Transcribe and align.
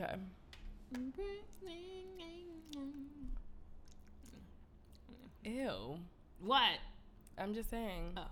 Okay. 0.00 0.14
Ew. 5.44 5.98
What? 6.40 6.78
I'm 7.36 7.52
just 7.52 7.68
saying. 7.68 8.16
Oh. 8.16 8.22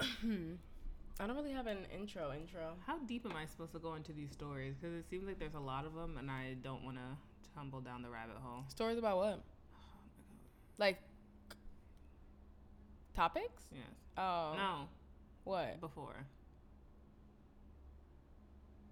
okay. 0.00 0.08
I 1.20 1.26
don't 1.26 1.36
really 1.36 1.52
have 1.52 1.66
an 1.66 1.78
intro 1.94 2.32
intro. 2.32 2.74
How 2.86 2.98
deep 3.00 3.26
am 3.26 3.36
I 3.36 3.44
supposed 3.44 3.72
to 3.72 3.78
go 3.78 3.94
into 3.94 4.12
these 4.12 4.30
stories? 4.30 4.76
Because 4.80 4.94
it 4.94 5.04
seems 5.10 5.26
like 5.26 5.38
there's 5.38 5.54
a 5.54 5.60
lot 5.60 5.84
of 5.84 5.94
them, 5.94 6.16
and 6.16 6.30
I 6.30 6.54
don't 6.62 6.84
want 6.84 6.96
to 6.96 7.54
tumble 7.54 7.80
down 7.80 8.02
the 8.02 8.08
rabbit 8.08 8.36
hole. 8.40 8.64
Stories 8.68 8.98
about 8.98 9.18
what? 9.18 9.42
Like 10.78 10.98
topics? 13.14 13.64
Yes. 13.72 13.82
Oh. 14.16 14.54
No. 14.56 14.88
What? 15.44 15.80
Before. 15.80 16.14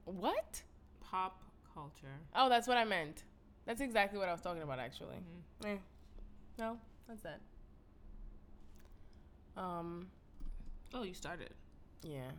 What? 0.07 0.63
Pop 1.01 1.43
culture. 1.75 2.19
Oh, 2.35 2.49
that's 2.49 2.67
what 2.67 2.79
I 2.79 2.85
meant. 2.85 3.25
That's 3.67 3.81
exactly 3.81 4.19
what 4.19 4.29
I 4.29 4.33
was 4.33 4.41
talking 4.41 4.63
about 4.63 4.79
actually. 4.79 5.17
Mhm. 5.63 5.67
Eh. 5.75 5.79
No, 6.59 6.79
that's 7.07 7.23
that. 7.23 7.41
Um, 9.57 10.11
Oh, 10.95 11.03
you 11.03 11.15
started. 11.15 11.51
yeah. 12.03 12.31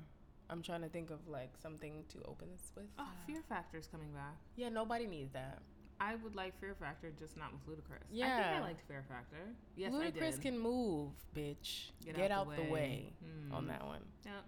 I'm 0.50 0.62
trying 0.62 0.82
to 0.82 0.88
think 0.90 1.10
of 1.10 1.28
like 1.28 1.50
something 1.62 2.06
to 2.10 2.20
open 2.24 2.50
this 2.52 2.72
with. 2.76 2.86
Oh, 2.98 3.10
Fear 3.26 3.42
Factor's 3.50 3.88
coming 3.88 4.14
back. 4.14 4.38
Yeah, 4.56 4.70
nobody 4.70 5.06
needs 5.06 5.34
that. 5.34 5.62
I 6.00 6.16
would 6.16 6.36
like 6.36 6.58
Fear 6.60 6.76
Factor, 6.76 7.12
just 7.20 7.36
not 7.36 7.52
with 7.52 7.66
Ludacris. 7.68 8.04
I 8.04 8.08
think 8.08 8.12
Yeah. 8.20 8.56
I 8.58 8.60
liked 8.62 8.82
Fear 8.88 9.04
Factor. 9.10 9.56
Yes, 9.76 9.94
I 9.94 9.98
Ludacris 10.12 10.34
did. 10.34 10.42
can 10.42 10.60
move, 10.60 11.12
bitch. 11.36 11.92
Get, 12.06 12.32
out, 12.32 12.56
the 12.56 12.64
way, 12.64 13.14
Hmm. 13.22 13.52
on 13.52 13.68
that 13.68 13.84
one. 13.86 14.04
Yep. 14.24 14.46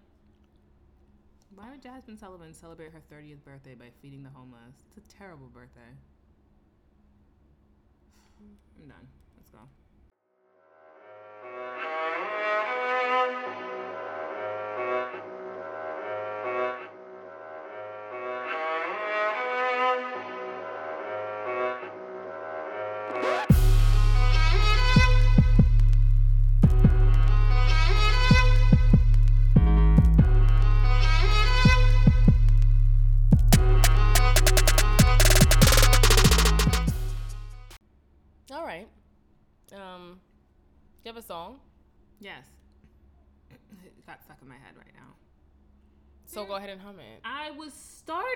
Why 1.54 1.70
would 1.70 1.82
Jazmine 1.82 2.18
Sullivan 2.18 2.54
celebrate 2.54 2.92
her 2.92 3.02
30th 3.12 3.44
birthday 3.44 3.74
by 3.74 3.90
feeding 4.00 4.22
the 4.22 4.30
homeless? 4.30 4.84
It's 4.96 5.12
a 5.12 5.16
terrible 5.18 5.48
birthday. 5.48 5.90
I'm 8.80 8.88
done. 8.88 9.08
Let's 9.36 9.50
go. 9.50 9.58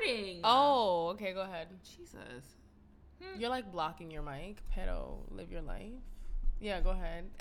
Starting. 0.05 0.41
Oh, 0.44 1.08
okay. 1.14 1.33
Go 1.33 1.42
ahead. 1.42 1.69
Jesus. 1.83 2.44
Hmm. 3.22 3.41
You're 3.41 3.50
like 3.50 3.70
blocking 3.72 4.10
your 4.10 4.22
mic. 4.22 4.62
Pedo, 4.74 5.19
live 5.30 5.50
your 5.50 5.62
life. 5.62 5.92
Yeah, 6.60 6.80
go 6.80 6.91
ahead. 6.91 7.24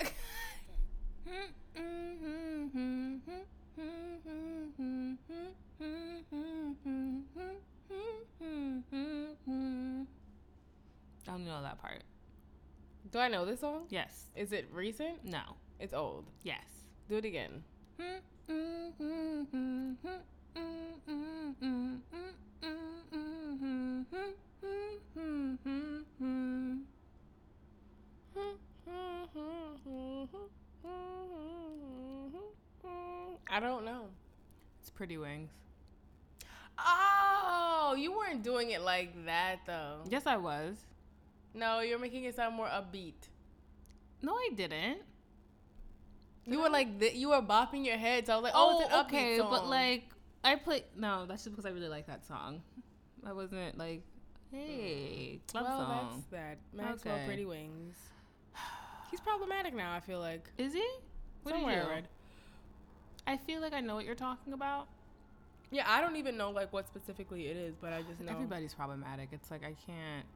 I 11.26 11.30
don't 11.36 11.46
know 11.46 11.62
that 11.62 11.80
part. 11.80 12.02
Do 13.10 13.18
I 13.18 13.28
know 13.28 13.44
this 13.44 13.60
song? 13.60 13.86
Yes. 13.88 14.26
Is 14.36 14.52
it 14.52 14.68
recent? 14.72 15.24
No. 15.24 15.40
It's 15.80 15.94
old. 15.94 16.26
Yes. 16.42 16.64
Do 17.08 17.16
it 17.16 17.24
again. 17.24 17.62
Hmm. 17.98 18.18
I 33.54 33.60
don't 33.60 33.84
know. 33.84 34.06
It's 34.80 34.90
Pretty 34.90 35.16
Wings. 35.16 35.52
Oh, 36.76 37.94
you 37.96 38.12
weren't 38.12 38.42
doing 38.42 38.70
it 38.70 38.82
like 38.82 39.26
that 39.26 39.60
though. 39.64 40.00
Yes, 40.10 40.26
I 40.26 40.36
was. 40.36 40.76
No, 41.54 41.78
you're 41.80 42.00
making 42.00 42.24
it 42.24 42.34
sound 42.34 42.56
more 42.56 42.66
upbeat. 42.66 43.14
No, 44.22 44.34
I 44.34 44.48
didn't. 44.56 45.02
You 46.46 46.60
were 46.60 46.68
like 46.68 46.98
th- 46.98 47.14
you 47.14 47.28
were 47.28 47.42
bopping 47.42 47.86
your 47.86 47.96
head, 47.96 48.26
so 48.26 48.32
I 48.32 48.36
was 48.36 48.42
like, 48.44 48.52
oh, 48.56 48.80
it's 48.80 48.88
an 48.88 48.92
oh, 48.92 49.02
upbeat 49.02 49.06
okay, 49.06 49.38
song. 49.38 49.50
but 49.50 49.68
like 49.68 50.04
I 50.44 50.56
play. 50.56 50.84
No, 50.96 51.24
that's 51.26 51.44
just 51.44 51.56
because 51.56 51.66
I 51.66 51.72
really 51.72 51.88
like 51.88 52.06
that 52.06 52.26
song. 52.26 52.62
I 53.26 53.32
wasn't 53.32 53.78
like, 53.78 54.02
hey, 54.52 55.40
club 55.48 55.64
well, 55.64 55.78
song. 55.78 56.10
that's 56.12 56.26
that. 56.30 56.58
Maxwell 56.76 57.14
Okay. 57.14 57.26
Pretty 57.26 57.46
Wings. 57.46 57.96
He's 59.10 59.20
problematic 59.20 59.74
now. 59.74 59.94
I 59.94 60.00
feel 60.00 60.20
like 60.20 60.50
Is 60.58 60.74
he? 60.74 60.86
What 61.42 61.54
somewhere 61.54 61.82
you? 61.82 61.88
I. 63.26 63.32
I 63.34 63.36
feel 63.38 63.60
like 63.60 63.72
I 63.72 63.80
know 63.80 63.94
what 63.94 64.04
you're 64.04 64.14
talking 64.14 64.52
about. 64.52 64.88
Yeah, 65.70 65.84
I 65.88 66.00
don't 66.00 66.16
even 66.16 66.36
know 66.36 66.50
like 66.50 66.72
what 66.72 66.86
specifically 66.86 67.46
it 67.48 67.56
is, 67.56 67.74
but 67.80 67.92
I 67.92 68.02
just 68.02 68.20
know. 68.20 68.32
Everybody's 68.32 68.74
problematic. 68.74 69.30
It's 69.32 69.50
like 69.50 69.62
I 69.62 69.74
can't. 69.86 70.26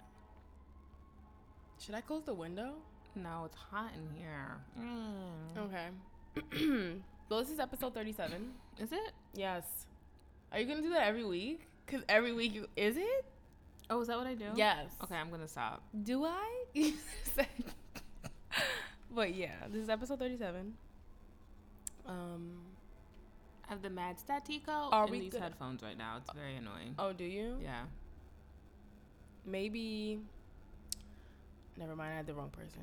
Should 1.78 1.94
I 1.94 2.00
close 2.00 2.24
the 2.24 2.34
window? 2.34 2.72
No, 3.14 3.44
it's 3.44 3.56
hot 3.56 3.90
in 3.94 4.16
here. 4.16 4.56
Mm. 4.80 5.66
Okay. 5.66 6.92
well, 7.28 7.40
this 7.40 7.50
is 7.50 7.60
episode 7.60 7.94
thirty-seven. 7.94 8.52
Is 8.80 8.92
it? 8.92 9.12
Yes. 9.34 9.86
Are 10.52 10.58
you 10.60 10.66
gonna 10.66 10.82
do 10.82 10.90
that 10.90 11.06
every 11.06 11.24
week? 11.24 11.62
Cause 11.86 12.02
every 12.08 12.32
week 12.32 12.54
you 12.54 12.66
is 12.76 12.96
it? 12.96 13.24
Oh, 13.90 14.00
is 14.00 14.08
that 14.08 14.18
what 14.18 14.26
I 14.26 14.34
do? 14.34 14.46
Yes. 14.54 14.90
Okay, 15.02 15.14
I'm 15.16 15.30
gonna 15.30 15.48
stop. 15.48 15.82
Do 16.02 16.24
I? 16.24 16.64
but 19.14 19.34
yeah, 19.34 19.54
this 19.72 19.82
is 19.82 19.88
episode 19.88 20.18
thirty-seven. 20.18 20.74
Um. 22.06 22.58
I 23.66 23.72
have 23.72 23.82
the 23.82 23.90
Mad 23.90 24.16
Statico 24.16 24.90
Are 24.90 25.04
in 25.04 25.10
we 25.10 25.20
these 25.20 25.32
gonna- 25.34 25.44
headphones 25.44 25.82
right 25.82 25.96
now. 25.98 26.16
It's 26.16 26.32
very 26.32 26.56
annoying. 26.56 26.94
Oh, 26.98 27.12
do 27.12 27.24
you? 27.24 27.58
Yeah. 27.62 27.82
Maybe. 29.44 30.20
Never 31.76 31.94
mind. 31.94 32.12
I 32.14 32.16
had 32.16 32.26
the 32.26 32.32
wrong 32.34 32.48
person. 32.50 32.80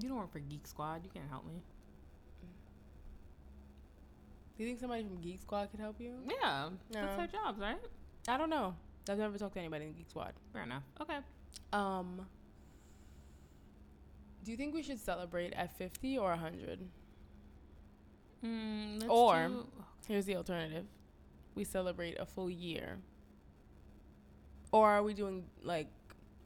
You 0.00 0.08
don't 0.08 0.16
work 0.18 0.30
for 0.30 0.38
Geek 0.38 0.64
Squad. 0.66 1.00
You 1.04 1.10
can't 1.12 1.28
help 1.28 1.44
me. 1.44 1.60
Do 4.58 4.64
you 4.64 4.70
think 4.70 4.80
somebody 4.80 5.04
from 5.04 5.20
Geek 5.20 5.40
Squad 5.40 5.70
could 5.70 5.78
help 5.78 6.00
you? 6.00 6.14
Yeah, 6.28 6.70
that's 6.90 7.12
No. 7.12 7.16
their 7.16 7.26
jobs, 7.28 7.60
right? 7.60 7.78
I 8.26 8.36
don't 8.36 8.50
know. 8.50 8.74
I've 9.08 9.16
never 9.16 9.38
talked 9.38 9.54
to 9.54 9.60
anybody 9.60 9.86
in 9.86 9.92
Geek 9.92 10.10
Squad. 10.10 10.34
Fair 10.52 10.64
enough. 10.64 10.82
Okay. 11.00 11.18
Um. 11.72 12.26
Do 14.44 14.50
you 14.50 14.56
think 14.56 14.74
we 14.74 14.82
should 14.82 14.98
celebrate 14.98 15.52
at 15.54 15.76
fifty 15.78 16.18
or 16.18 16.34
hundred? 16.36 16.80
Mm, 18.44 19.08
Or- 19.08 19.48
do- 19.48 19.68
Here's 20.08 20.24
the 20.26 20.36
alternative: 20.36 20.86
we 21.54 21.64
celebrate 21.64 22.18
a 22.18 22.26
full 22.26 22.50
year. 22.50 22.98
Or 24.72 24.88
are 24.90 25.02
we 25.02 25.14
doing 25.14 25.44
like 25.62 25.88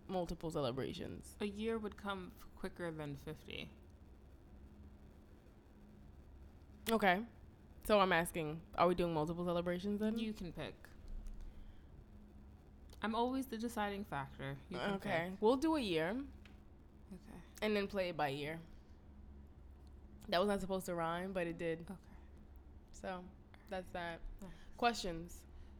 multiple 0.08 0.50
celebrations? 0.50 1.34
a 1.40 1.46
year 1.46 1.78
would 1.78 1.96
come 1.96 2.30
quicker 2.56 2.90
than 2.92 3.16
50. 3.24 3.68
Okay. 6.90 7.20
So 7.84 7.98
I'm 7.98 8.12
asking: 8.12 8.60
Are 8.76 8.86
we 8.86 8.94
doing 8.94 9.12
multiple 9.12 9.44
celebrations 9.44 10.00
then? 10.00 10.18
You 10.18 10.32
can 10.32 10.52
pick. 10.52 10.74
I'm 13.02 13.14
always 13.16 13.46
the 13.46 13.56
deciding 13.56 14.04
factor. 14.04 14.56
You 14.70 14.78
can 14.78 14.94
okay. 14.94 15.24
pick. 15.24 15.32
We'll 15.40 15.56
do 15.56 15.74
a 15.76 15.80
year 15.80 16.10
Okay. 16.10 17.38
and 17.60 17.74
then 17.76 17.88
play 17.88 18.10
it 18.10 18.16
by 18.16 18.28
year. 18.28 18.60
That 20.28 20.38
was 20.38 20.48
not 20.48 20.60
supposed 20.60 20.86
to 20.86 20.94
rhyme, 20.94 21.32
but 21.32 21.48
it 21.48 21.58
did. 21.58 21.80
Okay. 21.80 21.98
So 22.92 23.18
that's 23.70 23.88
that. 23.92 24.20
Nice. 24.40 24.50
Questions. 24.76 25.38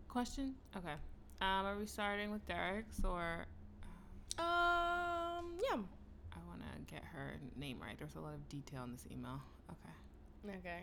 Question? 0.09 0.55
Okay. 0.77 0.95
Um, 1.41 1.67
are 1.67 1.79
we 1.79 1.87
starting 1.87 2.33
with 2.33 2.45
Derek's 2.47 3.05
or 3.05 3.47
Um. 4.39 5.55
Yeah. 5.63 5.79
I 6.33 6.39
want 6.49 6.61
to 6.63 6.93
get 6.93 7.05
her 7.05 7.35
name 7.57 7.79
right. 7.81 7.97
There's 7.97 8.17
a 8.17 8.21
lot 8.21 8.35
of 8.35 8.49
detail 8.49 8.83
in 8.85 8.93
this 8.93 9.07
email. 9.13 9.41
Okay. 9.71 10.59
Okay. 10.59 10.83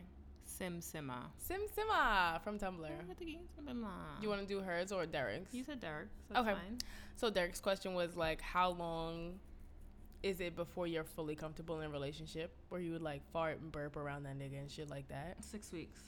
Sim 0.57 0.80
Sima. 0.81 1.19
Sim 1.38 1.62
Sima 1.75 2.42
from 2.42 2.57
Tumblr. 2.60 2.90
You 4.22 4.30
want 4.30 4.42
to 4.42 4.48
do 4.48 4.60
hers 4.62 4.92
or 4.92 5.06
Derek's? 5.06 5.54
You 5.54 5.63
said 5.63 5.80
Derek, 5.80 6.07
so 6.34 6.40
Okay. 6.42 6.54
fine. 6.54 6.78
So 7.16 7.30
Derek's 7.30 7.62
question 7.62 7.94
was 7.94 8.16
like, 8.18 8.42
how 8.42 8.72
long 8.72 9.40
is 10.24 10.42
it 10.42 10.56
before 10.56 10.86
you're 10.88 11.04
fully 11.06 11.36
comfortable 11.36 11.80
in 11.80 11.86
a 11.86 11.90
relationship 11.90 12.51
where 12.69 12.81
you 12.81 12.92
would 12.92 13.01
like 13.01 13.22
fart 13.31 13.60
and 13.62 13.72
burp 13.72 13.96
around 13.96 14.24
that 14.24 14.38
nigga 14.38 14.60
and 14.60 14.69
shit 14.69 14.90
like 14.90 15.07
that? 15.10 15.38
Six 15.44 15.72
weeks. 15.72 16.01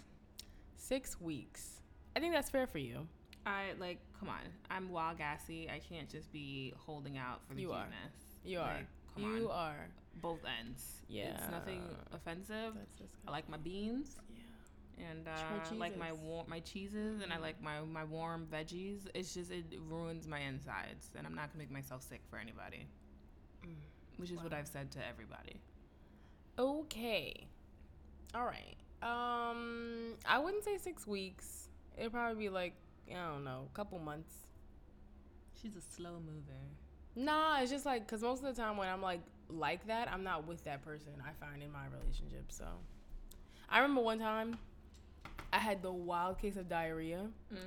Six 0.76 1.20
weeks. 1.22 1.82
I 2.16 2.20
think 2.20 2.34
that's 2.34 2.50
fair 2.50 2.68
for 2.68 2.80
you. 2.80 3.08
I 3.46 3.74
like, 3.80 4.00
come 4.20 4.30
on. 4.30 4.42
I'm 4.70 4.90
wild 4.90 5.18
gassy. 5.18 5.70
I 5.70 5.80
can't 5.80 6.10
just 6.10 6.32
be 6.34 6.74
holding 6.78 7.18
out 7.18 7.42
for 7.48 7.54
the 7.54 7.62
You 7.62 7.72
are. 7.72 7.84
cuteness. 7.86 8.14
You 8.44 8.60
are. 8.60 8.80
Come 9.16 9.24
you 9.38 9.50
on. 9.50 9.58
are. 9.70 9.88
Both 10.22 10.40
ends. 10.60 10.84
Yeah. 11.08 11.30
It's 11.36 11.50
nothing 11.52 11.82
offensive. 12.14 12.74
I 13.28 13.32
like 13.32 13.48
my 13.50 13.58
beans. 13.58 14.18
And 15.10 15.26
More 15.26 15.34
uh, 15.34 15.76
like 15.76 15.98
my 15.98 16.10
cheeses. 16.10 16.24
warm 16.24 16.46
my 16.50 16.60
cheeses 16.60 17.22
and 17.22 17.34
I 17.34 17.38
like 17.38 17.62
my 17.62 17.82
my 17.82 18.04
warm 18.04 18.48
veggies. 18.52 19.00
It's 19.14 19.34
just 19.34 19.52
it 19.52 19.66
ruins 19.90 20.28
my 20.28 20.40
insides, 20.40 21.08
and 21.18 21.26
I'm 21.26 21.36
not 21.36 21.52
gonna 21.52 21.60
make 21.60 21.72
myself 21.72 22.04
sick 22.04 22.22
for 22.30 22.38
anybody. 22.38 22.86
Mm. 23.66 23.76
Which 24.18 24.32
is 24.32 24.42
what 24.42 24.54
I've 24.54 24.68
said 24.68 24.92
to 24.92 25.00
everybody. 25.08 25.62
Okay. 26.60 27.48
All 28.36 28.46
right. 28.46 28.76
Um, 29.02 30.14
I 30.26 30.38
wouldn't 30.38 30.64
say 30.64 30.78
six 30.78 31.08
weeks. 31.08 31.70
It'd 31.98 32.12
probably 32.12 32.44
be 32.44 32.50
like 32.50 32.74
I 33.10 33.32
don't 33.34 33.44
know, 33.44 33.68
a 33.72 33.76
couple 33.76 34.00
months. 34.00 34.34
She's 35.62 35.76
a 35.76 35.82
slow 35.82 36.14
mover. 36.14 36.60
Nah, 37.16 37.62
it's 37.62 37.72
just 37.72 37.86
like 37.86 38.06
because 38.06 38.22
most 38.22 38.44
of 38.44 38.56
the 38.56 38.62
time 38.62 38.78
when 38.78 38.88
I'm 38.88 39.02
like 39.02 39.22
like 39.50 39.86
that, 39.88 40.12
I'm 40.12 40.24
not 40.24 40.48
with 40.48 40.64
that 40.64 40.84
person. 40.84 41.14
I 41.26 41.32
find 41.44 41.62
in 41.62 41.72
my 41.72 41.86
relationship. 41.92 42.52
So, 42.52 42.66
I 43.70 43.80
remember 43.80 44.02
one 44.02 44.20
time, 44.20 44.54
I 44.54 44.58
had 45.62 45.82
the 45.82 45.92
wild 45.92 46.40
case 46.40 46.58
of 46.58 46.68
diarrhea, 46.68 47.26
mm. 47.54 47.58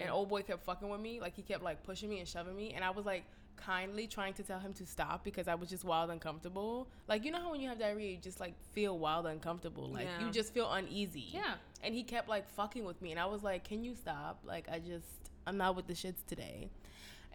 and 0.00 0.10
old 0.10 0.28
boy 0.28 0.42
kept 0.42 0.64
fucking 0.64 0.88
with 0.88 1.00
me. 1.00 1.20
Like 1.20 1.34
he 1.36 1.42
kept 1.42 1.62
like 1.62 1.82
pushing 1.82 2.08
me 2.08 2.18
and 2.18 2.28
shoving 2.28 2.56
me, 2.56 2.72
and 2.74 2.84
I 2.84 2.90
was 2.90 3.04
like 3.04 3.24
kindly 3.56 4.06
trying 4.06 4.34
to 4.34 4.42
tell 4.42 4.58
him 4.58 4.72
to 4.74 4.84
stop 4.86 5.24
because 5.24 5.46
I 5.46 5.54
was 5.54 5.68
just 5.68 5.84
wild 5.84 6.10
and 6.10 6.14
uncomfortable. 6.14 6.88
Like 7.08 7.24
you 7.24 7.30
know 7.30 7.40
how 7.40 7.52
when 7.52 7.60
you 7.60 7.68
have 7.68 7.78
diarrhea, 7.78 8.12
you 8.12 8.18
just 8.18 8.40
like 8.40 8.54
feel 8.72 8.98
wild 8.98 9.26
and 9.26 9.34
uncomfortable. 9.34 9.88
Like 9.88 10.06
Yeah. 10.06 10.26
you 10.26 10.32
just 10.32 10.52
feel 10.52 10.70
uneasy. 10.72 11.26
Yeah. 11.32 11.54
And 11.82 11.94
he 11.94 12.02
kept 12.02 12.28
like 12.28 12.48
fucking 12.50 12.84
with 12.84 13.00
me, 13.00 13.10
and 13.10 13.20
I 13.20 13.26
was 13.26 13.42
like, 13.42 13.64
"Can 13.64 13.84
you 13.84 13.94
stop? 13.94 14.40
Like 14.44 14.68
I 14.70 14.78
just 14.78 15.06
I'm 15.46 15.56
not 15.56 15.76
with 15.76 15.86
the 15.86 15.94
shits 15.94 16.24
today." 16.26 16.70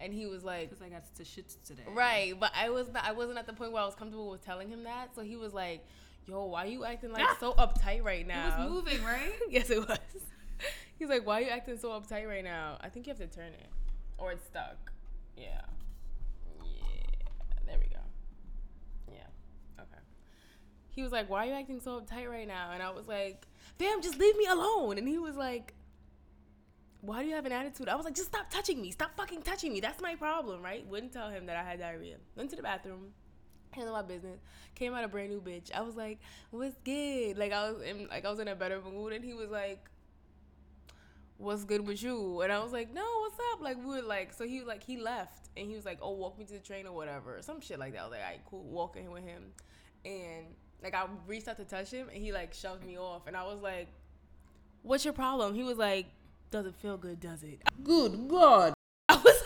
And 0.02 0.14
he 0.14 0.26
was 0.26 0.42
like, 0.42 0.70
Because 0.70 0.82
I 0.82 0.88
got 0.88 1.02
to 1.14 1.22
shits 1.24 1.56
today. 1.62 1.82
Right, 1.94 2.32
but 2.40 2.52
I 2.56 2.70
was 2.70 2.90
not, 2.90 3.04
I 3.04 3.12
wasn't 3.12 3.38
at 3.38 3.46
the 3.46 3.52
point 3.52 3.72
where 3.72 3.82
I 3.82 3.84
was 3.84 3.94
comfortable 3.94 4.30
with 4.30 4.42
telling 4.42 4.70
him 4.70 4.84
that. 4.84 5.14
So 5.14 5.20
he 5.20 5.36
was 5.36 5.52
like, 5.52 5.84
"Yo, 6.30 6.44
why 6.44 6.66
you 6.66 6.84
acting 6.84 7.12
like 7.12 7.26
so 7.38 7.52
uptight 7.54 8.04
right 8.04 8.26
now? 8.26 8.44
It 8.44 8.60
was 8.60 8.70
moving, 8.70 9.04
right? 9.04 9.32
yes, 9.50 9.68
it 9.70 9.86
was. 9.86 9.98
He's 10.98 11.08
like, 11.08 11.26
"Why 11.26 11.40
are 11.40 11.44
you 11.44 11.50
acting 11.50 11.78
so 11.78 11.90
uptight 11.90 12.28
right 12.28 12.44
now?" 12.44 12.78
I 12.80 12.88
think 12.88 13.06
you 13.06 13.10
have 13.10 13.18
to 13.18 13.26
turn 13.26 13.52
it, 13.52 13.68
or 14.18 14.32
it's 14.32 14.46
stuck. 14.46 14.92
Yeah, 15.36 15.60
yeah. 16.62 16.70
There 17.66 17.78
we 17.78 17.86
go. 17.86 18.00
Yeah. 19.08 19.26
Okay. 19.80 20.02
He 20.90 21.02
was 21.02 21.12
like, 21.12 21.28
"Why 21.28 21.44
are 21.44 21.46
you 21.46 21.54
acting 21.54 21.80
so 21.80 22.00
uptight 22.00 22.28
right 22.30 22.46
now?" 22.46 22.70
And 22.72 22.82
I 22.82 22.90
was 22.90 23.08
like, 23.08 23.46
"Damn, 23.78 24.00
just 24.00 24.18
leave 24.18 24.36
me 24.36 24.46
alone." 24.46 24.98
And 24.98 25.08
he 25.08 25.18
was 25.18 25.36
like, 25.36 25.74
why 27.02 27.22
do 27.22 27.28
you 27.28 27.34
have 27.34 27.46
an 27.46 27.52
attitude? 27.52 27.88
I 27.88 27.94
was 27.94 28.04
like, 28.04 28.14
just 28.14 28.28
stop 28.28 28.50
touching 28.50 28.80
me. 28.80 28.90
Stop 28.90 29.16
fucking 29.16 29.42
touching 29.42 29.72
me. 29.72 29.80
That's 29.80 30.02
my 30.02 30.14
problem, 30.14 30.62
right? 30.62 30.86
Wouldn't 30.86 31.12
tell 31.12 31.30
him 31.30 31.46
that 31.46 31.56
I 31.56 31.62
had 31.62 31.78
diarrhea. 31.78 32.16
Went 32.36 32.50
to 32.50 32.56
the 32.56 32.62
bathroom, 32.62 33.12
handled 33.70 33.96
my 33.96 34.02
business. 34.02 34.40
Came 34.74 34.94
out 34.94 35.04
a 35.04 35.08
brand 35.08 35.30
new 35.30 35.40
bitch. 35.40 35.72
I 35.74 35.82
was 35.82 35.96
like, 35.96 36.18
what's 36.50 36.76
good? 36.84 37.38
Like 37.38 37.52
I 37.52 37.70
was 37.70 37.82
in 37.82 38.08
like 38.08 38.24
I 38.24 38.30
was 38.30 38.40
in 38.40 38.48
a 38.48 38.54
better 38.54 38.80
mood, 38.80 39.12
and 39.12 39.24
he 39.24 39.34
was 39.34 39.50
like, 39.50 39.88
what's 41.40 41.64
good 41.64 41.86
with 41.86 42.02
you? 42.02 42.40
And 42.42 42.52
I 42.52 42.62
was 42.62 42.72
like, 42.72 42.92
no, 42.92 43.04
what's 43.20 43.38
up? 43.52 43.62
Like 43.62 43.78
we 43.78 43.96
were 43.96 44.02
like, 44.02 44.32
so 44.32 44.46
he 44.46 44.58
was 44.58 44.68
like, 44.68 44.82
he 44.82 44.96
left, 44.98 45.48
and 45.56 45.68
he 45.68 45.74
was 45.74 45.84
like, 45.84 45.98
oh, 46.02 46.12
walk 46.12 46.38
me 46.38 46.44
to 46.44 46.52
the 46.52 46.58
train 46.58 46.86
or 46.86 46.92
whatever, 46.92 47.38
some 47.40 47.60
shit 47.60 47.78
like 47.78 47.92
that. 47.94 48.00
I 48.00 48.04
was 48.04 48.12
like, 48.12 48.20
alright, 48.20 48.40
cool, 48.48 48.64
walking 48.64 49.10
with 49.10 49.24
him, 49.24 49.42
and 50.04 50.46
like 50.82 50.94
I 50.94 51.06
reached 51.26 51.48
out 51.48 51.56
to 51.56 51.64
touch 51.64 51.90
him, 51.90 52.08
and 52.12 52.22
he 52.22 52.32
like 52.32 52.54
shoved 52.54 52.84
me 52.84 52.98
off, 52.98 53.26
and 53.26 53.36
I 53.36 53.44
was 53.44 53.60
like, 53.62 53.88
what's 54.82 55.04
your 55.04 55.14
problem? 55.14 55.54
He 55.54 55.62
was 55.62 55.78
like, 55.78 56.06
doesn't 56.50 56.76
feel 56.76 56.96
good, 56.96 57.20
does 57.20 57.42
it? 57.42 57.62
Good 57.82 58.28
God. 58.28 58.74
I 59.08 59.16
was 59.16 59.42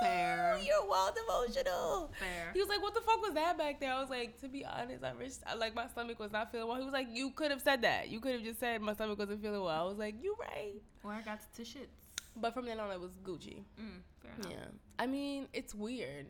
Fair. 0.00 0.58
you're 0.64 0.86
wild 0.88 1.14
emotional. 1.28 2.12
Fair. 2.18 2.50
He 2.54 2.60
was 2.60 2.68
like, 2.68 2.82
"What 2.82 2.94
the 2.94 3.00
fuck 3.00 3.20
was 3.22 3.34
that 3.34 3.56
back 3.58 3.80
there?" 3.80 3.92
I 3.92 4.00
was 4.00 4.10
like, 4.10 4.40
"To 4.40 4.48
be 4.48 4.64
honest, 4.64 5.04
I 5.04 5.12
wish 5.12 5.32
I, 5.46 5.54
like 5.54 5.74
my 5.74 5.86
stomach 5.88 6.18
was 6.18 6.32
not 6.32 6.50
feeling 6.52 6.68
well." 6.68 6.78
He 6.78 6.84
was 6.84 6.92
like, 6.92 7.08
"You 7.12 7.30
could 7.30 7.50
have 7.50 7.60
said 7.62 7.82
that. 7.82 8.08
You 8.08 8.20
could 8.20 8.32
have 8.32 8.42
just 8.42 8.60
said 8.60 8.80
my 8.80 8.94
stomach 8.94 9.18
wasn't 9.18 9.42
feeling 9.42 9.60
well." 9.62 9.68
I 9.84 9.88
was 9.88 9.98
like, 9.98 10.14
"You 10.22 10.36
right." 10.40 10.80
Or 11.04 11.12
I 11.12 11.20
got 11.22 11.40
to 11.56 11.62
shits. 11.62 11.88
But 12.36 12.54
from 12.54 12.64
then 12.66 12.78
on, 12.80 12.90
it 12.92 13.00
was 13.00 13.10
Gucci. 13.24 13.64
Mm, 13.80 14.00
fair 14.22 14.32
enough. 14.38 14.50
Yeah, 14.52 14.66
I 14.98 15.06
mean, 15.06 15.48
it's 15.52 15.74
weird. 15.74 16.26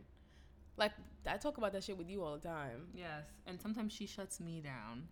Like 0.77 0.93
I 1.27 1.37
talk 1.37 1.59
about 1.59 1.73
that 1.75 1.85
shit 1.85 1.99
with 1.99 2.09
you 2.09 2.23
all 2.23 2.39
the 2.39 2.49
time 2.49 2.89
Yes. 2.95 3.25
And 3.47 3.61
sometimes 3.61 3.93
she 3.93 4.07
shuts 4.07 4.41
me 4.41 4.61
down. 4.63 5.09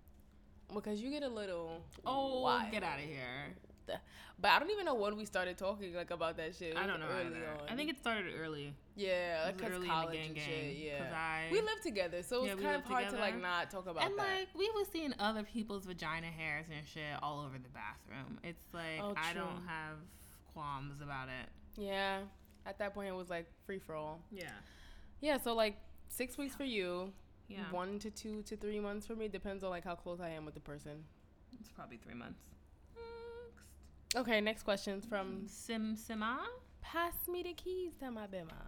because 0.75 1.01
you 1.03 1.11
get 1.11 1.23
a 1.23 1.29
little 1.29 1.83
Oh, 2.07 2.41
wild. 2.43 2.71
get 2.73 2.83
out 2.83 2.99
of 2.99 3.05
here. 3.05 3.55
But 4.40 4.52
I 4.52 4.58
don't 4.61 4.70
even 4.70 4.85
know 4.85 4.94
when 4.94 5.17
we 5.17 5.25
started 5.25 5.58
talking 5.58 5.94
like 5.94 6.11
about 6.12 6.37
that 6.37 6.55
shit. 6.55 6.76
I 6.76 6.87
don't 6.87 7.00
know. 7.00 7.06
Early 7.06 7.26
either. 7.26 7.49
on. 7.61 7.69
I 7.69 7.75
think 7.75 7.90
it 7.90 7.99
started 7.99 8.32
early. 8.38 8.73
yeah, 8.94 9.43
it 9.43 9.46
like 9.46 9.55
was 9.55 9.62
'cause 9.62 9.73
early 9.79 9.88
college 9.88 10.19
and 10.29 10.38
shit. 10.38 10.76
Yeah, 10.76 11.12
I- 11.12 11.49
we 11.50 11.61
lived 11.61 11.82
together, 11.82 12.23
so 12.23 12.44
Yeah, 12.44 12.52
it's 12.52 12.58
we 12.58 12.64
kind 12.64 12.76
of 12.76 12.85
hard 12.85 13.08
to 13.11 13.17
like 13.17 13.40
not 13.40 13.70
talk 13.70 13.82
about 13.87 13.96
that. 13.96 14.06
and 14.11 14.19
that. 14.19 14.38
like 14.40 14.49
we 14.55 14.70
were 14.76 14.85
seeing 14.93 15.12
other 15.19 15.43
people's 15.43 15.87
vagina 15.87 16.29
hairs 16.29 16.67
and 16.75 16.87
shit 16.87 17.20
all 17.23 17.40
over 17.40 17.58
the 17.58 17.69
bathroom. 17.70 18.38
It's 18.44 18.64
like 18.73 19.00
Oh, 19.00 19.14
I 19.17 19.32
don't 19.32 19.67
have 19.67 19.96
qualms 20.52 21.00
about 21.00 21.29
it. 21.29 21.49
yeah, 21.76 22.20
at 22.67 22.79
that 22.79 22.94
point 22.94 23.08
it 23.08 23.14
was 23.14 23.31
like 23.31 23.46
free 23.67 23.79
for 23.79 23.94
all. 23.94 24.20
Yeah. 24.31 24.50
Yeah, 25.20 25.38
so 25.38 25.52
like 25.55 25.76
six 26.08 26.38
weeks 26.38 26.55
for 26.55 26.64
you, 26.64 27.12
Yeah. 27.49 27.69
one 27.73 27.99
to 28.00 28.11
two 28.11 28.43
to 28.43 28.56
three 28.56 28.79
months 28.79 29.05
for 29.06 29.17
me. 29.17 29.26
Depends 29.26 29.64
on 29.64 29.70
like 29.70 29.82
how 29.85 29.96
close 29.96 30.20
I 30.20 30.29
am 30.31 30.44
with 30.44 30.55
the 30.55 30.61
person. 30.61 31.05
It's 31.61 31.70
probably 31.70 31.96
three 31.96 32.14
months. 32.14 32.40
Okay, 34.17 34.41
next 34.41 34.63
question's 34.63 35.05
from 35.05 35.43
Sim 35.47 35.97
Sima. 35.97 36.39
Pass 36.81 37.15
me 37.31 37.43
the 37.43 37.53
keys 37.53 37.93
to 38.01 38.11
my 38.11 38.27
bima. 38.27 38.65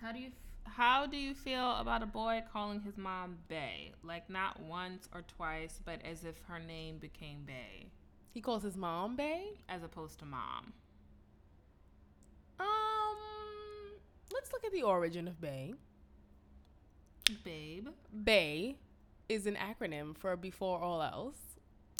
How 0.00 0.12
do 0.12 0.18
you 0.18 0.26
f- 0.28 0.72
how 0.74 1.06
do 1.06 1.16
you 1.16 1.32
feel 1.34 1.76
about 1.76 2.02
a 2.02 2.06
boy 2.06 2.42
calling 2.52 2.80
his 2.80 2.98
mom 2.98 3.38
Bay? 3.48 3.92
Like 4.02 4.28
not 4.28 4.60
once 4.60 5.08
or 5.14 5.22
twice, 5.22 5.80
but 5.84 6.00
as 6.04 6.24
if 6.24 6.38
her 6.48 6.58
name 6.58 6.98
became 6.98 7.44
Bay, 7.46 7.90
He 8.32 8.42
calls 8.42 8.62
his 8.62 8.76
mom 8.76 9.16
Bay. 9.16 9.52
as 9.70 9.82
opposed 9.82 10.18
to 10.18 10.26
mom. 10.26 10.74
Um, 12.60 12.66
let's 14.34 14.52
look 14.52 14.64
at 14.64 14.72
the 14.72 14.82
origin 14.82 15.26
of 15.28 15.40
Bay. 15.40 15.72
Babe. 17.42 17.88
Bay 18.24 18.76
is 19.28 19.46
an 19.46 19.56
acronym 19.56 20.16
for 20.16 20.36
before 20.36 20.78
all 20.80 21.00
else. 21.02 21.38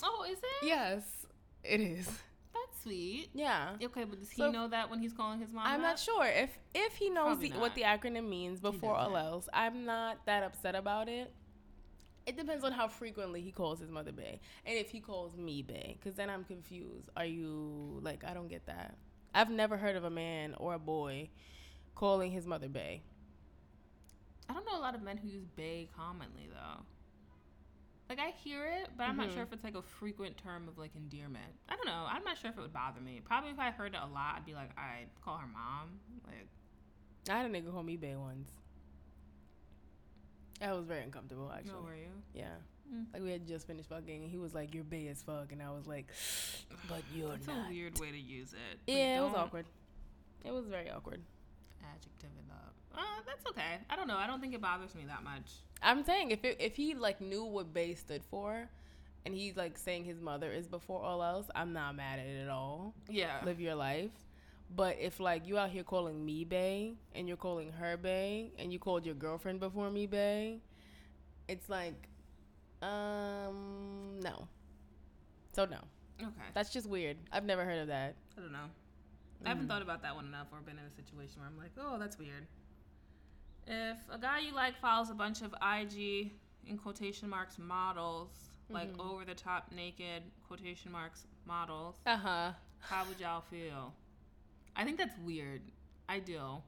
Oh, 0.03 0.25
is 0.31 0.39
it? 0.39 0.67
Yes, 0.67 1.26
it 1.69 1.81
is. 1.81 2.07
That's 2.07 2.83
sweet. 2.83 3.29
Yeah. 3.35 3.77
Okay, 3.83 4.05
but 4.05 4.19
does 4.21 4.31
he 4.31 4.43
So- 4.43 4.51
know 4.51 4.69
that 4.69 4.91
when 4.91 5.01
he's 5.01 5.13
calling 5.13 5.41
his 5.41 5.53
mom? 5.53 5.67
I'm 5.67 5.81
that? 5.83 5.89
not 5.89 5.99
sure 5.99 6.27
if 6.27 6.51
if 6.75 6.97
he 6.97 7.11
knows 7.11 7.39
the, 7.39 7.51
what 7.53 7.75
the 7.75 7.83
acronym 7.83 8.29
means 8.29 8.61
before 8.61 8.95
all 8.95 9.17
else. 9.17 9.49
I'm 9.53 9.85
not 9.85 10.25
that 10.27 10.43
upset 10.43 10.75
about 10.75 11.09
it. 11.09 11.33
It 12.27 12.37
depends 12.37 12.65
on 12.65 12.73
how 12.73 12.89
frequently 12.89 13.41
he 13.41 13.53
calls 13.53 13.79
his 13.79 13.89
mother 13.91 14.11
Bay, 14.11 14.41
and 14.65 14.77
if 14.77 14.91
he 14.91 14.99
calls 15.01 15.37
me 15.37 15.63
Bay, 15.63 15.97
because 15.99 16.17
then 16.17 16.29
I'm 16.29 16.43
confused. 16.43 17.09
Are 17.17 17.25
you 17.25 18.01
like 18.03 18.25
I 18.25 18.35
don't 18.35 18.49
get 18.49 18.67
that? 18.67 18.97
I've 19.35 19.51
never 19.51 19.77
heard 19.77 19.95
of 19.97 20.05
a 20.05 20.11
man 20.11 20.55
or 20.59 20.75
a 20.75 20.79
boy 20.79 21.29
calling 21.95 22.33
his 22.33 22.47
mother 22.47 22.69
Bay. 22.69 23.03
I 24.49 24.55
don't 24.55 24.65
know 24.67 24.79
a 24.79 24.81
lot 24.81 24.95
of 24.95 25.03
men 25.03 25.17
who 25.19 25.29
use 25.29 25.45
Bay 25.57 25.89
commonly 25.97 26.49
though. 26.53 26.85
Like 28.09 28.19
I 28.21 28.31
hear 28.31 28.65
it, 28.67 28.91
but 28.97 29.05
I'm 29.05 29.17
not 29.17 29.29
Mhm. 29.29 29.35
sure 29.35 29.43
if 29.43 29.53
it's 29.53 29.65
like 29.65 29.75
a 29.75 29.83
frequent 29.83 30.37
term 30.37 30.69
of 30.69 30.79
like 30.79 30.95
endearment. 30.95 31.53
I 31.69 31.75
don't 31.77 31.87
know. 31.87 32.07
I'm 32.09 32.23
not 32.23 32.39
sure 32.39 32.51
if 32.51 32.57
it 32.57 32.61
would 32.61 32.73
bother 32.73 33.01
me. 33.01 33.21
Probably 33.25 33.51
if 33.51 33.59
I 33.59 33.71
heard 33.73 33.95
it 33.95 34.01
a 34.01 34.07
lot, 34.07 34.37
I'd 34.37 34.47
be 34.47 34.55
like, 34.55 34.71
I'd 34.79 35.09
call 35.25 35.39
her 35.39 35.47
mom. 35.49 35.99
Like, 36.27 36.47
I 37.29 37.39
had 37.43 37.51
a 37.51 37.53
nigga 37.53 37.73
call 37.73 37.83
me 37.83 37.97
Bay 37.97 38.15
once. 38.15 38.51
I 40.61 40.73
was 40.73 40.87
very 40.87 41.03
uncomfortable 41.03 41.53
actually. 41.53 41.73
no, 41.73 41.81
were 41.83 41.97
you? 41.97 42.23
Yeah. 42.33 42.55
Mm. 42.93 43.07
Like 43.13 43.23
we 43.23 43.31
had 43.33 43.47
just 43.47 43.67
finished 43.67 43.89
fucking, 43.89 44.23
and 44.23 44.31
he 44.31 44.39
was 44.39 44.55
like, 44.55 44.73
"You're 44.73 44.85
Bay 44.85 45.09
as 45.09 45.21
fuck," 45.23 45.51
and 45.51 45.61
I 45.61 45.71
was 45.73 45.89
like, 45.89 46.07
"But 46.89 47.03
you're 47.13 47.31
That's 47.31 47.47
not." 47.49 47.67
a 47.67 47.69
weird 47.69 47.99
way 47.99 48.13
to 48.13 48.19
use 48.19 48.53
it. 48.53 48.79
Like, 48.87 48.97
Yeah, 48.97 49.19
it 49.21 49.25
was 49.25 49.35
awkward. 49.35 49.67
It 50.45 50.53
was 50.53 50.67
very 50.69 50.89
awkward. 50.89 51.21
Adjective 51.95 52.31
it 52.39 52.51
up. 52.51 52.75
Uh, 52.95 53.01
that's 53.27 53.47
okay. 53.51 53.79
I 53.91 53.97
don't 53.97 54.09
know. 54.09 54.17
I 54.17 54.27
don't 54.27 54.41
think 54.41 54.55
it 54.55 54.61
bothers 54.61 54.95
me 54.95 55.05
that 55.07 55.23
much. 55.23 55.51
I'm 55.83 56.05
saying 56.05 56.31
if 56.31 56.45
it, 56.45 56.57
if 56.61 56.77
he 56.77 56.95
like 56.95 57.21
knew 57.21 57.45
what 57.45 57.73
Bay 57.75 57.95
stood 57.95 58.23
for, 58.25 58.69
and 59.25 59.35
he's 59.35 59.57
like 59.57 59.77
saying 59.77 60.05
his 60.05 60.21
mother 60.21 60.51
is 60.51 60.67
before 60.69 61.03
all 61.03 61.23
else, 61.23 61.47
I'm 61.55 61.73
not 61.73 61.97
mad 61.97 62.19
at 62.21 62.27
it 62.27 62.43
at 62.45 62.49
all. 62.49 62.95
Yeah. 63.09 63.41
Live 63.45 63.61
your 63.61 63.75
life. 63.75 64.11
But 64.75 64.97
if 65.01 65.21
like 65.21 65.47
you 65.47 65.59
out 65.59 65.71
here 65.71 65.85
calling 65.85 66.25
me 66.25 66.45
Bay 66.45 66.95
and 67.15 67.29
you're 67.29 67.37
calling 67.37 67.71
her 67.73 67.97
Bay 67.97 68.53
and 68.59 68.73
you 68.73 68.79
called 68.79 69.05
your 69.07 69.15
girlfriend 69.15 69.61
before 69.61 69.91
me 69.91 70.07
Bay, 70.07 70.61
it's 71.49 71.69
like, 71.69 72.09
um, 72.83 74.19
no. 74.23 74.49
So 75.53 75.65
no, 75.67 75.79
Okay. 76.21 76.31
that's 76.55 76.73
just 76.73 76.89
weird. 76.89 77.17
I've 77.33 77.45
never 77.45 77.65
heard 77.65 77.79
of 77.79 77.89
that. 77.89 78.15
I 78.37 78.41
don't 78.41 78.53
know. 78.53 78.67
I 79.45 79.49
haven't 79.49 79.65
Mm. 79.67 79.69
thought 79.69 79.83
about 79.83 80.03
that 80.03 80.15
one 80.15 80.27
enough 80.27 80.49
or 80.53 80.61
been 80.61 80.79
in 80.79 80.85
a 80.85 80.91
situation 80.91 81.41
where 81.41 81.49
I'm 81.49 81.57
like, 81.59 81.73
oh, 81.79 81.99
that's 81.99 82.19
weird. 82.19 82.47
If 83.67 83.99
a 84.11 84.19
guy 84.19 84.41
you 84.41 84.53
like 84.53 84.77
follows 84.79 85.11
a 85.11 85.15
bunch 85.15 85.43
of 85.43 85.55
IG 85.61 86.33
in 86.67 86.79
quotation 86.79 87.29
marks 87.29 87.59
models, 87.59 88.31
like 88.69 88.93
Mhm. 88.93 89.01
over 89.01 89.25
the 89.25 89.35
top 89.35 89.71
naked 89.73 90.23
quotation 90.47 90.91
marks 90.93 91.27
models, 91.45 92.01
Uh 92.07 92.17
huh. 92.17 92.53
how 92.81 93.05
would 93.07 93.21
y'all 93.21 93.41
feel? 93.43 93.95
I 94.75 94.85
think 94.85 94.99
that's 94.99 95.17
weird. 95.19 95.63
I 96.09 96.21
do. 96.21 96.63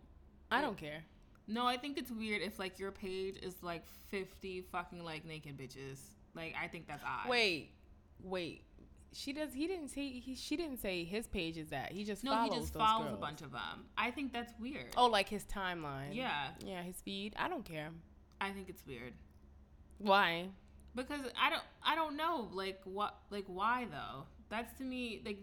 I 0.50 0.60
don't 0.60 0.76
care. 0.76 1.04
No, 1.46 1.66
I 1.66 1.76
think 1.76 1.98
it's 1.98 2.10
weird 2.10 2.42
if 2.42 2.58
like 2.58 2.78
your 2.78 2.92
page 2.92 3.36
is 3.38 3.62
like 3.62 3.86
50 4.08 4.62
fucking 4.62 5.02
like 5.04 5.24
naked 5.24 5.56
bitches. 5.56 6.00
Like 6.34 6.54
I 6.56 6.68
think 6.68 6.86
that's 6.86 7.04
odd. 7.04 7.28
Wait, 7.28 7.70
wait. 8.20 8.64
She 9.12 9.32
does. 9.32 9.54
He 9.54 9.66
didn't 9.66 9.88
say. 9.88 10.08
He, 10.08 10.34
she 10.34 10.56
didn't 10.56 10.78
say 10.78 11.04
his 11.04 11.26
page 11.26 11.56
is 11.56 11.68
that. 11.68 11.92
He 11.92 12.04
just 12.04 12.24
No, 12.24 12.42
he 12.42 12.50
just 12.50 12.74
follows 12.74 13.12
a 13.12 13.16
bunch 13.16 13.42
of 13.42 13.52
them. 13.52 13.86
I 13.96 14.10
think 14.10 14.32
that's 14.32 14.52
weird. 14.60 14.94
Oh, 14.96 15.06
like 15.06 15.28
his 15.28 15.44
timeline. 15.44 16.14
Yeah, 16.14 16.48
Yeah, 16.64 16.82
his 16.82 17.00
feed. 17.00 17.34
I 17.36 17.48
don't 17.48 17.64
care. 17.64 17.90
I 18.40 18.50
think 18.50 18.68
it's 18.68 18.86
weird. 18.86 19.14
Why? 19.98 20.48
because 20.98 21.20
I 21.40 21.50
don't 21.50 21.62
I 21.82 21.94
don't 21.94 22.16
know 22.16 22.48
like 22.52 22.80
what 22.84 23.16
like 23.30 23.44
why 23.46 23.86
though. 23.90 24.24
That's 24.50 24.76
to 24.78 24.84
me 24.84 25.22
like 25.24 25.38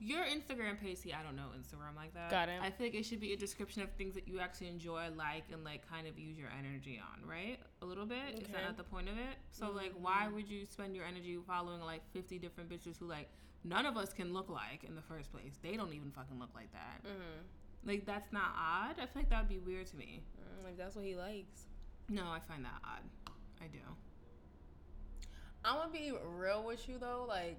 your 0.00 0.24
Instagram 0.24 0.80
page. 0.80 0.98
See, 0.98 1.12
I 1.12 1.22
don't 1.22 1.34
know 1.36 1.46
Instagram 1.58 1.96
like 1.96 2.14
that. 2.14 2.30
Got 2.30 2.48
it. 2.48 2.60
I 2.62 2.70
think 2.70 2.94
it 2.94 3.04
should 3.04 3.20
be 3.20 3.32
a 3.32 3.36
description 3.36 3.82
of 3.82 3.90
things 3.92 4.14
that 4.14 4.28
you 4.28 4.38
actually 4.40 4.68
enjoy, 4.68 5.08
like, 5.16 5.44
and 5.52 5.64
like 5.64 5.88
kind 5.88 6.06
of 6.06 6.18
use 6.18 6.38
your 6.38 6.48
energy 6.58 7.00
on, 7.02 7.28
right? 7.28 7.58
A 7.82 7.84
little 7.84 8.06
bit. 8.06 8.34
Is 8.34 8.48
that 8.48 8.56
Okay. 8.56 8.64
not 8.64 8.76
the 8.76 8.84
point 8.84 9.08
of 9.08 9.16
it? 9.18 9.36
So 9.50 9.70
like, 9.70 9.92
why 9.98 10.28
would 10.32 10.48
you 10.48 10.66
spend 10.66 10.94
your 10.94 11.04
energy 11.04 11.36
following 11.46 11.80
like 11.80 12.02
fifty 12.12 12.38
different 12.38 12.70
bitches 12.70 12.98
who 12.98 13.06
like 13.06 13.28
none 13.64 13.86
of 13.86 13.96
us 13.96 14.12
can 14.12 14.32
look 14.32 14.48
like 14.48 14.84
in 14.84 14.94
the 14.94 15.02
first 15.02 15.32
place? 15.32 15.58
They 15.62 15.76
don't 15.76 15.92
even 15.92 16.10
fucking 16.12 16.38
look 16.38 16.50
like 16.54 16.70
that. 16.72 17.02
Mm-hmm. 17.04 17.88
Like 17.88 18.06
that's 18.06 18.32
not 18.32 18.52
odd. 18.56 18.96
I 19.00 19.06
feel 19.06 19.22
like 19.22 19.30
that 19.30 19.40
would 19.40 19.48
be 19.48 19.58
weird 19.58 19.86
to 19.88 19.96
me. 19.96 20.22
Mm, 20.40 20.64
like 20.64 20.76
that's 20.76 20.94
what 20.96 21.04
he 21.04 21.14
likes. 21.16 21.66
No, 22.08 22.24
I 22.24 22.38
find 22.40 22.64
that 22.64 22.80
odd. 22.84 23.02
I 23.60 23.66
do. 23.66 23.78
I'm 25.64 25.76
gonna 25.76 25.90
be 25.92 26.12
real 26.36 26.62
with 26.64 26.88
you 26.88 26.98
though. 26.98 27.24
Like, 27.28 27.58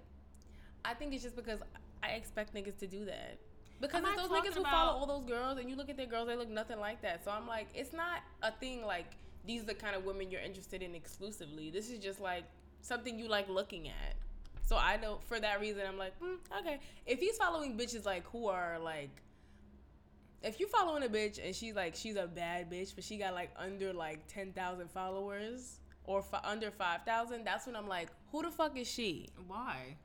I 0.86 0.94
think 0.94 1.14
it's 1.14 1.24
just 1.24 1.36
because 1.36 1.60
I 2.04 2.10
expect 2.10 2.54
niggas 2.54 2.78
to 2.80 2.88
do 2.88 3.06
that. 3.06 3.38
Because 3.82 4.04
I'm 4.04 4.14
it's 4.14 4.22
those 4.28 4.32
niggas 4.32 4.54
who 4.54 4.60
about- 4.62 4.72
follow 4.72 5.00
all 5.00 5.06
those 5.06 5.24
girls, 5.30 5.58
and 5.58 5.70
you 5.70 5.76
look 5.76 5.90
at 5.90 5.98
their 5.98 6.06
girls, 6.06 6.28
they 6.28 6.36
look 6.36 6.50
nothing 6.50 6.80
like 6.80 7.02
that. 7.02 7.24
So 7.24 7.32
I'm 7.32 7.48
like, 7.48 7.68
it's 7.74 7.94
not 7.94 8.22
a 8.42 8.52
thing 8.52 8.86
like 8.86 9.06
these 9.46 9.64
are 9.64 9.68
the 9.68 9.74
kind 9.74 9.96
of 9.96 10.04
women 10.06 10.30
you're 10.30 10.42
interested 10.42 10.82
in 10.82 10.94
exclusively. 10.96 11.70
This 11.72 11.90
is 11.90 12.00
just 12.00 12.20
like 12.20 12.44
something 12.82 13.18
you 13.18 13.28
like 13.28 13.48
looking 13.48 13.88
at. 13.88 14.16
So 14.66 14.78
I 14.78 14.98
know 14.98 15.20
for 15.28 15.40
that 15.40 15.60
reason, 15.62 15.82
I'm 15.88 15.98
like, 15.98 16.14
mm, 16.20 16.36
okay. 16.60 16.80
If 17.06 17.20
he's 17.20 17.38
following 17.38 17.78
bitches 17.78 18.06
like 18.06 18.26
who 18.32 18.48
are 18.48 18.78
like, 18.80 19.10
if 20.44 20.60
you 20.60 20.68
following 20.68 21.04
a 21.04 21.08
bitch 21.10 21.44
and 21.44 21.56
she's 21.56 21.74
like 21.76 21.96
she's 21.96 22.16
a 22.16 22.28
bad 22.28 22.70
bitch, 22.72 22.94
but 22.96 23.04
she 23.04 23.18
got 23.18 23.34
like 23.34 23.50
under 23.58 23.94
like 23.94 24.20
ten 24.28 24.52
thousand 24.54 24.90
followers 24.92 25.80
or 26.06 26.22
fi- 26.22 26.42
under 26.44 26.70
five 26.72 27.02
thousand, 27.04 27.46
that's 27.46 27.66
when 27.66 27.76
I'm 27.76 27.88
like, 27.88 28.10
who 28.32 28.42
the 28.44 28.52
fuck 28.52 28.78
is 28.78 28.88
she? 28.90 29.30
Why? 29.48 29.96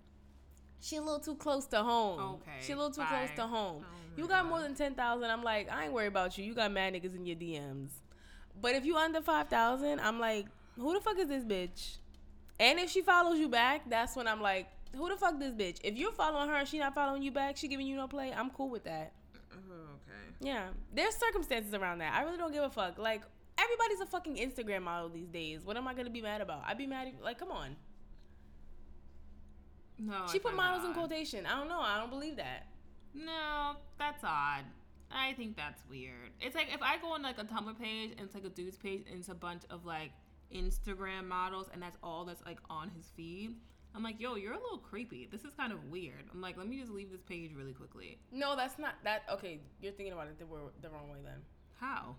She 0.85 0.97
a 0.97 1.01
little 1.01 1.19
too 1.19 1.35
close 1.35 1.65
to 1.69 1.83
home. 1.83 2.21
Okay, 2.21 2.59
She 2.61 2.73
a 2.73 2.77
little 2.77 2.91
too 2.91 3.05
close 3.09 3.31
to 3.37 3.47
home. 3.47 3.85
Oh 3.85 3.97
you 4.17 4.29
got 4.29 4.43
God. 4.43 4.51
more 4.51 4.61
than 4.61 4.75
10,000. 4.75 5.31
I'm 5.31 5.43
like, 5.43 5.73
I 5.73 5.85
ain't 5.85 5.95
worried 5.95 6.09
about 6.09 6.37
you. 6.37 6.45
You 6.45 6.53
got 6.53 6.71
mad 6.71 6.93
niggas 6.93 7.17
in 7.17 7.25
your 7.25 7.37
DMs. 7.37 7.89
But 8.61 8.75
if 8.75 8.85
you 8.85 8.95
under 8.99 9.23
5,000, 9.23 9.99
I'm 9.99 10.21
like, 10.21 10.45
who 10.79 10.93
the 10.93 11.01
fuck 11.01 11.19
is 11.19 11.29
this 11.29 11.43
bitch? 11.43 11.97
And 12.61 12.79
if 12.79 12.91
she 12.91 13.01
follows 13.01 13.39
you 13.39 13.49
back, 13.49 13.89
that's 13.89 14.15
when 14.15 14.29
I'm 14.29 14.43
like, 14.43 14.69
who 14.95 15.09
the 15.09 15.17
fuck 15.17 15.39
this 15.39 15.53
bitch? 15.53 15.79
If 15.83 15.97
you're 15.97 16.13
following 16.13 16.51
her 16.51 16.55
and 16.57 16.69
she 16.69 16.79
not 16.79 16.95
following 16.95 17.23
you 17.23 17.31
back, 17.31 17.57
she 17.57 17.67
giving 17.67 17.87
you 17.87 17.97
no 17.97 18.07
play, 18.07 18.31
I'm 18.37 18.51
cool 18.51 18.69
with 18.69 18.85
that. 18.85 19.13
okay. 19.53 20.35
Yeah. 20.41 20.67
There's 20.95 21.15
circumstances 21.17 21.73
around 21.73 21.99
that. 21.99 22.13
I 22.13 22.23
really 22.25 22.37
don't 22.37 22.53
give 22.53 22.63
a 22.63 22.71
fuck. 22.71 22.99
Like, 22.99 23.23
everybody's 23.59 24.01
a 24.01 24.07
fucking 24.07 24.37
Instagram 24.37 24.83
model 24.83 25.09
these 25.09 25.29
days. 25.29 25.65
What 25.65 25.79
am 25.79 25.89
I 25.89 25.95
going 25.95 26.05
to 26.07 26.13
be 26.13 26.21
mad 26.21 26.43
about? 26.43 26.63
I'd 26.67 26.79
be 26.79 26.87
mad 26.87 27.09
if, 27.09 27.25
like, 27.25 27.39
come 27.39 27.51
on. 27.51 27.75
No, 29.99 30.27
She 30.31 30.39
I 30.39 30.43
put 30.43 30.55
models 30.55 30.85
in 30.85 30.93
quotation. 30.93 31.47
I 31.47 31.57
don't 31.59 31.69
know. 31.69 31.81
I 31.81 31.99
don't 31.99 32.11
believe 32.11 32.37
that. 32.37 32.67
No, 33.15 33.77
that's 33.99 34.25
odd. 34.25 34.65
I 35.11 35.33
think 35.35 35.57
that's 35.57 35.83
weird. 35.89 36.31
It's 36.41 36.57
like 36.57 36.69
if 36.75 36.83
I 36.83 36.99
go 36.99 37.13
on 37.13 37.23
like 37.23 37.39
a 37.39 37.45
Tumblr 37.45 37.79
page 37.79 38.11
and 38.13 38.21
it's 38.21 38.35
like 38.35 38.45
a 38.45 38.49
dude's 38.49 38.77
page 38.77 39.05
and 39.09 39.21
it's 39.21 39.29
a 39.29 39.35
bunch 39.35 39.63
of 39.71 39.85
like 39.85 40.11
Instagram 40.53 41.29
models 41.29 41.69
and 41.73 41.81
that's 41.81 41.97
all 42.03 42.25
that's 42.25 42.45
like 42.45 42.59
on 42.69 42.91
his 42.91 43.07
feed. 43.17 43.55
I'm 43.95 44.03
like, 44.03 44.21
yo, 44.21 44.35
you're 44.35 44.55
a 44.55 44.61
little 44.61 44.79
creepy. 44.79 45.29
This 45.31 45.45
is 45.45 45.55
kind 45.55 45.73
of 45.73 45.85
weird. 45.85 46.25
I'm 46.33 46.41
like, 46.41 46.57
let 46.57 46.67
me 46.67 46.81
just 46.81 46.91
leave 46.91 47.13
this 47.13 47.23
page 47.23 47.53
really 47.57 47.73
quickly. 47.73 48.19
No, 48.33 48.57
that's 48.57 48.77
not 48.77 48.95
that. 49.05 49.23
Okay, 49.33 49.61
you're 49.81 49.93
thinking 49.93 50.13
about 50.13 50.27
it 50.27 50.39
the, 50.39 50.47
the 50.83 50.93
wrong 50.93 51.11
way 51.11 51.19
then. 51.25 51.39
How? 51.79 52.17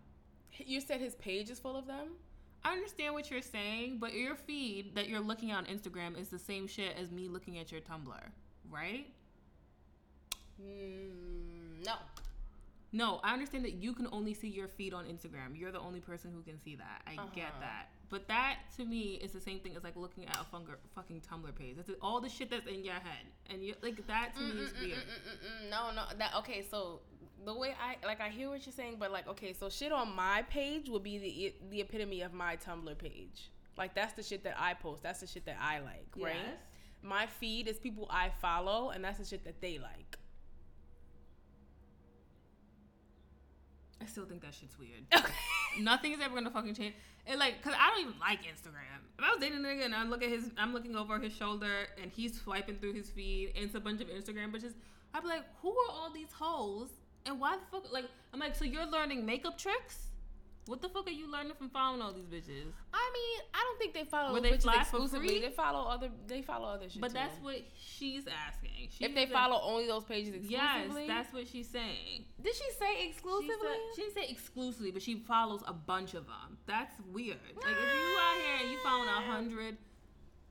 You 0.58 0.79
said 0.79 1.01
his 1.01 1.15
page 1.15 1.50
is 1.50 1.60
full 1.60 1.75
of 1.75 1.86
them. 1.86 2.12
I 2.65 2.72
understand 2.74 3.13
what 3.13 3.29
you're 3.29 3.41
saying, 3.43 3.98
but 4.00 4.13
your 4.13 4.36
feed 4.36 4.95
that 4.95 5.07
you're 5.07 5.19
looking 5.19 5.51
at 5.51 5.57
on 5.60 5.65
Instagram 5.65 6.19
is 6.19 6.29
the 6.29 6.39
same 6.39 6.65
shit 6.67 6.98
as 7.00 7.12
me 7.12 7.27
looking 7.27 7.60
at 7.60 7.72
your 7.72 7.79
Tumblr, 7.81 8.19
right? 8.72 9.05
Mm, 10.62 11.86
no. 11.86 11.93
No, 12.91 13.19
I 13.24 13.34
understand 13.34 13.65
that 13.65 13.74
you 13.74 13.93
can 13.93 14.07
only 14.12 14.34
see 14.34 14.48
your 14.48 14.67
feed 14.67 14.93
on 14.93 15.05
Instagram. 15.05 15.55
You're 15.60 15.72
the 15.72 15.79
only 15.81 16.00
person 16.00 16.31
who 16.34 16.41
can 16.41 16.60
see 16.62 16.75
that. 16.75 17.01
I 17.05 17.15
get 17.36 17.45
Uh-huh. 17.50 17.60
that. 17.62 17.89
But 18.10 18.27
that 18.29 18.60
to 18.77 18.86
me 18.86 19.15
is 19.15 19.31
the 19.31 19.41
same 19.41 19.60
thing 19.60 19.75
as 19.75 19.84
like 19.84 19.95
looking 19.95 20.25
at 20.27 20.36
a 20.38 20.45
funger, 20.55 20.77
fucking 20.95 21.22
Tumblr 21.22 21.53
page. 21.55 21.75
That's 21.75 21.89
all 22.01 22.22
the 22.22 22.29
shit 22.29 22.50
that's 22.50 22.67
in 22.67 22.84
your 22.86 22.93
head, 22.95 23.25
and 23.50 23.63
you 23.63 23.75
like 23.81 24.05
that 24.07 24.34
to 24.36 24.41
me 24.41 24.62
is 24.62 24.74
weird. 24.79 24.98
Mm-mm-mm-mm-mm. 25.00 25.69
No, 25.69 25.91
no. 25.91 26.03
That 26.17 26.34
okay. 26.38 26.63
So 26.69 27.01
the 27.44 27.54
way 27.54 27.75
I 27.82 28.06
like, 28.06 28.22
I 28.22 28.30
hear 28.30 28.50
what 28.50 28.65
you're 28.65 28.74
saying, 28.74 28.98
but 29.00 29.12
like, 29.12 29.27
okay, 29.27 29.54
so 29.54 29.70
shit 29.70 29.92
on 29.92 30.15
my 30.15 30.44
page 30.50 30.89
would 30.89 31.04
be 31.04 31.18
the 31.18 31.54
the 31.70 31.82
epitome 31.82 32.22
of 32.22 32.34
my 32.34 32.58
Tumblr 32.58 32.98
page. 32.98 33.51
Like 33.77 33.94
that's 33.94 34.13
the 34.13 34.24
shit 34.24 34.44
that 34.44 34.56
I 34.58 34.74
post. 34.74 35.04
That's 35.04 35.20
the 35.20 35.27
shit 35.27 35.46
that 35.46 35.58
I 35.62 35.80
like, 35.80 36.08
right? 36.18 36.36
My 37.01 37.27
feed 37.27 37.68
is 37.68 37.77
people 37.77 38.08
I 38.10 38.30
follow, 38.42 38.89
and 38.89 39.04
that's 39.04 39.20
the 39.20 39.25
shit 39.25 39.44
that 39.46 39.62
they 39.62 39.77
like. 39.77 40.18
I 44.01 44.06
still 44.06 44.25
think 44.25 44.42
that 44.42 44.54
shit's 44.54 44.77
weird. 44.77 45.04
Okay. 45.15 45.34
Nothing 45.84 46.13
is 46.13 46.22
ever 46.22 46.34
gonna 46.36 46.50
fucking 46.51 46.74
change. 46.74 46.96
And 47.27 47.38
like, 47.38 47.62
cause 47.62 47.74
I 47.77 47.89
don't 47.89 48.00
even 48.08 48.20
like 48.20 48.44
Instagram. 48.44 49.01
If 49.18 49.25
I 49.25 49.30
was 49.30 49.39
dating 49.42 49.58
a 49.58 49.68
nigga 49.68 49.84
and 49.84 49.94
I 49.94 50.06
look 50.06 50.24
at 50.24 50.30
his, 50.30 50.50
I'm 50.58 50.74
looking 50.74 50.96
over 50.96 51.20
his 51.20 51.34
shoulder 51.34 51.88
and 52.01 52.10
he's 52.10 52.39
swiping 52.39 52.77
through 52.77 52.94
his 52.94 53.10
feed 53.10 53.51
and 53.56 53.65
it's 53.65 53.75
a 53.75 53.82
bunch 53.82 54.00
of 54.00 54.08
Instagram 54.08 54.56
bitches. 54.56 54.74
I'd 55.13 55.22
be 55.24 55.27
like, 55.27 55.44
who 55.62 55.72
are 55.72 55.89
all 55.92 56.12
these 56.13 56.32
hoes? 56.32 56.89
And 57.25 57.39
why 57.39 57.55
the 57.58 57.63
fuck? 57.72 57.91
Like, 57.91 58.05
I'm 58.34 58.39
like, 58.39 58.55
so 58.55 58.65
you're 58.65 58.86
learning 58.86 59.25
makeup 59.25 59.58
tricks? 59.58 60.05
What 60.67 60.82
the 60.82 60.89
fuck 60.89 61.08
are 61.08 61.12
you 61.12 61.32
learning 61.32 61.53
from 61.55 61.70
following 61.70 62.01
all 62.01 62.12
these 62.12 62.25
bitches? 62.25 62.72
I 62.91 63.12
mean, 63.13 63.48
I 63.53 63.63
don't 63.63 63.77
think 63.77 63.94
they 63.94 64.03
follow 64.03 64.34
Were 64.34 64.41
they 64.41 64.53
bitches 64.53 64.79
exclusively. 64.82 65.39
They 65.39 65.51
follow 65.51 65.88
other. 65.88 66.10
They 66.27 66.41
follow 66.41 66.67
other 66.67 66.89
shit. 66.89 67.01
But 67.01 67.10
too. 67.10 67.13
that's 67.13 67.38
what 67.39 67.58
she's 67.77 68.24
asking. 68.25 68.72
She's 68.89 69.08
if 69.08 69.13
they 69.13 69.27
follow 69.27 69.60
only 69.62 69.86
those 69.86 70.05
pages 70.05 70.34
exclusively. 70.34 71.05
yes, 71.05 71.08
that's 71.08 71.34
what 71.34 71.48
she's 71.48 71.70
saying. 71.70 72.25
Did 72.41 72.55
she 72.55 72.63
say 72.79 73.01
She, 73.01 73.10
exclusively? 73.10 73.55
said, 73.62 73.96
she 73.96 74.01
didn't 74.01 74.15
say 74.15 74.27
exclusively, 74.27 74.91
but 74.91 75.03
she 75.03 75.15
follows 75.27 75.62
a 75.67 75.74
bunch 75.74 76.15
of 76.15 76.25
them. 76.25 76.58
That's 76.65 76.96
weird. 77.13 77.38
Like 77.55 77.72
if 77.72 77.77
you 77.77 78.17
out 78.20 78.38
here 78.44 78.58
and 78.63 78.72
you 78.72 78.77
following 78.84 79.10
a 79.10 79.22
hundred 79.32 79.77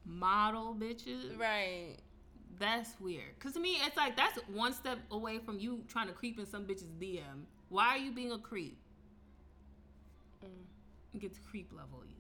model 0.04 0.76
bitches, 0.78 1.36
right. 1.36 1.96
That's 2.58 2.98
weird. 3.00 3.38
Cause 3.40 3.52
to 3.54 3.60
me, 3.60 3.78
it's 3.84 3.96
like 3.96 4.16
that's 4.16 4.38
one 4.48 4.72
step 4.72 4.98
away 5.10 5.38
from 5.38 5.58
you 5.58 5.82
trying 5.88 6.06
to 6.08 6.12
creep 6.12 6.38
in 6.38 6.46
some 6.46 6.64
bitch's 6.64 6.84
DM. 7.00 7.44
Why 7.68 7.88
are 7.88 7.98
you 7.98 8.12
being 8.12 8.32
a 8.32 8.38
creep? 8.38 8.78
Mm. 10.44 10.48
It 11.14 11.20
gets 11.20 11.38
creep 11.50 11.70
level 11.76 12.02
easy. 12.04 12.14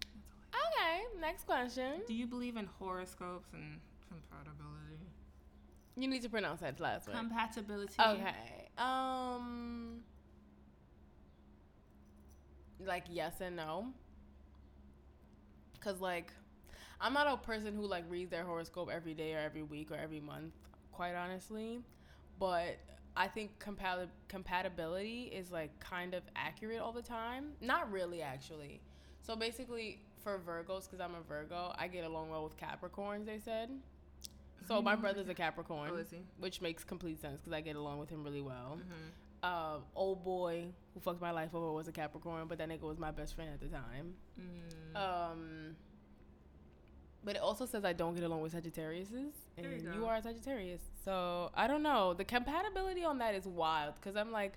That's 0.00 0.26
all 0.54 0.60
I- 0.82 1.00
Okay. 1.00 1.20
Next 1.20 1.44
question. 1.46 2.02
Do 2.06 2.14
you 2.14 2.26
believe 2.26 2.56
in 2.56 2.66
horoscopes 2.78 3.48
and 3.52 3.80
compatibility? 4.08 4.98
You 5.96 6.08
need 6.08 6.22
to 6.22 6.28
pronounce 6.28 6.60
that 6.60 6.80
last 6.80 7.06
word. 7.08 7.16
Compatibility. 7.16 7.94
Okay. 8.00 8.68
Um. 8.78 10.02
Like 12.84 13.04
yes 13.10 13.34
and 13.40 13.56
no. 13.56 13.92
Cause 15.80 16.00
like, 16.00 16.32
I'm 17.00 17.12
not 17.14 17.26
a 17.26 17.36
person 17.36 17.74
who 17.74 17.86
like 17.86 18.04
reads 18.08 18.30
their 18.30 18.44
horoscope 18.44 18.90
every 18.92 19.14
day 19.14 19.34
or 19.34 19.38
every 19.38 19.62
week 19.62 19.90
or 19.90 19.96
every 19.96 20.20
month. 20.20 20.52
Quite 20.92 21.14
honestly, 21.14 21.80
but 22.38 22.76
I 23.16 23.26
think 23.26 23.58
compati- 23.58 24.08
compatibility 24.28 25.30
is 25.34 25.50
like 25.50 25.78
kind 25.80 26.14
of 26.14 26.22
accurate 26.36 26.80
all 26.80 26.92
the 26.92 27.02
time. 27.02 27.52
Not 27.60 27.90
really, 27.90 28.22
actually. 28.22 28.80
So 29.22 29.34
basically, 29.34 30.00
for 30.22 30.38
Virgos, 30.38 30.84
because 30.84 31.00
I'm 31.00 31.14
a 31.14 31.22
Virgo, 31.26 31.74
I 31.78 31.88
get 31.88 32.04
along 32.04 32.30
well 32.30 32.44
with 32.44 32.56
Capricorns. 32.56 33.26
They 33.26 33.38
said. 33.38 33.70
So 34.68 34.82
my 34.82 34.94
brother's 34.96 35.28
a 35.28 35.34
Capricorn 35.34 35.90
Oh, 35.92 36.16
which 36.38 36.60
makes 36.60 36.84
complete 36.84 37.20
sense 37.20 37.40
because 37.40 37.52
I 37.52 37.60
get 37.60 37.76
along 37.76 37.98
with 37.98 38.10
him 38.10 38.22
really 38.22 38.42
well. 38.42 38.78
Mm-hmm. 38.78 39.08
Uh, 39.42 39.78
old 39.94 40.22
boy 40.22 40.66
who 40.92 41.00
fucked 41.00 41.20
my 41.20 41.30
life 41.30 41.54
over 41.54 41.72
was 41.72 41.88
a 41.88 41.92
Capricorn, 41.92 42.46
but 42.46 42.58
that 42.58 42.68
nigga 42.68 42.82
was 42.82 42.98
my 42.98 43.10
best 43.10 43.34
friend 43.34 43.50
at 43.52 43.60
the 43.60 43.68
time. 43.68 44.14
Mm. 44.38 44.96
Um, 44.96 45.76
but 47.24 47.36
it 47.36 47.42
also 47.42 47.66
says 47.66 47.84
I 47.84 47.92
don't 47.92 48.14
get 48.14 48.24
along 48.24 48.40
with 48.42 48.54
Sagittariuses, 48.54 49.32
There 49.56 49.72
you 49.72 49.86
and 49.86 49.94
you 49.94 50.06
are 50.06 50.16
a 50.16 50.22
Sagittarius. 50.22 50.80
So 51.04 51.50
I 51.54 51.66
don't 51.66 51.82
know. 51.82 52.14
The 52.14 52.24
compatibility 52.24 53.04
on 53.04 53.18
that 53.18 53.34
is 53.34 53.46
wild 53.46 53.94
because 53.96 54.16
I'm 54.16 54.32
like, 54.32 54.54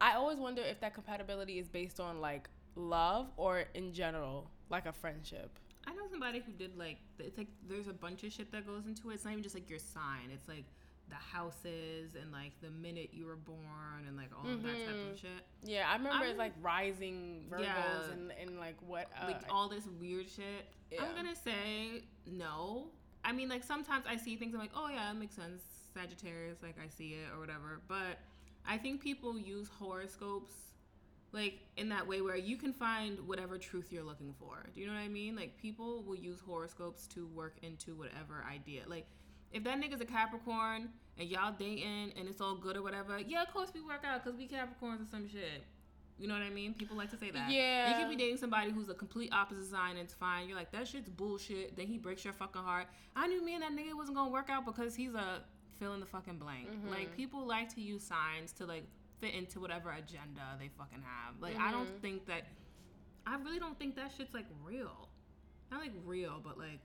I 0.00 0.14
always 0.14 0.38
wonder 0.38 0.62
if 0.62 0.80
that 0.80 0.94
compatibility 0.94 1.58
is 1.58 1.68
based 1.68 2.00
on 2.00 2.20
like 2.20 2.48
love 2.74 3.28
or 3.36 3.64
in 3.74 3.92
general, 3.92 4.50
like 4.70 4.86
a 4.86 4.92
friendship. 4.92 5.58
I 5.86 5.94
know 5.94 6.02
somebody 6.10 6.42
who 6.44 6.52
did 6.52 6.76
like 6.76 6.98
it's 7.18 7.38
like 7.38 7.48
there's 7.68 7.88
a 7.88 7.92
bunch 7.92 8.22
of 8.24 8.32
shit 8.32 8.52
that 8.52 8.66
goes 8.66 8.86
into 8.86 9.10
it. 9.10 9.14
It's 9.14 9.24
not 9.24 9.32
even 9.32 9.42
just 9.42 9.54
like 9.54 9.68
your 9.68 9.78
sign. 9.78 10.30
It's 10.32 10.48
like 10.48 10.64
the 11.08 11.16
houses 11.16 12.14
and 12.20 12.32
like 12.32 12.52
the 12.62 12.70
minute 12.70 13.10
you 13.12 13.26
were 13.26 13.36
born 13.36 14.06
and 14.06 14.16
like 14.16 14.30
all 14.36 14.50
of 14.50 14.62
that 14.62 14.86
type 14.86 15.12
of 15.12 15.18
shit. 15.18 15.30
Yeah, 15.62 15.84
I 15.88 15.96
remember 15.96 16.24
it's 16.24 16.38
like 16.38 16.52
rising 16.62 17.44
Virgos 17.50 17.62
Yeah. 17.62 18.12
and, 18.12 18.32
and 18.40 18.58
like 18.58 18.76
what 18.86 19.08
uh, 19.20 19.26
like 19.26 19.42
all 19.50 19.68
this 19.68 19.86
weird 20.00 20.28
shit. 20.30 20.66
Yeah. 20.90 21.02
I'm 21.02 21.14
gonna 21.14 21.36
say 21.36 22.04
no. 22.26 22.86
I 23.24 23.32
mean, 23.32 23.48
like 23.48 23.62
sometimes 23.62 24.04
I 24.08 24.16
see 24.16 24.36
things 24.36 24.54
I'm 24.54 24.60
like, 24.60 24.70
oh 24.74 24.88
yeah, 24.88 25.08
that 25.12 25.16
makes 25.18 25.34
sense. 25.36 25.62
Sagittarius, 25.94 26.58
like 26.62 26.76
I 26.82 26.88
see 26.88 27.10
it 27.10 27.28
or 27.34 27.40
whatever. 27.40 27.80
But 27.88 28.18
I 28.66 28.78
think 28.78 29.02
people 29.02 29.38
use 29.38 29.68
horoscopes 29.78 30.54
like 31.32 31.60
in 31.78 31.88
that 31.88 32.06
way 32.06 32.20
where 32.20 32.36
you 32.36 32.56
can 32.56 32.72
find 32.72 33.18
whatever 33.26 33.58
truth 33.58 33.88
you're 33.90 34.04
looking 34.04 34.34
for. 34.38 34.66
Do 34.74 34.80
you 34.80 34.86
know 34.86 34.92
what 34.92 35.00
I 35.00 35.08
mean? 35.08 35.34
Like 35.34 35.56
people 35.56 36.02
will 36.02 36.16
use 36.16 36.40
horoscopes 36.46 37.06
to 37.08 37.26
work 37.26 37.56
into 37.62 37.94
whatever 37.94 38.44
idea. 38.50 38.82
Like 38.86 39.06
if 39.52 39.64
that 39.64 39.80
nigga's 39.80 40.00
a 40.00 40.04
Capricorn 40.04 40.88
and 41.18 41.28
y'all 41.28 41.54
dating 41.56 42.12
and 42.18 42.28
it's 42.28 42.40
all 42.40 42.54
good 42.54 42.76
or 42.76 42.82
whatever, 42.82 43.18
yeah, 43.18 43.42
of 43.42 43.52
course 43.52 43.70
we 43.74 43.80
work 43.80 44.04
out 44.04 44.24
because 44.24 44.38
we 44.38 44.48
Capricorns 44.48 45.02
or 45.02 45.10
some 45.10 45.28
shit. 45.28 45.64
You 46.18 46.28
know 46.28 46.34
what 46.34 46.42
I 46.42 46.50
mean? 46.50 46.74
People 46.74 46.96
like 46.96 47.10
to 47.10 47.16
say 47.16 47.30
that. 47.30 47.50
Yeah. 47.50 47.88
You 47.88 48.04
could 48.04 48.10
be 48.10 48.22
dating 48.22 48.36
somebody 48.36 48.70
who's 48.70 48.88
a 48.88 48.94
complete 48.94 49.32
opposite 49.32 49.68
sign 49.70 49.92
and 49.92 50.00
it's 50.00 50.14
fine. 50.14 50.46
You're 50.46 50.56
like, 50.56 50.70
that 50.72 50.86
shit's 50.86 51.08
bullshit. 51.08 51.76
Then 51.76 51.86
he 51.86 51.98
breaks 51.98 52.24
your 52.24 52.34
fucking 52.34 52.62
heart. 52.62 52.86
I 53.16 53.26
knew 53.26 53.44
me 53.44 53.54
and 53.54 53.62
that 53.62 53.72
nigga 53.72 53.96
wasn't 53.96 54.16
gonna 54.16 54.30
work 54.30 54.48
out 54.48 54.64
because 54.64 54.94
he's 54.94 55.14
a 55.14 55.42
fill 55.78 55.94
in 55.94 56.00
the 56.00 56.06
fucking 56.06 56.38
blank. 56.38 56.70
Mm-hmm. 56.70 56.90
Like 56.90 57.16
people 57.16 57.46
like 57.46 57.74
to 57.74 57.80
use 57.80 58.04
signs 58.04 58.52
to 58.54 58.66
like 58.66 58.84
fit 59.20 59.34
into 59.34 59.58
whatever 59.58 59.90
agenda 59.90 60.42
they 60.58 60.68
fucking 60.78 61.02
have. 61.02 61.34
Like 61.40 61.58
I 61.58 61.72
don't 61.72 61.86
mm-hmm. 61.86 62.00
think 62.00 62.26
that 62.26 62.42
I 63.26 63.36
really 63.36 63.58
don't 63.58 63.78
think 63.78 63.96
that 63.96 64.12
shit's 64.16 64.34
like 64.34 64.46
real. 64.64 65.08
Not 65.70 65.80
like 65.80 65.92
real, 66.04 66.40
but 66.42 66.58
like. 66.58 66.80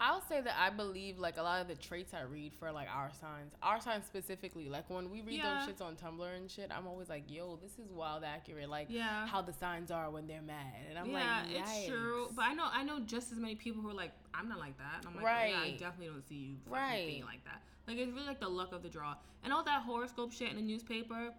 I'll 0.00 0.20
say 0.22 0.40
that 0.40 0.54
I 0.58 0.70
believe 0.70 1.18
like 1.18 1.38
a 1.38 1.42
lot 1.42 1.60
of 1.62 1.68
the 1.68 1.76
traits 1.76 2.12
I 2.14 2.22
read 2.22 2.52
for 2.54 2.70
like 2.72 2.88
our 2.92 3.10
signs, 3.20 3.52
our 3.62 3.80
signs 3.80 4.04
specifically. 4.06 4.68
Like 4.68 4.90
when 4.90 5.08
we 5.10 5.20
read 5.22 5.36
Yeah. 5.36 5.64
those 5.64 5.68
shits 5.74 5.80
on 5.80 5.96
Tumblr 5.96 6.36
and 6.36 6.50
shit, 6.50 6.70
I'm 6.76 6.86
always 6.86 7.08
like, 7.08 7.30
yo, 7.30 7.56
this 7.62 7.78
is 7.78 7.90
wild 7.92 8.24
accurate. 8.24 8.68
Like 8.68 8.88
Yeah. 8.90 9.26
how 9.26 9.40
the 9.40 9.52
signs 9.52 9.90
are 9.90 10.10
when 10.10 10.26
they're 10.26 10.42
mad, 10.42 10.74
and 10.90 10.98
I'm 10.98 11.06
yeah, 11.10 11.12
like, 11.42 11.50
"Yeah, 11.52 11.60
it's 11.76 11.86
true. 11.86 12.28
But 12.34 12.44
I 12.46 12.54
know 12.54 12.68
I 12.70 12.82
know 12.82 13.00
just 13.00 13.30
as 13.32 13.38
many 13.38 13.54
people 13.54 13.82
who 13.82 13.88
are 13.90 13.94
like, 13.94 14.12
I'm 14.34 14.48
not 14.48 14.58
like 14.58 14.76
that. 14.78 14.98
And 14.98 15.08
I'm 15.08 15.14
like, 15.14 15.24
oh, 15.24 15.48
yeah, 15.48 15.60
I 15.60 15.70
definitely 15.78 16.08
don't 16.08 16.28
see 16.28 16.34
you 16.34 16.56
Right. 16.66 17.06
being 17.06 17.24
like 17.24 17.44
that. 17.44 17.62
Like 17.86 17.98
it's 17.98 18.12
really 18.12 18.26
like 18.26 18.40
the 18.40 18.48
luck 18.48 18.72
of 18.72 18.82
the 18.82 18.88
draw. 18.88 19.14
And 19.44 19.52
all 19.52 19.62
that 19.62 19.82
horoscope 19.82 20.32
shit 20.32 20.50
in 20.50 20.56
the 20.56 20.62
newspaper, 20.62 21.32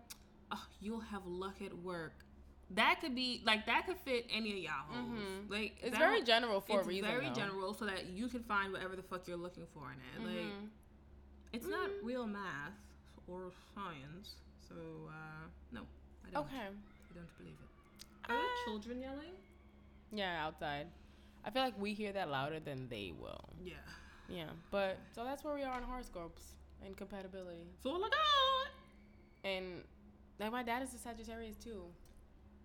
oh, 0.52 0.66
you'll 0.80 1.00
have 1.02 1.26
luck 1.26 1.62
at 1.62 1.74
work. 1.80 2.14
That 2.72 3.00
could 3.00 3.13
be 3.15 3.41
like 3.45 3.65
that 3.67 3.86
could 3.86 3.98
fit 3.98 4.25
any 4.31 4.51
of 4.51 4.57
y'all. 4.57 4.95
Mhm. 4.95 5.50
Like 5.50 5.77
It's 5.81 5.98
very 5.98 6.24
general 6.24 6.62
for 6.62 6.79
it's 6.79 6.88
a 6.88 6.89
reason. 6.89 7.10
very 7.10 7.27
though. 7.27 7.34
general 7.36 7.74
so 7.74 7.86
that 7.86 8.05
you 8.07 8.27
can 8.27 8.43
find 8.43 8.74
whatever 8.74 8.95
the 8.95 9.03
fuck 9.03 9.27
you're 9.27 9.38
looking 9.38 9.67
for 9.67 9.91
in 9.91 10.00
it. 10.00 10.27
Like 10.27 10.45
Mhm. 10.53 10.69
it's 11.53 11.67
not 11.67 11.89
real 12.01 12.25
math 12.25 12.74
or 13.27 13.51
science. 13.75 14.36
So 14.67 14.75
uh 15.10 15.48
no, 15.72 15.86
I 16.25 16.31
don't. 16.31 16.45
Okay. 16.48 16.57
I 16.67 17.13
don't 17.13 17.38
believe 17.38 17.53
it. 17.62 18.31
Are 18.31 18.36
there 18.36 18.55
children 18.65 19.00
yelling? 19.00 19.36
Yeah, 20.12 20.43
outside. 20.45 20.88
I 21.43 21.51
feel 21.51 21.62
like 21.62 21.79
we 21.79 21.93
hear 21.93 22.12
that 22.13 22.29
louder 22.29 22.60
than 22.60 22.89
they 22.89 23.12
will. 23.12 23.48
Yeah. 23.63 23.75
Yeah, 24.27 24.50
but 24.72 24.98
so 25.13 25.24
that's 25.24 25.43
where 25.43 25.53
we 25.53 25.62
are 25.62 25.75
on 25.75 25.84
horoscopes 25.84 26.55
and 26.84 26.98
compatibility. 26.98 27.67
So 27.84 27.91
look 27.91 28.12
out. 28.13 28.72
And 29.43 29.84
like 30.39 30.51
my 30.51 30.63
dad 30.63 30.81
is 30.81 30.95
a 30.95 30.98
Sagittarius 30.98 31.55
too, 31.57 31.84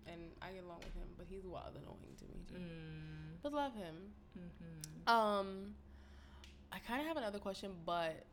and 0.07 0.21
I 0.41 0.51
get 0.51 0.63
along 0.63 0.79
with 0.79 0.93
him, 0.95 1.07
but 1.17 1.27
he's 1.29 1.45
wild 1.45 1.75
and 1.75 1.83
annoying 1.83 2.15
to 2.19 2.25
me 2.25 2.43
too. 2.47 2.55
Mm, 2.55 3.41
But 3.43 3.53
love 3.53 3.73
him. 3.75 3.95
hmm 4.35 5.09
Um, 5.11 5.75
I 6.71 6.79
kind 6.79 7.01
of 7.01 7.07
have 7.07 7.17
another 7.17 7.39
question, 7.39 7.71
but 7.85 8.23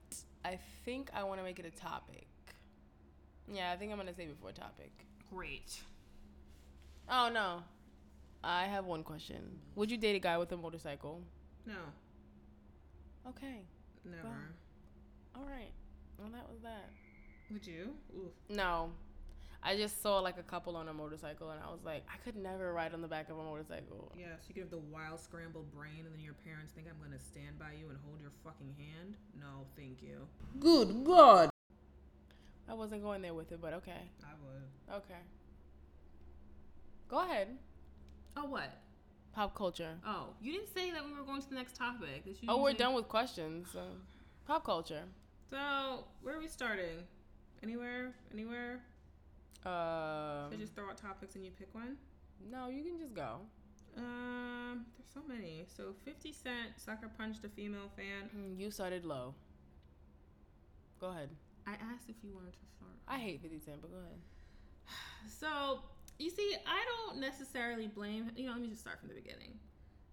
I 0.44 0.58
think 0.84 1.10
I 1.14 1.24
want 1.24 1.40
to 1.40 1.44
make 1.44 1.58
it 1.58 1.66
a 1.66 1.70
topic. 1.70 2.26
Yeah, 3.52 3.72
I 3.72 3.76
think 3.76 3.90
I'm 3.92 3.98
gonna 3.98 4.14
save 4.14 4.28
it 4.28 4.36
for 4.40 4.50
a 4.50 4.52
topic. 4.52 4.90
Great. 5.30 5.80
Oh 7.08 7.30
no, 7.32 7.62
I 8.44 8.64
have 8.66 8.84
one 8.84 9.02
question. 9.02 9.58
Would 9.74 9.90
you 9.90 9.96
date 9.96 10.16
a 10.16 10.18
guy 10.18 10.36
with 10.38 10.52
a 10.52 10.56
motorcycle? 10.56 11.22
No, 11.66 11.74
Okay, 13.28 13.60
never. 14.04 14.28
all 15.36 15.44
right. 15.44 15.72
Well, 16.18 16.28
that 16.32 16.48
was 16.48 16.60
that. 16.62 16.90
Would 17.50 17.66
you? 17.66 17.94
Oof. 18.16 18.32
No, 18.56 18.90
I 19.62 19.76
just 19.76 20.00
saw 20.02 20.20
like 20.20 20.38
a 20.38 20.42
couple 20.42 20.76
on 20.76 20.88
a 20.88 20.94
motorcycle, 20.94 21.50
and 21.50 21.60
I 21.62 21.70
was 21.70 21.80
like, 21.84 22.04
I 22.12 22.16
could 22.18 22.36
never 22.36 22.72
ride 22.72 22.94
on 22.94 23.02
the 23.02 23.08
back 23.08 23.28
of 23.28 23.38
a 23.38 23.42
motorcycle. 23.42 24.12
Yeah, 24.16 24.26
so 24.40 24.46
you 24.48 24.54
could 24.54 24.62
have 24.62 24.70
the 24.70 24.78
wild 24.78 25.18
scrambled 25.20 25.72
brain, 25.74 26.04
and 26.04 26.14
then 26.14 26.20
your 26.20 26.34
parents 26.44 26.72
think 26.74 26.86
I'm 26.88 26.96
gonna 27.02 27.18
stand 27.20 27.58
by 27.58 27.72
you 27.78 27.88
and 27.88 27.98
hold 28.06 28.20
your 28.20 28.30
fucking 28.44 28.74
hand. 28.78 29.16
No, 29.38 29.66
thank 29.76 30.00
you. 30.02 30.26
Good 30.60 31.04
God. 31.04 31.50
I 32.68 32.74
wasn't 32.74 33.02
going 33.02 33.20
there 33.22 33.34
with 33.34 33.50
it, 33.50 33.60
but 33.60 33.72
okay. 33.74 34.10
I 34.22 34.32
would. 34.44 34.96
Okay. 34.98 35.20
Go 37.08 37.18
ahead. 37.20 37.48
Oh 38.36 38.44
what? 38.44 38.70
Pop 39.34 39.54
culture. 39.54 39.94
Oh, 40.06 40.28
you 40.40 40.52
didn't 40.52 40.72
say 40.72 40.90
that 40.90 41.04
we 41.04 41.12
were 41.12 41.24
going 41.24 41.40
to 41.42 41.48
the 41.48 41.54
next 41.54 41.74
topic. 41.76 42.22
You 42.26 42.34
Oh, 42.48 42.56
we're 42.62 42.70
usually- 42.70 42.78
done 42.84 42.94
with 42.94 43.08
questions. 43.08 43.68
So. 43.72 43.82
Pop 44.46 44.64
culture. 44.64 45.02
So 45.50 46.04
where 46.22 46.36
are 46.36 46.38
we 46.38 46.48
starting? 46.48 47.06
Anywhere? 47.62 48.14
Anywhere? 48.32 48.82
Um, 49.66 50.52
I 50.52 50.56
just 50.58 50.74
throw 50.74 50.88
out 50.88 50.96
topics 50.96 51.34
and 51.34 51.44
you 51.44 51.50
pick 51.50 51.74
one. 51.74 51.96
no, 52.50 52.68
you 52.68 52.82
can 52.84 52.98
just 52.98 53.14
go. 53.14 53.40
Um, 53.96 54.86
there's 54.96 55.08
so 55.12 55.20
many. 55.28 55.64
So 55.76 55.94
50 56.04 56.32
Cent 56.32 56.68
sucker 56.76 57.10
punched 57.18 57.44
a 57.44 57.48
female 57.48 57.90
fan. 57.96 58.30
Mm, 58.36 58.58
You 58.58 58.70
started 58.70 59.04
low. 59.04 59.34
Go 61.00 61.08
ahead. 61.08 61.30
I 61.66 61.72
asked 61.72 62.08
if 62.08 62.16
you 62.22 62.32
wanted 62.32 62.52
to 62.54 62.66
start. 62.76 62.92
I 63.08 63.18
hate 63.18 63.42
50 63.42 63.58
Cent, 63.60 63.80
but 63.82 63.90
go 63.90 63.98
ahead. 63.98 64.18
So 65.28 65.80
you 66.18 66.30
see, 66.30 66.54
I 66.66 66.84
don't 67.06 67.20
necessarily 67.20 67.86
blame. 67.88 68.30
You 68.36 68.46
know, 68.46 68.52
let 68.52 68.60
me 68.60 68.68
just 68.68 68.80
start 68.80 69.00
from 69.00 69.08
the 69.08 69.14
beginning. 69.14 69.58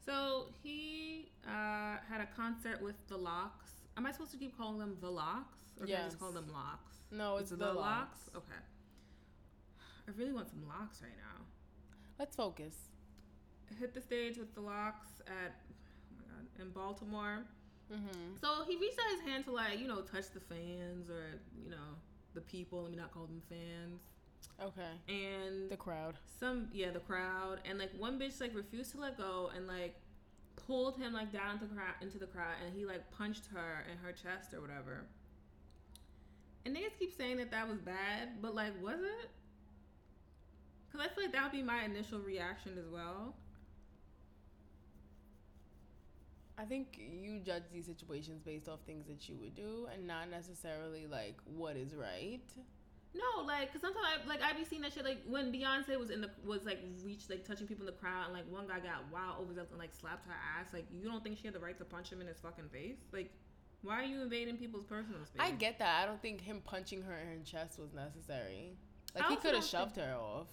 So 0.06 0.48
he 0.62 1.32
uh, 1.48 1.98
had 2.10 2.22
a 2.22 2.28
concert 2.36 2.82
with 2.82 2.96
the 3.08 3.18
LOX. 3.18 3.54
Am 3.98 4.06
I 4.06 4.12
supposed 4.12 4.32
to 4.32 4.38
keep 4.38 4.56
calling 4.58 4.78
them 4.78 4.98
the 5.02 5.10
LOX, 5.10 5.58
or 5.80 5.86
can 5.88 5.96
I 5.96 6.04
just 6.06 6.20
call 6.20 6.32
them 6.32 6.46
LOX? 6.52 6.80
No, 7.12 7.38
it's 7.38 7.48
Is 7.48 7.54
it 7.54 7.60
the 7.60 7.74
LOX. 7.74 8.30
Okay. 8.36 8.60
I 10.08 10.12
really 10.18 10.32
want 10.34 10.50
some 10.50 10.66
locks 10.68 11.02
right 11.02 11.18
now. 11.18 11.44
Let's 12.20 12.36
focus. 12.36 12.76
Hit 13.80 13.94
the 13.94 14.02
stage 14.02 14.38
with 14.38 14.54
the 14.56 14.62
LOX 14.62 15.08
at 15.28 15.56
oh 16.12 16.16
my 16.18 16.24
god 16.24 16.46
in 16.62 16.70
Baltimore. 16.72 17.40
Mm-hmm. 17.92 18.36
So 18.42 18.64
he 18.68 18.78
reached 18.78 19.00
out 19.00 19.12
his 19.20 19.22
hand 19.30 19.46
to 19.46 19.52
like 19.52 19.80
you 19.80 19.88
know 19.88 20.02
touch 20.02 20.26
the 20.34 20.40
fans 20.40 21.10
or 21.10 21.40
you 21.64 21.70
know 21.72 21.98
the 22.34 22.42
people. 22.42 22.84
Let 22.84 22.92
me 22.92 22.98
not 22.98 23.12
call 23.12 23.26
them 23.26 23.42
fans. 23.50 24.02
Okay. 24.62 24.92
And 25.10 25.70
The 25.70 25.76
crowd. 25.78 26.16
some 26.40 26.70
yeah 26.72 26.92
the 26.92 27.00
crowd 27.00 27.60
and 27.68 27.80
like 27.80 27.92
one 27.98 28.20
bitch 28.20 28.40
like 28.40 28.56
refused 28.56 28.92
to 28.92 29.00
let 29.00 29.18
go 29.18 29.50
and 29.56 29.68
like 29.68 29.96
pulled 30.56 30.98
him 30.98 31.12
like 31.14 31.34
down 31.34 31.54
into 31.56 31.66
the 31.66 31.74
crowd 31.76 31.94
into 32.02 32.18
the 32.18 32.28
crowd 32.28 32.54
and 32.66 32.74
he 32.78 32.86
like 32.86 33.10
punched 33.12 33.48
her 33.54 33.84
in 33.92 33.98
her 33.98 34.12
chest 34.14 34.54
or 34.54 34.62
whatever 34.62 35.06
and 36.66 36.76
niggas 36.76 36.98
keep 36.98 37.16
saying 37.18 37.38
that 37.38 37.52
that 37.52 37.68
was 37.68 37.80
bad 37.80 38.42
but 38.42 38.56
like 38.56 38.72
was 38.82 39.00
it 39.02 39.30
because 40.96 41.12
i 41.12 41.14
feel 41.14 41.24
like 41.26 41.34
that 41.34 41.44
would 41.44 41.52
be 41.52 41.64
my 41.64 41.84
initial 41.84 42.20
reaction 42.20 42.74
as 42.78 42.90
well 42.90 43.36
I 46.58 46.64
think 46.64 46.98
you 46.98 47.40
judge 47.40 47.64
these 47.74 47.86
situations 47.86 48.42
based 48.42 48.70
off 48.70 48.80
things 48.86 49.08
that 49.08 49.28
you 49.28 49.36
would 49.42 49.56
do 49.56 49.88
and 49.94 50.08
not 50.08 50.30
necessarily 50.32 51.06
like 51.06 51.36
what 51.44 51.76
is 51.76 51.94
right. 51.94 52.48
no 53.14 53.44
like 53.44 53.68
because 53.68 53.82
sometimes 53.82 54.06
I, 54.24 54.26
like 54.26 54.42
i 54.42 54.54
be 54.54 54.64
seeing 54.64 54.82
that 54.84 54.94
shit 54.94 55.04
like 55.04 55.20
when 55.28 55.52
beyonce 55.52 56.00
was 56.00 56.10
in 56.10 56.22
the 56.22 56.30
was 56.46 56.64
like 56.64 56.80
reached 57.04 57.30
like 57.30 57.44
touching 57.44 57.68
people 57.68 57.82
in 57.82 57.88
the 57.88 58.00
crowd 58.00 58.24
and 58.28 58.34
like 58.34 58.50
one 58.50 58.68
guy 58.68 58.80
got 58.80 59.04
wild 59.12 59.42
overzealous 59.42 59.72
and 59.72 59.80
like 59.80 59.94
slapped 59.94 60.26
her 60.28 60.36
ass 60.58 60.68
like 60.72 60.86
you 60.92 61.10
don't 61.10 61.26
think 61.26 61.38
she 61.38 61.44
had 61.46 61.54
the 61.54 61.60
right 61.60 61.78
to 61.78 61.84
punch 61.84 62.10
him 62.10 62.22
in 62.22 62.28
his 62.28 62.40
fucking 62.40 62.70
face 62.72 63.00
like 63.12 63.32
why 63.86 64.02
are 64.02 64.06
you 64.06 64.22
invading 64.22 64.58
people's 64.58 64.84
personal 64.86 65.24
space 65.26 65.40
I 65.40 65.52
get 65.52 65.78
that. 65.80 66.02
I 66.02 66.06
don't 66.08 66.20
think 66.22 66.42
him 66.42 66.62
punching 66.66 67.04
her 67.04 67.16
in 67.16 67.28
her 67.28 67.46
chest 67.46 67.78
was 67.78 67.94
necessary. 67.94 68.74
Like 69.14 69.28
he 69.28 69.36
could 69.36 69.54
have 69.54 69.64
shoved 69.64 69.98
her 69.98 70.16
off. 70.20 70.48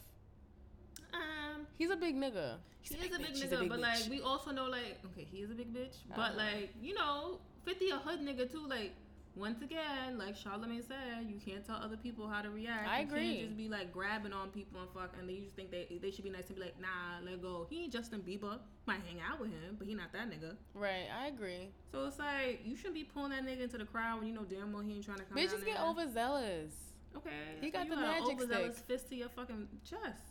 Um, 1.12 1.66
He's 1.78 1.90
a 1.90 1.96
big 1.96 2.16
nigga. 2.16 2.56
he 2.80 2.94
He's 2.94 3.04
is 3.04 3.14
a 3.14 3.18
big 3.18 3.26
bitch. 3.28 3.42
He's 3.42 3.44
nigga, 3.50 3.68
but 3.68 3.80
like 3.80 4.02
we 4.10 4.20
also 4.20 4.50
know 4.50 4.66
like 4.66 4.98
okay, 5.12 5.24
he 5.30 5.38
is 5.38 5.50
a 5.50 5.54
big 5.54 5.72
bitch, 5.74 5.96
but 6.10 6.18
Uh-huh. 6.18 6.32
like 6.38 6.74
you 6.80 6.94
know, 6.94 7.38
Fifty 7.64 7.90
a 7.90 7.96
hood 7.96 8.20
nigga 8.20 8.50
too. 8.50 8.66
Like 8.66 8.92
once 9.34 9.62
again, 9.62 10.18
like 10.18 10.36
Charlamagne 10.36 10.86
said, 10.86 11.24
you 11.26 11.36
can't 11.44 11.64
tell 11.66 11.76
other 11.76 11.96
people 11.96 12.28
how 12.28 12.42
to 12.42 12.50
react. 12.50 12.86
I 12.88 13.00
you 13.00 13.06
agree. 13.06 13.34
Can't 13.36 13.44
just 13.46 13.56
be 13.56 13.68
like 13.68 13.92
grabbing 13.92 14.32
on 14.32 14.50
people 14.50 14.80
and 14.80 14.90
fuck, 14.90 15.14
and 15.18 15.28
then 15.28 15.36
you 15.36 15.42
just 15.42 15.54
think 15.56 15.70
they 15.70 15.86
they 16.02 16.10
should 16.10 16.24
be 16.24 16.30
nice 16.30 16.46
and 16.48 16.56
be 16.56 16.62
like, 16.62 16.74
nah, 16.80 17.24
let 17.24 17.40
go. 17.40 17.66
He 17.70 17.84
ain't 17.84 17.92
Justin 17.92 18.20
Bieber. 18.20 18.58
Might 18.86 19.00
hang 19.06 19.20
out 19.20 19.38
with 19.40 19.50
him, 19.50 19.76
but 19.78 19.86
he 19.86 19.94
not 19.94 20.12
that 20.12 20.28
nigga. 20.28 20.56
Right, 20.74 21.06
I 21.16 21.28
agree. 21.28 21.68
So 21.92 22.04
it's 22.06 22.18
like 22.18 22.60
you 22.64 22.74
shouldn't 22.76 22.94
be 22.94 23.04
pulling 23.04 23.30
that 23.30 23.46
nigga 23.46 23.62
into 23.62 23.78
the 23.78 23.84
crowd 23.84 24.18
when 24.18 24.28
you 24.28 24.34
know 24.34 24.44
damn 24.44 24.72
well 24.72 24.82
he 24.82 24.94
ain't 24.96 25.04
trying 25.04 25.18
to 25.18 25.24
come. 25.24 25.38
Bitches 25.38 25.64
get 25.64 25.76
there. 25.76 25.84
overzealous. 25.86 26.72
Okay, 27.16 27.30
He 27.60 27.70
so 27.70 27.72
got 27.78 27.84
you 27.84 27.90
the 27.94 28.00
magic 28.00 28.34
overzealous 28.34 28.76
stick. 28.78 28.86
fist 28.88 29.08
to 29.10 29.14
your 29.16 29.28
fucking 29.28 29.68
chest. 29.84 30.24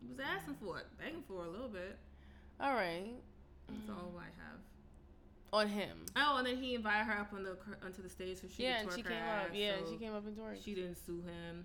He 0.00 0.08
was 0.08 0.18
asking 0.20 0.54
for 0.62 0.78
it, 0.78 0.86
begging 0.98 1.22
for 1.26 1.44
it 1.44 1.48
a 1.48 1.50
little 1.50 1.68
bit. 1.68 1.96
All 2.60 2.74
right. 2.74 3.14
That's 3.68 3.80
Mm. 3.90 3.96
all 3.96 4.14
I 4.18 4.24
have. 4.24 4.60
On 5.52 5.68
him. 5.68 6.04
Oh, 6.16 6.36
and 6.38 6.46
then 6.46 6.56
he 6.56 6.74
invited 6.74 7.04
her 7.06 7.20
up 7.20 7.32
on 7.32 7.42
the 7.44 7.56
onto 7.84 8.02
the 8.02 8.08
stage 8.08 8.40
so 8.40 8.46
she 8.48 8.64
yeah, 8.64 8.82
could 8.82 8.88
and 8.88 8.96
she 8.96 9.02
twerk 9.02 9.06
her 9.06 9.10
came 9.10 9.22
ass, 9.22 9.46
up. 9.46 9.50
Yeah, 9.54 9.72
so 9.84 9.90
she 9.92 9.96
came 9.98 10.14
up 10.14 10.26
and 10.26 10.36
twerked. 10.36 10.64
She 10.64 10.74
didn't 10.74 10.96
sue 11.06 11.22
him, 11.22 11.64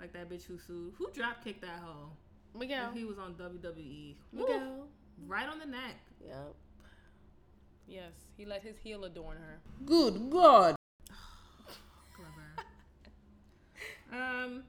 like 0.00 0.12
that 0.14 0.28
bitch 0.28 0.44
who 0.44 0.58
sued. 0.58 0.94
Who 0.98 1.10
drop 1.12 1.44
kicked 1.44 1.60
that 1.62 1.80
hoe? 1.80 2.10
Miguel. 2.58 2.86
Like 2.88 2.96
he 2.96 3.04
was 3.04 3.18
on 3.18 3.34
WWE. 3.34 4.16
Woo! 4.32 4.40
Miguel. 4.40 4.86
Right 5.26 5.48
on 5.48 5.58
the 5.58 5.66
neck. 5.66 5.96
Yep. 6.26 6.54
Yes, 7.86 8.12
he 8.36 8.44
let 8.46 8.62
his 8.62 8.76
heel 8.78 9.04
adorn 9.04 9.36
her. 9.36 9.60
Good 9.84 10.30
God. 10.30 10.74
Clever. 12.16 12.54
um. 14.12 14.64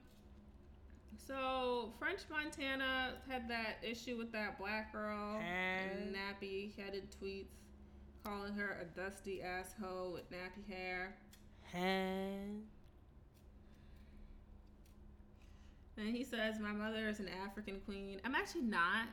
So 1.32 1.92
French 1.98 2.20
Montana 2.30 3.14
had 3.26 3.48
that 3.48 3.78
issue 3.82 4.18
with 4.18 4.32
that 4.32 4.58
black 4.58 4.92
girl, 4.92 5.40
And- 5.40 6.14
nappy 6.14 6.76
headed 6.76 7.08
tweets, 7.10 7.46
calling 8.22 8.52
her 8.52 8.78
a 8.82 8.84
dusty 8.84 9.42
asshole 9.42 10.12
with 10.12 10.30
nappy 10.30 10.66
hair. 10.68 11.16
And 11.72 12.68
And 15.96 16.08
he 16.14 16.24
says, 16.24 16.58
"My 16.58 16.72
mother 16.72 17.08
is 17.08 17.18
an 17.20 17.28
African 17.28 17.80
queen." 17.80 18.20
I'm 18.24 18.34
actually 18.34 18.62
not 18.62 19.08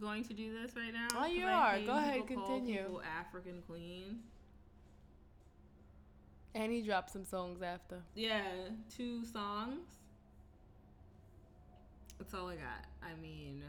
going 0.00 0.24
to 0.24 0.32
do 0.32 0.60
this 0.60 0.74
right 0.74 0.92
now. 0.92 1.08
Oh, 1.14 1.26
you 1.26 1.44
are. 1.46 1.78
Go 1.80 1.96
ahead, 1.96 2.26
continue. 2.26 3.00
African 3.02 3.62
queen. 3.62 4.24
and 6.52 6.72
he 6.72 6.82
dropped 6.82 7.10
some 7.10 7.24
songs 7.24 7.62
after. 7.62 8.02
Yeah, 8.16 8.70
two 8.88 9.24
songs. 9.24 9.99
That's 12.20 12.34
all 12.34 12.48
I 12.48 12.56
got. 12.56 12.84
I 13.02 13.18
mean, 13.20 13.62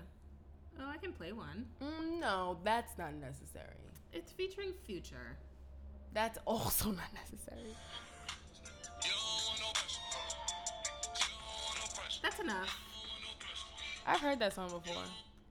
oh, 0.78 0.86
I 0.86 0.98
can 0.98 1.14
play 1.14 1.32
one. 1.32 1.66
Mm, 1.82 2.20
no, 2.20 2.58
that's 2.66 2.98
not 2.98 3.14
necessary. 3.16 3.78
It's 4.12 4.34
featuring 4.34 4.74
Future. 4.86 5.38
That's 6.14 6.38
also 6.46 6.90
not 6.92 7.14
necessary. 7.14 7.74
That's 12.22 12.40
enough. 12.42 12.78
I've 14.06 14.20
heard 14.20 14.40
that 14.40 14.54
song 14.54 14.70
before. 14.70 15.04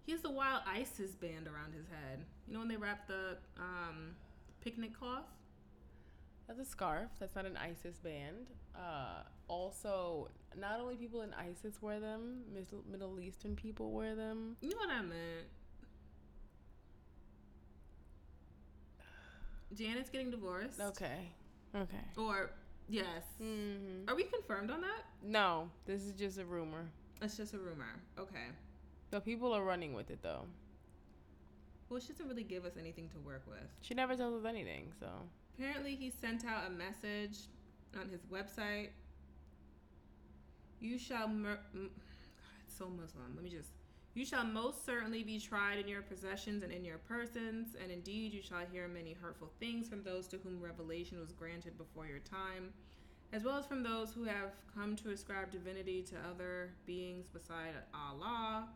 He 0.05 0.13
has 0.13 0.21
the 0.21 0.31
Wild 0.31 0.61
Isis 0.67 1.13
band 1.13 1.49
around 1.49 1.73
his 1.73 1.87
head. 1.89 2.19
You 2.47 2.53
know 2.53 2.59
when 2.59 2.69
they 2.69 2.77
wrap 2.77 3.07
the 3.07 3.39
um, 3.57 4.15
picnic 4.61 4.93
cloth? 4.93 5.25
That's 6.47 6.61
a 6.61 6.65
scarf. 6.67 7.09
That's 7.19 7.35
not 7.35 7.47
an 7.47 7.57
ISIS 7.57 7.99
band. 7.99 8.49
Uh, 8.77 9.23
also, 9.49 10.29
not 10.59 10.81
only 10.81 10.97
people 10.97 11.23
in 11.23 11.33
ISIS 11.35 11.81
wear 11.81 12.01
them, 12.01 12.43
Middle, 12.91 13.21
Eastern 13.21 13.55
people 13.57 13.93
wear 13.93 14.15
them. 14.15 14.57
You 14.61 14.71
know 14.71 14.77
what 14.79 14.91
I 14.91 15.03
meant. 15.03 15.47
Janet's 19.75 20.11
getting 20.11 20.31
divorced. 20.31 20.81
Okay. 20.81 21.31
Okay. 21.75 21.97
Or, 22.17 22.51
yes. 22.89 23.23
hmm 23.39 24.09
Are 24.09 24.17
we 24.17 24.25
confirmed 24.25 24.71
on 24.71 24.81
that? 24.81 25.05
No, 25.23 25.71
this 25.87 26.03
is 26.03 26.13
just 26.13 26.39
a 26.39 26.45
rumor. 26.45 26.87
It's 27.23 27.37
just 27.37 27.55
a 27.55 27.59
rumor. 27.59 28.01
Okay. 28.19 28.47
But 29.11 29.25
people 29.25 29.53
are 29.53 29.63
running 29.63 29.93
with 29.95 30.11
it 30.11 30.23
though. 30.23 30.47
Well, 31.89 32.01
she 32.01 32.13
doesn't 32.13 32.29
really 32.29 32.45
give 32.45 32.65
us 32.65 32.73
anything 32.79 33.09
to 33.11 33.19
work 33.21 33.43
with. 33.49 33.59
She 33.83 33.95
never 33.95 34.15
tells 34.15 34.45
us 34.45 34.49
anything, 34.49 34.93
so. 34.99 35.07
Apparently, 35.59 35.97
he 35.97 36.11
sent 36.11 36.45
out 36.45 36.63
a 36.69 36.71
message 36.71 37.39
on 38.01 38.09
his 38.09 38.21
website. 38.33 38.91
You 40.81 40.99
shall, 40.99 41.29
God, 41.29 41.59
so 42.67 42.89
Muslim. 42.89 43.35
Let 43.35 43.45
me 43.45 43.51
just. 43.51 43.71
You 44.15 44.25
shall 44.25 44.45
most 44.45 44.85
certainly 44.85 45.23
be 45.23 45.39
tried 45.39 45.79
in 45.79 45.87
your 45.87 46.03
possessions 46.03 46.65
and 46.65 46.73
in 46.73 46.85
your 46.85 46.99
persons, 46.99 47.77
and 47.81 47.93
indeed 47.93 48.33
you 48.35 48.43
shall 48.43 48.67
hear 48.73 48.89
many 48.89 49.13
hurtful 49.13 49.53
things 49.61 49.89
from 49.89 50.03
those 50.03 50.27
to 50.29 50.39
whom 50.39 50.61
revelation 50.61 51.21
was 51.21 51.31
granted 51.31 51.79
before 51.79 52.07
your 52.07 52.19
time, 52.19 52.73
as 53.33 53.45
well 53.45 53.57
as 53.57 53.67
from 53.67 53.85
those 53.85 54.13
who 54.13 54.25
have 54.25 54.51
come 54.75 54.97
to 54.97 55.11
ascribe 55.11 55.53
divinity 55.53 56.03
to 56.03 56.17
other 56.29 56.71
beings 56.87 57.29
beside 57.29 57.75
Allah. 57.95 58.67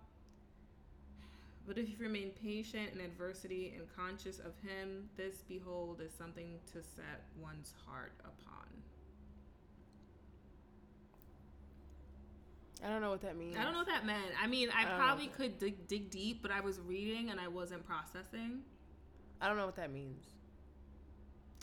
But 1.67 1.79
if 1.79 1.89
you 1.89 1.97
remain 1.99 2.31
patient 2.43 2.91
in 2.95 3.01
adversity 3.01 3.75
and 3.77 3.89
conscious 3.97 4.39
of 4.39 4.53
Him, 4.63 5.09
this, 5.17 5.39
behold, 5.49 6.01
is 6.01 6.13
something 6.17 6.59
to 6.73 6.83
set 6.83 7.25
one's 7.43 7.73
heart 7.87 8.13
upon. 8.21 8.64
I 12.85 12.89
don't 12.89 13.01
know 13.01 13.11
what 13.11 13.23
that 13.23 13.37
means. 13.39 13.57
I 13.57 13.63
don't 13.63 13.73
know 13.73 13.79
what 13.79 13.89
that 13.89 14.05
meant. 14.05 14.33
I 14.43 14.47
mean, 14.47 14.69
I, 14.77 14.83
I 14.83 14.97
probably 14.99 15.29
could 15.29 15.59
dig, 15.59 15.89
dig 15.89 16.11
deep, 16.11 16.43
but 16.43 16.51
I 16.51 16.61
was 16.61 16.79
reading 16.81 17.31
and 17.31 17.41
I 17.41 17.49
wasn't 17.49 17.85
processing. 17.87 18.61
I 19.41 19.49
don't 19.49 19.57
know 19.57 19.65
what 19.67 19.77
that 19.77 19.91
means. 19.93 20.25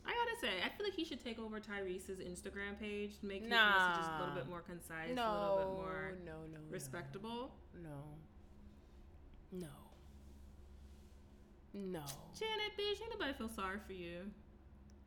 I 0.03 0.09
gotta 0.09 0.39
say, 0.41 0.63
I 0.65 0.69
feel 0.75 0.85
like 0.87 0.95
he 0.95 1.05
should 1.05 1.23
take 1.23 1.37
over 1.37 1.59
Tyrese's 1.59 2.17
Instagram 2.19 2.79
page, 2.79 3.11
make 3.21 3.41
his 3.41 3.51
Nah. 3.51 3.89
messages 3.89 4.09
a 4.09 4.19
little 4.19 4.35
bit 4.35 4.49
more 4.49 4.61
concise, 4.61 5.11
a 5.11 5.13
little 5.13 5.57
bit 5.59 5.67
more 5.67 6.13
no, 6.25 6.31
no, 6.31 6.57
no. 6.57 6.59
respectable. 6.71 7.51
No. 7.83 7.99
No. 9.51 9.67
No. 11.73 12.03
Janet, 12.37 12.71
bitch, 12.79 13.01
ain't 13.01 13.11
nobody 13.11 13.33
feel 13.33 13.49
sorry 13.49 13.77
for 13.85 13.93
you. 13.93 14.31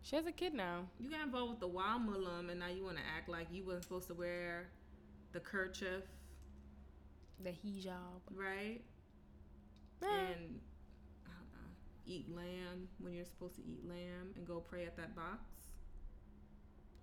She 0.02 0.14
has 0.16 0.26
a 0.26 0.32
kid 0.32 0.54
now. 0.54 0.84
You 1.00 1.10
got 1.10 1.22
involved 1.22 1.50
with 1.50 1.60
the 1.60 1.66
wild 1.66 2.02
Muslim, 2.02 2.50
and 2.50 2.60
now 2.60 2.68
you 2.68 2.84
want 2.84 2.98
to 2.98 3.02
act 3.16 3.28
like 3.28 3.48
you 3.50 3.64
wasn't 3.64 3.84
supposed 3.84 4.06
to 4.08 4.14
wear 4.14 4.68
the 5.34 5.40
kerchief, 5.40 6.04
The 7.42 7.50
hijab. 7.50 8.22
right? 8.34 8.80
Eh. 10.02 10.06
and 10.06 10.60
I 11.26 11.30
don't 11.34 11.52
know, 11.52 11.70
eat 12.06 12.26
lamb 12.34 12.88
when 13.00 13.12
you're 13.14 13.24
supposed 13.26 13.56
to 13.56 13.62
eat 13.62 13.86
lamb 13.88 14.32
and 14.36 14.46
go 14.46 14.60
pray 14.60 14.84
at 14.86 14.96
that 14.96 15.14
box. 15.14 15.40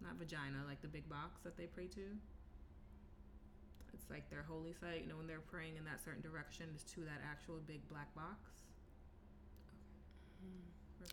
Not 0.02 0.16
vagina, 0.16 0.64
like 0.68 0.82
the 0.82 0.88
big 0.88 1.08
box 1.10 1.42
that 1.44 1.58
they 1.58 1.66
pray 1.66 1.86
to. 1.88 2.02
It's 3.94 4.10
like 4.10 4.30
their 4.30 4.44
holy 4.48 4.74
site. 4.74 5.02
You 5.04 5.10
know, 5.10 5.18
when 5.18 5.28
they're 5.28 5.40
praying 5.52 5.76
in 5.78 5.84
that 5.86 6.04
certain 6.04 6.22
direction, 6.22 6.68
is 6.76 6.84
to 6.96 7.02
that 7.02 7.22
actual 7.30 7.60
big 7.68 7.88
black 7.90 8.14
box. 8.16 8.40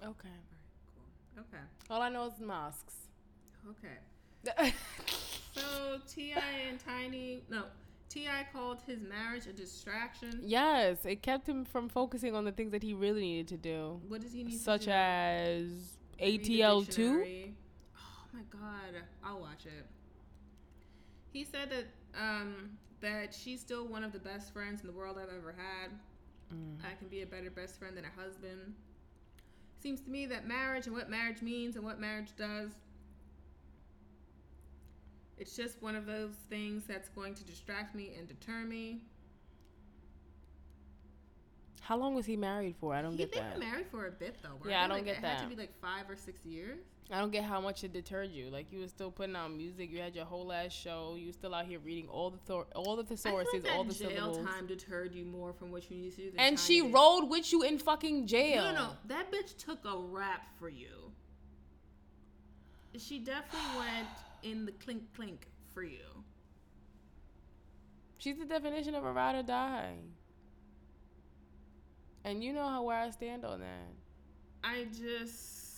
Okay. 0.00 0.04
All 0.04 0.14
right, 0.14 0.78
cool. 0.94 1.44
Okay. 1.52 1.64
All 1.90 2.00
I 2.00 2.08
know 2.08 2.26
is 2.26 2.38
mosques. 2.40 2.94
Okay. 3.68 4.72
So 5.58 5.98
T.I. 6.06 6.68
and 6.68 6.78
Tiny, 6.78 7.42
no, 7.50 7.64
T.I. 8.08 8.46
called 8.52 8.78
his 8.86 9.00
marriage 9.02 9.46
a 9.46 9.52
distraction. 9.52 10.40
yes, 10.42 11.04
it 11.04 11.22
kept 11.22 11.48
him 11.48 11.64
from 11.64 11.88
focusing 11.88 12.34
on 12.34 12.44
the 12.44 12.52
things 12.52 12.72
that 12.72 12.82
he 12.82 12.94
really 12.94 13.20
needed 13.20 13.48
to 13.48 13.56
do, 13.56 14.00
What 14.08 14.20
does 14.20 14.32
he 14.32 14.44
need 14.44 14.58
such 14.58 14.82
to 14.82 14.86
do? 14.86 14.92
as 14.92 15.64
ATL 16.20 16.88
two. 16.88 17.52
Oh 17.96 18.26
my 18.32 18.40
god, 18.50 19.02
I'll 19.24 19.40
watch 19.40 19.66
it. 19.66 19.86
He 21.32 21.44
said 21.44 21.70
that 21.70 21.84
um 22.20 22.70
that 23.00 23.32
she's 23.34 23.60
still 23.60 23.86
one 23.86 24.02
of 24.02 24.12
the 24.12 24.18
best 24.18 24.52
friends 24.52 24.80
in 24.80 24.86
the 24.86 24.92
world 24.92 25.18
I've 25.22 25.28
ever 25.36 25.52
had. 25.56 25.90
Mm. 26.52 26.84
I 26.84 26.94
can 26.98 27.06
be 27.08 27.22
a 27.22 27.26
better 27.26 27.50
best 27.50 27.78
friend 27.78 27.96
than 27.96 28.04
a 28.04 28.20
husband. 28.20 28.74
Seems 29.80 30.00
to 30.00 30.10
me 30.10 30.26
that 30.26 30.48
marriage 30.48 30.86
and 30.86 30.96
what 30.96 31.08
marriage 31.08 31.40
means 31.42 31.76
and 31.76 31.84
what 31.84 32.00
marriage 32.00 32.30
does. 32.36 32.70
It's 35.38 35.54
just 35.54 35.80
one 35.82 35.94
of 35.94 36.04
those 36.06 36.34
things 36.50 36.84
that's 36.86 37.08
going 37.10 37.34
to 37.34 37.44
distract 37.44 37.94
me 37.94 38.12
and 38.18 38.26
deter 38.26 38.64
me. 38.64 39.02
How 41.80 41.96
long 41.96 42.14
was 42.14 42.26
he 42.26 42.36
married 42.36 42.74
for? 42.78 42.94
I 42.94 43.00
don't 43.00 43.12
he 43.12 43.18
get 43.18 43.32
they 43.32 43.38
that. 43.40 43.54
were 43.54 43.60
married 43.60 43.86
for 43.90 44.06
a 44.06 44.10
bit 44.10 44.36
though. 44.42 44.68
Yeah, 44.68 44.80
I 44.80 44.82
they? 44.82 44.88
don't 44.88 44.96
Like, 44.98 45.04
get 45.06 45.16
it 45.18 45.24
Had 45.24 45.42
to 45.44 45.48
be 45.48 45.56
like 45.56 45.72
five 45.80 46.10
or 46.10 46.16
six 46.16 46.44
years. 46.44 46.78
I 47.10 47.20
don't 47.20 47.32
get 47.32 47.44
how 47.44 47.62
much 47.62 47.82
it 47.84 47.94
deterred 47.94 48.30
you. 48.30 48.50
Like 48.50 48.70
you 48.70 48.80
were 48.80 48.88
still 48.88 49.10
putting 49.10 49.34
out 49.34 49.50
music. 49.54 49.90
You 49.90 50.00
had 50.00 50.14
your 50.14 50.26
whole 50.26 50.52
ass 50.52 50.72
show. 50.72 51.14
You 51.18 51.28
were 51.28 51.32
still 51.32 51.54
out 51.54 51.64
here 51.64 51.78
reading 51.78 52.06
all 52.08 52.28
the 52.28 52.36
thor- 52.38 52.66
all 52.74 52.96
the 52.96 53.04
I 53.04 53.06
thesaurus, 53.06 53.48
feel 53.50 53.62
like 53.62 53.72
all 53.72 53.84
the 53.84 53.94
jail 53.94 54.10
syllables. 54.34 54.46
time 54.46 54.66
deterred 54.66 55.14
you 55.14 55.24
more 55.24 55.54
from 55.54 55.70
what 55.72 55.90
you 55.90 55.96
need 55.96 56.14
to 56.16 56.30
do. 56.30 56.36
And 56.36 56.58
she 56.60 56.82
did. 56.82 56.92
rolled 56.92 57.30
with 57.30 57.50
you 57.52 57.62
in 57.62 57.78
fucking 57.78 58.26
jail. 58.26 58.64
No, 58.64 58.72
no, 58.72 58.78
no. 58.88 58.90
That 59.06 59.32
bitch 59.32 59.56
took 59.56 59.82
a 59.86 59.96
rap 59.96 60.46
for 60.58 60.68
you. 60.68 61.12
She 62.98 63.18
definitely 63.20 63.60
went 63.78 64.08
in 64.42 64.66
the 64.66 64.72
clink 64.72 65.02
clink 65.14 65.46
for 65.72 65.82
you. 65.82 66.24
She's 68.18 68.36
the 68.36 68.44
definition 68.44 68.94
of 68.94 69.04
a 69.04 69.12
ride 69.12 69.36
or 69.36 69.42
die. 69.42 69.94
And 72.24 72.42
you 72.42 72.52
know 72.52 72.68
how 72.68 72.82
where 72.82 72.98
I 72.98 73.10
stand 73.10 73.44
on 73.44 73.60
that. 73.60 73.94
I 74.64 74.86
just 74.86 75.68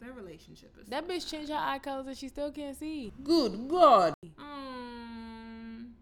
their 0.00 0.12
relationship 0.12 0.76
is 0.80 0.88
That 0.88 1.06
so 1.06 1.12
bitch 1.12 1.30
changed 1.30 1.50
her 1.50 1.58
eye 1.58 1.78
colors 1.78 2.06
and 2.06 2.16
she 2.16 2.28
still 2.28 2.52
can't 2.52 2.76
see. 2.76 3.12
Good 3.22 3.68
God. 3.68 4.14
Um. 4.38 5.94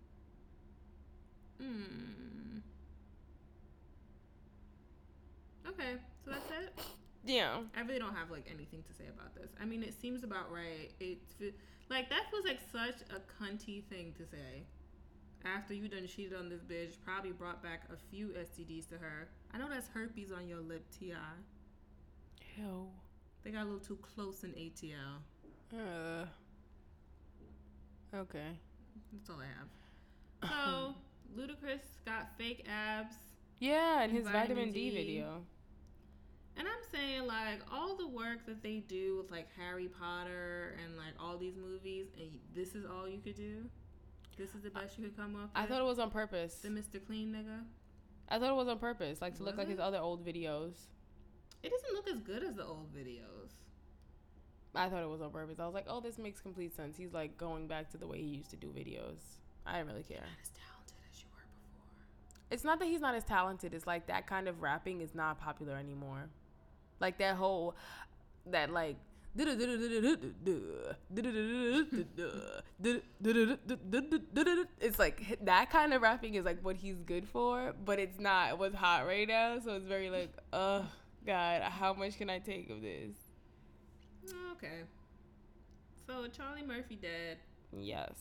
Mm. 1.62 2.62
Okay, 5.68 5.92
so 6.24 6.30
that's 6.32 6.50
it. 6.50 6.84
Yeah. 7.24 7.60
I 7.76 7.80
really 7.82 7.98
don't 7.98 8.14
have 8.14 8.30
like 8.30 8.46
anything 8.52 8.82
to 8.82 8.92
say 8.94 9.04
about 9.08 9.34
this. 9.34 9.50
I 9.60 9.64
mean, 9.64 9.82
it 9.82 9.94
seems 10.00 10.24
about 10.24 10.50
right. 10.52 10.90
It 11.00 11.18
fe- 11.38 11.54
like 11.88 12.10
that 12.10 12.30
feels 12.30 12.44
like 12.44 12.58
such 12.72 13.02
a 13.10 13.20
cunty 13.42 13.84
thing 13.84 14.12
to 14.18 14.26
say. 14.26 14.64
After 15.44 15.74
you 15.74 15.88
done 15.88 16.06
cheated 16.06 16.38
on 16.38 16.48
this 16.48 16.60
bitch, 16.62 16.94
probably 17.04 17.32
brought 17.32 17.62
back 17.62 17.82
a 17.92 17.96
few 18.10 18.28
STDs 18.28 18.88
to 18.90 18.98
her. 18.98 19.28
I 19.52 19.58
know 19.58 19.68
that's 19.68 19.88
herpes 19.88 20.30
on 20.30 20.46
your 20.48 20.60
lip, 20.60 20.84
Ti. 20.98 21.14
Ew. 22.58 22.86
They 23.42 23.50
got 23.50 23.62
a 23.62 23.64
little 23.64 23.80
too 23.80 23.96
close 23.96 24.44
in 24.44 24.50
ATL. 24.50 25.18
Uh. 25.72 26.26
Okay. 28.14 28.50
That's 29.12 29.30
all 29.30 29.40
I 29.40 29.46
have. 29.46 30.50
So, 30.50 30.94
Ludacris 31.40 31.80
got 32.04 32.36
fake 32.38 32.66
abs. 32.68 33.14
Yeah, 33.58 34.02
and 34.02 34.10
And 34.10 34.12
his 34.12 34.24
vitamin, 34.26 34.46
vitamin 34.48 34.72
D, 34.72 34.90
D. 34.90 34.96
video. 34.96 35.42
And 36.56 36.68
I'm 36.68 36.84
saying, 36.92 37.26
like, 37.26 37.60
all 37.72 37.96
the 37.96 38.06
work 38.06 38.44
that 38.46 38.62
they 38.62 38.80
do 38.86 39.16
with, 39.16 39.30
like, 39.30 39.48
Harry 39.58 39.88
Potter 39.88 40.76
and, 40.84 40.96
like, 40.96 41.14
all 41.18 41.38
these 41.38 41.56
movies, 41.56 42.06
and 42.18 42.30
this 42.54 42.74
is 42.74 42.84
all 42.84 43.08
you 43.08 43.20
could 43.24 43.36
do? 43.36 43.64
This 44.36 44.54
is 44.54 44.62
the 44.62 44.70
best 44.70 44.98
you 44.98 45.04
could 45.04 45.16
come 45.16 45.34
up 45.34 45.42
with? 45.42 45.50
I 45.54 45.66
thought 45.66 45.80
it 45.80 45.84
was 45.84 45.98
on 45.98 46.10
purpose. 46.10 46.54
The 46.56 46.68
Mr. 46.68 47.04
Clean 47.04 47.32
nigga? 47.32 47.64
I 48.28 48.38
thought 48.38 48.50
it 48.50 48.56
was 48.56 48.68
on 48.68 48.78
purpose, 48.78 49.20
like 49.20 49.36
to 49.36 49.42
look 49.42 49.56
Was 49.56 49.58
like 49.58 49.68
it? 49.68 49.72
his 49.72 49.80
other 49.80 49.98
old 49.98 50.24
videos. 50.24 50.72
It 51.62 51.70
doesn't 51.70 51.94
look 51.94 52.08
as 52.08 52.18
good 52.20 52.42
as 52.42 52.56
the 52.56 52.64
old 52.64 52.94
videos. 52.94 53.52
I 54.74 54.88
thought 54.88 55.02
it 55.02 55.08
was 55.08 55.20
on 55.20 55.30
purpose. 55.30 55.60
I 55.60 55.66
was 55.66 55.74
like, 55.74 55.84
oh, 55.86 56.00
this 56.00 56.18
makes 56.18 56.40
complete 56.40 56.74
sense. 56.74 56.96
He's 56.96 57.12
like 57.12 57.36
going 57.36 57.66
back 57.66 57.90
to 57.90 57.98
the 57.98 58.06
way 58.06 58.18
he 58.18 58.26
used 58.28 58.50
to 58.50 58.56
do 58.56 58.68
videos. 58.68 59.20
I 59.66 59.76
didn't 59.78 59.88
really 59.88 60.02
care. 60.02 60.24
As 60.42 60.48
talented 60.48 60.96
as 61.10 61.20
you 61.20 61.26
were 61.30 61.44
before. 61.44 62.06
It's 62.50 62.64
not 62.64 62.78
that 62.78 62.88
he's 62.88 63.00
not 63.02 63.14
as 63.14 63.24
talented. 63.24 63.74
It's 63.74 63.86
like 63.86 64.06
that 64.06 64.26
kind 64.26 64.48
of 64.48 64.62
rapping 64.62 65.02
is 65.02 65.14
not 65.14 65.38
popular 65.38 65.76
anymore. 65.76 66.30
Like 67.02 67.18
that 67.18 67.36
whole, 67.36 67.76
that 68.46 68.72
like. 68.72 68.96
It's 69.34 69.46
like 74.98 75.38
that 75.44 75.70
kind 75.70 75.94
of 75.94 76.02
rapping 76.02 76.34
is 76.34 76.44
like 76.44 76.62
what 76.62 76.76
he's 76.76 76.98
good 77.06 77.26
for, 77.26 77.72
but 77.84 77.98
it's 77.98 78.20
not 78.20 78.58
what's 78.58 78.76
hot 78.76 79.06
right 79.06 79.26
now. 79.26 79.58
So 79.58 79.74
it's 79.74 79.86
very 79.86 80.10
like, 80.10 80.30
oh 80.52 80.86
God, 81.26 81.62
how 81.62 81.92
much 81.92 82.18
can 82.18 82.30
I 82.30 82.38
take 82.38 82.70
of 82.70 82.82
this? 82.82 83.16
Okay. 84.52 84.82
So, 86.06 86.28
Charlie 86.28 86.62
Murphy 86.62 86.94
dead. 86.96 87.38
Yes. 87.76 88.12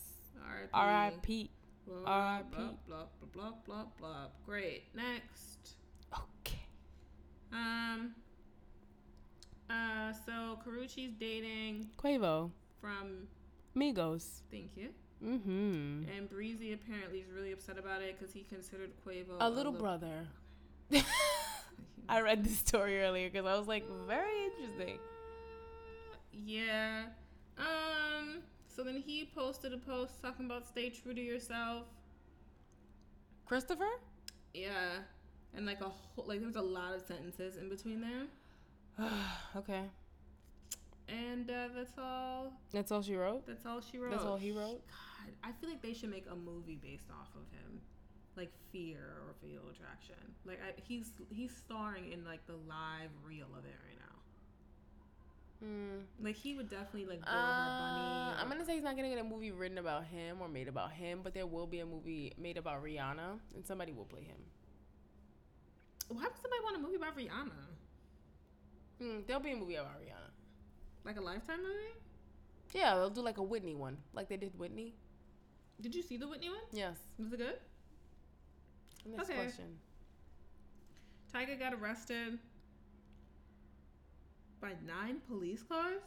R.I.P. 0.44 0.70
R.I.P. 0.74 1.52
Blah, 1.86 2.04
R.I.P.. 2.06 2.56
Blah, 2.56 2.70
blah, 2.88 2.88
blah, 2.88 3.06
blah, 3.34 3.52
blah, 3.66 3.86
blah. 4.00 4.28
Great. 4.46 4.84
Next. 4.96 5.76
Okay. 6.14 6.66
Um. 7.52 8.16
Uh. 9.72 10.14
So 10.26 10.60
Karrueche's 10.66 11.14
dating 11.20 11.88
Quavo. 11.98 12.52
from. 12.80 13.28
Migos. 13.76 14.42
Thank 14.52 14.72
you. 14.76 14.90
Mm-hmm. 15.26 16.04
And 16.18 16.30
Breezy 16.30 16.74
apparently 16.74 17.20
is 17.20 17.32
really 17.34 17.52
upset 17.52 17.78
about 17.78 18.02
it 18.02 18.20
because 18.20 18.34
he 18.34 18.44
considered 18.44 18.92
Quavo 19.06 19.38
A 19.40 19.50
little 19.50 19.72
brother. 19.72 20.28
I 22.10 22.22
read 22.22 22.44
this 22.44 22.58
story 22.58 23.02
earlier 23.02 23.30
because 23.30 23.46
I 23.46 23.58
was 23.58 23.68
like, 23.68 23.86
very 24.08 24.46
interesting. 24.46 25.00
Yeah. 26.34 27.04
Um. 27.58 28.40
So 28.68 28.84
then 28.84 29.04
he 29.06 29.30
posted 29.36 29.74
a 29.74 29.78
post 29.78 30.22
talking 30.22 30.46
about 30.46 30.68
stay 30.68 30.90
true 30.90 31.14
to 31.14 31.22
yourself. 31.22 31.84
Christopher? 33.46 33.90
Yeah. 34.54 35.00
And 35.56 35.66
like 35.66 35.82
a 35.82 35.90
whole, 35.90 36.26
like 36.26 36.40
there 36.40 36.48
was 36.48 36.56
a 36.56 36.62
lot 36.62 36.94
of 36.94 37.02
sentences 37.02 37.58
in 37.58 37.70
between 37.70 38.02
there. 38.02 38.28
okay. 39.56 39.84
And 41.08 41.50
uh, 41.50 41.68
that's 41.76 41.98
all. 41.98 42.54
That's 42.72 42.92
all 42.92 43.02
she 43.02 43.16
wrote? 43.16 43.46
That's 43.46 43.66
all 43.66 43.82
she 43.82 43.98
wrote. 43.98 44.12
That's 44.12 44.24
all 44.24 44.38
he 44.38 44.52
wrote? 44.52 44.82
God, 44.88 45.34
I 45.44 45.52
feel 45.60 45.70
like 45.70 45.82
they 45.82 45.94
should 45.94 46.10
make 46.10 46.26
a 46.32 46.36
movie 46.36 46.80
based 46.82 47.10
off 47.10 47.28
of 47.36 47.44
him, 47.52 47.82
like 48.38 48.52
Fear 48.72 49.00
or 49.28 49.34
Fatal 49.42 49.64
Attraction. 49.70 50.16
Like 50.46 50.60
I, 50.66 50.74
he's 50.82 51.12
he's 51.30 51.52
starring 51.56 52.12
in 52.12 52.24
like 52.24 52.46
the 52.48 52.54
live 52.68 53.10
reel 53.28 53.48
of 53.58 53.66
it 53.66 53.76
right 53.86 54.00
now. 54.00 55.68
Hmm. 55.68 56.26
Like 56.26 56.36
he 56.36 56.56
would 56.56 56.70
definitely 56.70 57.06
like 57.06 57.26
go 57.26 57.32
Uh, 57.32 57.36
her 57.36 58.32
bunny. 58.32 58.42
I'm 58.42 58.50
gonna 58.50 58.66
say 58.66 58.76
he's 58.76 58.84
not 58.84 58.96
gonna 58.96 59.10
get 59.10 59.20
a 59.20 59.24
movie 59.24 59.52
written 59.52 59.78
about 59.80 60.06
him 60.06 60.38
or 60.40 60.48
made 60.48 60.68
about 60.70 60.92
him, 60.94 61.20
but 61.24 61.34
there 61.34 61.46
will 61.46 61.68
be 61.68 61.80
a 61.80 61.86
movie 61.86 62.34
made 62.38 62.58
about 62.58 62.84
Rihanna, 62.84 63.38
and 63.54 63.66
somebody 63.66 63.92
will 63.92 64.06
play 64.06 64.22
him. 64.24 64.38
Why 66.08 66.24
would 66.24 66.42
somebody 66.42 66.64
want 66.64 66.78
a 66.78 66.80
movie 66.80 66.96
about 66.96 67.18
Rihanna? 67.18 67.52
Hmm, 69.02 69.22
there'll 69.26 69.42
be 69.42 69.52
a 69.52 69.56
movie 69.56 69.76
about 69.76 70.00
Rihanna. 70.00 70.30
Like 71.04 71.18
a 71.18 71.22
Lifetime 71.22 71.58
movie? 71.58 71.98
Yeah, 72.74 72.96
they'll 72.96 73.10
do 73.10 73.22
like 73.22 73.38
a 73.40 73.44
Whitney 73.44 73.74
one, 73.74 73.98
like 74.14 74.30
they 74.30 74.38
did 74.38 74.58
Whitney. 74.58 74.94
Did 75.82 75.96
you 75.96 76.04
see 76.04 76.18
the 76.18 76.28
Whitney 76.28 76.50
one? 76.50 76.60
Yes. 76.72 76.98
Was 77.18 77.34
it 77.34 77.38
good? 77.38 77.56
Next 79.06 79.30
Okay. 79.30 79.40
question. 79.40 79.80
Tyga 81.34 81.58
got 81.58 81.74
arrested 81.74 82.38
by 84.62 84.74
nine 84.86 85.22
police 85.28 85.64
cars. 85.64 86.02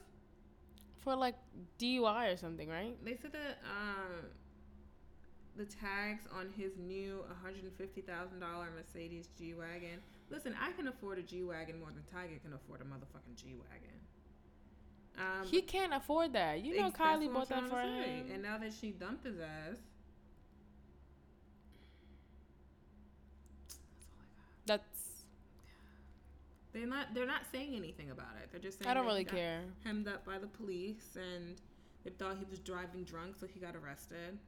For 1.00 1.16
like 1.16 1.34
DUI 1.80 2.32
or 2.32 2.36
something, 2.36 2.68
right? 2.68 2.96
They 3.04 3.16
said 3.16 3.32
that 3.32 3.58
um, 3.68 4.26
the 5.56 5.64
tags 5.64 6.24
on 6.32 6.50
his 6.56 6.76
new 6.78 7.24
$150,000 7.44 8.74
Mercedes 8.74 9.28
G 9.36 9.54
Wagon. 9.54 10.00
Listen, 10.30 10.54
I 10.60 10.72
can 10.72 10.88
afford 10.88 11.18
a 11.18 11.22
G 11.22 11.42
Wagon 11.42 11.78
more 11.78 11.88
than 11.88 12.02
Tyga 12.12 12.40
can 12.42 12.52
afford 12.52 12.80
a 12.80 12.84
motherfucking 12.84 13.36
G 13.36 13.54
Wagon. 13.54 13.94
Um, 15.16 15.46
he 15.46 15.62
can't 15.62 15.94
afford 15.94 16.32
that. 16.32 16.64
You 16.64 16.80
know, 16.80 16.90
Kylie 16.90 17.32
bought 17.32 17.48
that 17.48 17.62
for 17.64 17.68
trying 17.70 17.96
to 17.98 18.02
say. 18.02 18.10
him. 18.10 18.30
And 18.32 18.42
now 18.42 18.58
that 18.58 18.72
she 18.72 18.90
dumped 18.90 19.24
his 19.24 19.38
ass. 19.38 19.76
That's. 24.66 24.82
They're 26.72 26.86
not. 26.86 27.14
They're 27.14 27.26
not 27.26 27.42
saying 27.52 27.74
anything 27.76 28.10
about 28.10 28.34
it. 28.42 28.48
They're 28.50 28.60
just 28.60 28.78
saying. 28.82 28.90
I 28.90 28.94
don't 28.94 29.06
really 29.06 29.24
care. 29.24 29.60
Hemmed 29.84 30.08
up 30.08 30.24
by 30.24 30.38
the 30.38 30.48
police, 30.48 31.16
and 31.16 31.54
they 32.02 32.10
thought 32.10 32.36
he 32.38 32.46
was 32.50 32.58
driving 32.58 33.04
drunk, 33.04 33.36
so 33.38 33.46
he 33.46 33.60
got 33.60 33.76
arrested. 33.76 34.38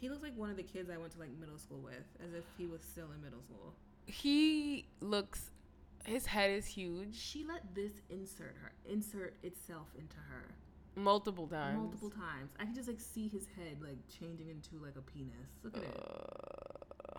He 0.00 0.08
looks 0.10 0.22
like 0.22 0.36
one 0.36 0.50
of 0.50 0.56
the 0.56 0.62
kids 0.62 0.90
I 0.90 0.98
went 0.98 1.12
to 1.14 1.18
like 1.18 1.30
middle 1.40 1.58
school 1.58 1.80
with, 1.82 2.04
as 2.22 2.34
if 2.34 2.44
he 2.56 2.66
was 2.66 2.82
still 2.82 3.06
in 3.16 3.22
middle 3.22 3.40
school. 3.40 3.74
He 4.06 4.86
looks. 5.00 5.50
His 6.04 6.26
head 6.26 6.50
is 6.50 6.66
huge. 6.66 7.16
She 7.18 7.44
let 7.44 7.74
this 7.74 7.92
insert 8.08 8.54
her, 8.62 8.72
insert 8.88 9.34
itself 9.42 9.88
into 9.98 10.16
her 10.30 10.54
Multiple 10.94 11.48
times. 11.48 11.76
multiple 11.78 12.10
times. 12.10 12.52
I 12.60 12.64
can 12.64 12.74
just 12.74 12.86
like 12.88 13.00
see 13.00 13.26
his 13.28 13.46
head 13.56 13.78
like 13.82 13.98
changing 14.08 14.48
into 14.48 14.82
like 14.82 14.94
a 14.96 15.02
penis. 15.02 15.50
Look 15.64 15.76
at 15.76 15.82
it. 15.82 15.96
Uh, 17.16 17.18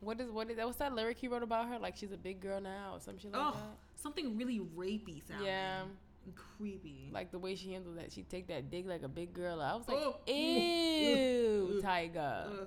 what 0.00 0.20
is 0.20 0.30
what 0.30 0.50
is 0.50 0.56
that? 0.58 0.66
What's 0.66 0.78
that 0.78 0.94
lyric 0.94 1.16
he 1.18 1.28
wrote 1.28 1.42
about 1.42 1.68
her? 1.68 1.78
Like 1.78 1.96
she's 1.96 2.12
a 2.12 2.16
big 2.18 2.40
girl 2.40 2.60
now 2.60 2.92
or 2.94 3.00
some 3.00 3.18
shit 3.18 3.32
like 3.32 3.40
Oh, 3.42 3.52
that. 3.52 4.00
something 4.02 4.36
really 4.36 4.60
rapey 4.60 5.26
sounding. 5.26 5.46
Yeah. 5.46 5.82
And 6.26 6.34
creepy. 6.36 7.08
Like 7.10 7.32
the 7.32 7.38
way 7.38 7.54
she 7.54 7.72
handled 7.72 7.96
that, 7.98 8.12
she 8.12 8.22
take 8.24 8.46
that 8.48 8.70
dick 8.70 8.84
like 8.86 9.02
a 9.02 9.08
big 9.08 9.32
girl. 9.32 9.60
I 9.62 9.74
was 9.74 9.88
like, 9.88 9.96
Oh. 9.98 10.16
ew. 10.26 11.80
Tyga. 11.82 12.66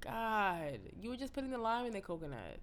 God, 0.00 0.78
you 1.00 1.10
were 1.10 1.16
just 1.16 1.32
putting 1.32 1.50
the 1.50 1.58
lime 1.58 1.86
in 1.86 1.92
the 1.92 2.00
coconut. 2.00 2.58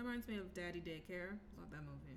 That 0.00 0.06
reminds 0.06 0.28
me 0.28 0.38
of 0.38 0.54
Daddy 0.54 0.80
Daycare. 0.80 1.36
Love 1.58 1.70
that 1.72 1.84
movie. 1.84 2.16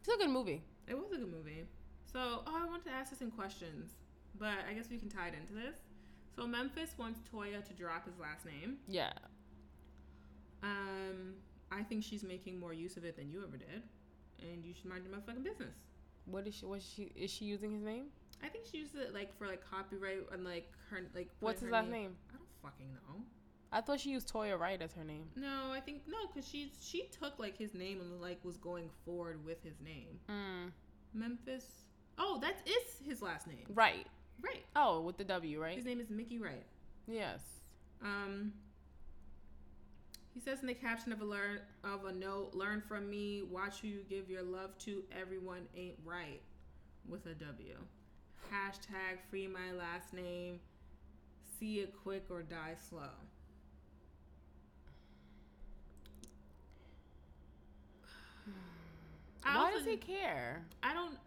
It's 0.00 0.08
a 0.08 0.18
good 0.18 0.30
movie. 0.30 0.64
It 0.88 0.98
was 0.98 1.12
a 1.12 1.16
good 1.18 1.30
movie. 1.30 1.64
So, 2.12 2.42
oh, 2.44 2.60
I 2.60 2.66
wanted 2.66 2.86
to 2.86 2.90
ask 2.90 3.10
this 3.10 3.20
some 3.20 3.30
questions, 3.30 3.92
but 4.36 4.54
I 4.68 4.72
guess 4.74 4.90
we 4.90 4.98
can 4.98 5.08
tie 5.08 5.28
it 5.28 5.34
into 5.34 5.54
this. 5.54 5.76
So, 6.34 6.42
Memphitz 6.42 6.98
wants 6.98 7.20
Toya 7.32 7.64
to 7.64 7.72
drop 7.72 8.04
his 8.06 8.18
last 8.18 8.44
name. 8.44 8.78
Yeah. 8.88 9.12
Um, 10.64 11.34
I 11.70 11.84
think 11.84 12.02
she's 12.02 12.24
making 12.24 12.58
more 12.58 12.72
use 12.72 12.96
of 12.96 13.04
it 13.04 13.16
than 13.16 13.30
you 13.30 13.44
ever 13.46 13.58
did, 13.58 13.84
and 14.42 14.64
you 14.64 14.74
should 14.74 14.86
mind 14.86 15.04
your 15.04 15.16
motherfucking 15.16 15.44
business. 15.44 15.76
What 16.24 16.48
is 16.48 16.54
she? 16.56 16.66
What 16.66 16.82
she? 16.82 17.12
Is 17.14 17.30
she 17.30 17.44
using 17.44 17.70
his 17.70 17.84
name? 17.84 18.06
I 18.42 18.48
think 18.48 18.64
she 18.68 18.78
used 18.78 18.96
it 18.96 19.14
like 19.14 19.38
for 19.38 19.46
like 19.46 19.62
copyright 19.70 20.26
and 20.32 20.42
like 20.42 20.72
her 20.90 21.02
like. 21.14 21.28
What's 21.38 21.60
his 21.60 21.70
last 21.70 21.90
name? 21.90 22.16
I 22.28 22.38
don't 22.38 22.48
fucking 22.60 22.92
know. 22.92 23.22
I 23.72 23.80
thought 23.80 24.00
she 24.00 24.10
used 24.10 24.32
Toya 24.32 24.58
Wright 24.58 24.80
as 24.80 24.92
her 24.94 25.04
name. 25.04 25.26
No, 25.34 25.72
I 25.72 25.80
think 25.80 26.02
no, 26.06 26.16
cause 26.34 26.48
she 26.48 26.72
she 26.80 27.08
took 27.20 27.38
like 27.38 27.58
his 27.58 27.74
name 27.74 28.00
and 28.00 28.20
like 28.20 28.38
was 28.44 28.56
going 28.56 28.88
forward 29.04 29.44
with 29.44 29.62
his 29.62 29.80
name. 29.80 30.20
Mm. 30.30 30.70
Memphitz. 31.16 31.64
Oh, 32.18 32.38
that 32.40 32.56
is 32.66 33.06
his 33.06 33.20
last 33.20 33.46
name. 33.46 33.66
Right. 33.74 34.06
Right. 34.40 34.64
Oh, 34.74 35.00
with 35.00 35.16
the 35.16 35.24
W, 35.24 35.60
right? 35.60 35.76
His 35.76 35.84
name 35.84 36.00
is 36.00 36.10
Mickey 36.10 36.38
Wright. 36.38 36.64
Yes. 37.06 37.40
Um, 38.02 38.52
he 40.34 40.40
says 40.40 40.60
in 40.60 40.66
the 40.66 40.74
caption 40.74 41.12
of 41.12 41.20
a 41.20 41.24
learn 41.24 41.60
of 41.82 42.04
a 42.04 42.12
note, 42.12 42.54
"Learn 42.54 42.82
from 42.86 43.08
me. 43.10 43.42
Watch 43.42 43.80
who 43.80 43.88
you 43.88 44.04
give 44.08 44.30
your 44.30 44.42
love 44.42 44.76
to. 44.80 45.02
Everyone 45.18 45.66
ain't 45.76 45.98
right." 46.04 46.42
With 47.08 47.24
a 47.26 47.34
W. 47.34 47.76
Hashtag 48.52 49.20
free 49.30 49.46
my 49.46 49.72
last 49.72 50.12
name. 50.12 50.60
See 51.58 51.80
it 51.80 51.94
quick 52.02 52.24
or 52.30 52.42
die 52.42 52.74
slow. 52.88 53.10
I 59.44 59.56
Why 59.56 59.64
also- 59.66 59.78
does 59.78 59.86
he 59.86 59.96
care? 59.96 60.64
I 60.82 60.92
don't. 60.94 61.18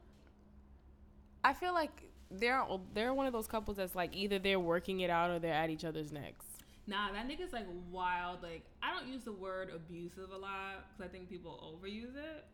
I 1.43 1.53
feel 1.53 1.73
like 1.73 2.03
they're 2.31 2.63
they're 2.93 3.13
one 3.13 3.25
of 3.25 3.33
those 3.33 3.47
couples 3.47 3.77
that's 3.77 3.95
like 3.95 4.15
either 4.15 4.39
they're 4.39 4.59
working 4.59 4.99
it 4.99 5.09
out 5.09 5.29
or 5.29 5.39
they're 5.39 5.53
at 5.53 5.69
each 5.69 5.85
other's 5.85 6.11
necks. 6.11 6.45
Nah, 6.85 7.11
that 7.11 7.27
nigga's 7.27 7.53
like 7.53 7.67
wild. 7.91 8.43
Like 8.43 8.63
I 8.83 8.93
don't 8.93 9.07
use 9.07 9.23
the 9.23 9.31
word 9.31 9.71
abusive 9.73 10.31
a 10.31 10.37
lot 10.37 10.87
because 10.91 11.09
I 11.09 11.11
think 11.11 11.29
people 11.29 11.75
overuse 11.75 12.15
it. 12.15 12.45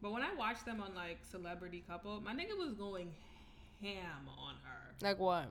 But 0.00 0.12
when 0.12 0.22
I 0.22 0.32
watched 0.34 0.64
them 0.64 0.80
on 0.80 0.94
like 0.94 1.18
Celebrity 1.30 1.82
Couple, 1.88 2.20
my 2.20 2.32
nigga 2.32 2.56
was 2.56 2.74
going 2.74 3.10
ham 3.82 4.28
on 4.38 4.54
her. 4.62 4.94
Like 5.02 5.18
what? 5.18 5.48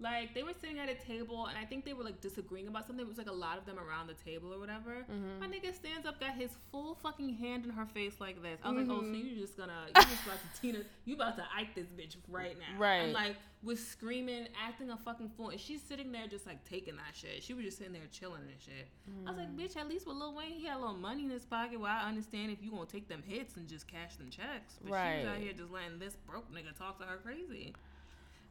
Like 0.00 0.34
they 0.34 0.42
were 0.42 0.52
sitting 0.60 0.78
at 0.80 0.88
a 0.88 0.94
table, 0.96 1.46
and 1.46 1.56
I 1.56 1.64
think 1.64 1.84
they 1.84 1.92
were 1.92 2.02
like 2.02 2.20
disagreeing 2.20 2.66
about 2.66 2.86
something. 2.86 3.04
It 3.04 3.08
was 3.08 3.16
like 3.16 3.28
a 3.28 3.32
lot 3.32 3.58
of 3.58 3.64
them 3.64 3.76
around 3.78 4.08
the 4.08 4.14
table 4.28 4.52
or 4.52 4.58
whatever. 4.58 5.06
Mm-hmm. 5.10 5.38
My 5.40 5.46
nigga 5.46 5.72
stands 5.74 6.04
up, 6.06 6.18
got 6.18 6.34
his 6.34 6.50
full 6.72 6.96
fucking 6.96 7.34
hand 7.36 7.64
in 7.64 7.70
her 7.70 7.86
face 7.86 8.14
like 8.20 8.42
this. 8.42 8.58
I 8.64 8.70
was 8.72 8.88
like, 8.88 8.96
oh, 8.98 9.00
Mm-hmm. 9.02 9.12
so 9.14 9.18
you 9.20 9.40
just 9.40 9.56
gonna, 9.56 9.86
you 9.94 10.02
just 10.02 10.26
about 10.26 10.38
to 10.54 10.60
Tina, 10.60 10.78
you 11.04 11.14
about 11.14 11.36
to 11.36 11.44
ike 11.56 11.74
this 11.76 11.86
bitch 11.86 12.16
right 12.28 12.56
now, 12.58 12.78
Right. 12.78 12.96
And 12.96 13.12
like 13.12 13.36
was 13.62 13.78
screaming, 13.86 14.48
acting 14.62 14.90
a 14.90 14.96
fucking 14.96 15.30
fool, 15.36 15.48
and 15.50 15.60
she's 15.60 15.80
sitting 15.80 16.10
there 16.12 16.26
just 16.26 16.44
like 16.46 16.62
taking 16.68 16.96
that 16.96 17.14
shit. 17.14 17.42
She 17.42 17.54
was 17.54 17.64
just 17.64 17.78
sitting 17.78 17.92
there 17.94 18.02
chilling 18.10 18.42
and 18.42 18.60
shit. 18.60 18.88
I 19.26 19.30
was 19.30 19.38
Mm. 19.40 19.56
like, 19.56 19.56
bitch, 19.56 19.76
at 19.80 19.88
least 19.88 20.06
with 20.08 20.16
Lil 20.16 20.34
Wayne, 20.34 20.50
he 20.50 20.66
had 20.66 20.76
a 20.76 20.80
little 20.80 20.96
money 20.96 21.22
in 21.24 21.30
his 21.30 21.44
pocket. 21.46 21.78
Well, 21.80 21.90
I 21.90 22.06
understand 22.08 22.50
if 22.50 22.62
you 22.62 22.72
gonna 22.72 22.84
take 22.86 23.08
them 23.08 23.22
hits 23.24 23.56
and 23.56 23.66
just 23.68 23.86
cash 23.88 24.16
them 24.16 24.28
checks, 24.28 24.74
but 24.82 24.88
she 24.88 25.18
was 25.18 25.26
out 25.28 25.38
here 25.38 25.52
just 25.52 25.70
letting 25.70 25.98
this 26.00 26.16
broke 26.28 26.52
nigga 26.52 26.76
talk 26.76 26.98
to 26.98 27.04
her 27.06 27.16
crazy. 27.24 27.74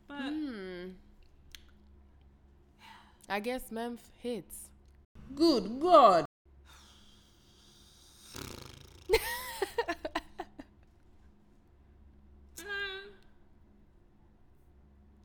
But 0.08 0.30
Hmm. 0.32 0.90
I 3.30 3.40
guess 3.40 3.70
Memph 3.72 4.00
hits. 4.22 4.70
Good 5.34 5.80
God. 5.80 6.26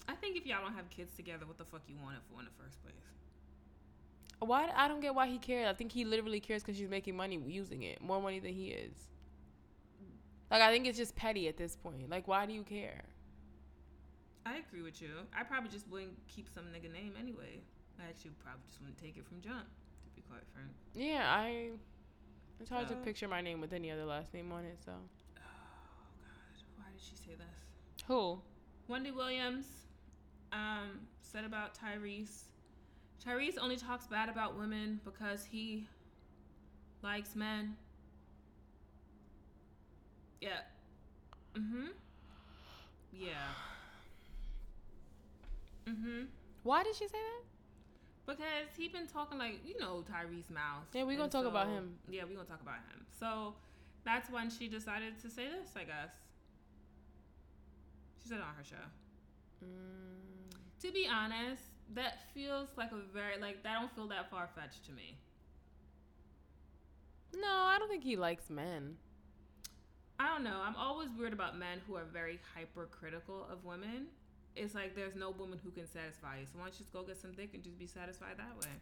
I 0.09 0.15
think 0.21 0.37
if 0.37 0.47
y'all 0.47 0.63
don't 0.63 0.75
have 0.75 0.89
kids 0.91 1.15
together, 1.17 1.47
what 1.47 1.59
the 1.59 1.65
fuck 1.65 1.83
you 1.89 1.97
want 2.03 2.17
it 2.17 2.23
for 2.31 2.41
in 2.41 2.47
the 2.47 2.53
first 2.63 2.83
place? 2.83 2.95
Why? 4.41 4.71
I 4.75 4.89
don't 4.89 5.01
get 5.01 5.15
why 5.15 5.27
he 5.27 5.39
cares. 5.39 5.69
I 5.69 5.75
think 5.75 5.93
he 5.93 6.05
literally 6.05 6.41
cares 6.41 6.63
because 6.63 6.79
she's 6.79 6.89
making 6.89 7.17
money 7.17 7.41
using 7.47 7.83
it, 7.83 8.01
more 8.01 8.23
money 8.23 8.39
than 8.39 8.53
he 8.53 8.69
is. 8.69 8.93
Like 10.51 10.63
I 10.63 10.73
think 10.73 10.87
it's 10.87 10.97
just 10.97 11.15
petty 11.15 11.49
at 11.49 11.57
this 11.57 11.77
point. 11.77 12.09
Like 12.09 12.27
why 12.29 12.47
do 12.47 12.53
you 12.53 12.63
care? 12.63 13.03
I 14.47 14.57
agree 14.57 14.83
with 14.83 15.03
you. 15.03 15.11
I 15.37 15.43
probably 15.43 15.69
just 15.71 15.87
wouldn't 15.89 16.17
keep 16.29 16.49
some 16.55 16.65
nigga 16.65 16.91
name 16.91 17.15
anyway. 17.21 17.61
I 18.01 18.09
actually 18.09 18.33
probably 18.43 18.63
just 18.67 18.81
wouldn't 18.81 18.99
take 18.99 19.17
it 19.17 19.27
from 19.27 19.41
jump, 19.41 19.67
to 19.67 20.11
be 20.15 20.23
quite 20.29 20.43
frank. 20.55 20.71
Yeah, 20.95 21.25
I. 21.27 21.71
It's 22.61 22.71
hard 22.71 22.89
to 22.89 22.95
picture 22.97 23.29
my 23.29 23.41
name 23.41 23.61
with 23.61 23.73
any 23.73 23.91
other 23.91 24.05
last 24.05 24.35
name 24.35 24.51
on 24.51 24.65
it. 24.65 24.79
So 24.85 24.91
Oh 24.91 25.41
God, 25.41 26.65
why 26.77 26.85
did 26.93 27.01
she 27.01 27.15
say 27.15 27.37
this? 27.37 28.05
who? 28.07 28.41
Wendy 28.89 29.11
Williams 29.11 29.67
um, 30.53 31.01
said 31.21 31.45
about 31.45 31.79
Tyrese. 31.79 32.45
Tyrese 33.25 33.59
only 33.61 33.77
talks 33.77 34.07
bad 34.07 34.29
about 34.29 34.57
women 34.59 35.01
because 35.05 35.45
he 35.45 35.87
likes 37.03 37.37
men. 37.37 37.77
Yeah. 40.41 40.61
Mm-hmm. 41.57 41.89
Yeah. 43.13 43.29
Mm-hmm. 45.89 46.25
Why 46.65 46.83
did 46.83 46.95
she 46.95 47.07
say 47.09 47.13
that? 47.17 47.45
Because 48.29 48.69
he 48.77 48.89
been 48.89 49.07
talking 49.07 49.39
like 49.39 49.61
you 49.67 49.79
know 49.79 50.05
Tyrese 50.05 50.51
mouth. 50.51 50.85
Yeah, 50.93 51.05
we 51.05 51.15
gonna 51.15 51.25
And 51.25 51.33
talk 51.33 51.47
about 51.47 51.69
him. 51.69 51.97
Yeah, 52.11 52.25
we 52.29 52.35
gonna 52.35 52.47
talk 52.47 52.61
about 52.61 52.77
him. 52.93 53.07
So 53.19 53.55
that's 54.05 54.31
when 54.31 54.51
she 54.51 54.69
decided 54.69 55.19
to 55.23 55.31
say 55.31 55.47
this. 55.49 55.71
I 55.77 55.85
guess 55.85 56.11
she 58.23 58.29
said 58.29 58.39
it 58.39 58.43
on 58.45 58.55
her 58.57 58.65
show. 58.65 58.77
Mm, 59.65 60.55
To 60.83 60.93
be 60.93 61.09
honest, 61.09 61.63
that 61.95 62.19
feels 62.35 62.69
like 62.77 62.93
a 62.93 63.01
very 63.15 63.41
like 63.41 63.63
that 63.63 63.81
don't 63.81 63.91
feel 63.95 64.09
that 64.09 64.31
far 64.31 64.49
fetched 64.55 64.85
to 64.87 64.93
me. 64.93 65.17
no, 67.35 67.49
I 67.49 67.77
don't 67.79 67.89
think 67.89 68.05
he 68.05 68.17
likes 68.17 68.51
men. 68.51 68.97
I 70.21 70.27
don't 70.29 70.43
know. 70.43 70.61
I'm 70.65 70.75
always 70.77 71.09
weird 71.17 71.33
about 71.33 71.57
men 71.57 71.81
who 71.87 71.95
are 71.95 72.05
very 72.05 72.41
hypercritical 72.55 73.47
of 73.51 73.65
women. 73.65 74.09
It's 74.57 74.75
like 74.75 74.95
there's 74.97 75.15
no 75.15 75.31
woman 75.31 75.59
who 75.63 75.71
can 75.71 75.87
satisfy 75.87 76.39
you. 76.41 76.47
So 76.47 76.59
why 76.59 76.65
don't 76.65 76.75
you 76.75 76.79
just 76.81 76.93
go 76.93 77.03
get 77.03 77.17
some 77.21 77.33
dick 77.33 77.51
and 77.55 77.63
just 77.63 77.79
be 77.79 77.87
satisfied 77.87 78.37
that 78.39 78.57
way? 78.61 78.73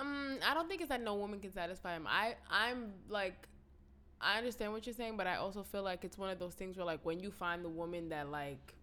Um, 0.00 0.38
I 0.48 0.54
don't 0.54 0.68
think 0.68 0.80
it's 0.80 0.88
that 0.90 1.02
no 1.02 1.14
woman 1.14 1.38
can 1.40 1.52
satisfy 1.52 1.94
him. 1.94 2.06
I, 2.08 2.34
I'm 2.50 2.92
like, 3.08 3.46
I 4.20 4.38
understand 4.38 4.72
what 4.72 4.86
you're 4.86 4.94
saying, 4.94 5.16
but 5.16 5.26
I 5.26 5.36
also 5.36 5.62
feel 5.62 5.82
like 5.82 6.04
it's 6.04 6.18
one 6.18 6.30
of 6.30 6.38
those 6.38 6.54
things 6.54 6.76
where 6.76 6.86
like 6.86 7.00
when 7.04 7.20
you 7.20 7.30
find 7.30 7.64
the 7.64 7.68
woman 7.68 8.08
that 8.08 8.30
like 8.30 8.74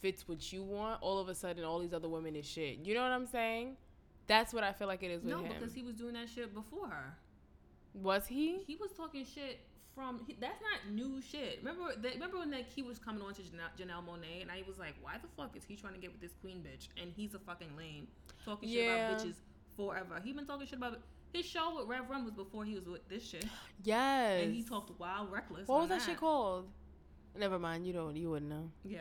fits 0.00 0.26
what 0.28 0.52
you 0.52 0.62
want, 0.62 1.00
all 1.02 1.18
of 1.18 1.28
a 1.28 1.34
sudden 1.34 1.62
all 1.64 1.78
these 1.78 1.92
other 1.94 2.08
women 2.08 2.34
is 2.36 2.46
shit. 2.46 2.78
You 2.84 2.94
know 2.94 3.02
what 3.02 3.12
I'm 3.12 3.26
saying? 3.26 3.76
That's 4.26 4.52
what 4.52 4.64
I 4.64 4.72
feel 4.72 4.88
like 4.88 5.02
it 5.02 5.10
is 5.10 5.22
with 5.22 5.30
No, 5.32 5.42
him. 5.42 5.52
because 5.58 5.72
he 5.74 5.82
was 5.82 5.94
doing 5.94 6.14
that 6.14 6.28
shit 6.28 6.52
before 6.54 6.88
her. 6.88 7.14
was 7.94 8.26
he? 8.26 8.58
He 8.66 8.76
was 8.76 8.90
talking 8.92 9.24
shit 9.24 9.60
from. 9.96 10.20
He, 10.26 10.36
that's 10.40 10.60
not 10.60 10.92
new 10.94 11.20
shit. 11.20 11.58
Remember? 11.64 11.92
That, 12.00 12.14
remember 12.14 12.38
when 12.38 12.52
like 12.52 12.68
he 12.72 12.82
was 12.82 12.98
coming 12.98 13.22
on 13.22 13.34
to 13.34 13.42
Janelle, 13.42 13.72
Janelle 13.76 14.04
Monáe, 14.04 14.42
and 14.42 14.50
I 14.50 14.62
was 14.68 14.78
like, 14.78 14.94
why 15.02 15.14
the 15.20 15.28
fuck 15.36 15.56
is 15.56 15.64
he 15.64 15.74
trying 15.74 15.94
to 15.94 15.98
get 15.98 16.12
with 16.12 16.20
this 16.20 16.34
queen 16.40 16.58
bitch? 16.58 16.86
And 17.02 17.12
he's 17.16 17.34
a 17.34 17.38
fucking 17.40 17.70
lame, 17.76 18.06
talking 18.44 18.68
shit 18.68 18.84
Yeah. 18.84 19.08
about 19.10 19.24
bitches 19.26 19.34
forever. 19.76 20.20
He 20.22 20.32
been 20.32 20.46
talking 20.46 20.66
shit 20.66 20.78
about 20.78 21.00
his 21.32 21.44
show 21.44 21.74
with 21.78 21.88
Rev 21.88 22.08
Run 22.08 22.24
was 22.24 22.34
before 22.34 22.64
he 22.64 22.74
was 22.76 22.86
with 22.86 23.08
this 23.08 23.26
shit, 23.26 23.44
Yes. 23.82 24.44
and 24.44 24.54
he 24.54 24.62
talked 24.62 24.90
wild, 25.00 25.32
reckless. 25.32 25.66
What 25.66 25.80
was 25.80 25.88
that, 25.88 26.02
shit 26.02 26.18
called? 26.18 26.68
Never 27.38 27.58
mind. 27.58 27.86
You 27.86 27.92
don't. 27.92 28.16
You 28.16 28.30
wouldn't 28.30 28.50
know. 28.50 28.70
Yeah. 28.84 29.00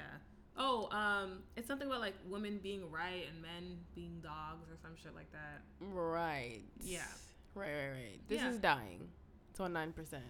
Oh, 0.58 0.90
um, 0.92 1.40
it's 1.58 1.68
something 1.68 1.88
about 1.88 2.00
like 2.02 2.14
women 2.30 2.60
being 2.64 2.90
right 2.90 3.26
and 3.32 3.42
men 3.42 3.78
being 3.94 4.20
dogs 4.22 4.70
or 4.70 4.78
some 4.82 4.92
shit 5.02 5.14
like 5.16 5.32
that. 5.34 5.62
Right. 5.82 6.62
Yeah. 6.82 7.00
Right. 7.54 7.68
Right. 7.68 7.90
Right. 7.92 8.20
This 8.28 8.42
Yeah. 8.42 8.50
is 8.52 8.58
dying. 8.60 9.08
It's 9.52 9.60
on 9.60 9.72
nine 9.74 9.94
percent. 9.94 10.24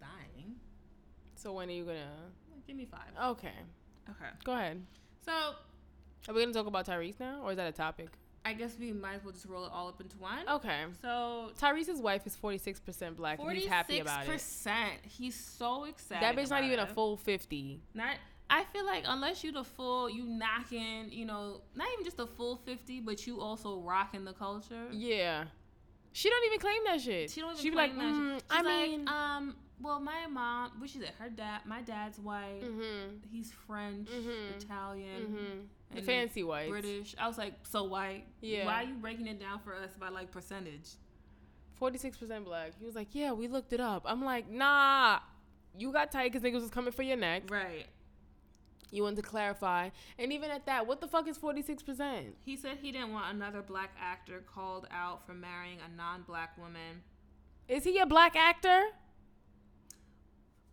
dying. 0.00 0.54
So 1.36 1.52
when 1.52 1.68
are 1.68 1.72
you 1.72 1.84
gonna? 1.84 2.08
Give 2.66 2.76
me 2.76 2.86
five. 2.86 3.00
Okay. 3.32 3.52
Okay. 4.08 4.30
Go 4.44 4.52
ahead. 4.52 4.82
So 5.24 5.32
Are 6.28 6.34
we 6.34 6.40
gonna 6.40 6.52
talk 6.54 6.66
about 6.66 6.86
Tyrese 6.86 7.20
now, 7.20 7.42
or 7.42 7.50
is 7.50 7.56
that 7.56 7.68
a 7.68 7.72
topic? 7.72 8.08
I 8.46 8.52
guess 8.52 8.76
we 8.78 8.92
might 8.92 9.14
as 9.16 9.24
well 9.24 9.32
just 9.32 9.46
roll 9.46 9.64
it 9.64 9.70
all 9.72 9.88
up 9.88 10.00
into 10.00 10.18
one. 10.18 10.46
Okay. 10.48 10.84
So 11.00 11.50
Tyrese's 11.58 12.00
wife 12.00 12.26
is 12.26 12.36
forty 12.36 12.58
six 12.58 12.80
percent 12.80 13.16
black, 13.16 13.38
and 13.40 13.52
he's 13.52 13.66
happy 13.66 14.00
about 14.00 14.24
it. 14.24 14.30
percent. 14.30 15.00
He's 15.02 15.34
so 15.34 15.84
excited. 15.84 16.22
That 16.22 16.36
bitch 16.36 16.50
not 16.50 16.64
even 16.64 16.78
a 16.78 16.86
full 16.86 17.16
fifty. 17.16 17.80
Not. 17.94 18.16
I 18.50 18.64
feel 18.64 18.84
like 18.84 19.04
unless 19.06 19.42
you 19.42 19.52
the 19.52 19.64
full, 19.64 20.10
you 20.10 20.24
knocking, 20.24 21.10
you 21.10 21.24
know, 21.24 21.62
not 21.74 21.88
even 21.94 22.04
just 22.04 22.20
a 22.20 22.26
full 22.26 22.56
fifty, 22.56 23.00
but 23.00 23.26
you 23.26 23.40
also 23.40 23.78
rocking 23.80 24.24
the 24.24 24.34
culture. 24.34 24.88
Yeah. 24.92 25.44
She 26.16 26.30
don't 26.30 26.46
even 26.46 26.60
claim 26.60 26.78
that 26.86 27.00
shit. 27.00 27.30
She 27.32 27.40
don't 27.40 27.50
even 27.52 27.62
She 27.62 27.70
claim 27.72 27.98
like, 27.98 27.98
that 27.98 28.14
mm, 28.14 28.34
shit. 28.36 28.44
I 28.48 28.62
like, 28.62 28.90
mean, 28.90 29.08
um, 29.08 29.56
well, 29.82 29.98
my 29.98 30.26
mom, 30.30 30.70
which 30.78 30.94
is 30.94 31.02
it? 31.02 31.10
Her 31.18 31.28
dad, 31.28 31.62
my 31.66 31.82
dad's 31.82 32.20
white. 32.20 32.62
mhm, 32.62 33.18
He's 33.32 33.50
French, 33.66 34.08
Mhm. 34.08 34.56
Italian, 34.62 35.66
mhm. 35.92 35.96
The 35.96 36.02
fancy 36.02 36.44
whites. 36.44 36.70
British. 36.70 37.14
I 37.18 37.26
was 37.26 37.36
like, 37.36 37.54
so 37.64 37.82
white. 37.84 38.26
Yeah. 38.40 38.64
Why 38.66 38.84
are 38.84 38.86
you 38.86 38.94
breaking 38.94 39.26
it 39.26 39.40
down 39.40 39.58
for 39.58 39.74
us 39.74 39.90
by 39.98 40.08
like 40.08 40.30
percentage? 40.30 40.90
Forty 41.74 41.98
six 41.98 42.16
percent 42.16 42.44
black. 42.44 42.72
He 42.78 42.86
was 42.86 42.94
like, 42.94 43.08
yeah, 43.12 43.32
we 43.32 43.48
looked 43.48 43.72
it 43.72 43.80
up. 43.80 44.04
I'm 44.06 44.24
like, 44.24 44.48
nah. 44.48 45.18
You 45.76 45.90
got 45.92 46.12
tight 46.12 46.32
because 46.32 46.48
niggas 46.48 46.60
was 46.62 46.70
coming 46.70 46.92
for 46.92 47.02
your 47.02 47.16
neck. 47.16 47.50
Right. 47.50 47.86
You 48.94 49.02
wanted 49.02 49.16
to 49.16 49.22
clarify, 49.22 49.90
and 50.18 50.32
even 50.32 50.50
at 50.50 50.66
that, 50.66 50.86
what 50.86 51.00
the 51.00 51.08
fuck 51.08 51.26
is 51.28 51.36
forty 51.36 51.62
six 51.62 51.82
percent? 51.82 52.36
He 52.44 52.56
said 52.56 52.78
he 52.80 52.92
didn't 52.92 53.12
want 53.12 53.34
another 53.34 53.60
black 53.60 53.90
actor 54.00 54.42
called 54.54 54.86
out 54.90 55.26
for 55.26 55.34
marrying 55.34 55.78
a 55.84 55.96
non-black 55.96 56.56
woman. 56.56 57.02
Is 57.68 57.84
he 57.84 57.98
a 57.98 58.06
black 58.06 58.36
actor? 58.36 58.82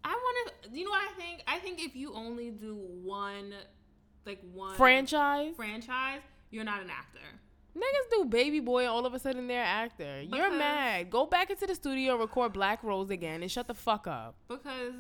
I 0.04 0.10
want 0.10 0.52
to. 0.64 0.70
You 0.78 0.86
know 0.86 0.92
what 0.92 1.02
I 1.12 1.14
think? 1.20 1.44
I 1.48 1.60
think 1.60 1.80
if 1.84 1.96
you 1.96 2.14
only 2.14 2.50
do 2.52 2.76
one, 2.76 3.54
like 4.26 4.42
one 4.54 4.76
Franchise. 4.76 5.54
franchise, 5.56 6.22
you're 6.50 6.64
not 6.64 6.82
an 6.82 6.90
actor. 6.90 7.20
Niggas 7.76 8.12
do 8.12 8.26
Baby 8.26 8.60
Boy, 8.60 8.82
and 8.82 8.90
all 8.90 9.06
of 9.06 9.14
a 9.14 9.20
sudden 9.20 9.48
they're 9.48 9.64
actor. 9.64 10.22
You're 10.22 10.52
mad. 10.52 11.10
Go 11.10 11.26
back 11.26 11.50
into 11.50 11.66
the 11.66 11.74
studio 11.76 12.12
and 12.14 12.22
record 12.22 12.52
Black 12.52 12.84
Rose 12.84 13.10
again 13.10 13.42
and 13.42 13.50
shut 13.50 13.68
the 13.68 13.74
fuck 13.74 14.08
up. 14.08 14.36
because 14.50 14.94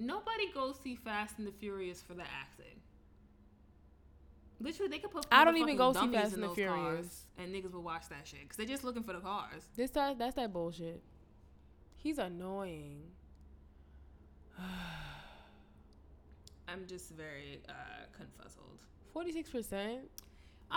nobody 0.00 0.50
goes 0.52 0.76
see 0.82 0.96
Fast 0.96 1.38
and 1.38 1.46
the 1.46 1.52
Furious 1.52 2.02
for 2.02 2.14
the 2.14 2.22
acting. 2.22 2.80
Literally, 4.62 4.90
they 4.90 4.98
could 4.98 5.10
put. 5.10 5.26
I 5.32 5.44
don't 5.44 5.56
even 5.58 5.76
go 5.76 5.92
see 5.92 6.08
Fast 6.12 6.34
and 6.34 6.42
the 6.42 6.48
Furious. 6.50 6.74
cars, 6.76 7.26
and 7.38 7.54
niggas 7.54 7.72
will 7.72 7.82
watch 7.82 8.08
that 8.10 8.26
shit 8.26 8.40
because 8.42 8.56
they're 8.56 8.66
just 8.66 8.84
looking 8.84 9.02
for 9.02 9.12
the 9.12 9.20
cars. 9.20 9.62
This 9.76 9.90
that 9.92 10.18
that's 10.18 10.34
that 10.36 10.52
bullshit. 10.52 11.02
He's 11.96 12.18
annoying. 12.18 13.02
I'm 16.68 16.86
just 16.86 17.10
very 17.10 17.60
uh, 17.68 17.72
confuzzled. 18.18 18.78
Forty 19.12 19.32
six 19.32 19.50
percent. 19.50 20.02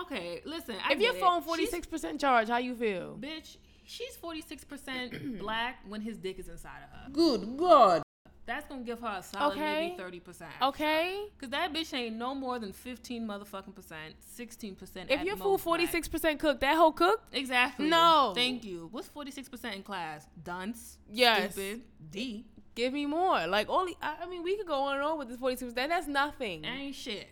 Okay, 0.02 0.42
listen. 0.46 0.76
I 0.84 0.94
If 0.94 1.00
your 1.02 1.12
get 1.14 1.22
it. 1.22 1.26
phone 1.26 1.42
forty 1.44 1.66
six 1.68 1.86
percent 1.86 2.20
charge, 2.20 2.48
how 2.48 2.58
you 2.58 2.76
feel? 2.76 3.18
bitch, 3.20 3.58
she's 3.86 4.16
forty 4.16 4.42
six 4.42 4.64
percent 4.64 5.40
black 5.40 5.78
when 5.88 6.02
his 6.02 6.18
dick 6.18 6.40
is 6.40 6.48
inside 6.50 6.80
of 6.84 6.90
her. 7.00 7.10
Good 7.12 7.58
God. 7.58 8.02
That's 8.46 8.66
gonna 8.68 8.84
give 8.84 9.00
her 9.00 9.18
a 9.20 9.24
solid 9.24 9.54
Okay. 9.54 9.88
maybe 9.90 9.98
thirty 9.98 10.20
percent. 10.20 10.52
Okay. 10.62 11.26
Cause 11.40 11.50
that 11.52 11.72
bitch 11.74 11.94
ain't 11.94 12.18
no 12.18 12.36
more 12.36 12.60
than 12.60 12.74
fifteen 12.74 13.26
motherfucking 13.26 13.74
percent, 13.74 14.16
sixteen 14.20 14.76
percent. 14.76 15.10
If 15.10 15.24
your 15.24 15.38
food 15.38 15.62
forty 15.62 15.88
six 15.88 16.08
percent 16.10 16.40
cooked, 16.40 16.60
that 16.62 16.76
whole 16.76 16.92
cooked. 16.92 17.34
exactly. 17.34 17.88
No. 17.90 18.34
thank 18.36 18.66
you. 18.66 18.90
What's 18.92 19.08
forty 19.08 19.32
six 19.32 19.48
percent 19.48 19.76
in 19.76 19.84
class? 19.84 20.28
Dunce. 20.44 20.98
Yes. 21.10 21.54
Stupid. 21.54 21.84
D. 22.12 22.46
Give 22.76 22.92
me 22.92 23.06
more. 23.06 23.48
Like 23.48 23.70
only. 23.70 23.96
I, 24.02 24.16
I 24.24 24.26
mean, 24.28 24.44
we 24.44 24.58
could 24.58 24.68
go 24.68 24.82
on 24.84 24.96
and 24.96 25.06
on 25.06 25.18
with 25.18 25.30
this 25.30 25.38
forty 25.38 25.56
six 25.56 25.72
percent. 25.74 25.90
That's 25.90 26.08
nothing. 26.08 26.66
Ain't 26.66 26.96
shit. 26.96 27.30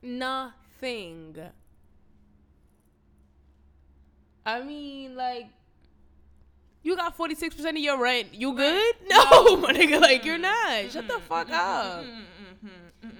Nothing. 0.00 1.36
I 4.46 4.62
mean, 4.62 5.14
like. 5.14 5.48
You 6.82 6.96
got 6.96 7.16
forty 7.16 7.34
six 7.34 7.54
percent 7.54 7.76
of 7.76 7.82
your 7.82 8.00
rent. 8.00 8.28
You 8.32 8.54
good? 8.54 8.94
No, 9.08 9.56
my 9.56 9.72
nigga. 9.72 10.00
Like 10.00 10.24
you're 10.24 10.38
not. 10.38 10.90
Shut 10.90 11.08
the 11.08 11.18
fuck 11.20 11.50
up. 11.50 12.04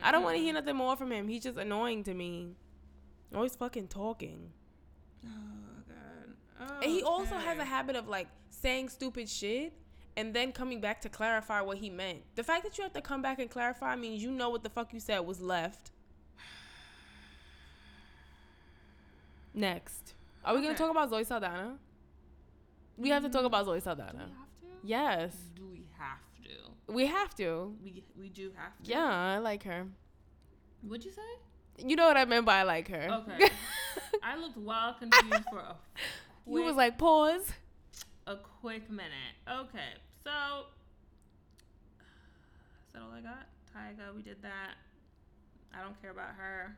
I 0.03 0.13
don't 0.13 0.23
want 0.23 0.37
to 0.37 0.43
hear 0.43 0.55
nothing 0.55 0.77
more 0.77 0.97
from 0.97 1.11
him. 1.13 1.29
He's 1.29 1.43
just 1.43 1.59
annoying 1.59 2.05
to 2.05 2.15
me. 2.15 2.55
Always 3.35 3.57
fucking 3.57 3.89
talking. 3.89 4.51
Oh 5.25 5.29
god. 6.59 6.69
And 6.83 6.91
he 6.91 7.03
also 7.03 7.35
has 7.37 7.59
a 7.59 7.65
habit 7.65 7.97
of 7.97 8.09
like 8.09 8.29
saying 8.51 8.89
stupid 8.89 9.29
shit 9.29 9.73
and 10.17 10.35
then 10.35 10.53
coming 10.53 10.81
back 10.81 11.01
to 11.03 11.09
clarify 11.09 11.61
what 11.61 11.79
he 11.79 11.91
meant. 11.91 12.21
The 12.35 12.43
fact 12.43 12.65
that 12.65 12.77
you 12.79 12.85
have 12.85 12.93
to 12.95 13.01
come 13.01 13.23
back 13.23 13.39
and 13.39 13.51
clarify 13.51 13.95
means 13.97 14.23
you 14.23 14.31
know 14.31 14.51
what 14.51 14.63
the 14.63 14.71
fuck 14.71 14.93
you 14.93 15.01
said 15.01 15.21
was 15.21 15.41
left. 15.41 15.91
Next. 19.55 20.15
Are 20.45 20.55
we 20.55 20.63
gonna 20.63 20.77
talk 20.77 20.91
about 20.91 21.11
Zoe 21.11 21.25
Saldana? 21.25 21.79
We 22.99 23.11
have 23.11 23.23
to 23.23 23.29
talk 23.29 23.45
about 23.45 23.65
Zoe 23.67 23.81
Saldana. 23.81 24.13
Do 24.13 24.17
we 24.19 24.23
have 24.35 24.51
to? 24.61 24.67
Yes. 25.23 25.37
Do 25.55 25.67
we 25.71 25.87
have 25.99 26.19
to? 26.45 26.93
We 26.93 27.07
have 27.07 27.35
to. 27.37 27.75
We 27.83 28.05
we 28.19 28.29
do 28.29 28.51
have 28.57 28.77
to. 28.83 28.91
Yeah, 28.91 29.05
I 29.05 29.39
like 29.39 29.63
her. 29.65 29.87
What'd 30.83 31.05
you 31.05 31.13
say? 31.13 31.23
You 31.87 31.95
know 31.97 32.07
what 32.07 32.17
I 32.17 32.25
meant 32.25 32.45
by 32.45 32.59
I 32.59 32.63
like 32.65 32.89
her. 32.89 33.23
Okay. 33.29 33.51
I 34.23 34.37
looked 34.37 34.57
wild 34.57 34.99
confused 34.99 35.45
for 35.51 35.59
a 35.59 35.77
you 36.47 36.63
was 36.63 36.77
like, 36.77 36.99
pause. 36.99 37.53
a 38.27 38.37
quick 38.37 38.91
minute. 38.91 39.37
Okay, 39.49 39.95
so 40.25 40.31
is 42.87 42.93
that 42.95 43.03
all 43.03 43.13
I 43.13 43.21
got? 43.21 43.47
Tyga, 43.75 44.15
we 44.15 44.23
did 44.23 44.43
that. 44.43 44.75
I 45.73 45.83
don't 45.83 46.01
care 46.01 46.11
about 46.11 46.35
her. 46.37 46.77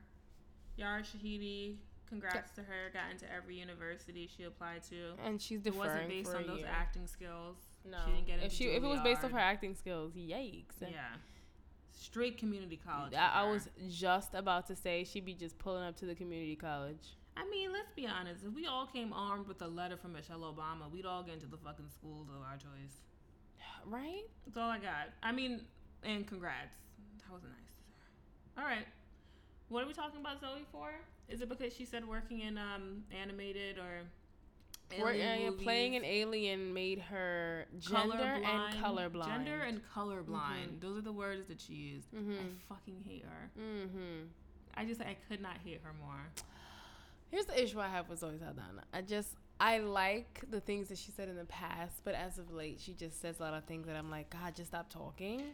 Yara 0.77 1.03
Shahidi, 1.03 1.77
congrats 2.11 2.53
to 2.57 2.63
her. 2.63 2.91
Got 2.93 3.11
into 3.13 3.25
every 3.33 3.57
university 3.59 4.29
she 4.37 4.43
applied 4.45 4.83
to. 4.91 5.15
And 5.25 5.41
she's 5.41 5.61
It 5.61 5.65
deferring 5.65 5.89
wasn't 5.89 6.09
based 6.09 6.35
on 6.35 6.47
those 6.47 6.59
year. 6.59 6.69
acting 6.71 7.07
skills. 7.07 7.57
No, 7.91 7.97
she 8.05 8.13
didn't 8.13 8.27
get 8.27 8.35
into 8.35 8.47
if 8.47 8.53
she 8.53 8.65
if 8.67 8.83
it 8.83 8.87
was 8.87 9.01
based 9.01 9.25
off 9.25 9.31
her 9.31 9.39
acting 9.39 9.75
skills, 9.75 10.13
yikes. 10.15 10.81
Yeah, 10.81 10.89
straight 11.93 12.37
community 12.39 12.79
college. 12.85 13.15
I, 13.15 13.43
I 13.45 13.51
was 13.51 13.69
just 13.89 14.35
about 14.35 14.67
to 14.67 14.77
say 14.77 15.05
she'd 15.05 15.25
be 15.25 15.35
just 15.35 15.59
pulling 15.59 15.85
up 15.85 15.97
to 15.97 16.07
the 16.07 16.15
community 16.15 16.57
college. 16.57 17.17
I 17.37 17.49
mean, 17.49 17.73
let's 17.73 17.91
be 17.97 18.07
honest. 18.07 18.45
If 18.45 18.53
we 18.55 18.67
all 18.67 18.87
came 18.87 19.13
armed 19.15 19.47
with 19.47 19.63
a 19.63 19.67
letter 19.69 19.97
from 19.97 20.13
Michelle 20.13 20.41
Obama, 20.41 20.91
we'd 20.93 21.07
all 21.07 21.23
get 21.23 21.35
into 21.35 21.47
the 21.47 21.57
fucking 21.57 21.89
schools 21.89 22.29
of 22.29 22.43
our 22.43 22.57
choice. 22.57 22.97
Right? 23.87 24.25
That's 24.45 24.59
all 24.59 24.69
I 24.69 24.79
got. 24.79 25.09
I 25.23 25.33
mean, 25.33 25.63
and 26.03 26.27
congrats. 26.27 26.77
That 27.25 27.33
was 27.33 27.43
nice. 27.45 28.59
All 28.59 28.65
right. 28.65 28.85
What 29.71 29.85
are 29.85 29.87
we 29.87 29.95
talking 29.95 30.21
about 30.21 30.41
Zoe 30.41 30.67
for? 30.71 30.91
Is 31.31 31.41
it 31.41 31.49
because 31.49 31.73
she 31.75 31.85
said 31.85 32.07
working 32.07 32.41
in 32.41 32.59
um 32.59 33.05
animated 33.23 33.79
or 33.79 34.03
alien 34.93 35.57
playing 35.57 35.95
an 35.97 36.05
alien 36.05 36.75
made 36.75 36.99
her 36.99 37.67
gender 37.79 38.19
and 38.19 38.75
colorblind. 38.83 39.27
Gender 39.27 39.61
and 39.61 39.81
colorblind. 39.95 40.69
Mhm. 40.69 40.81
Those 40.81 40.99
are 40.99 41.03
the 41.03 41.13
words 41.13 41.47
that 41.47 41.61
she 41.61 41.75
used. 41.75 42.09
I 42.13 42.19
Mhm. 42.19 42.57
fucking 42.69 43.05
hate 43.07 43.25
her. 43.25 43.51
Mm-hmm. 43.59 44.27
I 44.75 44.85
just 44.85 45.01
I 45.01 45.17
could 45.29 45.41
not 45.41 45.59
hate 45.59 45.81
her 45.83 45.93
more. 45.93 46.27
Here's 47.31 47.47
the 47.47 47.63
issue 47.63 47.79
I 47.81 47.89
have 47.89 48.09
with 48.09 48.19
Zoe 48.19 48.37
Saldana. 48.39 48.83
I 48.93 49.03
just 49.03 49.37
I 49.61 49.79
like 49.79 50.43
the 50.51 50.61
things 50.61 50.89
that 50.89 50.97
she 50.99 51.13
said 51.13 51.29
in 51.29 51.37
the 51.37 51.45
past, 51.45 52.01
but 52.03 52.15
as 52.15 52.39
of 52.39 52.51
late, 52.51 52.81
she 52.81 52.95
just 52.95 53.21
says 53.21 53.39
a 53.41 53.43
lot 53.43 53.55
of 53.55 53.65
things 53.65 53.87
that 53.87 53.95
I'm 53.95 54.11
like, 54.11 54.31
God, 54.31 54.57
just 54.57 54.71
stop 54.71 54.89
talking. 54.91 55.53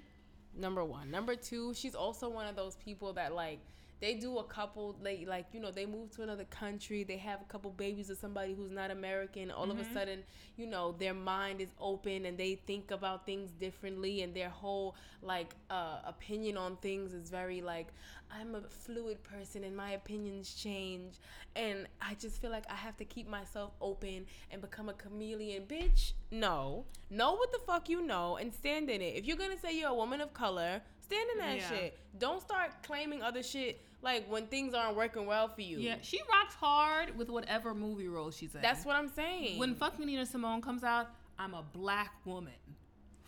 Number 0.55 0.85
one. 0.85 1.11
Number 1.11 1.35
two, 1.35 1.74
she's 1.74 1.95
also 1.97 2.29
one 2.31 2.47
of 2.47 2.55
those 2.57 2.77
people 2.77 3.12
that 3.14 3.35
like 3.35 3.59
they 4.01 4.14
do 4.14 4.38
a 4.38 4.44
couple 4.44 4.94
like 5.03 5.24
like 5.26 5.47
you 5.53 5.61
know 5.61 5.70
they 5.70 5.86
move 5.86 6.11
to 6.11 6.22
another 6.22 6.44
country 6.44 7.03
they 7.03 7.16
have 7.16 7.40
a 7.40 7.44
couple 7.44 7.70
babies 7.70 8.09
with 8.11 8.20
somebody 8.20 8.53
who's 8.55 8.70
not 8.70 8.90
american 8.90 9.51
all 9.51 9.70
of 9.70 9.78
a 9.78 9.82
Mhm. 9.84 9.92
sudden 9.94 10.22
you 10.57 10.66
know 10.66 10.92
their 10.99 11.14
mind 11.14 11.61
is 11.61 11.70
open 11.80 12.26
and 12.26 12.36
they 12.36 12.57
think 12.66 12.90
about 12.90 13.24
things 13.24 13.51
differently 13.53 14.22
and 14.22 14.34
their 14.34 14.51
whole 14.51 14.94
like 15.22 15.55
uh, 15.70 15.99
opinion 16.05 16.57
on 16.59 16.76
things 16.76 17.12
is 17.14 17.30
very 17.30 17.62
like 17.62 17.88
i'm 18.30 18.55
a 18.55 18.61
fluid 18.62 19.22
person 19.22 19.64
and 19.64 19.74
my 19.76 19.92
opinions 19.92 20.55
change. 20.55 21.14
And 21.55 21.86
i 22.03 22.14
just 22.14 22.40
feel 22.40 22.51
like 22.51 22.64
i 22.70 22.74
have 22.74 22.97
to 22.99 23.05
keep 23.05 23.26
myself 23.28 23.72
open 23.80 24.26
and 24.51 24.61
become 24.61 24.88
a 24.90 24.92
chameleon. 24.94 25.64
Bitch 25.66 26.12
no. 26.30 26.84
Know 27.09 27.34
what 27.34 27.51
the 27.53 27.61
fuck 27.61 27.88
you 27.88 28.03
know 28.03 28.36
and 28.36 28.53
stand 28.53 28.90
in 28.90 29.01
it. 29.01 29.14
If 29.16 29.26
you're 29.26 29.36
gonna 29.38 29.59
say 29.59 29.78
you're 29.78 29.88
a 29.90 29.94
woman 29.94 30.20
of 30.20 30.34
color 30.34 30.82
stand 31.07 31.28
in 31.32 31.38
that 31.38 31.57
Yeah. 31.59 31.68
shit 31.68 31.98
don't 32.18 32.40
start 32.40 32.70
claiming 32.82 33.22
other 33.22 33.42
shit 33.42 33.80
like 34.02 34.26
when 34.30 34.46
things 34.46 34.74
aren't 34.74 34.96
working 34.96 35.26
well 35.26 35.48
for 35.48 35.62
you 35.62 35.78
Yeah, 35.78 35.96
she 36.02 36.20
rocks 36.30 36.54
hard 36.54 37.16
with 37.16 37.28
whatever 37.30 37.74
movie 37.74 38.09
role 38.09 38.30
she's 38.30 38.54
in. 38.54 38.61
that's 38.62 38.84
what 38.84 38.96
i'm 38.96 39.09
saying 39.09 39.59
when 39.59 39.74
fucking 39.74 40.04
Nina 40.07 40.26
Simone 40.26 40.61
comes 40.61 40.82
out, 40.84 41.09
I'm 41.38 41.54
a 41.54 41.62
black 41.62 42.12
woman. 42.24 42.52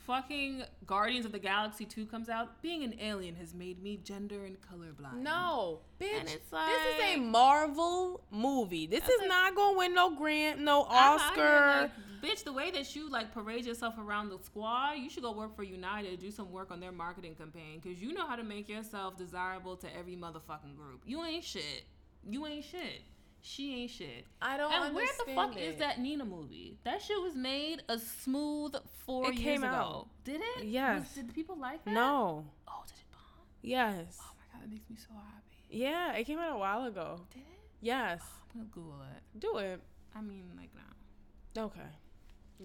Fucking 0.08 0.62
Guardians 0.86 1.26
of 1.26 1.32
the 1.32 1.38
Galaxy 1.38 1.84
2 1.84 2.06
comes 2.06 2.30
out, 2.30 2.62
being 2.62 2.82
an 2.82 2.94
alien 2.98 3.36
has 3.36 3.52
made 3.52 3.82
me 3.82 3.98
gender 3.98 4.46
and 4.46 4.56
colorblind. 4.58 5.18
No, 5.18 5.80
bitch. 6.00 6.20
And 6.20 6.28
it's 6.30 6.48
this 6.48 6.96
is 6.96 7.16
a 7.16 7.16
Marvel 7.18 8.22
movie. 8.30 8.86
This 8.86 9.06
is 9.06 9.20
like- 9.20 9.28
not 9.28 9.54
gonna 9.54 9.76
win 9.76 9.92
no 9.94 10.16
grant, 10.16 10.60
no 10.60 10.86
I'm 10.88 11.20
Oscar. 11.20 11.82
like, 11.82 12.22
bitch, 12.22 12.42
the 12.42 12.54
way 12.54 12.70
that 12.70 12.96
you 12.96 13.10
like 13.10 13.34
parade 13.34 13.66
yourself 13.66 13.98
around 13.98 14.30
the 14.30 14.38
squad, 14.38 14.92
you 14.92 15.10
should 15.10 15.24
go 15.24 15.32
work 15.32 15.54
for 15.54 15.62
United, 15.62 16.18
do 16.20 16.30
some 16.30 16.50
work 16.52 16.70
on 16.70 16.80
their 16.80 16.90
marketing 16.90 17.34
campaign, 17.34 17.78
because 17.78 18.00
you 18.00 18.14
know 18.14 18.26
how 18.26 18.36
to 18.36 18.42
make 18.44 18.66
yourself 18.66 19.18
desirable 19.18 19.76
to 19.76 19.94
every 19.94 20.16
motherfucking 20.16 20.74
group. 20.74 21.02
You 21.04 21.22
ain't 21.22 21.44
shit. 21.44 21.84
You 22.26 22.46
ain't 22.46 22.64
shit. 22.64 23.02
She 23.40 23.82
ain't 23.82 23.90
shit. 23.90 24.24
I 24.42 24.56
don't 24.56 24.72
And 24.72 24.94
where 24.94 25.06
the 25.06 25.32
fuck 25.32 25.48
understand 25.50 25.74
is 25.74 25.78
that 25.78 26.00
Nina 26.00 26.24
movie? 26.24 26.76
That 26.84 27.00
shit 27.00 27.20
was 27.22 27.34
made 27.34 27.82
a 27.88 27.98
smooth 27.98 28.74
four 29.06 29.26
It 29.30 29.34
years 29.34 29.44
came 29.44 29.62
ago. 29.64 29.72
out. 29.74 30.08
Did 30.24 30.40
it? 30.56 30.64
Yes. 30.64 31.00
Was- 31.00 31.08
did 31.14 31.34
people 31.34 31.56
like 31.58 31.80
it? 31.86 31.90
No. 31.90 32.44
Oh, 32.66 32.82
did 32.86 32.94
it 32.98 33.04
bomb? 33.10 33.46
Yes. 33.62 34.18
Oh 34.20 34.32
my 34.36 34.44
god, 34.52 34.62
that 34.62 34.70
makes 34.70 34.90
me 34.90 34.96
so 34.96 35.14
happy. 35.14 35.56
Yeah, 35.70 36.12
it 36.14 36.24
came 36.24 36.38
out 36.38 36.52
a 36.52 36.58
while 36.58 36.84
ago. 36.84 37.20
Did 37.32 37.40
it? 37.42 37.60
Yes. 37.80 38.20
I'm 38.54 38.60
gonna 38.60 38.70
Google 38.72 39.00
it. 39.16 39.40
Do 39.40 39.58
it. 39.58 39.80
I 40.14 40.20
mean, 40.20 40.44
like 40.56 40.70
now. 40.74 41.62
Okay. 41.64 41.80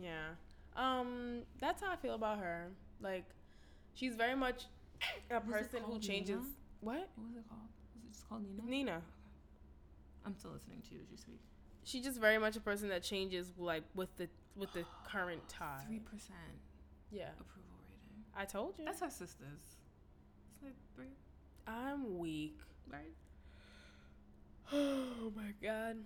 Yeah. 0.01 0.29
Um, 0.75 1.43
that's 1.59 1.81
how 1.83 1.91
I 1.91 1.95
feel 1.97 2.15
about 2.15 2.39
her. 2.39 2.67
Like, 2.99 3.25
she's 3.93 4.15
very 4.15 4.35
much 4.35 4.65
a 5.29 5.39
person 5.39 5.81
who 5.85 5.99
changes. 5.99 6.37
Nina? 6.39 6.49
What? 6.81 7.09
What 7.15 7.27
was 7.27 7.35
it 7.37 7.47
called? 7.47 7.61
Was 7.95 8.03
it 8.03 8.11
just 8.11 8.27
called 8.27 8.43
Nina? 8.43 8.63
Nina. 8.69 9.01
I'm 10.25 10.35
still 10.35 10.51
listening 10.51 10.81
to 10.89 10.95
you 10.95 11.01
as 11.03 11.11
you 11.11 11.17
speak. 11.17 11.39
She's 11.83 12.03
just 12.03 12.19
very 12.19 12.37
much 12.37 12.55
a 12.55 12.61
person 12.61 12.87
that 12.89 13.03
changes 13.03 13.51
like 13.57 13.83
with 13.93 14.15
the 14.17 14.29
with 14.55 14.71
the 14.73 14.85
current 15.07 15.47
tide. 15.49 15.83
Three 15.87 15.99
percent 15.99 16.37
Yeah. 17.11 17.29
approval 17.39 17.73
rating. 17.89 18.23
I 18.35 18.45
told 18.45 18.77
you. 18.79 18.85
That's 18.85 19.01
our 19.01 19.09
sisters. 19.09 19.61
Three? 20.95 21.07
I'm 21.67 22.17
weak. 22.19 22.59
Right. 22.91 23.13
Oh 24.73 25.31
my 25.35 25.51
god. 25.61 25.97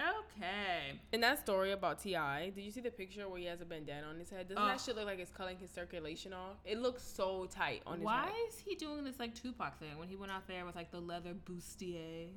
Okay. 0.00 0.98
In 1.12 1.20
that 1.22 1.40
story 1.40 1.72
about 1.72 2.00
T.I, 2.00 2.50
did 2.50 2.62
you 2.62 2.70
see 2.70 2.80
the 2.80 2.90
picture 2.90 3.28
where 3.28 3.40
he 3.40 3.46
has 3.46 3.60
a 3.60 3.64
bandana 3.64 4.06
on 4.06 4.18
his 4.18 4.30
head? 4.30 4.48
Doesn't 4.48 4.62
Ugh. 4.62 4.70
that 4.70 4.80
shit 4.80 4.94
look 4.96 5.06
like 5.06 5.18
it's 5.18 5.30
cutting 5.32 5.58
his 5.58 5.70
circulation 5.70 6.32
off? 6.32 6.56
It 6.64 6.78
looks 6.78 7.02
so 7.02 7.46
tight 7.50 7.82
on 7.84 7.98
his 7.98 8.00
head. 8.00 8.04
Why 8.04 8.24
head. 8.26 8.32
is 8.48 8.58
he 8.64 8.74
doing 8.76 9.04
this 9.04 9.18
like 9.18 9.34
Tupac 9.34 9.78
thing 9.80 9.98
when 9.98 10.08
he 10.08 10.14
went 10.16 10.30
out 10.30 10.46
there 10.46 10.64
with 10.64 10.76
like 10.76 10.90
the 10.92 11.00
leather 11.00 11.34
bustier? 11.34 12.28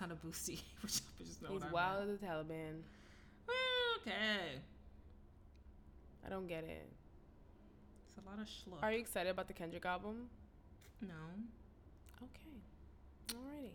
Not 0.00 0.12
a 0.12 0.14
bustier, 0.14 0.60
which 0.82 1.00
I 1.20 1.24
just 1.24 1.42
know 1.42 1.48
He's 1.50 1.64
wild 1.72 2.08
as 2.08 2.18
the 2.20 2.26
Taliban. 2.26 2.82
Okay. 4.00 4.60
I 6.24 6.28
don't 6.28 6.46
get 6.46 6.64
it. 6.64 6.88
It's 8.06 8.24
a 8.24 8.28
lot 8.30 8.38
of 8.40 8.46
schluck. 8.46 8.82
Are 8.82 8.92
you 8.92 9.00
excited 9.00 9.30
about 9.30 9.48
the 9.48 9.54
Kendrick 9.54 9.84
album? 9.84 10.28
No. 11.00 11.14
Okay. 12.22 13.34
Alrighty. 13.38 13.72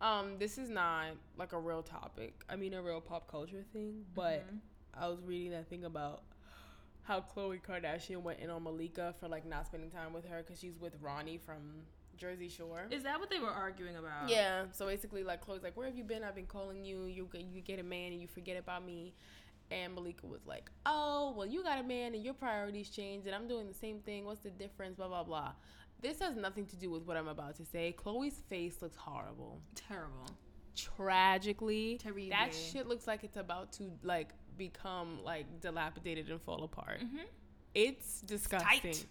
Um, 0.00 0.36
this 0.38 0.56
is 0.58 0.70
not 0.70 1.08
like 1.36 1.52
a 1.52 1.58
real 1.58 1.82
topic. 1.82 2.34
I 2.48 2.56
mean 2.56 2.72
a 2.74 2.82
real 2.82 3.00
pop 3.00 3.30
culture 3.30 3.64
thing, 3.72 4.04
but 4.14 4.46
Mhm. 4.50 4.60
I 4.94 5.08
was 5.08 5.20
reading 5.22 5.50
that 5.52 5.68
thing 5.68 5.84
about 5.84 6.22
how 7.02 7.20
Khloe 7.20 7.60
Kardashian 7.62 8.22
went 8.22 8.40
in 8.40 8.50
on 8.50 8.62
Malika 8.62 9.14
for 9.20 9.28
like 9.28 9.44
not 9.44 9.66
spending 9.66 9.90
time 9.90 10.12
with 10.12 10.24
her 10.26 10.42
because 10.42 10.58
she's 10.58 10.78
with 10.78 10.94
Ronnie 11.00 11.38
from 11.38 11.86
Jersey 12.20 12.48
Shore. 12.48 12.86
Is 12.90 13.02
that 13.04 13.18
what 13.18 13.30
they 13.30 13.38
were 13.40 13.48
arguing 13.48 13.96
about? 13.96 14.28
Yeah. 14.28 14.64
So 14.72 14.86
basically, 14.86 15.24
like 15.24 15.44
Khloe's 15.44 15.62
like, 15.62 15.76
"Where 15.76 15.86
have 15.86 15.96
you 15.96 16.04
been? 16.04 16.22
I've 16.22 16.34
been 16.34 16.46
calling 16.46 16.84
you. 16.84 17.06
You 17.06 17.28
get- 17.32 17.46
you 17.46 17.60
get 17.62 17.78
a 17.80 17.82
man 17.82 18.12
and 18.12 18.20
you 18.20 18.28
forget 18.28 18.56
about 18.56 18.84
me." 18.84 19.14
and 19.72 19.94
Malika 19.94 20.26
was 20.26 20.44
like, 20.46 20.68
"Oh, 20.84 21.32
well, 21.36 21.46
you 21.46 21.62
got 21.62 21.78
a 21.78 21.84
man 21.84 22.12
and 22.14 22.24
your 22.24 22.34
priorities 22.34 22.90
changed, 22.90 23.28
and 23.28 23.36
I'm 23.36 23.46
doing 23.46 23.68
the 23.68 23.72
same 23.74 24.00
thing. 24.00 24.24
What's 24.24 24.40
the 24.40 24.50
difference? 24.50 24.96
Blah 24.96 25.06
blah 25.06 25.22
blah." 25.22 25.52
This 26.02 26.18
has 26.18 26.34
nothing 26.34 26.66
to 26.66 26.76
do 26.76 26.90
with 26.90 27.04
what 27.04 27.16
I'm 27.16 27.28
about 27.28 27.54
to 27.56 27.64
say. 27.64 27.94
Khloe's 27.96 28.40
face 28.48 28.82
looks 28.82 28.96
horrible, 28.96 29.60
Terrible. 29.76 30.26
tragically. 30.74 31.98
Terrible. 31.98 32.30
That 32.30 32.52
shit 32.54 32.88
looks 32.88 33.06
like 33.06 33.22
it's 33.22 33.36
about 33.36 33.72
to 33.74 33.92
like 34.02 34.30
become 34.58 35.22
like 35.24 35.60
dilapidated 35.60 36.28
and 36.30 36.40
fall 36.42 36.64
apart. 36.64 37.00
Mm-hmm. 37.00 37.26
It's 37.74 38.22
disgusting. 38.22 38.80
tight. 38.92 39.06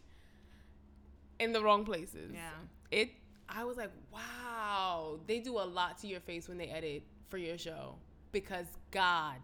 In 1.39 1.53
the 1.53 1.63
wrong 1.63 1.85
places. 1.85 2.31
Yeah. 2.33 2.49
It. 2.91 3.11
I 3.47 3.63
was 3.63 3.77
like, 3.77 3.89
wow, 4.13 5.19
they 5.25 5.39
do 5.39 5.57
a 5.57 5.65
lot 5.65 5.97
to 5.99 6.07
your 6.07 6.19
face 6.19 6.47
when 6.47 6.57
they 6.57 6.67
edit 6.67 7.03
for 7.29 7.37
your 7.37 7.57
show 7.57 7.95
because 8.31 8.65
God. 8.91 9.39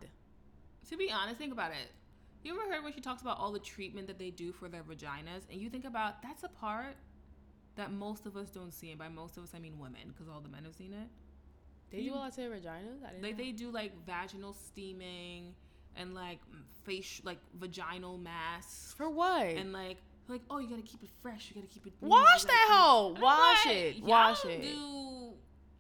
To 0.89 0.98
be 0.98 1.12
honest, 1.12 1.38
think 1.38 1.52
about 1.52 1.72
it. 1.72 1.89
You 2.43 2.54
ever 2.62 2.72
heard 2.72 2.84
when 2.84 2.93
she 2.93 3.02
talks 3.02 3.24
about 3.24 3.39
all 3.39 3.52
the 3.52 3.58
treatment 3.60 4.06
that 4.08 4.20
they 4.20 4.30
do 4.30 4.52
for 4.52 4.70
their 4.70 4.84
vaginas, 4.84 5.41
and 5.52 5.60
you 5.60 5.70
think 5.72 5.86
about 5.86 6.22
that's 6.22 6.43
a 6.43 6.50
part 6.50 6.96
that 7.76 7.91
most 7.91 8.28
of 8.28 8.38
us 8.38 8.50
don't 8.52 8.72
see, 8.72 8.91
and 8.91 9.00
by 9.00 9.10
most 9.10 9.38
of 9.38 9.43
us 9.43 9.50
I 9.56 9.60
mean 9.60 9.80
women, 9.80 10.02
because 10.10 10.28
all 10.32 10.39
the 10.41 10.50
men 10.50 10.64
have 10.66 10.76
seen 10.76 10.93
it. 10.93 11.08
They 11.89 12.04
do 12.04 12.14
a 12.14 12.16
lot 12.16 12.34
to 12.34 12.41
their 12.41 12.50
vaginas. 12.52 13.04
I 13.04 13.10
didn't 13.10 13.24
Like 13.24 13.38
know. 13.38 13.43
they 13.43 13.52
do 13.52 13.72
like 13.72 13.91
vaginal 14.06 14.54
steaming 14.54 15.56
and 15.96 16.14
like 16.14 16.39
face 16.84 17.22
like 17.24 17.39
vaginal 17.60 18.20
masks 18.20 18.93
for 18.96 19.10
what? 19.10 19.48
and 19.48 19.74
like 19.74 19.98
like 20.28 20.42
oh 20.50 20.60
you 20.60 20.70
gotta 20.70 20.82
keep 20.82 21.04
it 21.04 21.10
fresh, 21.22 21.50
you 21.50 21.62
gotta 21.62 21.72
keep 21.72 21.86
it 21.86 21.94
new, 22.02 22.10
Wash 22.10 22.44
that 22.44 22.68
hoe. 22.72 23.16
Wash 23.20 23.66
like, 23.66 23.76
it. 23.76 24.04
Wash 24.04 24.46
it. 24.46 24.62
Do 24.62 25.34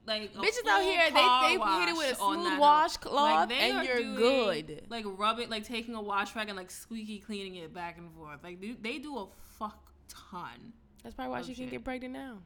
like 0.07 0.33
Bitches 0.33 0.67
out 0.69 0.83
here, 0.83 1.01
they 1.09 1.57
they 1.57 1.79
hit 1.79 1.89
it 1.89 1.97
with 1.97 2.11
a 2.11 2.15
smooth 2.15 2.59
washcloth 2.59 3.49
they 3.49 3.71
and 3.71 3.87
you're 3.87 3.97
doing, 3.97 4.15
good. 4.15 4.85
Like 4.89 5.05
rub 5.07 5.39
it, 5.39 5.49
like 5.49 5.63
taking 5.63 5.95
a 5.95 6.01
wash 6.01 6.35
rag 6.35 6.47
and 6.49 6.57
like 6.57 6.69
squeaky 6.69 7.19
cleaning 7.19 7.55
it 7.55 7.73
back 7.73 7.97
and 7.97 8.11
forth. 8.13 8.43
Like 8.43 8.61
they, 8.61 8.75
they 8.79 8.99
do 8.99 9.17
a 9.17 9.27
fuck 9.57 9.91
ton. 10.07 10.73
That's 11.03 11.15
probably 11.15 11.31
why 11.31 11.39
Oh, 11.39 11.43
she 11.43 11.55
can't 11.55 11.71
get 11.71 11.83
pregnant 11.83 12.13
now. 12.13 12.37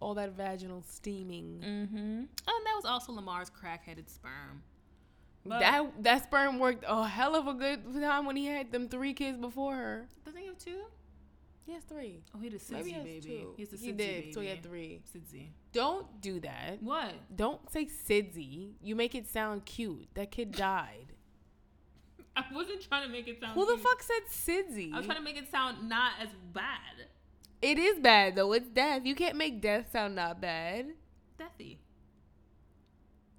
All 0.00 0.14
that 0.14 0.36
vaginal 0.36 0.82
steaming. 0.82 1.60
Mm-hmm. 1.64 1.96
And 1.96 2.28
that 2.46 2.74
was 2.74 2.84
also 2.84 3.12
Lamar's 3.12 3.48
crack-headed 3.48 4.10
sperm. 4.10 4.62
But 5.46 5.60
that 5.60 6.02
that 6.02 6.24
sperm 6.24 6.58
worked 6.58 6.84
a 6.86 7.06
hell 7.06 7.36
of 7.36 7.46
a 7.46 7.54
good 7.54 7.94
time 7.94 8.26
when 8.26 8.36
he 8.36 8.46
had 8.46 8.72
them 8.72 8.88
three 8.88 9.12
kids 9.12 9.38
before 9.38 9.74
her. 9.74 10.08
doesn't 10.24 10.40
he 10.40 10.46
have 10.46 10.58
two? 10.58 10.84
He 11.66 11.72
has 11.72 11.82
three. 11.84 12.20
Oh, 12.34 12.38
he 12.38 12.50
had 12.50 12.54
a 12.54 12.72
Maybe 12.72 12.90
he 12.90 12.94
has 12.94 13.04
baby. 13.04 13.20
two. 13.20 13.54
He's 13.56 13.72
a 13.72 13.76
he 13.76 13.86
did. 13.86 13.96
baby. 13.96 14.32
So 14.32 14.40
he 14.40 14.48
had 14.48 14.62
three. 14.62 15.00
Sidzy. 15.14 15.48
Don't 15.72 16.20
do 16.20 16.40
that. 16.40 16.78
What? 16.80 17.14
Don't 17.34 17.70
say 17.70 17.86
Sidzy. 17.86 18.72
You 18.82 18.94
make 18.94 19.14
it 19.14 19.26
sound 19.26 19.64
cute. 19.64 20.08
That 20.14 20.30
kid 20.30 20.52
died. 20.56 21.14
I 22.36 22.44
wasn't 22.52 22.82
trying 22.86 23.06
to 23.06 23.12
make 23.12 23.28
it 23.28 23.40
sound. 23.40 23.54
Who 23.54 23.64
the 23.64 23.80
fuck 23.80 24.02
said 24.02 24.22
Sidzy? 24.30 24.92
I 24.92 24.98
was 24.98 25.06
trying 25.06 25.18
to 25.18 25.24
make 25.24 25.38
it 25.38 25.50
sound 25.50 25.88
not 25.88 26.12
as 26.20 26.28
bad. 26.52 27.06
It 27.62 27.78
is 27.78 27.98
bad 27.98 28.36
though. 28.36 28.52
It's 28.52 28.68
death. 28.68 29.02
You 29.06 29.14
can't 29.14 29.36
make 29.36 29.62
death 29.62 29.90
sound 29.90 30.16
not 30.16 30.40
bad. 30.40 30.88
Deathy. 31.38 31.78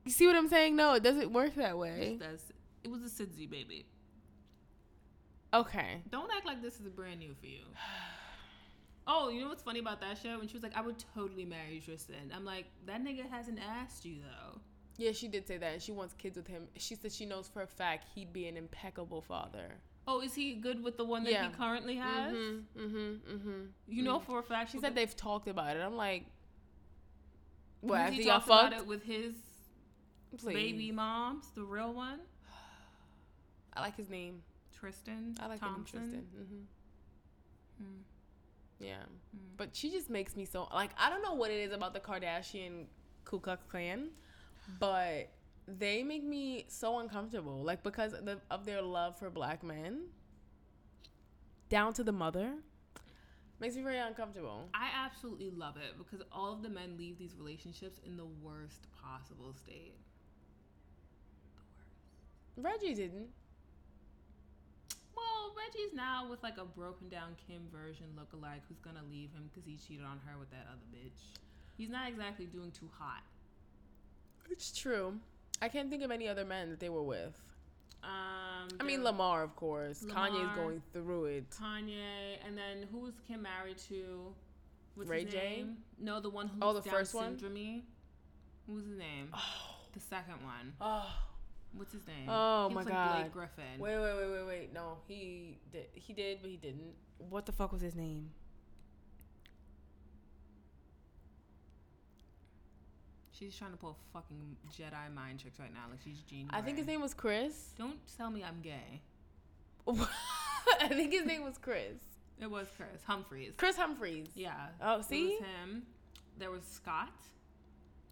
You 0.04 0.12
see 0.12 0.26
what 0.26 0.36
I'm 0.36 0.48
saying? 0.48 0.76
No, 0.76 0.94
it 0.94 1.04
doesn't 1.04 1.32
work 1.32 1.56
that 1.56 1.78
way. 1.78 2.14
It 2.14 2.20
does. 2.20 2.42
It 2.84 2.90
was 2.90 3.02
a 3.02 3.24
Sidzy 3.24 3.50
baby. 3.50 3.86
Okay. 5.54 6.02
Don't 6.10 6.32
act 6.36 6.46
like 6.46 6.62
this 6.62 6.80
is 6.80 6.88
brand 6.90 7.20
new 7.20 7.36
for 7.40 7.46
you. 7.46 7.60
Oh, 9.08 9.30
you 9.30 9.42
know 9.42 9.50
what's 9.50 9.62
funny 9.64 9.80
about 9.80 10.02
that 10.02 10.18
show? 10.18 10.40
When 10.40 10.48
she 10.48 10.54
was 10.56 10.64
like, 10.64 10.76
I 10.76 10.82
would 10.82 10.96
totally 11.16 11.46
marry 11.46 11.80
Tristan. 11.84 12.32
I'm 12.36 12.44
like, 12.46 12.66
that 12.88 13.04
nigga 13.04 13.30
hasn't 13.30 13.60
asked 13.60 14.04
you 14.06 14.16
though. 14.22 14.60
Yeah, 14.98 15.12
she 15.12 15.28
did 15.28 15.46
say 15.48 15.58
that. 15.58 15.74
and 15.74 15.82
She 15.82 15.92
wants 15.92 16.14
kids 16.14 16.38
with 16.38 16.48
him. 16.48 16.64
She 16.78 16.96
said 16.96 17.12
she 17.12 17.26
knows 17.26 17.48
for 17.48 17.62
a 17.62 17.68
fact 17.68 18.08
he'd 18.16 18.32
be 18.34 18.48
an 18.48 18.58
impeccable 18.58 19.22
father. 19.22 19.76
Oh, 20.08 20.22
is 20.22 20.34
he 20.34 20.54
good 20.54 20.84
with 20.84 20.98
the 20.98 21.04
one 21.04 21.24
that 21.26 21.34
Yeah. 21.34 21.48
he 21.50 21.54
currently 21.54 21.96
has? 21.98 22.34
Mm-hmm. 22.34 22.80
Mm-hmm. 22.80 23.36
Mm-hmm. 23.36 23.62
You 23.88 24.04
know 24.04 24.20
for 24.20 24.40
a 24.40 24.44
fact. 24.44 24.72
She 24.72 24.80
said 24.80 24.96
they've 24.96 25.16
talked 25.16 25.48
about 25.48 25.76
it. 25.76 25.82
I'm 25.82 25.98
like, 25.98 26.26
what? 27.82 28.00
After 28.00 28.14
he 28.14 28.24
y'all 28.24 28.36
talked 28.36 28.48
about 28.48 28.72
fucked? 28.72 28.82
it 28.84 28.88
with 28.88 29.04
his 29.04 29.34
Please. 30.38 30.54
baby 30.54 30.92
moms, 30.92 31.46
the 31.56 31.64
real 31.64 31.94
one, 31.94 32.20
I 33.74 33.82
like 33.82 33.98
his 33.98 34.10
name. 34.10 34.42
Tristan. 34.80 35.36
I 35.40 35.48
like 35.48 35.60
Thompson. 35.60 36.00
Tristan. 36.00 36.28
Mm-hmm. 36.38 37.84
Hmm. 37.84 38.02
Yeah, 38.80 39.04
Mm. 39.36 39.58
but 39.58 39.76
she 39.76 39.90
just 39.90 40.10
makes 40.10 40.36
me 40.36 40.46
so 40.46 40.68
like 40.74 40.92
I 40.98 41.10
don't 41.10 41.22
know 41.24 41.34
what 41.34 41.50
it 41.52 41.60
is 41.62 41.72
about 41.72 41.94
the 41.94 42.00
Kardashian 42.00 42.86
Ku 43.24 43.40
Klux 43.40 43.64
Klan, 43.70 44.10
but 44.80 45.30
they 45.68 46.04
make 46.04 46.24
me 46.24 46.66
so 46.68 47.00
uncomfortable. 47.00 47.64
Like 47.64 47.84
because 47.84 48.14
of, 48.14 48.26
the, 48.26 48.40
of 48.52 48.66
their 48.66 48.82
love 48.82 49.18
for 49.18 49.30
black 49.30 49.64
men, 49.64 50.04
down 51.70 51.94
to 51.94 52.04
the 52.04 52.12
mother, 52.12 52.54
makes 53.60 53.76
me 53.76 53.82
very 53.82 53.98
uncomfortable. 53.98 54.70
I 54.74 54.90
absolutely 55.06 55.50
love 55.52 55.78
it 55.78 55.98
because 55.98 56.22
all 56.32 56.52
of 56.54 56.62
the 56.62 56.70
men 56.70 56.98
leave 56.98 57.18
these 57.18 57.36
relationships 57.38 58.00
in 58.06 58.18
the 58.18 58.26
worst 58.26 58.88
possible 59.02 59.54
state. 59.54 59.96
Reggie 62.58 62.94
didn't. 62.94 63.30
Reggie's 65.76 65.94
now 65.94 66.28
with 66.30 66.42
like 66.44 66.58
a 66.58 66.66
broken 66.66 67.10
down 67.10 67.36
Kim 67.48 67.62
version 67.72 68.06
lookalike 68.18 68.62
who's 68.68 68.80
gonna 68.80 69.04
leave 69.10 69.32
him 69.34 69.50
because 69.50 69.66
he 69.68 69.78
cheated 69.78 70.06
on 70.06 70.20
her 70.26 70.38
with 70.40 70.50
that 70.52 70.68
other 70.72 70.82
bitch. 70.94 71.38
He's 71.78 71.90
not 71.90 72.08
exactly 72.08 72.46
doing 72.46 72.72
too 72.72 72.90
hot. 72.98 73.24
It's 74.50 74.72
true. 74.78 75.16
I 75.62 75.68
can't 75.70 75.90
think 75.90 76.04
of 76.04 76.12
any 76.12 76.28
other 76.28 76.46
men 76.46 76.70
that 76.70 76.80
they 76.80 76.90
were 76.90 77.04
with. 77.04 77.34
Um, 78.04 78.68
I 78.80 78.84
mean, 78.84 79.04
Lamar, 79.04 79.42
of 79.42 79.56
course. 79.56 80.04
Kanye's 80.08 80.34
Lamar. 80.36 80.56
going 80.56 80.82
through 80.94 81.26
it. 81.26 81.50
Kanye, 81.50 82.38
and 82.46 82.56
then 82.58 82.88
who 82.92 83.00
was 83.00 83.14
Kim 83.28 83.42
married 83.42 83.78
to? 83.90 84.34
What's 84.94 85.10
Ray 85.10 85.24
his 85.26 85.34
J? 85.34 85.40
name? 85.58 85.78
No, 86.00 86.20
the 86.20 86.30
one 86.30 86.48
who 86.48 86.58
Oh, 86.62 86.74
was 86.74 86.84
the 86.84 86.90
Down 86.90 87.00
first 87.00 87.14
one? 87.16 87.38
syndrome-y. 87.40 87.82
What 88.68 88.76
was 88.76 88.86
his 88.86 88.98
name? 88.98 89.30
Oh, 89.34 89.76
The 89.94 90.00
second 90.00 90.44
one. 90.44 90.74
oh, 90.80 91.10
What's 91.76 91.92
his 91.94 92.06
name? 92.08 92.28
Oh, 92.30 92.70
he 92.70 92.76
my 92.76 92.82
looks 92.82 92.92
like 92.92 92.94
God. 93.10 93.20
Blake 93.22 93.34
Griffin. 93.34 93.80
wait, 93.80 93.98
wait, 93.98 94.16
wait, 94.18 94.32
wait, 94.32 94.48
wait. 94.48 94.74
No, 94.74 94.98
he 95.08 95.58
did. 95.72 95.86
He 95.94 96.14
did, 96.14 96.40
but 96.42 96.50
he 96.50 96.58
didn't. 96.58 96.94
What 97.30 97.46
the 97.46 97.52
fuck 97.52 97.72
was 97.72 97.82
his 97.82 97.96
name? 97.96 98.30
She's 103.38 103.56
trying 103.56 103.72
to 103.72 103.78
pull 103.78 103.98
fucking 104.14 104.56
Jedi 104.72 105.14
mind 105.14 105.40
tricks 105.42 105.60
right 105.60 105.74
now, 105.74 105.82
like 105.90 106.00
she's 106.04 106.22
Jean. 106.22 106.48
I 106.52 106.62
think 106.62 106.78
his 106.78 106.88
name 106.88 107.02
was 107.02 107.14
Kris. 107.14 107.74
Don't 107.78 107.98
tell 108.18 108.30
me 108.30 108.44
I'm 108.44 108.62
gay. 108.62 109.02
I 110.82 110.88
think 110.88 111.12
his 111.12 111.26
name 111.26 111.44
was 111.44 111.58
Kris. 111.58 112.00
It 112.42 112.50
was 112.50 112.68
Kris 112.78 113.02
Humphries. 113.06 113.54
Kris 113.58 113.76
Humphries. 113.76 114.28
Yeah. 114.36 114.54
Oh, 114.82 115.00
It 115.00 115.06
see? 115.06 115.24
was 115.32 115.40
him. 115.40 115.84
There 116.40 116.50
was 116.52 116.64
Scott. 116.64 117.14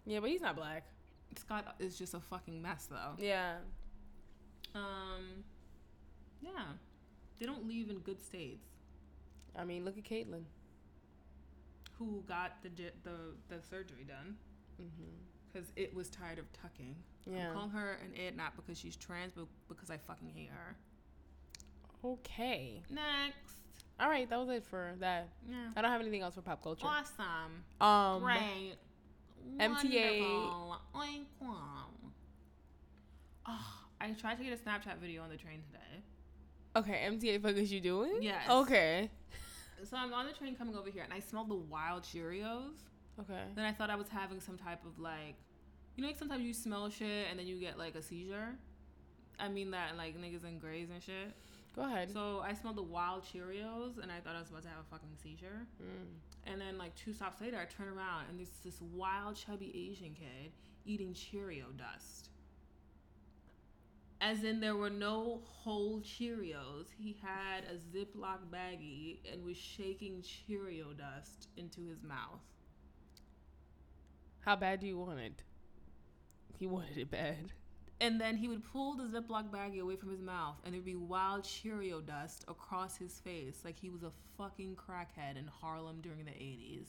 Yeah, 0.06 0.20
but 0.20 0.28
he's 0.30 0.40
not 0.42 0.56
black. 0.56 0.84
Scott 1.38 1.74
is 1.78 1.98
just 1.98 2.14
a 2.14 2.20
fucking 2.20 2.60
mess 2.60 2.86
though. 2.90 3.12
Yeah. 3.18 3.56
Um. 4.74 5.44
Yeah. 6.40 6.64
They 7.38 7.46
don't 7.46 7.66
leave 7.66 7.90
in 7.90 7.98
good 7.98 8.22
states. 8.22 8.66
I 9.56 9.64
mean, 9.64 9.84
look 9.84 9.98
at 9.98 10.04
Caitlyn. 10.04 10.44
Who 11.98 12.24
got 12.26 12.62
the 12.62 12.70
the 13.02 13.16
the 13.48 13.62
surgery 13.62 14.04
done? 14.06 14.36
Mm-hmm. 14.80 15.10
Because 15.52 15.68
it 15.76 15.94
was 15.94 16.08
tired 16.08 16.38
of 16.38 16.46
tucking. 16.52 16.96
Yeah. 17.26 17.48
I'm 17.48 17.54
calling 17.54 17.70
her 17.70 17.98
an 18.04 18.20
it 18.20 18.36
not 18.36 18.56
because 18.56 18.78
she's 18.78 18.96
trans, 18.96 19.32
but 19.34 19.46
because 19.68 19.90
I 19.90 19.96
fucking 19.98 20.30
hate 20.34 20.50
her. 20.50 20.76
Okay. 22.04 22.82
Next. 22.90 23.54
All 24.00 24.08
right, 24.08 24.28
that 24.28 24.38
was 24.38 24.48
it 24.48 24.64
for 24.64 24.94
that. 24.98 25.28
Yeah. 25.48 25.56
I 25.76 25.82
don't 25.82 25.90
have 25.90 26.00
anything 26.00 26.22
else 26.22 26.34
for 26.34 26.42
pop 26.42 26.62
culture. 26.62 26.86
Awesome. 26.86 27.62
Um, 27.80 28.22
Great. 28.22 28.74
MTA. 29.58 30.20
Wonderful. 30.20 30.76
Oink, 30.94 31.24
wow. 31.40 31.86
Oh, 33.46 33.66
I 34.00 34.10
tried 34.12 34.38
to 34.38 34.44
get 34.44 34.52
a 34.52 34.56
Snapchat 34.56 34.98
video 35.00 35.22
on 35.22 35.30
the 35.30 35.36
train 35.36 35.62
today. 35.62 36.02
Okay, 36.76 37.06
MTA 37.08 37.40
fuck 37.42 37.56
is 37.56 37.72
you 37.72 37.80
doing? 37.80 38.22
Yes. 38.22 38.48
Okay. 38.48 39.10
So 39.90 39.98
I'm 39.98 40.14
on 40.14 40.24
the 40.24 40.32
train 40.32 40.56
coming 40.56 40.76
over 40.76 40.88
here, 40.88 41.02
and 41.02 41.12
I 41.12 41.20
smelled 41.20 41.50
the 41.50 41.56
wild 41.56 42.04
Cheerios. 42.04 42.78
Okay. 43.20 43.42
Then 43.54 43.66
I 43.66 43.72
thought 43.72 43.90
I 43.90 43.96
was 43.96 44.08
having 44.08 44.40
some 44.40 44.56
type 44.56 44.80
of 44.86 44.98
like, 44.98 45.34
you 45.94 46.02
know, 46.02 46.08
like 46.08 46.16
sometimes 46.16 46.42
you 46.42 46.54
smell 46.54 46.88
shit 46.88 47.26
and 47.28 47.38
then 47.38 47.46
you 47.46 47.60
get 47.60 47.78
like 47.78 47.94
a 47.94 48.00
seizure. 48.00 48.56
I 49.38 49.48
mean 49.48 49.70
that 49.72 49.96
like 49.96 50.16
niggas 50.16 50.44
and 50.44 50.60
grays 50.60 50.88
and 50.90 51.02
shit. 51.02 51.34
Go 51.76 51.82
ahead. 51.82 52.10
So 52.10 52.40
I 52.40 52.54
smelled 52.54 52.76
the 52.76 52.82
wild 52.82 53.24
Cheerios, 53.24 53.98
and 54.00 54.10
I 54.10 54.20
thought 54.20 54.36
I 54.36 54.40
was 54.40 54.48
about 54.48 54.62
to 54.62 54.68
have 54.68 54.78
a 54.78 54.90
fucking 54.90 55.16
seizure. 55.22 55.66
Mm. 55.82 56.33
And 56.46 56.60
then 56.60 56.78
like 56.78 56.94
two 56.94 57.12
stops 57.12 57.40
later, 57.40 57.58
I 57.58 57.64
turn 57.64 57.88
around 57.88 58.26
and 58.28 58.38
there's 58.38 58.48
this 58.64 58.80
wild 58.92 59.36
chubby 59.36 59.90
Asian 59.90 60.14
kid 60.14 60.52
eating 60.84 61.14
Cheerio 61.14 61.66
dust. 61.76 62.30
As 64.20 64.42
in, 64.42 64.60
there 64.60 64.76
were 64.76 64.90
no 64.90 65.42
whole 65.44 66.00
Cheerios. 66.00 66.86
He 66.96 67.16
had 67.22 67.64
a 67.64 67.74
Ziploc 67.74 68.38
baggie 68.50 69.18
and 69.30 69.44
was 69.44 69.56
shaking 69.56 70.22
Cheerio 70.22 70.92
dust 70.92 71.48
into 71.56 71.86
his 71.86 72.02
mouth. 72.02 72.40
How 74.40 74.56
bad 74.56 74.80
do 74.80 74.86
you 74.86 74.98
want 74.98 75.20
it? 75.20 75.42
He 76.58 76.66
wanted 76.66 76.96
it 76.96 77.10
bad. 77.10 77.52
And 78.04 78.20
then 78.20 78.36
he 78.36 78.48
would 78.48 78.62
pull 78.62 78.94
the 78.94 79.04
Ziploc 79.04 79.50
baggie 79.50 79.80
away 79.80 79.96
from 79.96 80.10
his 80.10 80.20
mouth, 80.20 80.56
and 80.64 80.74
there'd 80.74 80.84
be 80.84 80.94
wild 80.94 81.44
Cheerio 81.44 82.02
dust 82.02 82.44
across 82.48 82.98
his 82.98 83.18
face, 83.20 83.62
like 83.64 83.78
he 83.78 83.88
was 83.88 84.02
a 84.02 84.10
fucking 84.36 84.76
crackhead 84.76 85.38
in 85.38 85.46
Harlem 85.46 86.00
during 86.02 86.26
the 86.26 86.32
80s. 86.32 86.86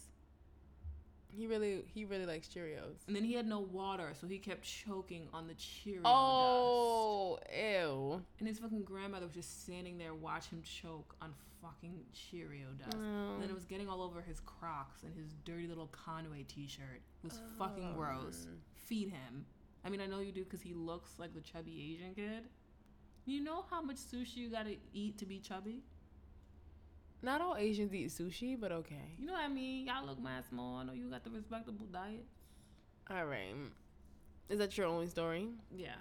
He 1.30 1.48
really 1.48 1.84
he 1.94 2.06
really 2.06 2.26
likes 2.26 2.48
Cheerios. 2.48 3.08
And 3.08 3.16
then 3.16 3.24
he 3.24 3.34
had 3.34 3.48
no 3.48 3.60
water, 3.60 4.12
so 4.20 4.28
he 4.28 4.40
kept 4.40 4.64
choking 4.64 5.28
on 5.34 5.48
the 5.48 5.54
Cheerio 5.54 6.04
dust. 6.04 6.14
Oh, 6.14 7.40
ew. 7.50 8.22
And 8.40 8.48
his 8.48 8.60
fucking 8.60 8.84
grandmother 8.84 9.26
was 9.26 9.36
just 9.36 9.64
standing 9.64 9.98
there, 9.98 10.14
watch 10.14 10.48
him 10.48 10.62
choke 10.64 11.16
on 11.22 11.34
fucking 11.62 11.98
Cheerio 12.14 12.68
dust. 12.78 12.98
Mm. 12.98 13.34
And 13.34 13.42
then 13.42 13.50
it 13.50 13.56
was 13.56 13.66
getting 13.66 13.88
all 13.88 14.02
over 14.02 14.22
his 14.22 14.42
Crocs 14.42 15.04
and 15.04 15.14
his 15.16 15.34
dirty 15.46 15.68
little 15.68 15.88
Conway 15.88 16.44
T-shirt. 16.44 17.02
It 17.24 17.28
was 17.28 17.40
fucking 17.58 17.94
gross. 17.96 18.48
Feed 18.74 19.10
him. 19.10 19.46
I 19.86 19.90
mean, 19.90 20.02
I 20.02 20.08
know 20.08 20.20
you 20.20 20.32
do 20.32 20.44
because 20.44 20.62
he 20.62 20.74
looks 20.74 21.12
like 21.20 21.34
the 21.34 21.42
chubby 21.42 21.94
Asian 21.94 22.16
kid. 22.16 22.44
You 23.26 23.42
know 23.42 23.66
how 23.70 23.82
much 23.82 23.98
sushi 23.98 24.38
you 24.38 24.50
gotta 24.50 24.76
eat 24.94 25.18
to 25.20 25.26
be 25.26 25.40
chubby? 25.40 25.84
Not 27.22 27.42
all 27.42 27.56
Asians 27.56 27.94
eat 27.94 28.10
sushi, 28.10 28.60
but 28.60 28.72
okay. 28.72 29.16
You 29.18 29.26
know 29.28 29.34
what 29.34 29.44
I 29.44 29.48
mean? 29.48 29.88
Y'all 29.88 30.06
look 30.06 30.22
mad 30.22 30.44
small. 30.48 30.78
I 30.78 30.84
know 30.84 30.94
you 30.94 31.10
got 31.10 31.24
the 31.24 31.30
respectable 31.32 31.86
diet. 31.92 32.26
All 33.10 33.26
right. 33.26 33.54
Is 34.50 34.60
that 34.60 34.78
your 34.78 34.88
only 34.88 35.08
story? 35.08 35.48
Yeah. 35.76 35.96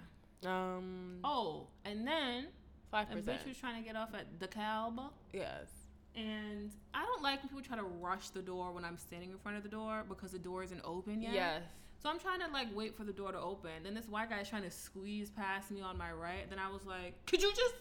Um, 0.45 1.19
Oh, 1.23 1.67
and 1.83 2.07
then 2.07 2.47
five 2.91 3.09
a 3.11 3.15
percent. 3.15 3.39
bitch 3.41 3.47
was 3.47 3.57
trying 3.57 3.81
to 3.81 3.87
get 3.87 3.95
off 3.95 4.13
at 4.13 4.39
the 4.39 4.47
Calb. 4.47 4.99
Yes. 5.33 5.67
And 6.15 6.71
I 6.93 7.03
don't 7.05 7.23
like 7.23 7.39
when 7.41 7.49
people 7.49 7.63
try 7.63 7.77
to 7.77 7.83
rush 7.83 8.29
the 8.29 8.41
door 8.41 8.71
when 8.71 8.85
I'm 8.85 8.97
standing 8.97 9.31
in 9.31 9.37
front 9.39 9.57
of 9.57 9.63
the 9.63 9.69
door 9.69 10.03
because 10.07 10.31
the 10.31 10.39
door 10.39 10.63
isn't 10.63 10.81
open 10.83 11.21
yet. 11.21 11.33
Yes. 11.33 11.61
So 12.05 12.11
I'm 12.11 12.19
trying 12.19 12.39
to 12.41 12.47
like 12.53 12.67
wait 12.75 12.95
for 12.95 13.03
the 13.03 13.11
door 13.11 13.31
to 13.31 13.39
open. 13.39 13.71
Then 13.83 13.95
this 13.95 14.07
white 14.07 14.29
guy 14.29 14.41
is 14.41 14.47
trying 14.47 14.61
to 14.61 14.69
squeeze 14.69 15.31
past 15.31 15.71
me 15.71 15.81
on 15.81 15.97
my 15.97 16.11
right. 16.11 16.47
Then 16.47 16.59
I 16.59 16.69
was 16.71 16.85
like, 16.85 17.15
"Could 17.25 17.41
you 17.41 17.49
just 17.51 17.73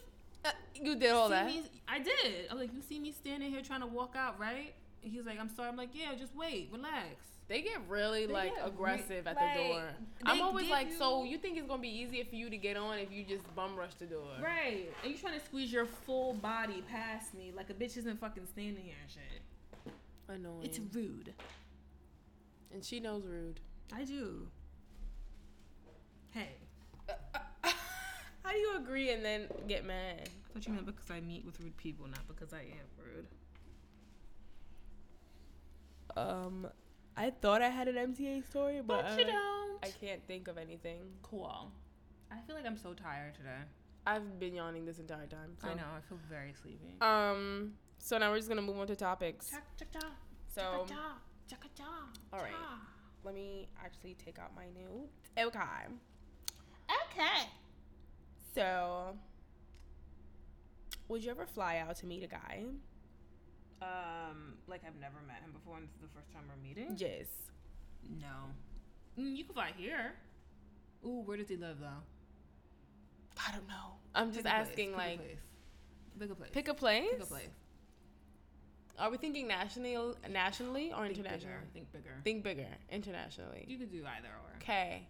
Uh, 0.46 0.50
you 0.74 0.94
did 0.96 1.10
all 1.10 1.28
that. 1.28 1.44
me?" 1.44 1.62
I 1.86 1.98
did. 1.98 2.48
I 2.50 2.54
was 2.54 2.62
like, 2.62 2.72
"You 2.74 2.80
see 2.80 2.98
me 2.98 3.12
standing 3.12 3.50
here 3.50 3.60
trying 3.60 3.82
to 3.82 3.86
walk 3.86 4.14
out, 4.16 4.40
right?" 4.40 4.72
And 5.02 5.12
he's 5.12 5.26
like, 5.26 5.38
"I'm 5.38 5.50
sorry." 5.54 5.68
I'm 5.68 5.76
like, 5.76 5.90
"Yeah, 5.92 6.14
just 6.14 6.34
wait, 6.34 6.70
relax." 6.72 7.16
They 7.48 7.60
get 7.60 7.86
really 7.86 8.24
They 8.24 8.32
like 8.32 8.54
get 8.54 8.62
re- 8.64 8.68
aggressive 8.70 9.26
at 9.26 9.36
like, 9.36 9.56
the 9.58 9.62
door. 9.62 9.88
I'm 10.24 10.40
always 10.40 10.70
like, 10.70 10.90
so 10.90 11.24
you- 11.24 11.32
you 11.32 11.36
think 11.38 11.58
it's 11.58 11.66
gonna 11.68 11.82
be 11.82 11.90
easier 11.94 12.24
for 12.24 12.34
you 12.34 12.48
to 12.48 12.56
get 12.56 12.78
on 12.78 12.98
if 12.98 13.12
you 13.12 13.24
just 13.24 13.44
bum 13.54 13.76
rush 13.76 13.92
the 13.96 14.06
door? 14.06 14.32
Right. 14.40 14.90
And 15.02 15.12
you 15.12 15.18
trying 15.18 15.38
to 15.38 15.44
squeeze 15.44 15.70
your 15.70 15.84
full 15.84 16.32
body 16.32 16.82
past 16.88 17.34
me 17.34 17.52
like 17.54 17.68
a 17.68 17.74
bitch 17.74 17.98
isn't 17.98 18.18
fucking 18.18 18.46
standing 18.46 18.84
here 18.84 18.94
and 19.02 19.10
shit. 19.10 19.92
Annoying. 20.28 20.62
It's 20.64 20.78
rude. 20.94 21.34
and 22.72 22.82
she 22.82 23.00
knows 23.00 23.26
rude. 23.26 23.60
I 23.92 24.04
do. 24.04 24.46
Hey. 26.30 26.48
How 28.42 28.50
do 28.52 28.58
you 28.58 28.76
agree 28.76 29.10
and 29.10 29.24
then 29.24 29.48
get 29.68 29.84
mad? 29.84 30.28
I 30.28 30.52
thought 30.52 30.66
you 30.66 30.72
meant 30.72 30.86
because 30.86 31.10
I 31.10 31.20
meet 31.20 31.44
with 31.44 31.58
rude 31.60 31.76
people, 31.76 32.06
not 32.06 32.26
because 32.28 32.52
I 32.52 32.60
am 32.60 32.88
rude. 32.98 33.26
Um, 36.16 36.66
I 37.16 37.30
thought 37.30 37.62
I 37.62 37.68
had 37.68 37.88
an 37.88 38.14
MTA 38.14 38.44
story, 38.48 38.80
but, 38.84 39.02
But 39.02 39.18
you 39.18 39.24
I- 39.26 39.30
don't. 39.30 39.84
I 39.84 39.88
can't 40.00 40.24
think 40.26 40.48
of 40.48 40.56
anything. 40.56 41.00
Cool. 41.22 41.70
I 42.30 42.36
feel 42.46 42.56
like 42.56 42.64
I'm 42.66 42.76
so 42.78 42.94
tired 42.94 43.34
today. 43.34 43.58
I've 44.06 44.38
been 44.38 44.54
yawning 44.54 44.84
this 44.86 44.98
entire 44.98 45.26
time. 45.26 45.56
So. 45.60 45.68
I 45.68 45.74
know. 45.74 45.82
I 45.96 46.00
feel 46.08 46.18
very 46.28 46.52
sleepy. 46.60 46.94
Um. 47.00 47.74
So 47.98 48.18
now 48.18 48.30
we're 48.30 48.36
just 48.38 48.48
gonna 48.48 48.62
move 48.62 48.78
on 48.78 48.86
to 48.88 48.96
topics. 48.96 49.50
So 49.50 50.62
So. 50.86 50.86
all 52.32 52.40
right. 52.40 52.52
Let 53.24 53.34
me 53.34 53.68
actually 53.82 54.14
take 54.24 54.38
out 54.38 54.52
my 54.54 54.66
notes. 54.66 55.12
Okay. 55.38 55.58
Okay. 56.90 57.48
So, 58.54 59.16
would 61.08 61.24
you 61.24 61.30
ever 61.30 61.46
fly 61.46 61.78
out 61.78 61.96
to 61.96 62.06
meet 62.06 62.22
a 62.22 62.26
guy? 62.26 62.64
Um, 63.82 64.54
like 64.68 64.82
I've 64.86 64.98
never 65.00 65.16
met 65.26 65.40
him 65.42 65.52
before, 65.52 65.76
and 65.76 65.86
this 65.86 65.94
is 65.96 66.00
the 66.02 66.08
first 66.14 66.32
time 66.32 66.42
we're 66.48 66.62
meeting. 66.62 66.94
Yes. 66.96 67.26
No. 68.20 69.22
Mm, 69.22 69.36
you 69.36 69.44
can 69.44 69.54
fly 69.54 69.72
here. 69.76 70.12
Ooh, 71.04 71.22
where 71.24 71.36
does 71.36 71.48
he 71.48 71.56
live 71.56 71.80
though? 71.80 72.02
I 73.46 73.52
don't 73.52 73.66
know. 73.66 73.96
I'm 74.14 74.32
just 74.32 74.44
Pick 74.44 74.52
a 74.52 74.56
place, 74.56 74.68
asking, 74.68 74.86
pick 74.90 74.94
a 74.94 74.98
like, 74.98 75.18
place. 75.18 75.38
pick 76.18 76.30
a 76.30 76.34
place. 76.34 76.50
pick 76.52 76.68
a 76.68 76.74
place. 76.74 77.10
Pick 77.10 77.22
a 77.22 77.26
place. 77.26 77.48
Are 78.98 79.10
we 79.10 79.16
thinking 79.16 79.48
nationally, 79.48 79.96
nationally 80.30 80.92
or 80.92 81.06
Think 81.06 81.18
internationally? 81.18 81.56
bigger. 81.56 81.70
Think 81.72 81.92
bigger. 81.92 82.14
Think 82.22 82.44
bigger, 82.44 82.66
internationally. 82.92 83.64
You 83.66 83.78
could 83.78 83.90
do 83.90 84.04
either 84.06 84.28
or. 84.28 84.56
Okay. 84.62 85.08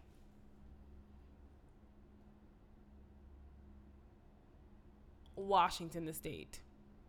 Washington, 5.36 6.04
the 6.04 6.14
state. 6.14 6.60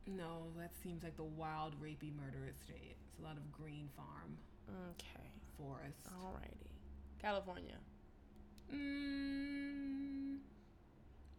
No, 0.08 0.48
that 0.58 0.72
seems 0.84 1.04
like 1.04 1.16
the 1.18 1.24
wild, 1.24 1.76
rapey, 1.82 2.12
murderous 2.16 2.56
state. 2.64 2.96
It's 3.10 3.20
a 3.20 3.24
lot 3.24 3.38
of 3.38 3.52
green 3.52 3.90
farm, 3.96 4.38
Okay. 4.92 5.30
forest. 5.58 6.04
Alrighty. 6.08 6.70
California. 7.20 7.78
Mm, 8.74 10.38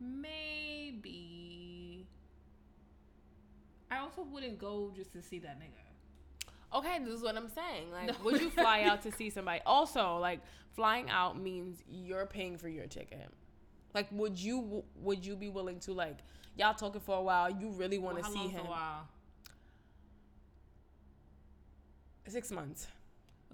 maybe. 0.00 1.95
I 3.90 3.98
also 3.98 4.22
wouldn't 4.22 4.58
go 4.58 4.92
just 4.94 5.12
to 5.12 5.22
see 5.22 5.38
that 5.40 5.58
nigga. 5.60 6.76
Okay, 6.76 6.98
this 7.04 7.14
is 7.14 7.22
what 7.22 7.36
I'm 7.36 7.48
saying. 7.48 7.92
Like, 7.92 8.22
would 8.24 8.40
you 8.40 8.50
fly 8.50 8.82
out 8.82 9.02
to 9.02 9.12
see 9.16 9.30
somebody? 9.30 9.60
Also, 9.64 10.18
like, 10.18 10.40
flying 10.74 11.08
out 11.08 11.40
means 11.40 11.82
you're 11.88 12.26
paying 12.26 12.58
for 12.58 12.68
your 12.68 12.86
ticket. 12.86 13.28
Like, 13.94 14.08
would 14.10 14.38
you 14.38 14.84
would 14.96 15.24
you 15.24 15.36
be 15.36 15.48
willing 15.48 15.80
to 15.80 15.92
like 15.92 16.18
y'all 16.56 16.74
talking 16.74 17.00
for 17.00 17.16
a 17.16 17.22
while? 17.22 17.50
You 17.50 17.70
really 17.70 17.98
want 17.98 18.18
to 18.18 18.22
Well, 18.22 18.32
see 18.32 18.48
him? 18.48 18.66
A 18.66 18.68
while? 18.68 19.08
Six 22.28 22.50
months. 22.50 22.88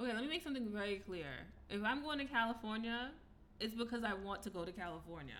Okay, 0.00 0.12
let 0.12 0.22
me 0.22 0.28
make 0.28 0.42
something 0.42 0.68
very 0.72 0.96
clear. 0.96 1.26
If 1.68 1.84
I'm 1.84 2.02
going 2.02 2.18
to 2.18 2.24
California, 2.24 3.10
it's 3.60 3.74
because 3.74 4.02
I 4.02 4.14
want 4.14 4.42
to 4.44 4.50
go 4.50 4.64
to 4.64 4.72
California. 4.72 5.34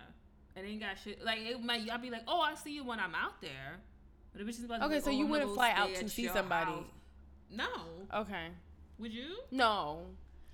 It 0.55 0.61
ain't 0.65 0.79
got 0.79 0.97
shit. 1.03 1.23
Like 1.25 1.39
it 1.39 1.61
might. 1.61 1.89
I'll 1.89 1.97
be 1.97 2.11
like, 2.11 2.23
oh, 2.27 2.39
I 2.39 2.55
see 2.55 2.73
you 2.73 2.85
when 2.85 2.99
I'm 2.99 3.15
out 3.15 3.41
there. 3.41 3.79
But 4.33 4.41
if 4.41 4.47
it's 4.47 4.57
just 4.57 4.65
about 4.67 4.79
to 4.79 4.85
Okay, 4.85 4.99
so 4.99 5.09
you 5.11 5.27
wouldn't 5.27 5.53
fly 5.53 5.71
out 5.71 5.93
to 5.95 6.09
see 6.09 6.27
somebody? 6.27 6.71
house. 6.71 6.83
No. 7.49 7.67
Okay. 8.13 8.47
Would 8.99 9.13
you? 9.13 9.37
No. 9.51 10.01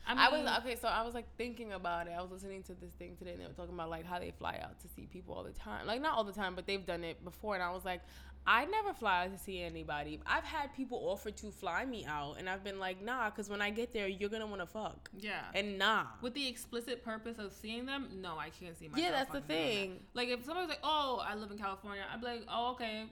I, 0.08 0.28
I, 0.28 0.30
was 0.32 0.60
okay, 0.64 0.76
so 0.76 0.88
I 0.88 1.04
was 1.04 1.14
like 1.14 1.28
thinking 1.38 1.74
about 1.74 2.08
it. 2.08 2.14
I 2.18 2.22
was 2.22 2.32
listening 2.32 2.64
to 2.64 2.74
this 2.74 2.92
thing 2.94 3.16
today, 3.16 3.32
and 3.34 3.42
they 3.42 3.46
were 3.46 3.54
talking 3.54 3.76
about 3.76 3.90
like 3.92 4.06
how 4.06 4.18
they 4.18 4.32
fly 4.32 4.60
out 4.64 4.80
to 4.80 4.88
see 4.88 5.06
people 5.06 5.36
all 5.36 5.44
the 5.44 5.52
time. 5.52 5.86
Like 5.86 6.02
not 6.02 6.18
all 6.18 6.24
the 6.24 6.34
time, 6.34 6.56
but 6.56 6.66
they've 6.66 6.84
done 6.86 7.04
it 7.04 7.24
before. 7.24 7.54
And 7.54 7.62
I 7.64 7.70
was 7.70 7.86
like, 7.86 8.02
I 8.48 8.66
never 8.66 8.94
fly 8.94 9.26
out 9.26 9.34
to 9.34 9.38
see 9.38 9.62
anybody. 9.62 10.20
I've 10.26 10.46
had 10.46 10.74
people 10.74 10.98
offer 10.98 11.30
to 11.30 11.52
fly 11.52 11.86
me 11.86 12.06
out, 12.06 12.38
and 12.40 12.50
I've 12.50 12.64
been 12.64 12.80
like, 12.80 13.04
nah, 13.04 13.30
because 13.30 13.50
when 13.50 13.62
I 13.62 13.70
get 13.70 13.94
there, 13.94 14.08
you're 14.08 14.30
gonna 14.30 14.48
want 14.48 14.62
to 14.62 14.66
fuck, 14.68 15.12
Yeah. 15.16 15.42
and 15.54 15.78
nah. 15.78 16.06
With 16.22 16.34
the 16.34 16.48
explicit 16.48 17.04
purpose 17.04 17.38
of 17.38 17.54
seeing 17.54 17.86
them, 17.86 18.08
no, 18.20 18.38
I 18.40 18.50
can't 18.50 18.78
see 18.80 18.88
myself. 18.88 19.06
Yeah, 19.06 19.12
that's 19.12 19.32
the 19.32 19.40
that. 19.42 19.48
thing. 19.48 20.00
Like 20.16 20.30
if 20.30 20.44
somebody's 20.44 20.70
like, 20.70 20.80
"Oh, 20.84 21.24
I 21.24 21.36
live 21.36 21.52
in 21.52 21.58
California," 21.60 22.02
I'd 22.12 22.20
be 22.20 22.26
like, 22.26 22.46
"Oh, 22.50 22.72
okay." 22.72 23.06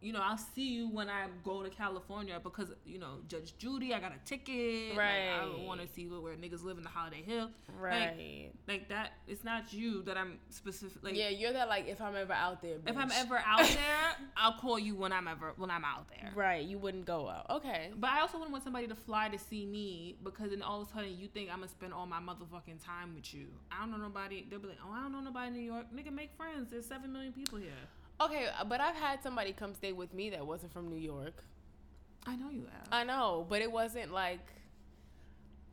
You 0.00 0.12
know, 0.12 0.20
I'll 0.22 0.38
see 0.38 0.68
you 0.68 0.88
when 0.88 1.08
I 1.10 1.26
go 1.44 1.62
to 1.62 1.70
California 1.70 2.38
because 2.42 2.70
you 2.86 2.98
know 2.98 3.18
Judge 3.26 3.56
Judy. 3.58 3.92
I 3.92 4.00
got 4.00 4.12
a 4.12 4.24
ticket. 4.24 4.96
Like, 4.96 5.06
I 5.06 5.64
want 5.64 5.80
to 5.80 5.88
see 5.88 6.06
where, 6.06 6.20
where 6.20 6.34
niggas 6.34 6.62
live 6.62 6.78
in 6.78 6.84
the 6.84 6.88
Holiday 6.88 7.22
Hill. 7.22 7.50
Right. 7.78 8.50
Like 8.68 8.88
that. 8.90 9.14
It's 9.26 9.42
not 9.42 9.72
you 9.72 10.02
that 10.02 10.16
I'm 10.16 10.38
specific. 10.50 11.02
Like 11.02 11.16
yeah, 11.16 11.30
you're 11.30 11.52
that 11.52 11.68
like 11.68 11.88
if 11.88 12.00
I'm 12.00 12.14
ever 12.14 12.32
out 12.32 12.62
there. 12.62 12.76
if 12.86 12.96
I'm 12.96 13.10
ever 13.10 13.38
out 13.44 13.66
there, 13.66 14.16
I'll 14.36 14.54
call 14.54 14.78
you 14.78 14.94
when 14.94 15.12
I'm 15.12 15.26
ever 15.26 15.52
when 15.56 15.70
I'm 15.70 15.84
out 15.84 16.08
there. 16.08 16.30
right, 16.34 16.64
you 16.64 16.78
wouldn't 16.78 17.06
go 17.06 17.28
out. 17.28 17.46
Okay. 17.50 17.90
But 17.96 18.10
I 18.10 18.20
also 18.20 18.38
wouldn't 18.38 18.52
want 18.52 18.64
somebody 18.64 18.86
to 18.86 18.94
fly 18.94 19.28
to 19.28 19.38
see 19.38 19.66
me 19.66 20.16
because 20.22 20.50
then 20.50 20.62
all 20.62 20.80
of 20.82 20.88
a 20.88 20.92
sudden 20.92 21.18
you 21.18 21.26
think 21.26 21.50
I'm 21.50 21.58
gonna 21.58 21.68
spend 21.68 21.92
all 21.92 22.06
my 22.06 22.20
motherfucking 22.20 22.84
time 22.84 23.14
with 23.14 23.34
you. 23.34 23.46
I 23.72 23.80
don't 23.80 23.90
know 23.90 23.96
nobody. 23.96 24.46
They'll 24.48 24.60
be 24.60 24.68
like, 24.68 24.78
oh, 24.84 24.92
I 24.92 25.02
don't 25.02 25.12
know 25.12 25.20
nobody 25.20 25.48
in 25.48 25.54
New 25.54 25.60
York. 25.60 25.86
Nigga, 25.94 26.12
make 26.12 26.30
friends. 26.36 26.70
There's 26.70 26.86
seven 26.86 27.12
million 27.12 27.32
people 27.32 27.58
here. 27.58 27.72
Okay, 28.20 28.48
but 28.68 28.80
I've 28.80 28.96
had 28.96 29.22
somebody 29.22 29.52
come 29.52 29.74
stay 29.74 29.92
with 29.92 30.12
me 30.12 30.30
that 30.30 30.44
wasn't 30.44 30.72
from 30.72 30.88
New 30.88 30.96
York. 30.98 31.44
I 32.26 32.36
know 32.36 32.50
you 32.50 32.66
have. 32.72 32.88
I 32.90 33.04
know, 33.04 33.46
but 33.48 33.62
it 33.62 33.70
wasn't 33.70 34.12
like. 34.12 34.46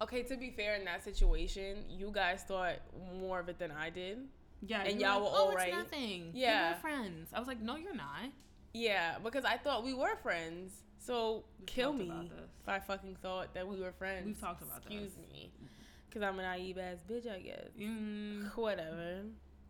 Okay, 0.02 0.24
to 0.24 0.38
be 0.38 0.52
fair, 0.52 0.76
in 0.76 0.86
that 0.86 1.04
situation, 1.04 1.78
you 1.90 2.12
guys 2.14 2.44
thought 2.48 2.76
more 3.20 3.40
of 3.40 3.50
it 3.50 3.58
than 3.58 3.72
I 3.72 3.90
did. 3.90 4.20
yeah, 4.62 4.84
and 4.84 5.00
y'all 5.00 5.22
like, 5.22 5.32
were 5.32 5.38
oh, 5.38 5.48
alright. 5.50 5.68
It's 5.70 5.78
nothing. 5.78 6.32
Yeah. 6.34 6.74
we're 6.74 6.80
friends. 6.80 7.30
I 7.34 7.40
was 7.40 7.48
like, 7.48 7.62
no, 7.62 7.78
you're 7.78 7.96
not. 7.96 8.30
Yeah, 8.74 9.16
because 9.24 9.46
I 9.46 9.58
thought 9.58 9.84
we 9.86 9.94
were 9.94 10.18
friends. 10.22 10.74
So 11.00 11.46
We've 11.60 11.66
kill 11.68 11.94
me 11.94 12.12
if 12.62 12.70
I 12.70 12.80
fucking 12.80 13.18
thought 13.22 13.54
that 13.54 13.68
we 13.68 13.80
were 13.80 13.92
friends. 13.94 14.26
We've 14.26 14.40
talked 14.40 14.62
about 14.62 14.80
Excuse 14.80 15.14
this. 15.14 15.24
Excuse 15.24 15.32
me, 15.32 15.52
because 16.10 16.24
I'm 16.24 16.40
a 16.40 16.42
naive 16.42 16.78
ass 16.78 16.98
bitch, 17.10 17.30
I 17.32 17.40
guess. 17.40 17.70
Mm, 17.80 18.56
Whatever. 18.58 19.22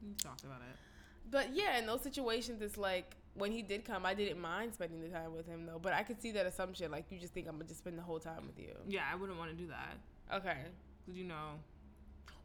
we 0.01 0.13
talked 0.15 0.43
about 0.43 0.61
it. 0.61 0.84
But 1.31 1.55
yeah, 1.55 1.77
in 1.77 1.85
those 1.85 2.01
situations, 2.01 2.61
it's 2.61 2.77
like 2.77 3.15
when 3.33 3.51
he 3.51 3.61
did 3.61 3.83
come, 3.85 4.05
I 4.05 4.13
didn't 4.13 4.39
mind 4.39 4.73
spending 4.73 5.01
the 5.01 5.09
time 5.09 5.33
with 5.33 5.45
him 5.47 5.65
though. 5.65 5.79
But 5.81 5.93
I 5.93 6.03
could 6.03 6.21
see 6.21 6.31
that 6.31 6.45
assumption, 6.45 6.91
like 6.91 7.05
you 7.11 7.19
just 7.19 7.33
think 7.33 7.47
I'm 7.47 7.53
gonna 7.55 7.65
just 7.65 7.79
spend 7.79 7.97
the 7.97 8.03
whole 8.03 8.19
time 8.19 8.45
with 8.47 8.59
you. 8.59 8.73
Yeah, 8.87 9.03
I 9.11 9.15
wouldn't 9.15 9.37
want 9.37 9.51
to 9.51 9.57
do 9.57 9.67
that. 9.67 9.97
Okay. 10.37 10.57
Cause 11.05 11.15
you 11.15 11.23
know, 11.25 11.59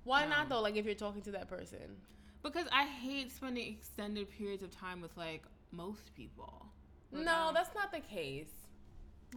Why 0.04 0.24
No. 0.24 0.30
not 0.30 0.48
though? 0.48 0.60
Like 0.60 0.76
if 0.76 0.84
you're 0.84 0.94
talking 0.94 1.22
to 1.22 1.32
that 1.32 1.48
person. 1.48 1.96
Because 2.42 2.66
I 2.72 2.86
hate 2.86 3.30
spending 3.30 3.66
extended 3.74 4.30
periods 4.30 4.62
of 4.62 4.70
time 4.70 5.00
with 5.02 5.14
like 5.16 5.42
most 5.72 6.14
people. 6.14 6.66
Like, 7.12 7.24
No, 7.24 7.50
that's 7.52 7.74
not 7.74 7.92
the 7.92 8.00
case. 8.00 8.48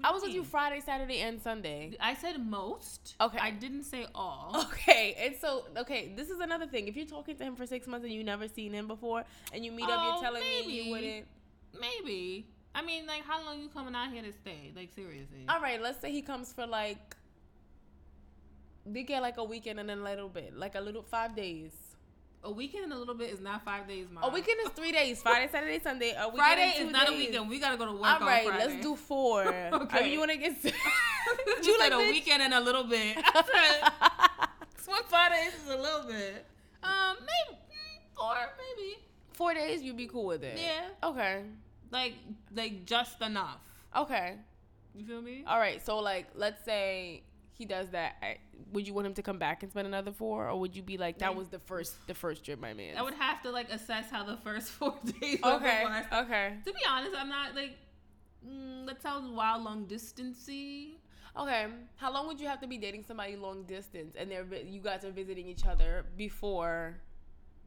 I 0.04 0.12
was 0.12 0.24
with 0.24 0.34
you? 0.34 0.44
Friday, 0.44 0.80
Saturday, 0.80 1.20
and 1.20 1.42
Sunday. 1.42 1.96
I 2.00 2.16
said 2.16 2.44
most. 2.46 3.16
Okay. 3.22 3.38
I 3.40 3.52
didn't 3.52 3.84
say 3.84 4.06
all. 4.16 4.68
Okay, 4.74 5.16
and 5.20 5.36
so 5.40 5.66
okay, 5.78 6.12
this 6.16 6.30
is 6.30 6.40
another 6.40 6.66
thing. 6.66 6.88
If 6.88 6.96
you're 6.96 7.06
talking 7.06 7.36
to 7.38 7.44
him 7.44 7.56
for 7.56 7.66
six 7.66 7.88
months 7.88 8.04
and 8.06 8.14
you 8.14 8.24
never 8.24 8.48
seen 8.48 8.74
him 8.74 8.88
before, 8.88 9.24
and 9.54 9.64
you 9.64 9.72
meet 9.72 9.84
up, 9.84 10.00
Oh, 10.02 10.14
you're 10.14 10.22
telling 10.24 10.42
me 10.42 10.84
you 10.84 10.92
wouldn't. 10.92 11.26
Maybe. 11.80 12.48
I 12.76 12.82
mean, 12.82 13.06
like, 13.06 13.24
how 13.24 13.44
long 13.46 13.60
you 13.60 13.70
coming 13.70 13.94
out 13.96 14.12
here 14.12 14.24
to 14.24 14.34
stay? 14.34 14.72
Like, 14.76 14.92
seriously. 14.94 15.46
All 15.48 15.62
right, 15.62 15.80
let's 15.82 16.02
say 16.02 16.12
he 16.12 16.22
comes 16.22 16.52
for 16.52 16.66
like. 16.66 17.16
They 18.86 19.04
get 19.04 19.22
like 19.22 19.38
a 19.38 19.44
weekend 19.44 19.80
and 19.80 19.88
then 19.88 20.00
a 20.00 20.04
little 20.04 20.28
bit, 20.28 20.58
like 20.58 20.76
a 20.76 20.82
little 20.82 21.04
five 21.04 21.36
days. 21.36 21.72
A 22.44 22.52
weekend 22.52 22.86
and 22.86 22.94
a 22.94 22.98
little 22.98 23.16
bit 23.16 23.32
is 23.32 23.40
not 23.40 23.64
five 23.64 23.88
days, 23.88 24.08
Mom. 24.12 24.24
A 24.24 24.30
weekend 24.34 24.58
is 24.66 24.70
three 24.72 24.92
days: 24.92 25.22
Friday, 25.22 25.48
Saturday, 25.52 25.80
Sunday. 25.80 26.12
A 26.18 26.28
weekend 26.28 26.38
Friday 26.38 26.70
is, 26.78 26.86
is 26.88 26.92
not 26.92 27.08
days. 27.08 27.16
a 27.16 27.18
weekend. 27.18 27.50
We 27.50 27.60
gotta 27.60 27.78
go 27.78 27.86
to 27.86 27.92
work 27.94 28.22
All 28.22 28.28
on 28.28 28.58
let's 28.60 28.76
do 28.82 28.96
four. 28.96 29.44
I 29.54 29.70
Okay. 29.72 30.02
mean, 30.04 30.12
you 30.14 30.20
want 30.20 30.32
to 30.32 30.38
get? 30.38 30.56
you 30.64 30.72
said 30.72 31.78
like 31.80 31.94
a 31.94 31.98
this? 31.98 32.12
weekend 32.12 32.42
and 32.44 32.54
a 32.54 32.60
little 32.60 32.84
bit. 32.84 33.18
What 34.86 35.08
five 35.10 35.32
days 35.32 35.54
is 35.54 35.70
a 35.70 35.78
little 35.78 36.04
bit? 36.08 36.46
Um, 36.84 37.16
maybe 37.22 37.60
four, 38.16 38.36
maybe. 38.58 38.98
Four 39.32 39.54
days, 39.54 39.82
you'd 39.82 39.98
be 39.98 40.08
cool 40.08 40.26
with 40.26 40.44
it. 40.44 40.60
Yeah. 40.62 41.10
Okay. 41.10 41.44
Like, 41.92 42.14
like 42.54 42.86
just 42.86 43.22
enough. 43.22 43.60
Okay. 43.96 44.36
You 44.94 45.06
feel 45.06 45.22
me? 45.22 45.44
All 45.48 45.58
right. 45.60 45.84
So 45.84 46.00
like, 46.00 46.28
let's 46.36 46.64
say 46.66 47.24
he 47.54 47.66
does 47.66 47.90
that. 47.90 48.16
I- 48.22 48.38
Would 48.72 48.88
you 48.88 48.94
want 48.94 49.08
him 49.08 49.14
to 49.14 49.22
come 49.22 49.38
back 49.38 49.62
and 49.64 49.72
spend 49.72 49.88
another 49.88 50.12
four, 50.12 50.50
or 50.50 50.60
would 50.60 50.76
you 50.76 50.82
be 50.82 50.98
like, 50.98 51.20
that 51.20 51.36
was 51.36 51.50
the 51.50 51.60
first, 51.60 51.96
the 52.08 52.14
first 52.14 52.44
trip, 52.44 52.60
my 52.60 52.74
man? 52.74 52.98
I 52.98 53.02
would 53.04 53.14
have 53.14 53.42
to 53.44 53.52
like 53.52 53.70
assess 53.72 54.10
how 54.10 54.24
the 54.24 54.38
first 54.38 54.70
four 54.78 54.96
days. 55.22 55.40
Okay. 55.44 55.86
Okay. 56.12 56.54
To 56.66 56.74
be 56.74 56.80
honest, 56.90 57.16
I'm 57.18 57.30
not 57.30 57.56
like. 57.56 57.78
Mm, 58.46 58.86
that 58.88 59.02
sounds 59.02 59.30
wild, 59.30 59.64
long 59.64 59.86
distancey. 59.86 61.00
Okay. 61.38 61.68
How 61.96 62.12
long 62.12 62.28
would 62.28 62.40
you 62.42 62.48
have 62.48 62.60
to 62.62 62.68
be 62.68 62.78
dating 62.78 63.04
somebody 63.04 63.36
long 63.36 63.64
distance, 63.64 64.16
and 64.18 64.30
they're 64.30 64.46
you 64.66 64.82
guys 64.82 65.06
are 65.06 65.12
visiting 65.12 65.48
each 65.48 65.66
other 65.66 66.06
before, 66.18 66.98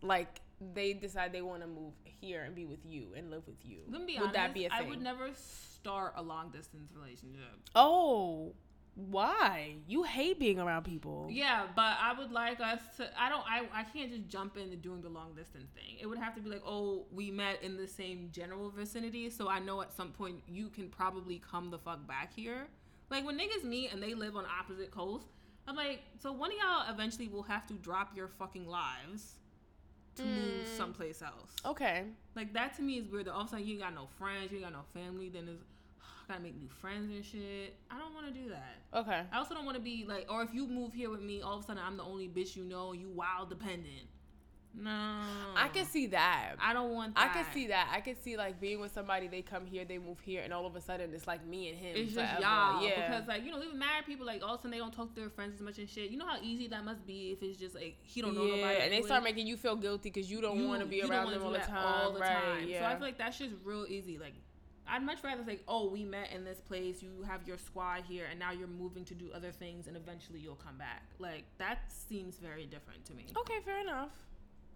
like, 0.02 0.40
they 0.74 0.92
decide 0.92 1.32
they 1.32 1.42
want 1.42 1.62
to 1.62 1.66
move 1.66 1.94
here 2.04 2.42
and 2.42 2.54
be 2.54 2.64
with 2.66 2.84
you 2.84 3.08
and 3.16 3.30
live 3.30 3.46
with 3.46 3.64
you? 3.64 3.78
Let 3.88 4.00
me 4.02 4.06
be 4.06 4.12
would 4.14 4.20
honest. 4.28 4.34
that 4.34 4.54
be 4.54 4.66
a 4.66 4.68
thing? 4.70 4.78
I 4.86 4.88
would 4.88 5.02
never 5.02 5.30
start 5.34 6.12
a 6.16 6.22
long 6.22 6.50
distance 6.50 6.90
relationship. 6.94 7.42
Oh, 7.74 8.54
why? 8.96 9.74
You 9.86 10.02
hate 10.04 10.38
being 10.38 10.58
around 10.58 10.84
people. 10.84 11.28
Yeah, 11.30 11.66
but 11.76 11.96
I 12.00 12.14
would 12.18 12.32
like 12.32 12.60
us 12.60 12.80
to. 12.96 13.08
I 13.20 13.28
don't. 13.28 13.44
I, 13.46 13.66
I 13.72 13.82
can't 13.84 14.10
just 14.10 14.26
jump 14.26 14.56
into 14.56 14.76
doing 14.76 15.02
the 15.02 15.08
long 15.10 15.34
distance 15.34 15.68
thing. 15.74 15.96
It 16.00 16.06
would 16.06 16.18
have 16.18 16.34
to 16.36 16.40
be 16.40 16.48
like, 16.48 16.62
oh, 16.66 17.04
we 17.12 17.30
met 17.30 17.62
in 17.62 17.76
the 17.76 17.86
same 17.86 18.30
general 18.32 18.70
vicinity, 18.70 19.28
so 19.28 19.48
I 19.48 19.58
know 19.58 19.82
at 19.82 19.92
some 19.92 20.12
point 20.12 20.36
you 20.48 20.68
can 20.70 20.88
probably 20.88 21.38
come 21.50 21.70
the 21.70 21.78
fuck 21.78 22.06
back 22.08 22.32
here. 22.34 22.68
Like 23.10 23.24
when 23.24 23.38
niggas 23.38 23.64
meet 23.64 23.92
and 23.92 24.02
they 24.02 24.14
live 24.14 24.34
on 24.34 24.44
opposite 24.46 24.90
coasts, 24.90 25.28
I'm 25.68 25.76
like, 25.76 26.00
so 26.18 26.32
one 26.32 26.50
of 26.50 26.56
y'all 26.56 26.92
eventually 26.92 27.28
will 27.28 27.42
have 27.44 27.66
to 27.68 27.74
drop 27.74 28.16
your 28.16 28.28
fucking 28.28 28.66
lives 28.66 29.34
to 30.16 30.22
move 30.24 30.64
Mm. 30.64 30.76
someplace 30.78 31.20
else. 31.20 31.54
Okay. 31.66 32.04
Like 32.34 32.54
that 32.54 32.74
to 32.76 32.82
me 32.82 32.94
is 32.94 33.06
weird. 33.08 33.28
All 33.28 33.42
of 33.42 33.46
a 33.48 33.50
sudden 33.50 33.66
you 33.66 33.72
ain't 33.74 33.82
got 33.82 33.94
no 33.94 34.08
friends, 34.18 34.50
you 34.50 34.56
ain't 34.58 34.66
got 34.66 34.72
no 34.72 34.84
family. 34.98 35.28
Then 35.28 35.44
there's 35.44 35.60
gotta 36.28 36.40
make 36.40 36.56
new 36.56 36.68
friends 36.68 37.10
and 37.10 37.24
shit. 37.24 37.76
I 37.90 37.98
don't 37.98 38.14
want 38.14 38.26
to 38.26 38.32
do 38.32 38.48
that. 38.50 38.76
Okay. 38.94 39.22
I 39.32 39.38
also 39.38 39.54
don't 39.54 39.64
want 39.64 39.76
to 39.76 39.82
be 39.82 40.04
like, 40.06 40.26
or 40.30 40.42
if 40.42 40.52
you 40.52 40.66
move 40.66 40.92
here 40.92 41.10
with 41.10 41.22
me, 41.22 41.42
all 41.42 41.56
of 41.56 41.64
a 41.64 41.66
sudden 41.66 41.82
I'm 41.84 41.96
the 41.96 42.04
only 42.04 42.28
bitch 42.28 42.56
you 42.56 42.64
know, 42.64 42.92
you 42.92 43.08
wild 43.08 43.50
dependent. 43.50 44.08
No, 44.78 44.90
I 45.56 45.68
can 45.72 45.86
see 45.86 46.08
that. 46.08 46.56
I 46.60 46.74
don't 46.74 46.92
want. 46.92 47.14
I 47.16 47.28
can 47.28 47.46
see 47.54 47.68
that. 47.68 47.90
I 47.90 48.00
can 48.00 48.14
see 48.14 48.36
like 48.36 48.60
being 48.60 48.78
with 48.78 48.92
somebody. 48.92 49.26
They 49.26 49.40
come 49.40 49.64
here, 49.64 49.86
they 49.86 49.96
move 49.96 50.20
here, 50.20 50.42
and 50.42 50.52
all 50.52 50.66
of 50.66 50.76
a 50.76 50.82
sudden 50.82 51.14
it's 51.14 51.26
like 51.26 51.46
me 51.46 51.70
and 51.70 51.78
him. 51.78 51.92
It's 51.96 52.12
just 52.12 52.40
y'all, 52.40 52.86
Yeah. 52.86 53.08
because 53.08 53.26
like 53.26 53.42
you 53.42 53.52
know, 53.52 53.62
even 53.62 53.78
married 53.78 54.04
people 54.04 54.26
like 54.26 54.42
all 54.42 54.54
of 54.54 54.60
a 54.60 54.62
sudden 54.62 54.72
they 54.72 54.76
don't 54.78 54.92
talk 54.92 55.14
to 55.14 55.20
their 55.20 55.30
friends 55.30 55.54
as 55.54 55.62
much 55.62 55.78
and 55.78 55.88
shit. 55.88 56.10
You 56.10 56.18
know 56.18 56.26
how 56.26 56.36
easy 56.42 56.68
that 56.68 56.84
must 56.84 57.06
be 57.06 57.30
if 57.32 57.42
it's 57.42 57.58
just 57.58 57.74
like 57.74 57.96
he 58.02 58.20
don't 58.20 58.34
know 58.34 58.44
yeah, 58.44 58.56
nobody. 58.56 58.80
and 58.82 58.92
they 58.92 59.00
start 59.00 59.24
making 59.24 59.46
you 59.46 59.56
feel 59.56 59.76
guilty 59.76 60.10
because 60.10 60.30
you 60.30 60.42
don't 60.42 60.68
want 60.68 60.82
to 60.82 60.86
be 60.86 61.02
around 61.02 61.30
them 61.32 61.42
all 61.42 61.52
the 61.52 61.58
time. 61.58 62.02
all 62.04 62.12
the 62.12 62.20
right? 62.20 62.36
time. 62.36 62.68
Yeah. 62.68 62.80
So 62.80 62.86
I 62.86 62.92
feel 62.96 63.06
like 63.06 63.18
that's 63.18 63.38
just 63.38 63.54
real 63.64 63.86
easy. 63.88 64.18
Like, 64.18 64.34
I'd 64.88 65.02
much 65.02 65.18
rather 65.24 65.44
say, 65.44 65.60
oh, 65.66 65.90
we 65.90 66.04
met 66.04 66.32
in 66.32 66.44
this 66.44 66.58
place. 66.60 67.02
You 67.02 67.24
have 67.26 67.46
your 67.46 67.58
squad 67.58 68.04
here, 68.08 68.26
and 68.30 68.38
now 68.38 68.52
you're 68.52 68.68
moving 68.68 69.04
to 69.06 69.14
do 69.14 69.30
other 69.34 69.50
things, 69.50 69.86
and 69.88 69.96
eventually 69.96 70.38
you'll 70.38 70.54
come 70.56 70.78
back. 70.78 71.02
Like 71.18 71.44
that 71.58 71.90
seems 71.90 72.36
very 72.36 72.66
different 72.66 73.04
to 73.06 73.14
me. 73.14 73.26
okay, 73.36 73.60
fair 73.64 73.80
enough. 73.80 74.10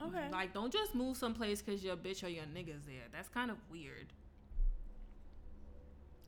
Okay. 0.02 0.28
Like, 0.32 0.54
don't 0.54 0.72
just 0.72 0.94
move 0.94 1.16
someplace 1.16 1.60
because 1.60 1.84
your 1.84 1.96
bitch 1.96 2.24
or 2.24 2.28
your 2.28 2.44
niggas 2.44 2.86
there. 2.86 3.04
That's 3.12 3.28
kind 3.28 3.50
of 3.50 3.58
weird. 3.70 4.06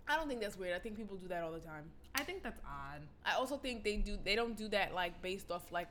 I 0.06 0.16
don't 0.16 0.28
think 0.28 0.40
that's 0.40 0.58
weird. 0.58 0.74
I 0.74 0.78
think 0.78 0.96
people 0.96 1.16
do 1.16 1.26
that 1.28 1.42
all 1.42 1.52
the 1.52 1.60
time. 1.60 1.84
I 2.14 2.22
think 2.22 2.42
that's 2.42 2.60
odd. 2.66 3.00
I 3.24 3.34
also 3.36 3.56
think 3.56 3.82
they 3.82 3.96
do. 3.96 4.18
They 4.22 4.36
don't 4.36 4.56
do 4.56 4.68
that 4.68 4.94
like 4.94 5.20
based 5.22 5.50
off 5.50 5.70
like. 5.72 5.88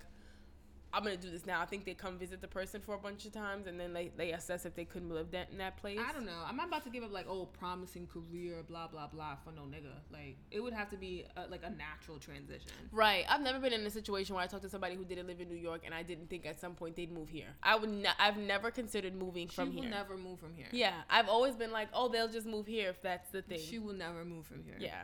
I'm 0.94 1.04
gonna 1.04 1.18
do 1.18 1.30
this 1.32 1.46
now. 1.46 1.62
I 1.62 1.66
think 1.66 1.86
they 1.86 1.94
come 1.94 2.18
visit 2.18 2.42
the 2.42 2.48
person 2.48 2.82
for 2.82 2.96
a 2.96 2.98
bunch 2.98 3.26
of 3.26 3.32
times, 3.32 3.68
and 3.68 3.80
then 3.80 3.94
they, 3.94 4.12
they 4.18 4.32
assess 4.34 4.66
if 4.66 4.76
they 4.76 4.86
couldn't 4.86 5.10
live 5.10 5.32
that 5.32 5.50
in 5.52 5.58
that 5.60 5.78
place. 5.78 6.00
I 6.00 6.12
don't 6.12 6.26
know. 6.26 6.44
I'm 6.46 6.56
not 6.58 6.68
about 6.68 6.84
to 6.84 6.90
give 6.90 7.04
up 7.04 7.12
like 7.12 7.26
oh 7.30 7.46
promising 7.46 8.08
career 8.08 8.64
blah 8.68 8.88
blah 8.88 9.08
blah 9.08 9.36
for 9.44 9.52
no 9.52 9.62
nigga. 9.62 9.94
Like 10.12 10.38
it 10.52 10.60
would 10.60 10.74
have 10.74 10.90
to 10.90 10.98
be 10.98 11.26
a, 11.38 11.48
like 11.48 11.62
a 11.64 11.70
natural 11.70 12.20
transition. 12.20 12.72
Right. 12.92 13.26
I've 13.30 13.42
never 13.42 13.60
been 13.60 13.74
in 13.74 13.86
a 13.86 13.90
situation 13.90 14.36
where 14.36 14.44
I 14.44 14.48
talked 14.48 14.64
to 14.64 14.70
somebody 14.70 14.96
who 14.96 15.06
didn't 15.06 15.28
live 15.28 15.40
in 15.40 15.48
New 15.50 15.56
York, 15.56 15.82
and 15.86 15.94
I 15.94 16.04
didn't 16.04 16.30
think 16.30 16.46
at 16.46 16.60
some 16.60 16.74
point 16.76 16.96
they'd 16.96 17.12
move 17.12 17.30
here. 17.30 17.48
I 17.64 17.76
would. 17.76 17.90
Ne- 17.90 18.10
I've 18.20 18.38
never 18.38 18.72
considered 18.72 19.16
moving 19.16 19.48
She 19.48 19.56
from 19.56 19.74
will 19.76 19.84
here. 19.84 19.92
never 19.92 20.18
move 20.18 20.40
from 20.40 20.54
here. 20.56 20.68
Yeah, 20.72 20.94
I've 21.10 21.30
always 21.30 21.56
been 21.56 21.72
like, 21.72 21.88
oh, 21.94 22.10
they'll 22.10 22.28
just 22.28 22.48
move 22.48 22.68
here 22.68 22.90
if 22.90 23.02
that's 23.02 23.30
the 23.30 23.42
thing. 23.42 23.60
She 23.60 23.80
will 23.80 23.94
never 23.94 24.26
move 24.26 24.46
from 24.46 24.64
here. 24.64 24.76
yeah. 24.80 25.04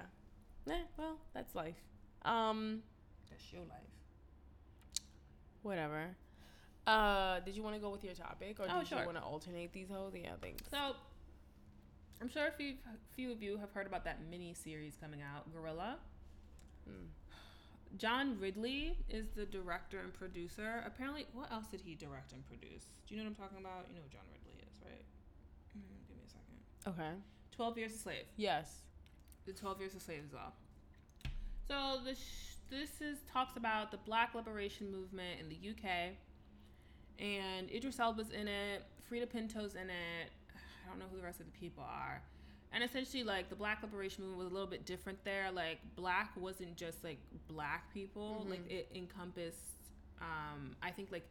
Eh, 0.69 0.73
well, 0.97 1.17
that's 1.33 1.55
life. 1.55 1.77
Um, 2.23 2.81
That's 3.29 3.53
your 3.53 3.61
life. 3.61 3.87
Whatever. 5.67 6.15
Uh, 6.87 7.41
did 7.41 7.57
you 7.57 7.61
want 7.61 7.75
to 7.75 7.81
go 7.81 7.89
with 7.89 8.01
your 8.01 8.13
topic, 8.13 8.57
or 8.61 8.67
Oh, 8.69 8.79
did 8.79 8.87
sure. 8.87 8.99
you 8.99 9.05
want 9.05 9.17
to 9.17 9.23
alternate 9.23 9.73
these 9.73 9.89
hoes? 9.89 10.13
Yeah, 10.15 10.31
thanks. 10.41 10.63
So, 10.71 10.95
I'm 12.21 12.29
sure 12.29 12.47
a 12.47 12.51
few, 12.51 12.75
few 13.13 13.33
of 13.33 13.43
you 13.43 13.57
have 13.57 13.71
heard 13.73 13.85
about 13.85 14.05
that 14.05 14.19
mini 14.31 14.53
series 14.53 14.95
coming 14.95 15.21
out, 15.21 15.51
Guerrilla. 15.53 15.97
Mm. 16.89 17.07
John 17.97 18.39
Ridley 18.39 18.97
is 19.09 19.27
the 19.35 19.45
director 19.45 19.99
and 19.99 20.13
producer. 20.13 20.81
Apparently, 20.85 21.25
what 21.33 21.51
else 21.51 21.67
did 21.67 21.81
he 21.81 21.95
direct 21.95 22.31
and 22.31 22.45
produce? 22.47 22.85
Do 23.05 23.15
you 23.15 23.17
know 23.21 23.29
what 23.29 23.35
I'm 23.37 23.43
talking 23.49 23.57
about? 23.59 23.87
You 23.89 23.95
know 23.95 24.01
who 24.03 24.09
John 24.09 24.25
Ridley 24.31 24.63
is, 24.71 24.79
right? 24.85 25.03
Mm, 25.77 26.07
give 26.07 26.15
me 26.15 26.23
a 26.25 26.29
second. 26.29 27.01
Okay. 27.01 27.11
12 27.51 27.77
Years 27.77 27.93
a 27.93 27.97
Slave. 27.97 28.23
Yes. 28.37 28.83
The 29.45 29.51
12 29.51 29.79
Years 29.81 29.95
a 29.95 29.99
Slave 29.99 30.21
as 30.25 30.33
well. 30.33 30.53
So, 31.67 31.99
this, 32.05 32.55
this 32.69 32.89
is 33.01 33.17
talks 33.31 33.55
about 33.57 33.91
the 33.91 33.97
black 33.97 34.35
liberation 34.35 34.91
movement 34.91 35.39
in 35.39 35.49
the 35.49 35.55
UK. 35.69 36.13
And 37.19 37.69
Idris 37.71 37.99
Elba's 37.99 38.29
in 38.29 38.47
it. 38.47 38.83
Freida 39.09 39.25
Pinto's 39.29 39.75
in 39.75 39.89
it. 39.89 40.29
I 40.55 40.89
don't 40.89 40.99
know 40.99 41.05
who 41.11 41.17
the 41.17 41.23
rest 41.23 41.39
of 41.39 41.45
the 41.45 41.57
people 41.59 41.83
are. 41.83 42.21
And 42.73 42.83
essentially, 42.83 43.23
like 43.23 43.49
the 43.49 43.55
Black 43.55 43.81
Liberation 43.81 44.23
Movement 44.23 44.39
was 44.43 44.51
a 44.51 44.53
little 44.53 44.67
bit 44.69 44.85
different 44.85 45.23
there. 45.23 45.51
Like 45.51 45.79
black 45.95 46.31
wasn't 46.37 46.75
just 46.75 47.03
like 47.03 47.17
black 47.47 47.91
people. 47.93 48.43
Mhm. 48.45 48.49
Like 48.51 48.69
it 48.71 48.89
encompassed. 48.93 49.57
Um, 50.21 50.75
I 50.81 50.91
think 50.91 51.11
like 51.11 51.27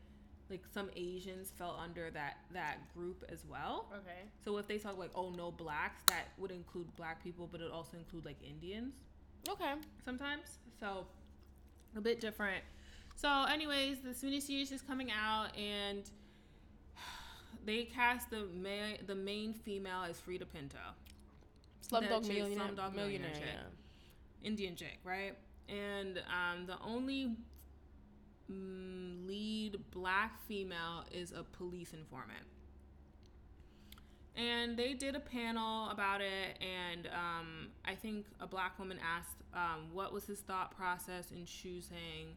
like 0.49 0.63
some 0.73 0.89
Asians 0.97 1.51
fell 1.59 1.79
under 1.83 2.11
that 2.13 2.39
that 2.53 2.93
group 2.95 3.23
as 3.29 3.45
well. 3.49 3.87
Okay. 3.93 4.23
So 4.45 4.57
if 4.57 4.67
they 4.67 4.79
talk 4.79 4.97
like 4.99 5.11
oh 5.15 5.31
no 5.31 5.51
blacks, 5.51 6.01
that 6.09 6.29
would 6.39 6.51
include 6.51 6.95
black 6.97 7.23
people, 7.23 7.47
but 7.51 7.61
it 7.61 7.71
also 7.71 7.97
include 7.99 8.25
like 8.25 8.37
Indians 8.43 8.95
Okay. 9.49 9.75
sometimes. 10.05 10.59
So 10.81 11.07
a 11.97 12.01
bit 12.01 12.21
different. 12.21 12.63
So, 13.15 13.45
anyways, 13.45 13.99
the 14.01 14.15
mini 14.27 14.41
series 14.41 14.73
is 14.73 14.83
coming 14.83 15.11
out, 15.11 15.57
and 15.57 16.03
they 17.65 17.85
cast 17.85 18.31
the 18.31 18.47
main 18.55 18.99
the 19.07 19.15
main 19.15 19.55
female 19.55 20.03
as 20.09 20.21
Freida 20.21 20.45
Pinto, 20.53 20.79
Slumdog 21.83 22.29
Millionaire. 22.29 22.69
Slumdog 22.69 22.95
Millionaire. 22.95 22.95
Millionaire 22.95 23.35
chick. 23.35 23.45
yeah. 23.55 24.47
Indian 24.49 24.77
chick, 24.77 24.99
right? 25.03 25.35
And 25.69 26.19
um, 26.19 26.67
the 26.67 26.77
only 26.85 27.35
mm, 28.51 29.27
lead 29.27 29.79
black 29.91 30.41
female 30.47 31.05
is 31.13 31.33
a 31.33 31.43
police 31.43 31.93
informant. 31.93 32.45
And 34.37 34.77
they 34.77 34.93
did 34.93 35.15
a 35.17 35.21
panel 35.21 35.89
about 35.89 36.21
it, 36.21 36.59
and 36.61 37.07
um, 37.07 37.69
I 37.87 37.95
think 37.95 38.27
a 38.39 38.47
black 38.47 38.79
woman 38.79 38.99
asked 39.03 39.37
um, 39.55 39.89
what 39.95 40.13
was 40.13 40.27
his 40.27 40.41
thought 40.41 40.77
process 40.77 41.31
in 41.31 41.47
choosing 41.47 42.37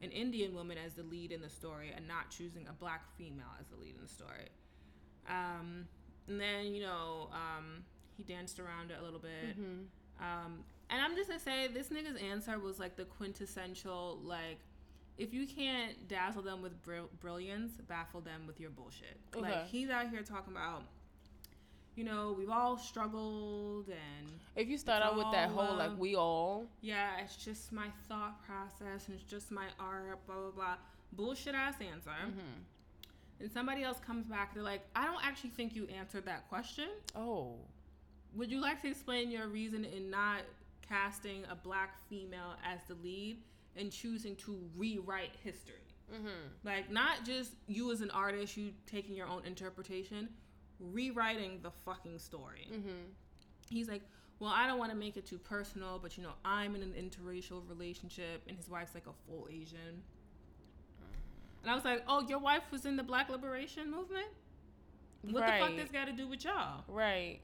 an 0.00 0.10
Indian 0.10 0.54
woman 0.54 0.78
as 0.84 0.94
the 0.94 1.02
lead 1.02 1.32
in 1.32 1.42
the 1.42 1.48
story 1.50 1.92
and 1.94 2.08
not 2.08 2.30
choosing 2.30 2.66
a 2.68 2.72
black 2.72 3.02
female 3.18 3.52
as 3.60 3.66
the 3.66 3.76
lead 3.76 3.94
in 3.94 4.02
the 4.02 4.08
story. 4.08 4.48
Um, 5.28 5.86
and 6.28 6.40
then, 6.40 6.74
you 6.74 6.82
know, 6.82 7.28
um, 7.32 7.84
he 8.16 8.22
danced 8.22 8.58
around 8.58 8.90
it 8.90 8.96
a 9.00 9.04
little 9.04 9.18
bit. 9.20 9.58
Mhm. 9.58 9.84
Um, 10.20 10.64
and 10.90 11.02
I'm 11.02 11.14
just 11.14 11.28
gonna 11.28 11.40
say 11.40 11.68
this 11.68 11.88
nigga's 11.88 12.20
answer 12.20 12.58
was 12.58 12.78
like 12.78 12.96
the 12.96 13.04
quintessential 13.04 14.20
like 14.24 14.58
if 15.16 15.32
you 15.32 15.46
can't 15.46 16.08
dazzle 16.08 16.42
them 16.42 16.60
with 16.60 16.82
bril- 16.84 17.08
brilliance, 17.20 17.72
baffle 17.88 18.20
them 18.20 18.46
with 18.46 18.58
your 18.60 18.70
bullshit. 18.70 19.16
Okay. 19.34 19.40
Like 19.42 19.66
he's 19.68 19.88
out 19.90 20.08
here 20.10 20.22
talking 20.22 20.52
about, 20.52 20.82
you 21.96 22.04
know, 22.04 22.34
we've 22.36 22.50
all 22.50 22.76
struggled 22.76 23.88
and 23.88 24.28
If 24.56 24.68
you 24.68 24.78
start 24.78 25.02
out 25.02 25.16
with 25.16 25.26
that 25.32 25.48
whole 25.50 25.76
like 25.76 25.90
um, 25.90 25.98
we 25.98 26.16
all, 26.16 26.66
yeah, 26.80 27.20
it's 27.22 27.36
just 27.36 27.72
my 27.72 27.86
thought 28.08 28.44
process 28.44 29.08
and 29.08 29.16
it's 29.18 29.28
just 29.30 29.50
my 29.50 29.66
art, 29.78 30.26
blah 30.26 30.36
blah 30.36 30.50
blah, 30.50 30.74
bullshit 31.12 31.54
ass 31.54 31.74
answer. 31.80 32.10
Mm-hmm. 32.10 33.40
And 33.40 33.50
somebody 33.50 33.82
else 33.82 33.98
comes 34.04 34.26
back, 34.26 34.54
they're 34.54 34.62
like, 34.62 34.82
I 34.94 35.04
don't 35.04 35.24
actually 35.24 35.50
think 35.50 35.74
you 35.74 35.86
answered 35.86 36.24
that 36.26 36.48
question. 36.48 36.88
oh, 37.16 37.54
Would 38.34 38.50
you 38.50 38.60
like 38.60 38.80
to 38.82 38.88
explain 38.88 39.30
your 39.30 39.48
reason 39.48 39.84
in 39.84 40.10
not 40.10 40.42
casting 40.88 41.44
a 41.50 41.54
black 41.56 41.98
female 42.08 42.54
as 42.64 42.80
the 42.88 42.94
lead 43.02 43.38
and 43.76 43.90
choosing 43.90 44.36
to 44.36 44.58
rewrite 44.76 45.32
history? 45.42 45.74
mm-hmm. 46.12 46.28
Like, 46.64 46.90
not 46.90 47.24
just 47.24 47.52
you 47.66 47.90
as 47.92 48.00
an 48.00 48.10
artist, 48.10 48.56
you 48.56 48.70
taking 48.86 49.16
your 49.16 49.26
own 49.26 49.44
interpretation, 49.44 50.28
rewriting 50.92 51.60
the 51.62 51.70
fucking 51.84 52.18
story. 52.18 52.68
Mm-hmm. 52.72 52.90
He's 53.68 53.88
like, 53.88 54.02
Well, 54.38 54.52
I 54.54 54.66
don't 54.66 54.78
want 54.78 54.90
to 54.90 54.96
make 54.96 55.16
it 55.16 55.26
too 55.26 55.38
personal, 55.38 55.98
but 56.02 56.16
you 56.16 56.22
know, 56.22 56.32
I'm 56.44 56.74
in 56.76 56.82
an 56.82 56.92
interracial 56.92 57.68
relationship 57.68 58.42
and 58.48 58.56
his 58.56 58.68
wife's 58.68 58.94
like 58.94 59.06
a 59.06 59.12
full 59.26 59.48
Asian. 59.50 60.02
And 61.62 61.70
I 61.70 61.74
was 61.74 61.84
like, 61.84 62.02
Oh, 62.08 62.26
your 62.28 62.38
wife 62.38 62.62
was 62.70 62.84
in 62.86 62.96
the 62.96 63.02
black 63.02 63.28
liberation 63.28 63.90
movement? 63.90 64.26
What 65.22 65.32
the 65.46 65.52
fuck 65.52 65.60
Right. 65.68 65.76
this 65.76 65.90
got 65.90 66.04
to 66.06 66.12
do 66.12 66.28
with 66.28 66.44
y'all? 66.44 66.84
right. 66.88 67.40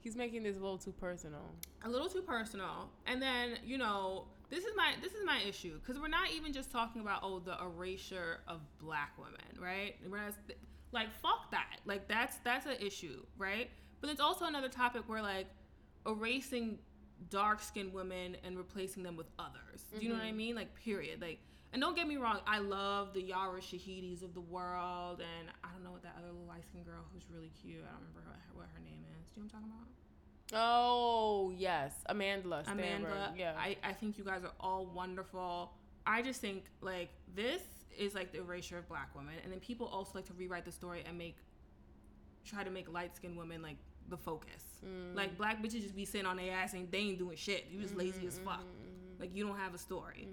He's 0.00 0.14
making 0.14 0.44
this 0.44 0.56
a 0.56 0.60
little 0.60 0.78
too 0.78 0.92
personal. 0.92 1.40
a 1.84 1.88
little 1.88 2.08
too 2.08 2.22
personal. 2.22 2.90
And 3.08 3.20
then, 3.20 3.58
you 3.64 3.76
know, 3.76 4.26
this 4.50 4.60
is 4.64 4.70
my 4.76 4.92
this 5.02 5.14
is 5.14 5.24
my 5.26 5.40
issue 5.42 5.80
because 5.80 6.00
we're 6.00 6.06
not 6.06 6.30
even 6.30 6.52
just 6.52 6.70
talking 6.70 7.00
about 7.02 7.20
oh 7.24 7.40
the 7.40 7.56
erasure 7.60 8.38
of 8.46 8.60
black 8.78 9.14
women, 9.18 9.40
right? 9.60 9.96
We're 10.08 10.18
not, 10.18 10.34
like 10.92 11.12
fuck 11.12 11.50
that. 11.50 11.78
Like 11.84 12.08
that's 12.08 12.36
that's 12.44 12.66
an 12.66 12.76
issue, 12.80 13.24
right? 13.38 13.70
But 14.00 14.10
it's 14.10 14.20
also 14.20 14.44
another 14.44 14.68
topic 14.68 15.02
where 15.06 15.22
like 15.22 15.46
erasing 16.06 16.78
dark 17.30 17.62
skinned 17.62 17.92
women 17.92 18.36
and 18.44 18.56
replacing 18.56 19.02
them 19.02 19.16
with 19.16 19.26
others. 19.38 19.84
Do 19.98 20.04
you 20.04 20.10
know 20.10 20.16
what 20.16 20.24
I 20.24 20.28
mm-hmm. 20.28 20.36
mean? 20.36 20.54
Like 20.54 20.74
period. 20.74 21.20
Like 21.20 21.40
and 21.72 21.82
don't 21.82 21.96
get 21.96 22.06
me 22.06 22.16
wrong, 22.16 22.38
I 22.46 22.58
love 22.58 23.12
the 23.12 23.20
Yara 23.20 23.60
Shahidis 23.60 24.22
of 24.22 24.32
the 24.32 24.40
world, 24.40 25.20
and 25.20 25.48
I 25.62 25.68
don't 25.72 25.84
know 25.84 25.90
what 25.90 26.02
that 26.04 26.14
other 26.16 26.28
little 26.28 26.46
light 26.46 26.64
skinned 26.66 26.86
girl 26.86 27.04
who's 27.12 27.24
really 27.30 27.50
cute. 27.60 27.82
I 27.82 27.90
don't 27.92 28.00
remember 28.00 28.30
her, 28.30 28.36
what 28.54 28.66
her 28.72 28.80
name 28.80 29.04
is. 29.20 29.30
Do 29.32 29.40
you 29.40 29.42
know 29.42 29.50
what 29.52 29.58
I'm 29.58 29.60
talking 29.60 29.72
about? 29.76 29.86
Oh 30.52 31.52
yes, 31.56 31.92
Amandla. 32.08 32.64
Amandla, 32.66 33.36
Yeah. 33.36 33.54
I, 33.58 33.76
I 33.82 33.92
think 33.92 34.16
you 34.16 34.24
guys 34.24 34.44
are 34.44 34.52
all 34.60 34.86
wonderful. 34.86 35.72
I 36.06 36.22
just 36.22 36.40
think 36.40 36.64
like 36.80 37.10
this 37.34 37.62
is 37.98 38.14
like 38.14 38.32
the 38.32 38.38
erasure 38.38 38.78
of 38.78 38.88
black 38.88 39.14
women, 39.14 39.34
and 39.42 39.52
then 39.52 39.60
people 39.60 39.86
also 39.86 40.12
like 40.14 40.26
to 40.26 40.32
rewrite 40.34 40.64
the 40.64 40.72
story 40.72 41.02
and 41.06 41.16
make 41.16 41.36
try 42.44 42.62
to 42.62 42.70
make 42.70 42.90
light 42.92 43.14
skinned 43.16 43.36
women 43.36 43.60
like 43.60 43.76
the 44.08 44.16
focus. 44.16 44.64
Mm. 44.84 45.16
Like 45.16 45.36
black 45.36 45.62
bitches 45.62 45.82
just 45.82 45.96
be 45.96 46.04
sitting 46.04 46.26
on 46.26 46.36
their 46.36 46.52
ass 46.54 46.74
and 46.74 46.90
they 46.90 46.98
ain't 46.98 47.18
doing 47.18 47.36
shit. 47.36 47.66
You 47.70 47.80
just 47.80 47.96
lazy 47.96 48.26
as 48.26 48.38
fuck. 48.38 48.60
Mm-hmm. 48.60 49.20
Like 49.20 49.34
you 49.34 49.46
don't 49.46 49.58
have 49.58 49.74
a 49.74 49.78
story. 49.78 50.28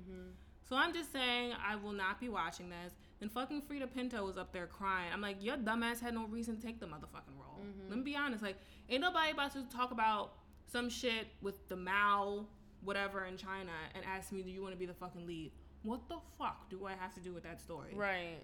So 0.68 0.76
I'm 0.76 0.93
just 0.93 1.11
saying 1.11 1.53
I 1.66 1.76
will 1.76 1.91
not 1.91 2.20
be 2.20 2.30
watching 2.30 2.70
this. 2.70 2.93
And 3.22 3.32
fucking 3.32 3.64
Freida 3.64 3.91
Pinto 3.91 4.26
was 4.26 4.38
up 4.38 4.51
there 4.51 4.68
crying. 4.68 5.09
I'm 5.14 5.22
like, 5.22 5.43
your 5.43 5.57
dumbass 5.57 5.99
had 5.99 6.14
no 6.14 6.26
reason 6.26 6.57
to 6.57 6.61
take 6.61 6.80
the 6.80 6.86
motherfucking 6.86 7.38
role. 7.39 7.61
Let 7.89 7.97
me 7.97 8.03
be 8.03 8.16
honest. 8.16 8.43
Like, 8.43 8.57
ain't 8.89 9.01
nobody 9.01 9.32
about 9.32 9.53
to 9.53 9.64
talk 9.64 9.91
about 9.91 10.34
some 10.72 10.89
shit 10.89 11.28
with 11.41 11.68
the 11.70 11.76
Mao, 11.76 12.45
whatever, 12.84 13.26
in 13.26 13.38
China 13.38 13.72
and 13.95 14.03
ask 14.05 14.32
me, 14.32 14.41
do 14.41 14.49
you 14.49 14.61
want 14.61 14.74
to 14.74 14.80
be 14.80 14.86
the 14.86 14.93
fucking 14.93 15.26
lead? 15.26 15.51
What 15.84 16.07
the 16.09 16.17
fuck 16.38 16.69
do 16.69 16.86
I 16.86 16.93
have 16.93 17.13
to 17.15 17.19
do 17.19 17.34
with 17.34 17.43
that 17.43 17.61
story? 17.61 17.91
Right. 17.93 18.43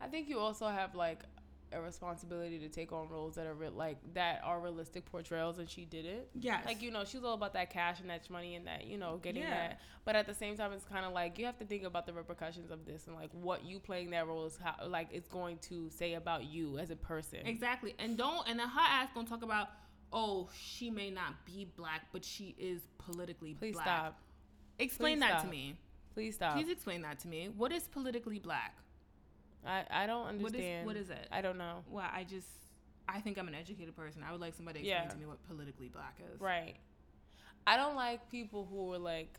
I 0.00 0.06
think 0.06 0.28
you 0.28 0.38
also 0.38 0.66
have 0.66 0.94
like 0.94 1.20
a 1.72 1.80
responsibility 1.80 2.58
to 2.60 2.68
take 2.68 2.92
on 2.92 3.08
roles 3.08 3.34
that 3.34 3.46
are 3.46 3.54
real, 3.54 3.72
like 3.72 3.96
that 4.14 4.40
are 4.44 4.60
realistic 4.60 5.04
portrayals, 5.06 5.58
and 5.58 5.68
she 5.68 5.84
did 5.84 6.04
it. 6.04 6.28
Yes. 6.34 6.64
Like 6.66 6.82
you 6.82 6.90
know, 6.90 7.04
she's 7.04 7.24
all 7.24 7.34
about 7.34 7.54
that 7.54 7.70
cash 7.70 8.00
and 8.00 8.10
that 8.10 8.28
money 8.30 8.54
and 8.54 8.66
that 8.66 8.86
you 8.86 8.98
know 8.98 9.18
getting 9.22 9.42
Yeah. 9.42 9.50
that. 9.50 9.80
But 10.04 10.14
at 10.16 10.26
the 10.26 10.34
same 10.34 10.56
time, 10.56 10.72
it's 10.72 10.84
kind 10.84 11.04
of 11.04 11.12
like 11.12 11.38
you 11.38 11.46
have 11.46 11.58
to 11.58 11.64
think 11.64 11.82
about 11.84 12.06
the 12.06 12.12
repercussions 12.12 12.70
of 12.70 12.84
this 12.84 13.06
and 13.06 13.16
like 13.16 13.30
what 13.32 13.64
you 13.64 13.80
playing 13.80 14.10
that 14.10 14.26
role 14.26 14.44
is 14.44 14.58
how 14.62 14.86
like 14.86 15.08
it's 15.12 15.28
going 15.28 15.58
to 15.62 15.90
say 15.90 16.14
about 16.14 16.44
you 16.44 16.78
as 16.78 16.90
a 16.90 16.96
person. 16.96 17.40
Exactly. 17.44 17.94
And 17.98 18.16
don't 18.16 18.46
and 18.48 18.58
then 18.60 18.68
her 18.68 18.80
ass 18.80 19.08
gonna 19.14 19.26
talk 19.26 19.42
about, 19.42 19.68
oh, 20.12 20.48
she 20.56 20.90
may 20.90 21.10
not 21.10 21.44
be 21.46 21.66
black, 21.76 22.02
but 22.12 22.24
she 22.24 22.54
is 22.58 22.82
politically 22.98 23.54
black. 23.54 23.60
Please 23.60 23.74
black. 23.74 23.86
stop. 23.86 24.20
Explain 24.78 25.18
Please 25.18 25.28
that 25.28 25.42
to 25.42 25.48
me. 25.48 25.76
Please 26.16 26.36
stop. 26.36 26.54
Please 26.54 26.70
explain 26.70 27.02
that 27.02 27.18
to 27.20 27.28
me. 27.28 27.50
What 27.54 27.72
is 27.72 27.82
politically 27.88 28.38
black? 28.38 28.74
I 29.66 29.84
I 29.90 30.06
don't 30.06 30.24
What 30.24 30.34
is 30.36 30.44
understand. 30.46 30.86
what 30.86 30.96
is 30.96 31.10
it? 31.10 31.28
I 31.30 31.42
don't 31.42 31.58
know. 31.58 31.84
Well, 31.90 32.08
I 32.10 32.24
just 32.24 32.46
I 33.06 33.20
think 33.20 33.36
I'm 33.36 33.48
an 33.48 33.54
educated 33.54 33.94
person. 33.94 34.22
I 34.26 34.32
would 34.32 34.40
like 34.40 34.54
somebody 34.54 34.80
to 34.80 34.86
explain 34.88 35.04
Yeah. 35.04 35.10
to 35.10 35.18
me 35.18 35.26
what 35.26 35.46
politically 35.46 35.88
black 35.88 36.16
is. 36.32 36.40
Right. 36.40 36.76
I 37.66 37.76
don't 37.76 37.96
like 37.96 38.30
people 38.30 38.66
who 38.70 38.94
are 38.94 38.98
like. 38.98 39.38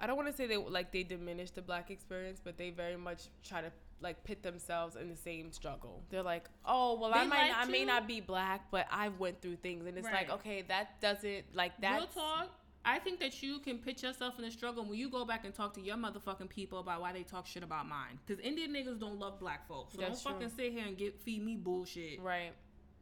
I 0.00 0.08
don't 0.08 0.16
want 0.16 0.28
to 0.30 0.34
say 0.34 0.46
they 0.48 0.56
like 0.56 0.90
they 0.90 1.04
diminish 1.04 1.52
the 1.52 1.62
black 1.62 1.92
experience, 1.92 2.40
but 2.42 2.58
they 2.58 2.70
very 2.70 2.96
much 2.96 3.28
try 3.44 3.60
to 3.60 3.70
like 4.00 4.24
pit 4.24 4.42
themselves 4.42 4.96
in 4.96 5.08
the 5.08 5.16
same 5.16 5.52
struggle. 5.52 6.02
They're 6.10 6.22
like, 6.24 6.48
"Oh, 6.64 6.98
well, 6.98 7.12
I 7.14 7.24
might 7.24 7.48
like 7.50 7.56
I 7.56 7.64
may 7.66 7.84
not 7.84 8.08
be 8.08 8.20
black, 8.20 8.68
but 8.72 8.86
I've 8.90 9.20
went 9.20 9.40
through 9.42 9.56
things." 9.56 9.86
And 9.86 9.96
it's 9.96 10.06
like, 10.10 10.30
"Okay, 10.30 10.62
that 10.62 11.00
doesn't 11.00 11.54
like 11.54 11.80
that." 11.82 11.98
Real 11.98 12.06
talk. 12.08 12.48
I 12.84 12.98
think 12.98 13.20
that 13.20 13.42
you 13.42 13.58
can 13.58 13.78
put 13.78 14.02
yourself 14.02 14.38
in 14.38 14.44
a 14.44 14.50
struggle 14.50 14.84
when 14.84 14.98
you 14.98 15.10
go 15.10 15.24
back 15.24 15.44
and 15.44 15.54
talk 15.54 15.74
to 15.74 15.80
your 15.80 15.96
motherfucking 15.96 16.48
people 16.48 16.78
about 16.78 17.00
why 17.00 17.12
they 17.12 17.22
talk 17.22 17.46
shit 17.46 17.62
about 17.62 17.86
mine. 17.86 18.18
Because 18.26 18.42
Indian 18.42 18.72
niggas 18.72 18.98
don't 18.98 19.18
love 19.18 19.38
black 19.38 19.68
folks. 19.68 19.94
So 19.94 20.00
That's 20.00 20.22
don't 20.22 20.34
fucking 20.34 20.48
sit 20.50 20.72
here 20.72 20.86
and 20.86 20.96
get 20.96 21.20
feed 21.20 21.44
me 21.44 21.56
bullshit. 21.56 22.20
Right. 22.20 22.52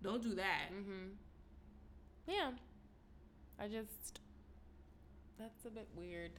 Don't 0.02 0.22
do 0.22 0.34
that. 0.34 0.70
Mm-hmm. 0.72 1.10
Yeah. 2.26 2.50
I 3.60 3.68
just 3.68 4.20
that's 5.38 5.64
a 5.64 5.70
bit 5.70 5.88
weird. 5.96 6.32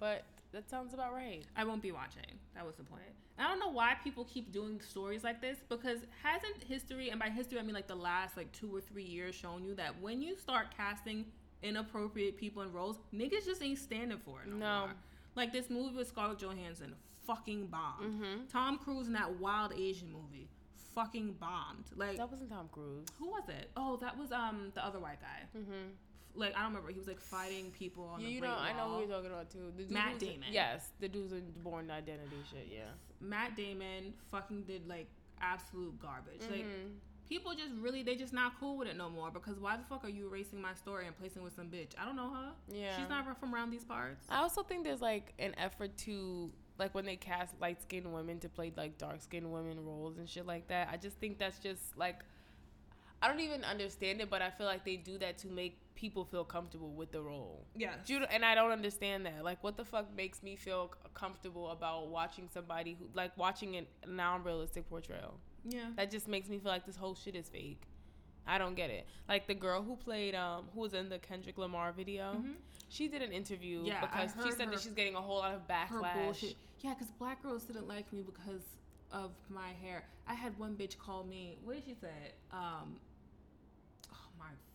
But 0.00 0.24
that 0.52 0.70
sounds 0.70 0.94
about 0.94 1.12
right. 1.12 1.44
I 1.56 1.64
won't 1.64 1.82
be 1.82 1.92
watching. 1.92 2.22
That 2.54 2.64
was 2.64 2.76
the 2.76 2.84
point. 2.84 3.02
I 3.38 3.48
don't 3.48 3.60
know 3.60 3.70
why 3.70 3.94
people 4.02 4.24
keep 4.24 4.52
doing 4.52 4.80
stories 4.80 5.22
like 5.22 5.40
this 5.40 5.58
because 5.68 6.00
hasn't 6.22 6.64
history, 6.66 7.10
and 7.10 7.20
by 7.20 7.28
history 7.28 7.58
I 7.58 7.62
mean 7.62 7.74
like 7.74 7.86
the 7.86 7.94
last 7.94 8.36
like 8.36 8.50
two 8.52 8.74
or 8.74 8.80
three 8.80 9.04
years, 9.04 9.34
shown 9.34 9.64
you 9.64 9.74
that 9.74 10.00
when 10.00 10.20
you 10.20 10.36
start 10.36 10.68
casting 10.76 11.26
inappropriate 11.62 12.36
people 12.36 12.62
in 12.62 12.72
roles, 12.72 12.98
niggas 13.14 13.44
just 13.44 13.62
ain't 13.62 13.78
standing 13.78 14.18
for 14.18 14.42
it 14.42 14.48
no, 14.48 14.56
No. 14.56 14.80
more. 14.86 14.94
Like 15.34 15.52
this 15.52 15.70
movie 15.70 15.96
with 15.96 16.08
Scarlett 16.08 16.38
Johansson, 16.38 16.94
fucking 17.26 17.66
bombed. 17.66 18.02
Mm-hmm. 18.22 18.46
Tom 18.50 18.78
Cruise 18.78 19.06
in 19.06 19.12
that 19.12 19.38
Wild 19.38 19.72
Asian 19.72 20.10
movie, 20.12 20.48
fucking 20.94 21.34
bombed. 21.38 21.84
Like 21.94 22.16
That 22.16 22.30
wasn't 22.30 22.50
Tom 22.50 22.68
Cruise. 22.72 23.06
who 23.18 23.28
was 23.28 23.48
it? 23.48 23.70
Oh, 23.76 23.96
that 23.98 24.18
was 24.18 24.32
um 24.32 24.72
the 24.74 24.84
other 24.84 24.98
white 24.98 25.20
guy. 25.20 25.58
Mhm. 25.58 25.90
Like 26.34 26.54
I 26.56 26.62
don't 26.62 26.68
remember. 26.68 26.90
He 26.90 26.98
was 26.98 27.08
like 27.08 27.20
fighting 27.20 27.70
people 27.70 28.04
on 28.04 28.20
You, 28.20 28.26
the 28.26 28.32
you 28.34 28.40
know, 28.40 28.54
I 28.56 28.72
know 28.72 28.86
Wall. 28.88 28.94
who 29.00 29.06
you're 29.06 29.16
talking 29.16 29.30
about 29.30 29.50
too. 29.50 29.72
The 29.76 29.82
dude 29.84 29.92
Matt 29.92 30.18
Damon. 30.18 30.48
Yes, 30.50 30.90
the 31.00 31.08
dude's 31.08 31.32
in 31.32 31.52
Bourne 31.62 31.90
Identity 31.90 32.36
shit. 32.50 32.68
Yeah. 32.72 32.88
Matt 33.20 33.56
Damon 33.56 34.14
fucking 34.30 34.62
did 34.62 34.88
like 34.88 35.08
absolute 35.40 35.98
garbage. 36.00 36.40
Like 36.50 36.64
Mhm. 36.64 36.94
People 37.28 37.52
just 37.54 37.72
really 37.80 38.02
they 38.02 38.14
just 38.14 38.32
not 38.32 38.58
cool 38.58 38.76
with 38.76 38.88
it 38.88 38.96
no 38.96 39.08
more 39.10 39.30
because 39.30 39.58
why 39.58 39.76
the 39.76 39.82
fuck 39.84 40.04
are 40.04 40.08
you 40.08 40.26
erasing 40.26 40.60
my 40.60 40.74
story 40.74 41.06
and 41.06 41.16
placing 41.18 41.42
with 41.42 41.54
some 41.54 41.66
bitch? 41.66 41.90
I 42.00 42.04
don't 42.04 42.16
know 42.16 42.30
her. 42.30 42.50
Yeah. 42.72 42.96
She's 42.98 43.08
not 43.08 43.24
from 43.38 43.54
around 43.54 43.70
these 43.70 43.84
parts. 43.84 44.26
I 44.28 44.38
also 44.38 44.62
think 44.62 44.84
there's 44.84 45.02
like 45.02 45.32
an 45.38 45.54
effort 45.58 45.96
to 45.98 46.50
like 46.78 46.94
when 46.94 47.04
they 47.04 47.16
cast 47.16 47.54
light 47.60 47.82
skinned 47.82 48.12
women 48.12 48.38
to 48.40 48.48
play 48.48 48.72
like 48.76 48.98
dark 48.98 49.20
skinned 49.20 49.50
women 49.52 49.84
roles 49.84 50.18
and 50.18 50.28
shit 50.28 50.46
like 50.46 50.68
that. 50.68 50.88
I 50.92 50.96
just 50.96 51.16
think 51.18 51.38
that's 51.38 51.58
just 51.58 51.96
like 51.96 52.16
I 53.20 53.26
don't 53.28 53.40
even 53.40 53.64
understand 53.64 54.20
it, 54.20 54.30
but 54.30 54.42
I 54.42 54.50
feel 54.50 54.66
like 54.66 54.84
they 54.84 54.96
do 54.96 55.18
that 55.18 55.38
to 55.38 55.48
make 55.48 55.76
people 55.96 56.24
feel 56.24 56.44
comfortable 56.44 56.90
with 56.90 57.10
the 57.10 57.20
role. 57.20 57.66
Yeah. 57.76 57.94
And 58.30 58.44
I 58.44 58.54
don't 58.54 58.70
understand 58.70 59.26
that. 59.26 59.42
Like, 59.42 59.62
what 59.64 59.76
the 59.76 59.84
fuck 59.84 60.14
makes 60.16 60.40
me 60.40 60.54
feel 60.54 60.92
comfortable 61.14 61.70
about 61.70 62.06
watching 62.06 62.48
somebody 62.54 62.96
who, 62.96 63.06
like, 63.14 63.36
watching 63.36 63.74
an- 63.74 63.88
a 64.04 64.08
non-realistic 64.08 64.88
portrayal? 64.88 65.34
Yeah. 65.68 65.86
That 65.96 66.10
just 66.10 66.28
makes 66.28 66.48
me 66.48 66.58
feel 66.58 66.70
like 66.72 66.86
this 66.86 66.96
whole 66.96 67.14
shit 67.14 67.34
is 67.34 67.48
fake. 67.48 67.82
I 68.46 68.56
don't 68.58 68.74
get 68.74 68.88
it. 68.90 69.06
Like 69.28 69.46
the 69.46 69.54
girl 69.54 69.82
who 69.82 69.96
played, 69.96 70.34
um, 70.34 70.64
who 70.74 70.80
was 70.80 70.94
in 70.94 71.08
the 71.10 71.18
Kendrick 71.18 71.58
Lamar 71.58 71.92
video, 71.92 72.34
Mhm. 72.34 72.54
she 72.88 73.06
did 73.08 73.20
an 73.20 73.30
interview 73.32 73.84
Yeah, 73.84 74.00
because 74.00 74.32
she 74.42 74.50
said 74.52 74.66
her- 74.66 74.70
that 74.72 74.80
she's 74.80 74.94
getting 74.94 75.14
a 75.14 75.20
whole 75.20 75.36
lot 75.38 75.54
of 75.54 75.66
backlash. 75.68 76.54
Yeah, 76.80 76.94
because 76.94 77.10
black 77.12 77.42
girls 77.42 77.64
didn't 77.64 77.86
like 77.88 78.10
me 78.12 78.22
because 78.22 78.62
of 79.12 79.32
my 79.50 79.68
hair. 79.82 80.06
I 80.26 80.34
had 80.34 80.58
one 80.58 80.76
bitch 80.76 80.96
call 80.98 81.24
me. 81.24 81.58
What 81.64 81.74
did 81.74 81.84
she 81.84 81.94
say? 81.94 82.32
Um. 82.50 82.98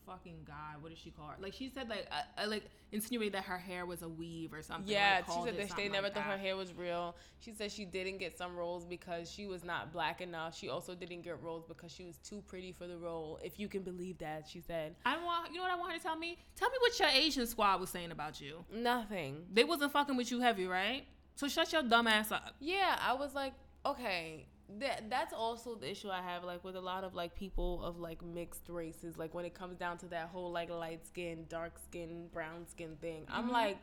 Fucking 0.05 0.39
god! 0.45 0.81
What 0.81 0.89
did 0.89 0.97
she 0.97 1.11
call 1.11 1.27
her? 1.27 1.35
Like 1.39 1.53
she 1.53 1.69
said, 1.69 1.89
like 1.89 2.07
uh, 2.11 2.43
uh, 2.43 2.47
like 2.47 2.63
insinuated 2.91 3.33
that 3.35 3.43
her 3.45 3.57
hair 3.57 3.85
was 3.85 4.01
a 4.01 4.09
weave 4.09 4.53
or 4.53 4.61
something. 4.61 4.91
Yeah, 4.91 5.21
like, 5.27 5.35
she 5.35 5.43
said 5.45 5.57
that 5.69 5.77
they 5.77 5.87
never 5.87 6.07
like 6.07 6.15
thought 6.15 6.23
her 6.23 6.37
hair 6.37 6.55
was 6.55 6.73
real. 6.73 7.15
She 7.39 7.53
said 7.53 7.71
she 7.71 7.85
didn't 7.85 8.17
get 8.17 8.37
some 8.37 8.55
roles 8.55 8.85
because 8.85 9.31
she 9.31 9.47
was 9.47 9.63
not 9.63 9.93
black 9.93 10.21
enough. 10.21 10.57
She 10.57 10.69
also 10.69 10.93
didn't 10.93 11.21
get 11.21 11.41
roles 11.41 11.63
because 11.65 11.91
she 11.91 12.03
was 12.03 12.17
too 12.17 12.43
pretty 12.47 12.71
for 12.71 12.87
the 12.87 12.97
role. 12.97 13.39
If 13.43 13.59
you 13.59 13.67
can 13.67 13.83
believe 13.83 14.17
that, 14.19 14.47
she 14.47 14.61
said 14.61 14.95
I 15.05 15.17
want. 15.23 15.51
You 15.51 15.57
know 15.57 15.63
what 15.63 15.71
I 15.71 15.75
want 15.75 15.91
her 15.93 15.97
to 15.97 16.03
tell 16.03 16.15
me? 16.17 16.37
Tell 16.55 16.69
me 16.69 16.75
what 16.81 16.99
your 16.99 17.09
Asian 17.09 17.47
squad 17.47 17.79
was 17.79 17.89
saying 17.89 18.11
about 18.11 18.41
you. 18.41 18.65
nothing. 18.73 19.45
They 19.53 19.63
wasn't 19.63 19.91
fucking 19.93 20.17
with 20.17 20.31
you 20.31 20.39
heavy, 20.39 20.65
right? 20.65 21.05
So 21.35 21.47
shut 21.47 21.71
your 21.73 21.83
dumb 21.83 22.07
ass 22.07 22.31
up. 22.31 22.55
Yeah, 22.59 22.97
I 23.01 23.13
was 23.13 23.33
like, 23.33 23.53
okay, 23.85 24.45
that 24.79 25.09
that's 25.09 25.33
also 25.33 25.75
the 25.75 25.89
issue 25.89 26.09
I 26.09 26.21
have 26.21 26.43
like 26.43 26.63
with 26.63 26.75
a 26.75 26.81
lot 26.81 27.03
of 27.03 27.13
like 27.13 27.35
people 27.35 27.83
of 27.83 27.99
like 27.99 28.23
mixed 28.23 28.69
races. 28.69 29.17
Like 29.17 29.33
when 29.33 29.45
it 29.45 29.53
comes 29.53 29.77
down 29.77 29.97
to 29.99 30.05
that 30.07 30.29
whole 30.29 30.51
like 30.51 30.69
light 30.69 31.05
skin, 31.05 31.45
dark 31.49 31.77
skin, 31.79 32.27
brown 32.33 32.67
skin 32.67 32.97
thing, 33.01 33.25
I'm 33.29 33.49
like, 33.51 33.77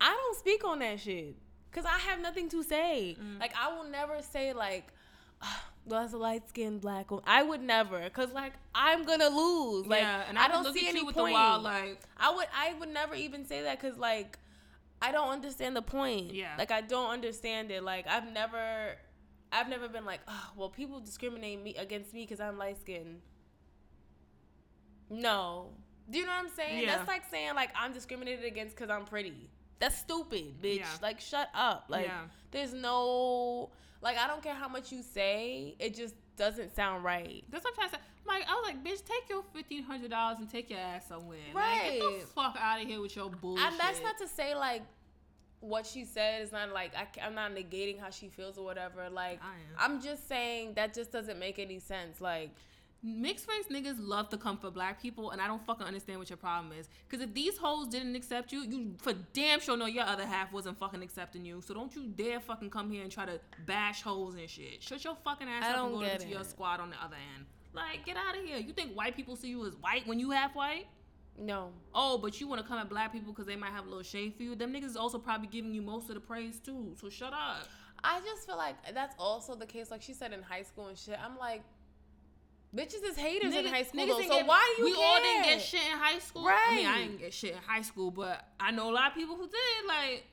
I 0.00 0.10
don't 0.10 0.38
speak 0.38 0.64
on 0.64 0.80
that 0.80 1.00
shit 1.00 1.36
because 1.70 1.84
I 1.84 1.98
have 2.10 2.20
nothing 2.20 2.48
to 2.50 2.62
say. 2.62 3.16
Like 3.38 3.54
I 3.58 3.76
will 3.76 3.88
never 3.88 4.20
say 4.22 4.52
like. 4.52 4.88
"Ah, 5.42 5.64
Well, 5.84 6.00
that's 6.00 6.12
a 6.12 6.18
light 6.18 6.48
skinned 6.48 6.80
black 6.80 7.10
woman. 7.10 7.24
I 7.26 7.42
would 7.42 7.62
never, 7.62 8.08
cause 8.10 8.32
like 8.32 8.52
I'm 8.74 9.04
gonna 9.04 9.28
lose. 9.28 9.86
Like 9.86 10.02
yeah, 10.02 10.24
and 10.28 10.38
I, 10.38 10.44
I, 10.44 10.48
don't 10.48 10.72
see 10.72 10.88
any 10.88 11.04
point. 11.04 11.34
wild 11.34 11.62
like. 11.62 12.00
I 12.16 12.34
would 12.34 12.46
I 12.56 12.74
would 12.74 12.88
never 12.88 13.14
even 13.14 13.44
say 13.46 13.62
that 13.62 13.80
because 13.80 13.98
like 13.98 14.38
I 15.00 15.10
don't 15.10 15.30
understand 15.30 15.74
the 15.74 15.82
point. 15.82 16.32
Yeah. 16.32 16.54
Like 16.56 16.70
I 16.70 16.80
don't 16.80 17.10
understand 17.10 17.72
it. 17.72 17.82
Like 17.82 18.06
I've 18.06 18.32
never 18.32 18.96
I've 19.52 19.68
never 19.68 19.88
been 19.88 20.04
like, 20.04 20.20
oh, 20.26 20.50
well, 20.56 20.70
people 20.70 20.98
discriminate 21.00 21.62
me 21.62 21.76
against 21.76 22.14
me 22.14 22.22
because 22.22 22.40
I'm 22.40 22.58
light 22.58 22.80
skinned. 22.80 23.20
No. 25.10 25.68
Do 26.10 26.18
you 26.18 26.26
know 26.26 26.32
what 26.32 26.44
I'm 26.44 26.50
saying? 26.50 26.82
Yeah. 26.82 26.96
That's 26.96 27.08
like 27.08 27.22
saying 27.30 27.54
like 27.54 27.70
I'm 27.76 27.92
discriminated 27.92 28.44
against 28.44 28.74
because 28.74 28.90
I'm 28.90 29.04
pretty. 29.04 29.50
That's 29.78 29.96
stupid, 29.98 30.60
bitch. 30.62 30.78
Yeah. 30.78 30.86
Like 31.02 31.20
shut 31.20 31.48
up. 31.54 31.86
Like 31.88 32.06
Yeah. 32.06 32.22
there's 32.50 32.72
no 32.72 33.70
like 34.00 34.18
I 34.18 34.26
don't 34.26 34.42
care 34.42 34.54
how 34.54 34.68
much 34.68 34.90
you 34.90 35.02
say, 35.02 35.76
it 35.78 35.94
just 35.94 36.14
doesn't 36.36 36.74
sound 36.74 37.04
right. 37.04 37.44
That's 37.50 37.64
what 37.64 37.72
I'm 37.72 37.74
trying 37.76 37.88
to 37.90 37.94
say. 37.96 38.02
Like, 38.24 38.44
I 38.48 38.54
was 38.54 38.64
like, 38.64 38.84
bitch, 38.84 39.04
take 39.04 39.28
your 39.28 39.42
fifteen 39.52 39.82
hundred 39.82 40.10
dollars 40.10 40.38
and 40.38 40.48
take 40.50 40.70
your 40.70 40.78
ass 40.78 41.06
somewhere. 41.08 41.38
Like, 41.54 41.82
get 41.82 42.00
the 42.00 42.26
fuck 42.34 42.56
out 42.60 42.80
of 42.80 42.86
here 42.86 43.00
with 43.00 43.14
your 43.16 43.28
bullshit. 43.30 43.66
And 43.66 43.78
that's 43.78 44.00
not 44.00 44.16
to 44.18 44.28
say 44.28 44.54
like 44.54 44.82
what 45.62 45.86
she 45.86 46.04
said 46.04 46.42
is 46.42 46.52
not 46.52 46.72
like 46.72 46.92
I, 46.94 47.26
am 47.26 47.34
not 47.34 47.54
negating 47.54 47.98
how 47.98 48.10
she 48.10 48.28
feels 48.28 48.58
or 48.58 48.64
whatever. 48.64 49.08
Like 49.10 49.40
I 49.42 49.54
am. 49.54 49.94
I'm 49.94 50.02
just 50.02 50.28
saying 50.28 50.74
that 50.74 50.92
just 50.92 51.10
doesn't 51.10 51.38
make 51.38 51.58
any 51.58 51.78
sense. 51.78 52.20
Like 52.20 52.50
Mixed 53.04 53.48
race 53.48 53.64
niggas 53.66 53.96
love 53.98 54.28
to 54.28 54.36
come 54.36 54.56
for 54.56 54.70
black 54.70 55.02
people, 55.02 55.32
and 55.32 55.40
I 55.40 55.48
don't 55.48 55.64
fucking 55.66 55.84
understand 55.84 56.20
what 56.20 56.30
your 56.30 56.36
problem 56.36 56.72
is. 56.78 56.88
Because 57.08 57.24
if 57.24 57.34
these 57.34 57.56
hoes 57.56 57.88
didn't 57.88 58.14
accept 58.14 58.52
you, 58.52 58.62
you 58.62 58.94
for 58.98 59.12
damn 59.32 59.58
sure 59.58 59.76
know 59.76 59.86
your 59.86 60.04
other 60.04 60.24
half 60.24 60.52
wasn't 60.52 60.78
fucking 60.78 61.02
accepting 61.02 61.44
you. 61.44 61.60
So 61.66 61.74
don't 61.74 61.92
you 61.96 62.06
dare 62.06 62.38
fucking 62.38 62.70
come 62.70 62.92
here 62.92 63.02
and 63.02 63.10
try 63.10 63.26
to 63.26 63.40
bash 63.66 64.02
hoes 64.02 64.34
and 64.34 64.48
shit. 64.48 64.80
Shut 64.84 65.02
your 65.02 65.16
fucking 65.24 65.48
ass 65.48 65.64
I 65.64 65.72
up 65.72 65.86
and 65.86 65.94
go 65.94 66.00
get 66.00 66.20
to 66.20 66.28
your 66.28 66.44
squad 66.44 66.78
on 66.78 66.90
the 66.90 66.96
other 67.04 67.16
end. 67.34 67.46
Like, 67.74 68.06
get 68.06 68.16
out 68.16 68.38
of 68.38 68.44
here. 68.44 68.58
You 68.58 68.72
think 68.72 68.94
white 68.94 69.16
people 69.16 69.34
see 69.34 69.48
you 69.48 69.66
as 69.66 69.74
white 69.74 70.06
when 70.06 70.20
you 70.20 70.30
half 70.30 70.54
white? 70.54 70.86
No, 71.38 71.70
Oh, 71.94 72.18
but 72.18 72.40
you 72.40 72.46
want 72.46 72.60
to 72.60 72.66
come 72.66 72.78
at 72.78 72.88
black 72.88 73.12
people 73.12 73.32
because 73.32 73.46
they 73.46 73.56
might 73.56 73.70
have 73.72 73.86
a 73.86 73.88
little 73.88 74.02
shade 74.02 74.34
for 74.36 74.42
you. 74.42 74.54
Them 74.54 74.72
niggas 74.72 74.84
is 74.84 74.96
also 74.96 75.18
probably 75.18 75.46
giving 75.48 75.72
you 75.74 75.82
most 75.82 76.08
of 76.08 76.14
the 76.14 76.20
praise 76.20 76.58
too. 76.60 76.94
So 77.00 77.08
shut 77.08 77.32
up. 77.32 77.66
I 78.04 78.20
just 78.20 78.46
feel 78.46 78.56
like 78.56 78.76
that's 78.94 79.14
also 79.18 79.54
the 79.54 79.66
case. 79.66 79.90
Like 79.90 80.02
she 80.02 80.12
said 80.12 80.32
in 80.32 80.42
high 80.42 80.62
school 80.62 80.88
and 80.88 80.98
shit. 80.98 81.18
I'm 81.24 81.38
like, 81.38 81.62
bitches 82.76 83.02
is 83.04 83.16
haters 83.16 83.54
in 83.54 83.66
high 83.66 83.82
school. 83.84 84.06
Though, 84.06 84.20
so 84.20 84.28
get- 84.28 84.46
why 84.46 84.74
do 84.76 84.82
you 84.82 84.90
we 84.90 84.96
care? 84.96 85.06
all 85.06 85.20
didn't 85.20 85.44
get 85.44 85.60
shit 85.62 85.80
in 85.90 85.98
high 85.98 86.18
school. 86.18 86.46
I 86.48 86.74
mean, 86.76 86.86
I 86.86 86.98
didn't 86.98 87.18
get 87.18 87.32
shit 87.32 87.52
in 87.52 87.58
high 87.66 87.82
school, 87.82 88.10
but 88.10 88.44
I 88.60 88.70
know 88.70 88.90
a 88.90 88.94
lot 88.94 89.08
of 89.10 89.14
people 89.14 89.36
who 89.36 89.46
did. 89.48 89.86
Like, 89.88 90.24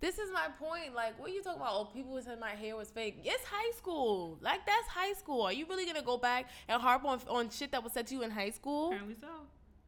This 0.00 0.18
is 0.18 0.30
my 0.32 0.48
point. 0.58 0.94
Like, 0.94 1.18
what 1.18 1.30
are 1.30 1.32
you 1.32 1.42
talking 1.42 1.60
about? 1.60 1.72
Oh, 1.74 1.84
people 1.86 2.20
said 2.22 2.38
my 2.40 2.50
hair 2.50 2.76
was 2.76 2.90
fake. 2.90 3.18
It's 3.24 3.44
high 3.44 3.72
school. 3.76 4.38
Like, 4.42 4.64
that's 4.66 4.86
high 4.88 5.12
school. 5.14 5.42
Are 5.42 5.52
you 5.52 5.66
really 5.66 5.86
gonna 5.86 6.02
go 6.02 6.16
back 6.18 6.48
and 6.68 6.80
harp 6.82 7.04
on 7.04 7.20
on 7.28 7.50
shit 7.50 7.70
that 7.72 7.82
was 7.82 7.92
said 7.92 8.06
to 8.08 8.14
you 8.14 8.22
in 8.22 8.30
high 8.30 8.50
school? 8.50 8.88
apparently 8.88 9.14
so. 9.20 9.28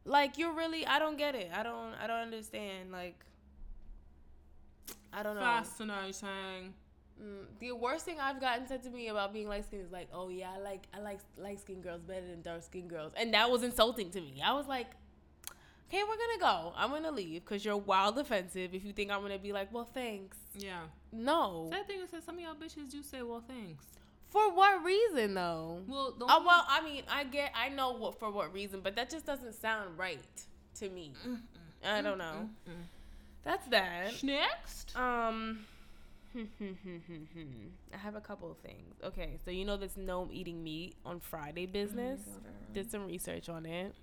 Like, 0.05 0.37
you're 0.37 0.53
really. 0.53 0.85
I 0.85 0.99
don't 0.99 1.17
get 1.17 1.35
it. 1.35 1.49
I 1.53 1.63
don't. 1.63 1.93
I 2.01 2.07
don't 2.07 2.21
understand. 2.21 2.91
Like, 2.91 3.23
I 5.13 5.23
don't 5.23 5.35
know. 5.35 5.41
Fascinating. 5.41 6.73
Mm, 7.21 7.45
the 7.59 7.71
worst 7.73 8.05
thing 8.05 8.17
I've 8.19 8.39
gotten 8.39 8.65
said 8.67 8.81
to 8.83 8.89
me 8.89 9.09
about 9.09 9.33
being 9.33 9.49
light 9.49 9.65
skinned 9.65 9.83
is 9.83 9.91
like, 9.91 10.07
oh 10.13 10.29
yeah, 10.29 10.51
I 10.55 10.59
like 10.59 10.87
I 10.93 10.99
like 10.99 11.19
light 11.37 11.59
skinned 11.59 11.83
girls 11.83 12.01
better 12.01 12.25
than 12.25 12.41
dark 12.41 12.63
skinned 12.63 12.89
girls, 12.89 13.11
and 13.17 13.33
that 13.33 13.51
was 13.51 13.63
insulting 13.63 14.09
to 14.11 14.21
me. 14.21 14.41
I 14.43 14.53
was 14.53 14.67
like, 14.67 14.87
okay, 15.89 16.01
we're 16.03 16.15
gonna 16.15 16.39
go. 16.39 16.73
I'm 16.77 16.91
gonna 16.91 17.11
leave 17.11 17.43
because 17.43 17.65
you're 17.65 17.75
wild 17.75 18.17
offensive. 18.17 18.73
If 18.73 18.85
you 18.85 18.93
think 18.93 19.11
I'm 19.11 19.21
gonna 19.21 19.37
be 19.37 19.51
like, 19.51 19.73
well, 19.73 19.89
thanks. 19.93 20.37
Yeah. 20.55 20.81
No. 21.11 21.67
That 21.71 21.87
thing 21.87 21.99
is 22.01 22.11
that 22.11 22.23
some 22.23 22.35
of 22.35 22.41
y'all 22.41 22.55
bitches 22.55 22.89
do 22.89 23.03
say, 23.03 23.21
well, 23.21 23.43
thanks. 23.45 23.85
For 24.29 24.51
what 24.53 24.83
reason 24.83 25.33
though? 25.33 25.79
Well, 25.87 26.13
don't 26.17 26.29
Oh 26.31 26.43
well, 26.45 26.65
I 26.69 26.83
mean, 26.83 27.03
I 27.09 27.23
get, 27.23 27.51
I 27.55 27.69
know 27.69 27.91
what 27.93 28.19
for 28.19 28.29
what 28.31 28.53
reason, 28.53 28.81
but 28.81 28.95
that 28.95 29.09
just 29.09 29.25
doesn't 29.25 29.53
sound 29.55 29.97
right 29.97 30.19
to 30.79 30.89
me. 30.89 31.13
I 31.85 32.01
don't 32.01 32.17
know. 32.17 32.49
That's 33.43 33.67
that. 33.67 34.21
Next. 34.23 34.95
Um, 34.95 35.65
I 36.35 37.97
have 37.97 38.15
a 38.15 38.21
couple 38.21 38.51
of 38.51 38.57
things. 38.57 38.95
Okay, 39.03 39.37
so 39.43 39.49
you 39.51 39.65
know 39.65 39.77
this 39.77 39.97
no 39.97 40.29
eating 40.31 40.63
meat 40.63 40.93
on 41.05 41.19
Friday 41.19 41.65
business. 41.65 42.21
Did 42.73 42.91
some 42.91 43.07
research 43.07 43.49
on 43.49 43.65
it, 43.65 43.95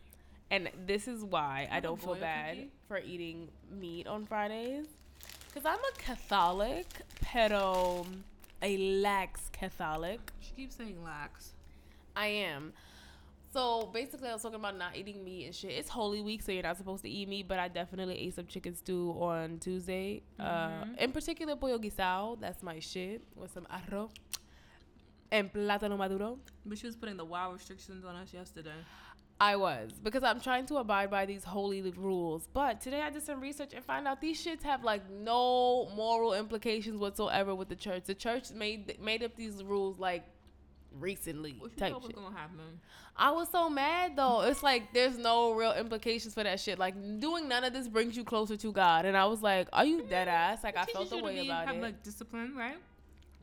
and 0.51 0.71
this 0.87 1.07
is 1.07 1.23
why 1.23 1.69
I 1.71 1.79
don't 1.79 2.03
feel 2.03 2.17
bad 2.17 2.57
cookie? 2.57 2.71
for 2.89 2.99
eating 2.99 3.49
meat 3.71 4.09
on 4.09 4.25
Fridays. 4.25 4.87
Cause 5.55 5.65
I'm 5.65 5.79
a 5.79 5.99
Catholic, 5.99 6.87
pero 7.23 8.05
a 8.67 8.77
lax 9.01 9.49
Catholic. 9.53 10.33
She 10.41 10.51
keeps 10.53 10.75
saying 10.75 11.03
lax. 11.05 11.53
I 12.17 12.27
am. 12.27 12.73
So 13.53 13.89
basically, 13.95 14.29
I 14.29 14.33
was 14.33 14.43
talking 14.43 14.59
about 14.59 14.77
not 14.77 14.97
eating 14.97 15.25
meat 15.25 15.47
and 15.47 15.55
shit. 15.55 15.71
It's 15.71 15.89
Holy 15.89 16.21
Week, 16.21 16.43
so 16.43 16.51
you're 16.51 16.65
not 16.65 16.77
supposed 16.77 17.03
to 17.05 17.09
eat 17.09 17.29
meat. 17.29 17.47
But 17.47 17.61
I 17.61 17.69
definitely 17.69 18.19
ate 18.19 18.35
some 18.35 18.47
chicken 18.47 18.75
stew 18.75 19.17
on 19.21 19.59
Tuesday. 19.61 20.23
Uh, 20.39 20.85
in 20.99 21.13
particular, 21.13 21.55
pollo 21.55 21.79
guisado. 21.79 22.41
That's 22.41 22.63
my 22.63 22.81
shit 22.81 23.23
with 23.37 23.53
some 23.53 23.67
arroz 23.73 24.11
and 25.31 25.53
plátano 25.53 25.97
maduro. 25.97 26.39
But 26.67 26.79
she 26.79 26.87
was 26.87 26.97
putting 26.97 27.17
the 27.17 27.25
wild 27.25 27.55
restrictions 27.55 28.05
on 28.05 28.17
us 28.17 28.35
yesterday. 28.35 28.81
I 29.39 29.57
was 29.57 29.91
because 30.03 30.23
I'm 30.23 30.41
trying 30.41 30.65
to 30.67 30.77
abide 30.79 31.11
by 31.11 31.27
these 31.27 31.45
holy 31.45 31.83
rules. 31.83 32.49
But 32.55 32.81
today 32.81 33.03
I 33.03 33.11
did 33.11 33.23
some 33.23 33.41
research 33.41 33.75
and 33.75 33.85
found 33.85 34.09
out 34.09 34.21
these 34.21 34.43
shits 34.43 34.63
have 34.63 34.83
like 34.83 35.11
no 35.11 35.89
moral 35.95 36.33
implications 36.33 36.97
whatsoever 36.97 37.55
with 37.55 37.69
the 37.69 37.77
church. 37.77 38.05
The 38.05 38.15
church 38.15 38.51
made 38.53 38.99
made 39.01 39.23
up 39.23 39.37
these 39.37 39.63
rules 39.63 39.99
like 39.99 40.25
recently 40.99 41.57
What 41.59 41.77
type 41.77 41.95
shit. 42.03 42.15
gonna 42.15 42.35
happen? 42.35 42.81
I 43.15 43.31
was 43.31 43.49
so 43.51 43.69
mad 43.69 44.17
though. 44.17 44.41
It's 44.43 44.63
like 44.63 44.95
there's 44.95 45.19
no 45.19 45.53
real 45.53 45.73
implications 45.75 46.33
for 46.33 46.43
that 46.43 46.59
shit. 46.59 46.79
Like 46.79 46.95
doing 47.21 47.47
none 47.49 47.63
of 47.65 47.75
this 47.75 47.89
brings 47.89 48.17
you 48.17 48.25
closer 48.25 48.57
to 48.57 48.73
God. 48.73 49.05
And 49.05 49.17
I 49.19 49.27
was 49.27 49.43
like, 49.43 49.69
are 49.73 49.85
you 49.85 50.03
dead 50.09 50.29
ass? 50.29 50.65
Like 50.65 50.79
I 50.79 50.85
felt 50.87 51.11
the 51.11 51.19
way 51.19 51.43
be- 51.43 51.49
about 51.49 51.67
have 51.67 51.77
it. 51.77 51.83
like 51.83 52.03
discipline, 52.03 52.55
right? 52.57 52.77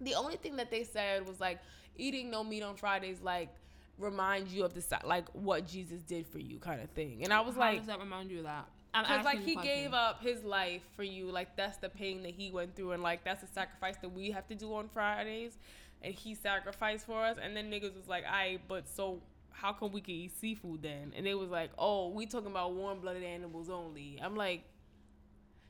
the 0.02 0.16
only 0.16 0.36
thing 0.36 0.56
that 0.58 0.70
they 0.72 0.84
said 0.84 1.26
was 1.26 1.40
like 1.40 1.60
eating 1.98 2.30
no 2.30 2.44
meat 2.44 2.62
on 2.64 2.76
Fridays 2.76 3.22
like 3.22 3.50
reminds 3.98 4.54
you 4.54 4.64
of 4.64 4.74
the 4.74 4.84
like 5.06 5.30
what 5.34 5.68
Jesus 5.68 6.02
did 6.02 6.28
for 6.28 6.40
you 6.40 6.58
kind 6.58 6.82
of 6.82 6.90
thing. 6.92 7.24
And 7.24 7.32
I 7.32 7.42
was 7.42 7.56
How 7.56 7.62
like 7.62 7.80
does 7.80 7.88
that 7.88 8.00
remind 8.00 8.32
you 8.32 8.40
of 8.40 8.46
that? 8.46 8.68
Because 8.94 9.26
like 9.26 9.44
he 9.44 9.54
question. 9.54 9.74
gave 9.74 9.94
up 9.94 10.22
his 10.22 10.44
life 10.44 10.84
for 10.96 11.04
you 11.04 11.32
like 11.32 11.56
that's 11.56 11.78
the 11.78 11.90
pain 11.90 12.22
that 12.24 12.32
he 12.32 12.52
went 12.52 12.76
through 12.76 12.92
and 12.92 13.02
like 13.02 13.24
that's 13.24 13.42
the 13.42 13.48
sacrifice 13.52 13.96
that 14.02 14.10
we 14.10 14.30
have 14.30 14.48
to 14.48 14.56
do 14.56 14.72
on 14.76 14.88
fridays 14.88 15.58
and 16.04 16.14
he 16.14 16.36
sacrificed 16.36 17.08
for 17.08 17.26
us 17.26 17.38
and 17.42 17.58
then 17.58 17.72
niggas 17.72 17.96
was 17.96 18.08
like 18.08 18.24
I 18.24 18.60
but 18.68 18.88
so 18.88 19.20
how 19.50 19.74
come 19.74 19.92
we 19.94 20.02
can 20.02 20.14
eat 20.14 20.40
seafood 20.40 20.84
then 20.84 21.12
and 21.16 21.26
they 21.26 21.34
was 21.34 21.50
like 21.50 21.72
oh 21.80 22.10
we 22.10 22.28
talking 22.28 22.52
about 22.52 22.74
warm-blooded 22.74 23.24
animals 23.24 23.70
only 23.70 24.20
i'm 24.22 24.36
like 24.36 24.64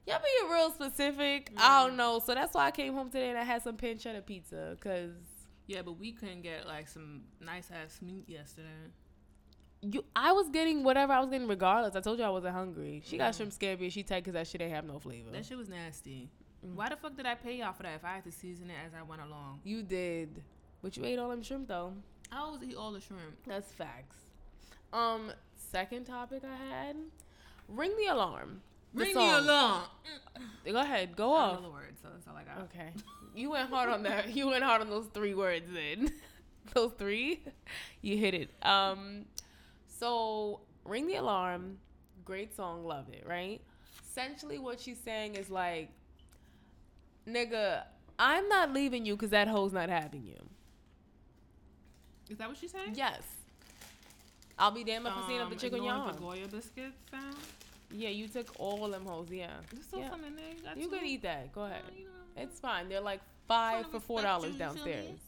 y'all 0.05 0.19
being 0.19 0.51
real 0.51 0.71
specific 0.71 1.49
i 1.57 1.83
don't 1.83 1.93
mm. 1.93 1.97
know 1.97 2.19
so 2.19 2.33
that's 2.33 2.53
why 2.53 2.65
i 2.65 2.71
came 2.71 2.93
home 2.93 3.09
today 3.09 3.29
and 3.29 3.37
i 3.37 3.43
had 3.43 3.61
some 3.61 3.77
pancetta 3.77 4.25
pizza 4.25 4.75
because 4.77 5.11
Yeah, 5.67 5.81
but 5.81 5.99
we 5.99 6.11
couldn't 6.11 6.41
get 6.41 6.67
like 6.67 6.87
some 6.87 7.21
nice 7.39 7.69
ass 7.71 7.99
meat 8.01 8.25
yesterday. 8.27 8.67
you 9.81 10.03
i 10.15 10.31
was 10.31 10.49
getting 10.49 10.83
whatever 10.83 11.11
i 11.13 11.19
was 11.19 11.29
getting 11.29 11.47
regardless 11.47 11.93
i 11.95 11.99
told 11.99 12.17
you 12.17 12.23
i 12.23 12.29
wasn't 12.29 12.53
hungry 12.53 13.01
she 13.05 13.17
got 13.17 13.35
shrimp 13.35 13.51
scampi 13.51 13.91
she 13.91 14.01
tight 14.01 14.23
because 14.23 14.33
that 14.33 14.47
shit 14.47 14.61
ain't 14.61 14.71
have 14.73 14.85
no 14.85 14.97
flavor 14.99 15.29
That 15.31 15.45
shit 15.45 15.57
was 15.57 15.67
nasty. 15.69 16.29
Mm. 16.65 16.75
Why 16.75 16.87
the 16.87 16.95
fuck 16.95 17.17
did 17.17 17.25
I 17.25 17.35
pay 17.35 17.57
y'all 17.57 17.73
for 17.73 17.83
that 17.83 17.95
if 17.95 18.05
I 18.05 18.15
had 18.15 18.23
to 18.23 18.31
season 18.31 18.69
it 18.69 18.77
as 18.85 18.93
I 18.97 19.03
went 19.03 19.21
along? 19.21 19.59
You 19.65 19.83
did. 19.83 20.41
But 20.81 20.95
you 20.95 21.03
ate 21.03 21.19
all 21.19 21.29
them 21.29 21.43
shrimp 21.43 21.67
though. 21.67 21.91
I 22.31 22.37
always 22.39 22.63
eat 22.63 22.75
all 22.75 22.93
the 22.93 23.01
shrimp. 23.01 23.35
That's 23.45 23.69
facts. 23.73 24.15
Um, 24.93 25.31
second 25.71 26.05
topic 26.05 26.43
I 26.45 26.55
had. 26.73 26.95
Ring 27.67 27.91
the 27.97 28.07
alarm. 28.13 28.61
The 28.93 29.03
Ring 29.03 29.13
song. 29.13 29.27
the 29.31 29.39
alarm. 29.39 29.83
Go 30.65 30.75
ahead, 30.77 31.15
go 31.15 31.33
I 31.33 31.39
off. 31.41 31.55
know 31.59 31.67
the 31.67 31.73
words, 31.73 31.99
so 32.01 32.09
that's 32.13 32.27
all 32.27 32.35
I 32.35 32.43
got. 32.43 32.63
Okay. 32.65 32.89
You 33.35 33.49
went 33.49 33.69
hard 33.69 33.89
on 33.89 34.03
that. 34.03 34.35
You 34.35 34.47
went 34.47 34.63
hard 34.63 34.81
on 34.81 34.89
those 34.89 35.07
three 35.13 35.33
words 35.33 35.67
then. 35.73 36.11
those 36.73 36.91
three? 36.97 37.43
You 38.01 38.17
hit 38.17 38.33
it. 38.33 38.49
Um 38.61 39.25
so 39.87 40.61
Ring 40.85 41.07
the 41.07 41.15
Alarm, 41.15 41.77
great 42.25 42.55
song, 42.55 42.85
love 42.85 43.09
it, 43.09 43.23
right? 43.27 43.61
Essentially 44.09 44.59
what 44.59 44.79
she's 44.79 44.99
saying 44.99 45.35
is 45.35 45.49
like, 45.49 45.89
nigga, 47.27 47.83
I'm 48.19 48.47
not 48.49 48.71
leaving 48.73 49.05
you 49.05 49.15
because 49.15 49.31
that 49.31 49.47
hoe's 49.47 49.73
not 49.73 49.89
having 49.89 50.25
you. 50.25 50.37
Is 52.29 52.37
that 52.37 52.47
what 52.47 52.57
she's 52.57 52.71
saying? 52.71 52.93
Yes. 52.95 53.21
I'll 54.59 54.71
be 54.71 54.83
damned 54.83 55.07
if 55.07 55.13
I 55.15 55.27
seen 55.27 55.41
up 55.41 55.49
the 55.49 55.55
Um, 55.55 55.59
chick 55.59 55.73
on 55.73 55.79
ignoring 55.79 56.03
your 56.03 56.13
the 56.13 56.19
Goya 56.19 56.47
biscuit 56.47 56.91
sound. 57.09 57.35
Yeah, 57.93 58.09
you 58.09 58.27
took 58.27 58.47
all 58.59 58.87
them 58.89 59.05
hoes. 59.05 59.27
Yeah. 59.31 59.51
There's 59.71 59.85
still 59.85 59.99
Yeah. 59.99 60.09
some 60.09 60.23
in 60.23 60.35
there. 60.35 60.49
You, 60.57 60.63
got 60.63 60.77
You 60.77 60.83
two? 60.85 60.89
could 60.89 61.03
eat 61.03 61.21
that. 61.21 61.51
Go 61.53 61.61
Uh, 61.61 61.65
ahead. 61.67 61.83
you 61.95 62.05
know, 62.05 62.09
It's 62.43 62.59
fine. 62.59 62.89
They're 62.89 62.99
like 63.01 63.21
five 63.47 63.89
for 63.91 63.99
four 63.99 64.21
dollars 64.21 64.45
you, 64.47 64.51
you 64.53 64.57
feel 64.57 64.67
downstairs. 64.73 65.19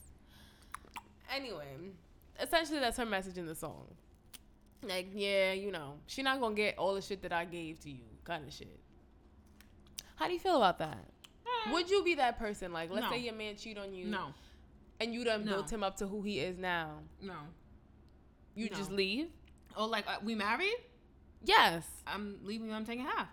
Anyway, 1.33 1.91
essentially 2.39 2.79
that's 2.79 2.97
her 2.97 3.05
message 3.05 3.37
in 3.37 3.45
the 3.45 3.55
song. 3.55 3.87
Like, 4.81 5.07
yeah, 5.13 5.53
you 5.53 5.71
know, 5.71 5.99
she 6.07 6.21
not 6.21 6.39
gonna 6.39 6.55
get 6.55 6.77
all 6.77 6.93
the 6.93 7.01
shit 7.01 7.21
that 7.23 7.31
I 7.33 7.45
gave 7.45 7.79
to 7.81 7.89
you, 7.89 8.03
kind 8.23 8.45
of 8.47 8.53
shit. 8.53 8.79
How 10.15 10.27
do 10.27 10.33
you 10.33 10.39
feel 10.39 10.57
about 10.57 10.77
that? 10.79 11.05
Would 11.71 11.89
you 11.89 12.03
be 12.03 12.15
that 12.15 12.37
person? 12.37 12.71
Like, 12.71 12.91
let's 12.91 13.05
No. 13.05 13.09
say 13.11 13.19
your 13.19 13.33
man 13.33 13.57
cheat 13.57 13.77
on 13.77 13.93
you, 13.93 14.05
No, 14.05 14.33
and 14.99 15.13
you 15.13 15.23
done 15.23 15.45
No. 15.45 15.53
built 15.53 15.71
him 15.71 15.83
up 15.83 15.97
to 15.97 16.07
who 16.07 16.21
he 16.21 16.39
is 16.39 16.57
now. 16.57 16.99
no. 17.21 17.35
You 18.53 18.69
No. 18.69 18.77
just 18.77 18.91
leave? 18.91 19.29
Oh, 19.75 19.85
like 19.85 20.07
uh, 20.07 20.19
we 20.23 20.33
married? 20.35 20.77
Yes. 21.45 21.83
I'm 22.07 22.37
leaving. 22.43 22.67
you, 22.67 22.73
I'm 22.73 22.85
taking 22.85 23.05
half. 23.05 23.27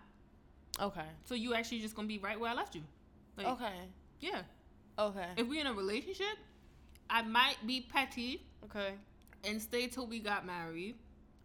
Okay. 0.81 1.05
So 1.25 1.35
you 1.35 1.55
actually 1.55 1.81
just 1.81 1.95
gonna 1.95 2.09
be 2.09 2.19
right 2.19 2.39
where 2.39 2.51
I 2.51 2.55
left 2.55 2.75
you. 2.75 2.83
Like, 3.37 3.47
Okay. 3.47 3.75
Yeah. 4.21 4.43
Okay. 4.99 5.27
If 5.37 5.49
we're 5.49 5.61
in 5.61 5.67
a 5.67 5.73
relationship, 5.73 6.37
I 7.11 7.23
might 7.23 7.57
be 7.67 7.81
petty 7.81 8.43
Okay. 8.65 8.95
and 9.45 9.61
stay 9.61 9.87
till 9.89 10.07
we 10.07 10.19
got 10.21 10.47
married, 10.47 10.97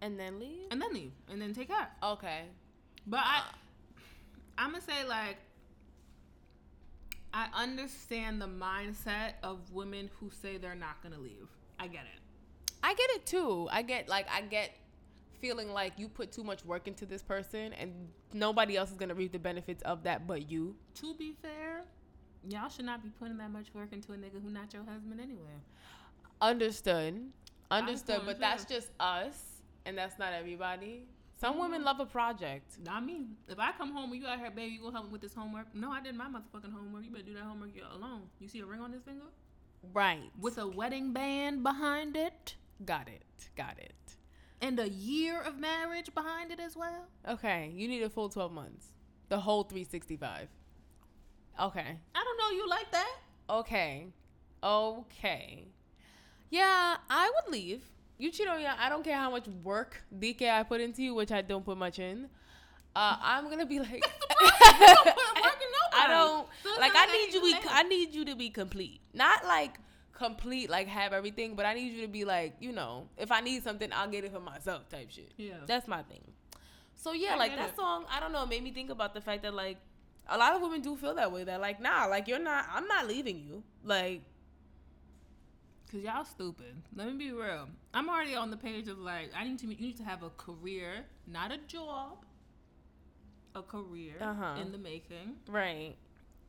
And 0.02 0.20
then 0.20 0.40
leave? 0.40 0.68
and 0.72 0.82
then 0.82 0.94
leave, 0.94 1.12
and 1.30 1.42
then 1.42 1.54
take 1.54 1.70
half. 1.70 1.90
Okay. 2.04 2.44
But 3.06 3.22
I, 3.24 3.38
uh. 3.40 3.42
I'm 4.60 4.72
gonna 4.72 4.82
say 4.82 5.06
like, 5.08 5.38
I 7.34 7.48
understand 7.54 8.42
the 8.42 8.48
mindset 8.48 9.34
of 9.44 9.72
women 9.72 10.10
who 10.20 10.30
say 10.42 10.58
they're 10.58 10.76
not 10.76 11.02
gonna 11.04 11.20
leave. 11.20 11.48
I 11.80 11.88
get 11.88 12.04
it. 12.06 12.20
I 12.82 12.94
get 12.96 13.10
it 13.12 13.26
too. 13.26 13.68
I 13.72 13.82
get 13.82 14.08
like 14.10 14.28
I 14.32 14.42
get 14.42 14.72
feeling 15.40 15.72
like 15.72 15.94
you 15.98 16.08
put 16.08 16.32
too 16.32 16.44
much 16.44 16.64
work 16.66 16.88
into 16.88 17.06
this 17.06 17.22
person 17.22 17.74
and 17.74 17.92
nobody 18.34 18.78
else 18.78 18.92
is 18.92 18.98
gonna 18.98 19.16
reap 19.16 19.32
the 19.32 19.40
benefits 19.40 19.82
of 19.84 20.04
that 20.04 20.28
but 20.28 20.50
you. 20.50 20.76
To 20.96 21.14
be 21.16 21.34
fair, 21.42 21.84
y'all 22.48 22.70
should 22.70 22.86
not 22.86 23.04
be 23.04 23.10
putting 23.10 23.38
that 23.38 23.52
much 23.52 23.68
work 23.74 23.94
into 23.94 24.14
a 24.14 24.16
nigga 24.16 24.42
who 24.42 24.50
not 24.50 24.74
your 24.74 24.84
husband 24.84 25.20
anyway. 25.22 25.58
Understood. 26.42 27.22
Understood. 27.70 28.22
But 28.26 28.40
that's 28.40 28.66
just 28.66 28.90
us 29.00 29.38
and 29.86 29.98
that's 29.98 30.20
not 30.20 30.34
everybody. 30.34 31.04
Some 31.40 31.54
mm-hmm. 31.54 31.62
women 31.62 31.84
love 31.84 32.00
a 32.00 32.06
project. 32.06 32.78
Not 32.84 33.06
me. 33.06 33.28
If 33.48 33.60
I 33.60 33.72
come 33.72 33.94
home 33.94 34.12
and 34.12 34.22
you 34.22 34.28
out 34.28 34.40
here, 34.40 34.50
baby, 34.50 34.74
you 34.74 34.82
gonna 34.82 34.94
help 34.94 35.06
me 35.06 35.12
with 35.12 35.22
this 35.22 35.34
homework? 35.34 35.68
No, 35.74 35.92
I 35.92 36.02
did 36.02 36.16
my 36.16 36.26
motherfucking 36.26 36.74
homework. 36.74 37.06
You 37.06 37.12
better 37.12 37.24
do 37.24 37.34
that 37.36 37.44
homework 37.44 37.72
alone. 37.94 38.24
You 38.40 38.48
see 38.48 38.60
a 38.60 38.66
ring 38.66 38.82
on 38.82 38.92
this 38.92 39.04
finger 39.04 39.26
Right. 39.94 40.32
with 40.40 40.58
a 40.58 40.68
wedding 40.68 41.14
band 41.14 41.64
behind 41.64 42.18
it, 42.18 42.56
Got 42.86 43.08
it. 43.08 43.50
Got 43.56 43.80
it. 43.80 44.07
And 44.62 44.80
a 44.80 44.90
year 44.90 45.40
of 45.42 45.58
marriage 45.60 46.14
behind 46.14 46.52
it 46.52 46.60
as 46.60 46.76
well. 46.76 47.08
Okay. 47.28 47.72
You 47.76 47.88
need 47.88 48.02
a 48.04 48.10
full 48.10 48.30
12 48.30 48.52
months. 48.52 48.88
The 49.30 49.40
whole 49.40 49.64
365. 49.64 50.48
Okay. 51.62 51.98
I 52.16 52.24
don't 52.24 52.38
know 52.38 52.50
you 52.58 52.68
like 52.70 52.92
that. 52.92 53.16
Okay. 53.50 54.08
Okay. 54.64 55.68
Yeah, 56.50 56.98
I 57.10 57.32
would 57.36 57.52
leave. 57.52 57.82
You 58.18 58.32
cheat 58.32 58.48
on 58.48 58.58
me. 58.58 58.66
I 58.66 58.90
don't 58.90 59.04
care 59.04 59.16
how 59.18 59.30
much 59.30 59.48
work 59.64 60.02
DK 60.18 60.50
I 60.50 60.64
put 60.64 60.82
into 60.82 61.04
you, 61.04 61.14
which 61.14 61.32
I 61.32 61.42
don't 61.42 61.64
put 61.66 61.78
much 61.78 62.00
in. 62.00 62.30
Uh, 62.96 63.18
I'm 63.22 63.50
gonna 63.50 63.66
be 63.66 63.80
like, 63.80 63.92
You 63.92 64.00
don't 64.02 65.06
put 65.06 65.44
work 65.44 65.62
in 65.62 65.68
I 65.94 66.08
don't 66.08 66.48
So 66.64 66.80
like. 66.80 66.94
I 66.96 67.06
need 67.08 67.34
you. 67.34 67.46
you 67.48 67.56
Be. 67.62 67.68
I 67.70 67.84
need 67.84 68.14
you 68.14 68.26
to 68.26 68.36
be 68.36 68.50
complete. 68.50 69.02
Not 69.14 69.46
like 69.46 69.80
complete, 70.18 70.70
like 70.70 70.88
have 70.88 71.14
everything, 71.14 71.56
but 71.56 71.66
I 71.66 71.74
need 71.76 71.94
you 71.94 72.02
to 72.02 72.08
be 72.08 72.26
like, 72.26 72.56
you 72.60 72.72
know, 72.72 73.08
if 73.18 73.32
I 73.32 73.40
need 73.42 73.64
something, 73.64 73.90
I'll 73.94 74.10
get 74.10 74.24
it 74.26 74.34
for 74.34 74.40
myself, 74.40 74.90
type 74.90 75.12
shit. 75.12 75.32
Yeah. 75.38 75.54
That's 75.68 75.88
my 75.88 76.02
thing. 76.04 76.24
So 76.96 77.14
yeah, 77.14 77.34
I 77.34 77.38
like 77.38 77.56
that 77.56 77.70
it. 77.70 77.76
song, 77.76 78.06
I 78.12 78.20
don't 78.20 78.32
know, 78.32 78.46
made 78.46 78.64
me 78.64 78.72
think 78.72 78.90
about 78.90 79.14
the 79.14 79.22
fact 79.22 79.44
that 79.44 79.54
like 79.54 79.78
a 80.28 80.38
lot 80.38 80.54
of 80.56 80.62
women 80.62 80.82
do 80.82 80.96
feel 80.96 81.14
that 81.16 81.32
way. 81.32 81.44
That 81.44 81.62
like, 81.62 81.80
nah, 81.80 82.06
like 82.08 82.28
you're 82.28 82.40
not. 82.40 82.66
I'm 82.74 82.88
not 82.88 83.08
leaving 83.08 83.40
you. 83.40 83.64
Like, 83.84 84.22
Cause 85.92 86.02
y'all 86.02 86.26
stupid. 86.26 86.76
Let 86.96 87.08
me 87.08 87.14
be 87.14 87.32
real. 87.32 87.70
I'm 87.94 88.10
already 88.10 88.36
on 88.36 88.52
the 88.52 88.58
page 88.58 88.90
of 88.90 88.98
like 89.00 89.32
I 89.38 89.46
need 89.46 89.60
to. 89.60 89.68
You 89.68 89.76
need 89.80 89.98
to 89.98 90.04
have 90.04 90.22
a 90.24 90.30
career, 90.32 91.06
not 91.28 91.52
a 91.54 91.58
job. 91.60 92.26
A 93.56 93.62
career 93.62 94.16
Uh-huh. 94.22 94.60
in 94.62 94.72
the 94.72 94.78
making. 94.78 95.36
right, 95.48 95.96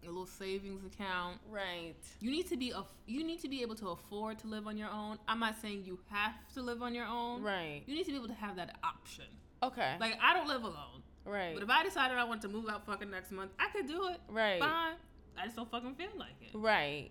A 0.04 0.06
little 0.06 0.26
savings 0.26 0.84
account. 0.84 1.38
right, 1.50 1.94
You 2.20 2.30
need 2.30 2.48
to 2.48 2.56
be 2.56 2.70
a. 2.70 2.84
You 3.06 3.24
need 3.24 3.40
to 3.40 3.48
be 3.48 3.62
able 3.62 3.74
to 3.76 3.88
afford 3.88 4.38
to 4.40 4.46
live 4.46 4.66
on 4.68 4.76
your 4.78 4.88
own. 4.90 5.18
I'm 5.26 5.40
not 5.40 5.60
saying 5.60 5.82
you 5.84 5.98
have 6.10 6.34
to 6.54 6.62
live 6.62 6.82
on 6.82 6.94
your 6.94 7.06
own. 7.06 7.42
right. 7.42 7.82
You 7.86 7.94
need 7.96 8.04
to 8.04 8.12
be 8.12 8.16
able 8.16 8.28
to 8.28 8.34
have 8.34 8.56
that 8.56 8.76
option. 8.84 9.24
Okay, 9.62 9.96
Like 10.00 10.16
I 10.22 10.34
don't 10.34 10.46
live 10.46 10.62
alone. 10.62 11.02
right, 11.24 11.52
But 11.52 11.64
if 11.64 11.68
I 11.68 11.82
decided 11.82 12.16
I 12.16 12.22
want 12.24 12.40
to 12.42 12.48
move 12.48 12.68
out 12.70 12.86
fucking 12.86 13.10
next 13.10 13.32
month, 13.32 13.50
I 13.58 13.68
could 13.70 13.88
do 13.88 14.06
it. 14.08 14.20
right, 14.28 14.60
Fine. 14.60 14.94
I 15.36 15.44
just 15.46 15.56
don't 15.56 15.68
fucking 15.70 15.94
feel 15.96 16.10
like 16.16 16.30
it. 16.42 16.50
right. 16.56 17.10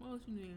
What 0.00 0.10
else 0.10 0.22
you 0.26 0.34
need? 0.34 0.56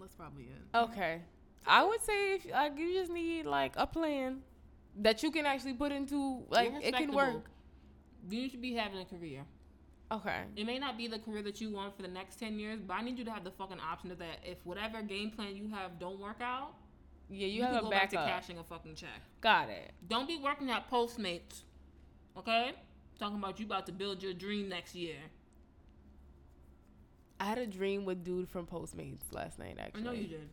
That's 0.00 0.14
probably 0.14 0.44
it. 0.44 0.76
Okay, 0.76 1.20
I 1.66 1.84
would 1.84 2.02
say 2.02 2.34
if 2.34 2.50
like 2.50 2.76
you 2.78 2.92
just 2.94 3.12
need 3.12 3.46
like 3.46 3.74
a 3.76 3.86
plan 3.86 4.38
that 5.00 5.22
you 5.22 5.30
can 5.30 5.46
actually 5.46 5.74
put 5.74 5.92
into 5.92 6.42
like 6.48 6.72
it 6.82 6.94
can 6.94 7.12
work. 7.12 7.48
You 8.30 8.48
should 8.48 8.62
be 8.62 8.74
having 8.74 9.00
a 9.00 9.04
career. 9.04 9.44
Okay, 10.10 10.42
It 10.56 10.66
may 10.66 10.78
not 10.78 10.98
be 10.98 11.06
the 11.06 11.18
career 11.18 11.42
that 11.42 11.58
you 11.60 11.70
want 11.70 11.96
for 11.96 12.02
the 12.02 12.08
next 12.08 12.36
ten 12.36 12.58
years, 12.58 12.80
but 12.86 12.94
I 12.94 13.02
need 13.02 13.18
you 13.18 13.24
to 13.24 13.30
have 13.30 13.44
the 13.44 13.50
fucking 13.50 13.80
option 13.80 14.10
of 14.10 14.18
that 14.18 14.40
if 14.44 14.58
whatever 14.64 15.00
game 15.00 15.30
plan 15.30 15.56
you 15.56 15.68
have 15.68 15.98
don't 15.98 16.20
work 16.20 16.42
out, 16.42 16.74
yeah, 17.30 17.46
you, 17.46 17.54
you, 17.54 17.62
can 17.62 17.72
have 17.72 17.82
go 17.82 17.88
a 17.88 17.90
back 17.90 18.10
to 18.10 18.16
cashing 18.16 18.58
a 18.58 18.64
fucking 18.64 18.94
check. 18.94 19.08
Got 19.40 19.70
it. 19.70 19.92
Don't 20.08 20.28
be 20.28 20.36
working 20.36 20.70
at 20.70 20.90
Postmates, 20.90 21.62
okay? 22.36 22.72
Talking 23.18 23.38
about 23.38 23.58
you 23.58 23.64
about 23.64 23.86
to 23.86 23.92
build 23.92 24.22
your 24.22 24.34
dream 24.34 24.68
next 24.68 24.94
year. 24.94 25.16
I 27.40 27.44
had 27.44 27.58
a 27.58 27.66
dream 27.66 28.04
with 28.04 28.22
dude 28.22 28.48
from 28.48 28.66
Postmates 28.66 29.32
last 29.32 29.58
night. 29.58 29.78
Actually, 29.80 30.02
I 30.02 30.04
know 30.04 30.12
you 30.12 30.28
did 30.28 30.48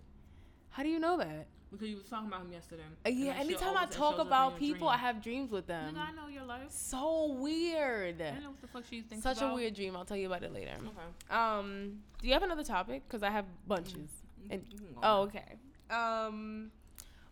How 0.69 0.83
do 0.83 0.89
you 0.89 0.99
know 0.99 1.17
that? 1.17 1.47
Because 1.71 1.87
you 1.87 1.97
was 1.97 2.05
talking 2.05 2.27
about 2.27 2.41
him 2.41 2.51
yesterday. 2.51 2.83
Uh, 3.05 3.09
yeah, 3.09 3.33
anytime 3.33 3.77
I 3.77 3.85
talk 3.85 4.13
shows 4.15 4.19
up 4.19 4.19
in 4.21 4.27
about 4.27 4.59
people. 4.59 4.87
I 4.87 4.97
have 4.97 5.21
dreams 5.21 5.51
with 5.51 5.67
them. 5.67 5.95
Nigga, 5.95 6.09
I 6.09 6.11
know 6.11 6.27
your 6.27 6.43
life. 6.43 6.69
So 6.69 7.33
weird. 7.33 8.21
I 8.21 8.39
know 8.39 8.49
what 8.49 8.61
the 8.61 8.67
fuck 8.67 8.83
she 8.89 9.01
thinks 9.01 9.23
Such 9.23 9.37
about. 9.37 9.51
a 9.51 9.55
weird 9.55 9.75
dream. 9.75 9.95
I'll 9.95 10.05
tell 10.05 10.17
you 10.17 10.27
about 10.27 10.43
it 10.43 10.53
later. 10.53 10.71
Okay. 10.77 11.37
Um, 11.37 11.99
do 12.21 12.27
you 12.27 12.33
have 12.33 12.43
another 12.43 12.63
topic? 12.63 13.03
Because 13.07 13.23
I 13.23 13.29
have 13.29 13.45
bunches. 13.67 14.09
And 14.49 14.67
can 14.69 14.79
go 14.93 14.99
oh, 15.03 15.21
okay. 15.21 15.55
Um, 15.91 16.71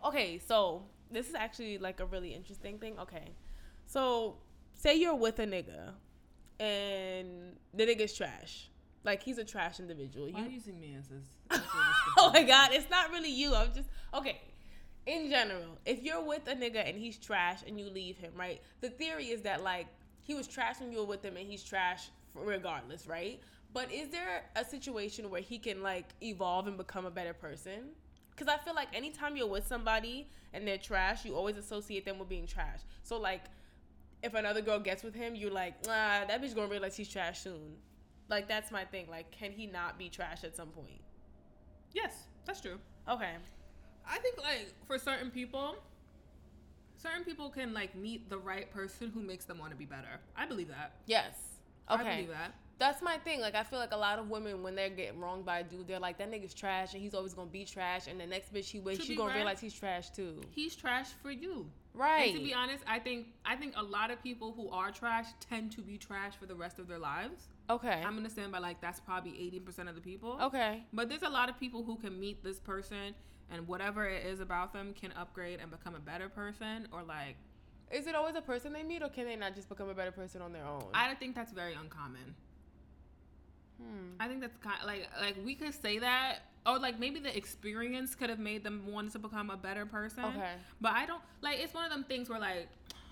okay. 0.05 0.39
So 0.45 0.83
this 1.11 1.29
is 1.29 1.35
actually 1.35 1.77
like 1.77 1.99
a 1.99 2.05
really 2.05 2.33
interesting 2.33 2.77
thing. 2.77 2.97
Okay, 2.99 3.31
so 3.85 4.35
say 4.75 4.95
you're 4.95 5.15
with 5.15 5.39
a 5.39 5.45
nigga, 5.45 5.93
and 6.59 7.55
the 7.73 7.85
nigga's 7.85 8.13
trash. 8.13 8.69
Like 9.07 9.23
he's 9.23 9.37
a 9.37 9.45
trash 9.45 9.79
individual. 9.79 10.27
Why 10.29 10.41
are 10.41 10.43
You, 10.43 10.49
you 10.49 10.55
using 10.55 10.79
me 10.81 10.93
as 10.99 11.07
this? 11.07 11.23
oh 12.17 12.29
my 12.33 12.43
god, 12.43 12.71
it's 12.73 12.89
not 12.89 13.09
really 13.09 13.31
you. 13.31 13.55
I'm 13.55 13.73
just 13.73 13.87
okay. 14.13 14.41
In 15.05 15.29
general, 15.29 15.77
if 15.85 16.03
you're 16.03 16.21
with 16.21 16.45
a 16.49 16.53
nigga 16.53 16.85
and 16.85 16.97
he's 16.97 17.17
trash 17.17 17.61
and 17.65 17.79
you 17.79 17.89
leave 17.89 18.17
him, 18.17 18.33
right? 18.35 18.61
The 18.81 18.89
theory 18.89 19.27
is 19.27 19.43
that 19.43 19.63
like 19.63 19.87
he 20.23 20.33
was 20.35 20.45
trash 20.45 20.81
when 20.81 20.91
you 20.91 20.97
were 20.99 21.05
with 21.05 21.23
him 21.23 21.37
and 21.37 21.47
he's 21.49 21.63
trash 21.63 22.09
regardless, 22.35 23.07
right? 23.07 23.39
But 23.73 23.93
is 23.93 24.09
there 24.09 24.43
a 24.57 24.65
situation 24.65 25.29
where 25.29 25.39
he 25.39 25.57
can 25.57 25.81
like 25.81 26.09
evolve 26.21 26.67
and 26.67 26.75
become 26.75 27.05
a 27.05 27.11
better 27.11 27.33
person? 27.33 27.91
Because 28.31 28.53
I 28.53 28.57
feel 28.57 28.75
like 28.75 28.89
anytime 28.93 29.37
you're 29.37 29.47
with 29.47 29.65
somebody 29.65 30.27
and 30.53 30.67
they're 30.67 30.77
trash, 30.77 31.23
you 31.23 31.33
always 31.33 31.55
associate 31.55 32.03
them 32.03 32.19
with 32.19 32.27
being 32.27 32.45
trash. 32.45 32.79
So 33.03 33.17
like, 33.17 33.45
if 34.21 34.33
another 34.33 34.61
girl 34.61 34.79
gets 34.79 35.01
with 35.01 35.15
him, 35.15 35.33
you're 35.33 35.49
like, 35.49 35.85
nah, 35.85 36.25
that 36.25 36.41
bitch 36.41 36.53
gonna 36.53 36.67
realize 36.67 36.97
he's 36.97 37.07
trash 37.07 37.39
soon. 37.39 37.77
Like 38.29 38.47
that's 38.47 38.71
my 38.71 38.85
thing. 38.85 39.07
Like, 39.09 39.31
can 39.31 39.51
he 39.51 39.67
not 39.67 39.97
be 39.97 40.09
trash 40.09 40.43
at 40.43 40.55
some 40.55 40.69
point? 40.69 41.01
Yes, 41.93 42.23
that's 42.45 42.61
true. 42.61 42.77
Okay. 43.07 43.31
I 44.09 44.17
think 44.19 44.37
like 44.41 44.73
for 44.85 44.97
certain 44.97 45.31
people, 45.31 45.75
certain 46.97 47.23
people 47.23 47.49
can 47.49 47.73
like 47.73 47.95
meet 47.95 48.29
the 48.29 48.37
right 48.37 48.69
person 48.71 49.11
who 49.13 49.21
makes 49.21 49.45
them 49.45 49.57
want 49.57 49.71
to 49.71 49.77
be 49.77 49.85
better. 49.85 50.19
I 50.35 50.45
believe 50.45 50.67
that. 50.69 50.93
Yes. 51.05 51.35
Okay. 51.89 52.01
I 52.01 52.15
believe 52.15 52.29
that. 52.29 52.53
That's 52.79 53.01
my 53.01 53.17
thing. 53.17 53.39
Like 53.41 53.55
I 53.55 53.63
feel 53.63 53.79
like 53.79 53.93
a 53.93 53.97
lot 53.97 54.19
of 54.19 54.29
women 54.29 54.61
when 54.61 54.75
they're 54.75 54.89
getting 54.89 55.19
wronged 55.19 55.45
by 55.45 55.59
a 55.59 55.63
dude, 55.63 55.87
they're 55.87 55.99
like, 55.99 56.17
that 56.19 56.31
nigga's 56.31 56.53
trash 56.53 56.93
and 56.93 57.01
he's 57.01 57.15
always 57.15 57.33
gonna 57.33 57.49
be 57.49 57.65
trash 57.65 58.07
and 58.07 58.19
the 58.19 58.25
next 58.27 58.53
bitch 58.53 58.65
he 58.65 58.79
with, 58.79 59.01
she 59.01 59.15
gonna 59.15 59.29
right- 59.29 59.37
realize 59.37 59.59
he's 59.59 59.73
trash 59.73 60.09
too. 60.11 60.41
He's 60.51 60.75
trash 60.75 61.07
for 61.23 61.31
you. 61.31 61.69
Right. 61.93 62.29
And 62.29 62.37
to 62.37 62.43
be 62.43 62.53
honest, 62.53 62.83
I 62.87 62.99
think 62.99 63.27
I 63.45 63.55
think 63.55 63.73
a 63.75 63.83
lot 63.83 64.11
of 64.11 64.21
people 64.21 64.51
who 64.51 64.69
are 64.69 64.91
trash 64.91 65.25
tend 65.39 65.71
to 65.71 65.81
be 65.81 65.97
trash 65.97 66.35
for 66.35 66.45
the 66.45 66.55
rest 66.55 66.77
of 66.77 66.87
their 66.87 66.99
lives. 66.99 67.47
Okay. 67.69 68.01
I'm 68.05 68.15
gonna 68.15 68.29
stand 68.29 68.51
by 68.51 68.59
like 68.59 68.81
that's 68.81 68.99
probably 68.99 69.35
eighty 69.39 69.59
percent 69.59 69.89
of 69.89 69.95
the 69.95 70.01
people. 70.01 70.37
okay. 70.41 70.83
But 70.93 71.09
there's 71.09 71.23
a 71.23 71.29
lot 71.29 71.49
of 71.49 71.59
people 71.59 71.83
who 71.83 71.95
can 71.97 72.19
meet 72.19 72.43
this 72.43 72.59
person 72.59 73.13
and 73.51 73.67
whatever 73.67 74.05
it 74.07 74.25
is 74.25 74.39
about 74.39 74.73
them 74.73 74.93
can 74.99 75.11
upgrade 75.13 75.59
and 75.61 75.71
become 75.71 75.95
a 75.95 75.99
better 75.99 76.29
person 76.29 76.87
or 76.91 77.03
like 77.03 77.35
Is 77.91 78.07
it 78.07 78.15
always 78.15 78.35
a 78.35 78.41
person 78.41 78.73
they 78.73 78.83
meet 78.83 79.01
or 79.01 79.09
can 79.09 79.25
they 79.25 79.35
not 79.35 79.55
just 79.55 79.69
become 79.69 79.89
a 79.89 79.93
better 79.93 80.11
person 80.11 80.41
on 80.41 80.51
their 80.51 80.65
own? 80.65 80.83
I 80.93 81.07
don't 81.07 81.19
think 81.19 81.35
that's 81.35 81.53
very 81.53 81.73
uncommon. 81.73 82.35
hmm. 83.79 84.19
I 84.19 84.27
think 84.27 84.41
that's 84.41 84.57
kind 84.57 84.77
of 84.81 84.87
like 84.87 85.07
like 85.21 85.35
we 85.45 85.55
could 85.55 85.73
say 85.73 85.99
that 85.99 86.39
or 86.65 86.79
like 86.79 86.99
maybe 86.99 87.19
the 87.19 87.35
experience 87.35 88.15
could 88.15 88.29
have 88.29 88.39
made 88.39 88.63
them 88.63 88.91
want 88.91 89.11
to 89.13 89.19
become 89.19 89.49
a 89.49 89.57
better 89.57 89.85
person. 89.85 90.25
Okay. 90.25 90.53
But 90.81 90.93
I 90.93 91.05
don't 91.05 91.21
like 91.41 91.59
it's 91.59 91.73
one 91.73 91.85
of 91.85 91.91
them 91.91 92.03
things 92.03 92.29
where 92.29 92.39
like 92.39 92.67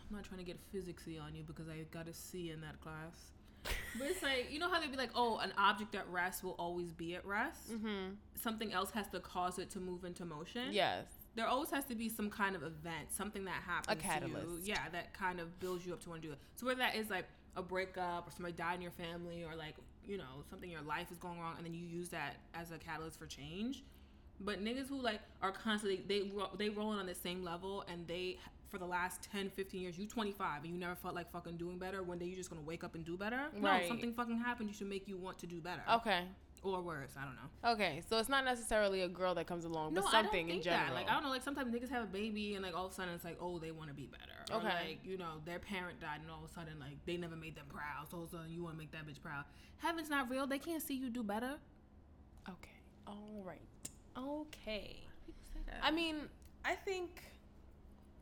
I'm 0.09 0.15
not 0.17 0.25
trying 0.25 0.39
to 0.39 0.45
get 0.45 0.59
physicsy 0.73 1.21
on 1.21 1.33
you 1.33 1.43
because 1.43 1.67
I 1.67 1.85
got 1.91 2.07
a 2.07 2.13
C 2.13 2.51
in 2.51 2.61
that 2.61 2.79
class. 2.81 3.31
But 3.97 4.07
it's 4.07 4.23
like 4.23 4.47
you 4.51 4.59
know 4.59 4.69
how 4.69 4.79
they'd 4.79 4.91
be 4.91 4.97
like, 4.97 5.11
oh, 5.15 5.37
an 5.37 5.53
object 5.57 5.95
at 5.95 6.07
rest 6.09 6.43
will 6.43 6.55
always 6.59 6.91
be 6.91 7.15
at 7.15 7.25
rest. 7.25 7.71
Mm-hmm. 7.71 8.13
Something 8.41 8.73
else 8.73 8.91
has 8.91 9.07
to 9.09 9.19
cause 9.19 9.59
it 9.59 9.69
to 9.71 9.79
move 9.79 10.03
into 10.03 10.25
motion. 10.25 10.69
Yes. 10.71 11.05
There 11.35 11.47
always 11.47 11.69
has 11.71 11.83
to 11.85 11.95
be 11.95 12.07
some 12.07 12.29
kind 12.29 12.55
of 12.55 12.63
event, 12.63 13.11
something 13.11 13.45
that 13.45 13.61
happens. 13.65 14.01
To 14.01 14.07
you, 14.07 14.11
catalyst. 14.11 14.67
yeah, 14.67 14.89
that 14.91 15.13
kind 15.13 15.39
of 15.39 15.59
builds 15.59 15.85
you 15.85 15.93
up 15.93 16.01
to 16.03 16.09
want 16.09 16.21
to 16.21 16.27
do 16.27 16.31
it. 16.31 16.39
So 16.55 16.65
whether 16.65 16.79
that 16.79 16.95
is 16.95 17.09
like 17.09 17.25
a 17.57 17.61
breakup 17.61 18.27
or 18.27 18.31
somebody 18.31 18.53
died 18.53 18.75
in 18.75 18.81
your 18.81 18.91
family 18.91 19.43
or 19.43 19.55
like 19.55 19.75
you 20.05 20.17
know 20.17 20.43
something 20.49 20.69
in 20.69 20.73
your 20.73 20.85
life 20.85 21.11
is 21.11 21.17
going 21.17 21.39
wrong, 21.39 21.55
and 21.57 21.65
then 21.65 21.73
you 21.73 21.85
use 21.85 22.09
that 22.09 22.37
as 22.53 22.71
a 22.71 22.77
catalyst 22.77 23.19
for 23.19 23.25
change. 23.25 23.83
But 24.39 24.63
niggas 24.63 24.87
who 24.87 25.01
like 25.01 25.21
are 25.41 25.51
constantly 25.51 26.03
they 26.07 26.29
they 26.57 26.69
rolling 26.69 26.99
on 26.99 27.05
the 27.05 27.15
same 27.15 27.43
level 27.43 27.85
and 27.91 28.07
they 28.07 28.37
for 28.75 28.79
the 28.79 28.85
last 28.85 29.25
10 29.31 29.49
15 29.51 29.79
years 29.81 29.97
you 29.97 30.05
25 30.05 30.63
and 30.65 30.73
you 30.73 30.77
never 30.77 30.95
felt 30.95 31.15
like 31.15 31.31
fucking 31.31 31.55
doing 31.55 31.77
better 31.77 32.03
one 32.03 32.17
day 32.17 32.25
you're 32.25 32.35
just 32.35 32.49
gonna 32.49 32.61
wake 32.61 32.83
up 32.83 32.93
and 32.93 33.05
do 33.05 33.15
better 33.15 33.39
Right. 33.57 33.83
no 33.83 33.87
something 33.87 34.11
fucking 34.13 34.37
happened 34.37 34.67
you 34.69 34.75
should 34.75 34.89
make 34.89 35.07
you 35.07 35.15
want 35.15 35.37
to 35.39 35.47
do 35.47 35.61
better 35.61 35.81
Okay. 35.89 36.23
or 36.61 36.81
worse 36.81 37.11
i 37.17 37.23
don't 37.23 37.35
know 37.35 37.71
Okay. 37.71 38.03
So 38.09 38.19
it's 38.19 38.27
not 38.29 38.43
necessarily 38.45 39.01
a 39.01 39.07
girl 39.07 39.33
that 39.35 39.47
comes 39.47 39.65
along, 39.65 39.95
but 39.95 40.01
no, 40.01 40.07
I 40.07 40.11
something 40.11 40.49
in 40.49 40.61
general. 40.61 40.87
That. 40.89 40.93
Like 40.93 41.09
I 41.09 41.13
don't 41.15 41.23
know, 41.23 41.29
like 41.29 41.41
sometimes 41.41 41.73
niggas 41.73 41.89
have 41.89 42.03
a 42.03 42.07
baby 42.07 42.53
and 42.53 42.63
like 42.63 42.75
all 42.75 42.85
of 42.85 42.91
a 42.91 42.93
sudden 42.95 43.13
it's 43.15 43.23
like, 43.23 43.37
oh, 43.41 43.57
they 43.57 43.71
want 43.71 43.89
to 43.89 43.95
be 43.95 44.05
better. 44.05 44.37
Or 44.51 44.57
Okay. 44.59 44.89
like, 44.89 44.99
you 45.03 45.17
know, 45.17 45.41
their 45.45 45.57
parent 45.57 45.99
died 45.99 46.19
and 46.21 46.29
all 46.29 46.43
of 46.43 46.51
a 46.51 46.53
sudden 46.53 46.77
like 46.79 46.97
they 47.07 47.17
never 47.17 47.35
made 47.35 47.55
them 47.55 47.65
proud. 47.69 48.07
So 48.11 48.17
all 48.17 48.23
of 48.23 48.29
a 48.29 48.37
sudden 48.37 48.51
you 48.51 48.61
want 48.63 48.75
to 48.75 48.77
make 48.77 48.91
that 48.91 49.07
bitch 49.07 49.19
proud. 49.23 49.45
Heaven's 49.77 50.11
not 50.11 50.29
real. 50.29 50.45
They 50.45 50.59
can't 50.59 50.81
see 50.83 50.93
you 50.93 51.09
do 51.09 51.23
better. 51.23 51.53
Okay. 52.47 52.77
All 53.07 53.41
right. 53.43 53.59
Okay. 54.15 55.01
People 55.25 55.41
say 55.53 55.59
that. 55.65 55.79
I 55.81 55.89
mean, 55.89 56.17
I 56.63 56.75
think 56.75 57.23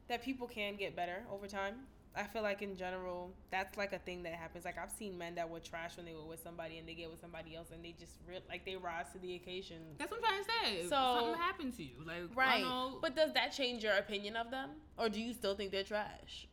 that 0.09 0.23
people 0.23 0.47
can 0.47 0.75
get 0.75 0.95
better 0.95 1.23
over 1.31 1.47
time. 1.47 1.75
I 2.15 2.23
feel 2.23 2.43
like 2.43 2.61
in 2.61 2.75
general, 2.77 3.31
that's 3.49 3.75
like 3.75 3.91
a 3.91 3.97
thing 3.97 4.21
that 4.23 4.33
happens. 4.33 4.65
Like 4.65 4.77
I've 4.77 4.91
seen 4.91 5.17
men 5.17 5.33
that 5.35 5.49
were 5.49 5.59
trash 5.59 5.97
when 5.97 6.05
they 6.05 6.13
were 6.13 6.25
with 6.25 6.43
somebody 6.43 6.77
and 6.77 6.87
they 6.87 6.93
get 6.93 7.09
with 7.09 7.19
somebody 7.19 7.55
else 7.55 7.69
and 7.73 7.83
they 7.83 7.95
just 7.99 8.13
re- 8.27 8.37
like 8.47 8.65
they 8.65 8.75
rise 8.75 9.07
to 9.13 9.19
the 9.19 9.33
occasion. 9.35 9.77
That's 9.97 10.11
what 10.11 10.19
I'm 10.19 10.25
trying 10.25 10.43
to 10.43 10.49
say. 10.49 10.83
So- 10.83 11.17
something 11.19 11.41
happened 11.41 11.75
to 11.77 11.83
you, 11.83 11.95
like 12.05 12.35
Right. 12.35 12.63
But 13.01 13.15
does 13.15 13.33
that 13.33 13.51
change 13.51 13.83
your 13.83 13.93
opinion 13.97 14.35
of 14.35 14.51
them? 14.51 14.69
Or 14.97 15.09
do 15.09 15.19
you 15.19 15.33
still 15.33 15.55
think 15.55 15.71
they're 15.71 15.83
trash? 15.83 16.47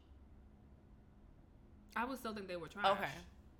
I 1.95 2.05
would 2.07 2.19
still 2.19 2.35
think 2.35 2.49
they 2.49 2.57
were 2.57 2.69
trash. 2.69 2.87
Okay. 2.87 3.11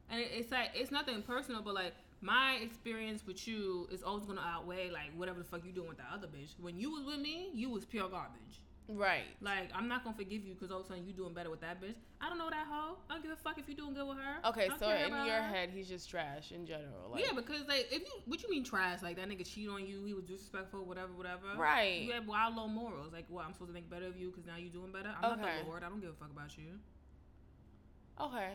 And 0.09 0.21
it, 0.21 0.31
it's 0.33 0.51
like 0.51 0.71
it's 0.75 0.91
nothing 0.91 1.21
personal, 1.23 1.61
but 1.61 1.75
like 1.75 1.93
my 2.23 2.59
experience 2.63 3.27
with 3.27 3.47
you 3.47 3.89
is 3.93 4.03
always 4.03 4.25
gonna 4.25 4.41
outweigh 4.45 4.91
like 4.91 5.11
whatever 5.17 5.39
the 5.39 5.45
fuck 5.45 5.65
you 5.65 5.73
doing 5.73 5.89
with 5.89 5.99
that 5.99 6.09
other 6.15 6.29
bitch. 6.29 6.55
When 6.61 6.79
you 6.79 6.91
was 6.91 7.05
with 7.05 7.21
me, 7.21 7.51
you 7.53 7.69
was 7.69 7.85
pure 7.85 8.09
garbage. 8.09 8.61
Right. 8.97 9.25
Like 9.41 9.71
I'm 9.75 9.89
not 9.89 10.05
gonna 10.05 10.17
forgive 10.17 10.45
you 10.45 10.55
because 10.55 10.71
all 10.71 10.81
of 10.81 10.87
a 10.87 10.89
sudden 10.89 11.07
you 11.07 11.13
doing 11.13 11.33
better 11.35 11.51
with 11.51 11.61
that 11.61 11.81
bitch. 11.81 11.95
I 12.21 12.29
don't 12.29 12.39
know 12.39 12.51
that 12.51 12.67
hoe. 12.69 12.97
I 13.09 13.15
don't 13.15 13.23
give 13.23 13.33
a 13.33 13.37
fuck 13.37 13.59
if 13.59 13.69
you 13.69 13.75
doing 13.75 13.95
good 13.95 14.07
with 14.07 14.19
her. 14.19 14.49
Okay, 14.49 14.69
so 14.79 14.89
in 14.91 15.11
your 15.27 15.37
her. 15.37 15.43
head, 15.43 15.71
he's 15.73 15.89
just 15.89 16.11
trash 16.11 16.53
in 16.53 16.67
general. 16.67 17.11
Like, 17.13 17.23
yeah, 17.25 17.33
because 17.35 17.67
like 17.69 17.89
if 17.91 18.01
you 18.03 18.13
what 18.27 18.43
you 18.43 18.51
mean 18.51 18.65
trash? 18.65 19.03
Like 19.03 19.17
that 19.17 19.29
nigga 19.29 19.47
cheat 19.47 19.69
on 19.69 19.87
you, 19.87 20.05
he 20.05 20.15
was 20.15 20.25
disrespectful, 20.25 20.85
whatever, 20.85 21.13
whatever. 21.15 21.47
Right. 21.57 22.03
You 22.03 22.13
have 22.13 22.27
wild 22.27 22.57
low 22.57 22.67
morals. 22.67 23.13
Like, 23.13 23.27
what 23.29 23.45
I'm 23.45 23.53
supposed 23.53 23.71
to 23.71 23.75
think 23.75 23.89
better 23.91 24.07
of 24.07 24.17
you 24.17 24.31
because 24.31 24.47
now 24.47 24.57
you 24.57 24.69
doing 24.69 24.93
better. 24.93 25.15
I'm 25.23 25.39
not 25.39 25.41
Okay. 25.41 25.63
the 25.63 25.69
Lord. 25.69 25.83
I 25.83 25.89
don't 25.89 26.01
give 26.01 26.11
a 26.11 26.15
fuck 26.15 26.31
about 26.31 26.57
you. 26.59 26.79
Okay. 28.21 28.55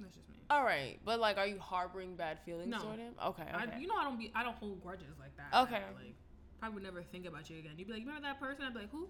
That's 0.00 0.14
just 0.14 0.28
me. 0.28 0.36
All 0.50 0.64
right. 0.64 0.98
But 1.04 1.20
like, 1.20 1.38
are 1.38 1.46
you 1.46 1.58
harboring 1.58 2.16
bad 2.16 2.38
feelings 2.44 2.68
No. 2.70 2.78
toward 2.78 2.98
him? 2.98 3.14
Okay. 3.24 3.42
Okay. 3.42 3.72
I, 3.74 3.78
you 3.78 3.86
know 3.86 3.94
I 3.96 4.04
don't 4.04 4.18
be 4.18 4.30
I 4.34 4.42
don't 4.42 4.56
hold 4.56 4.82
grudges 4.82 5.14
like 5.18 5.36
that. 5.36 5.62
Okay. 5.62 5.82
Like 5.96 6.14
probably 6.58 6.74
would 6.74 6.82
never 6.84 7.02
think 7.02 7.26
about 7.26 7.48
you 7.50 7.58
again. 7.58 7.72
You'd 7.76 7.88
be 7.88 7.94
like, 7.94 8.02
you 8.02 8.06
remember 8.06 8.28
that 8.28 8.38
person? 8.38 8.64
I'd 8.64 8.72
be 8.74 8.80
like, 8.80 8.90
who? 8.92 9.08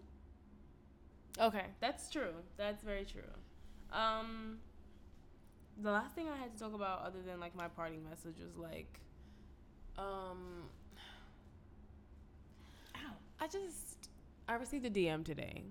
Okay, 1.41 1.65
that's 1.81 2.11
true. 2.11 2.33
That's 2.57 2.83
very 2.83 3.05
true. 3.05 3.23
Um, 3.93 4.59
the 5.81 5.91
last 5.91 6.15
thing 6.15 6.29
I 6.29 6.37
had 6.37 6.53
to 6.53 6.59
talk 6.59 6.75
about, 6.75 7.03
other 7.05 7.21
than 7.25 7.41
like 7.41 7.55
my 7.55 7.69
parting 7.69 8.05
message, 8.09 8.37
was 8.41 8.57
like, 8.57 9.01
um, 9.99 10.65
Ow. 12.97 13.15
I 13.41 13.47
just 13.49 14.09
I 14.49 14.55
received 14.55 14.85
a 14.87 14.91
DM 14.91 15.23
today, 15.23 15.65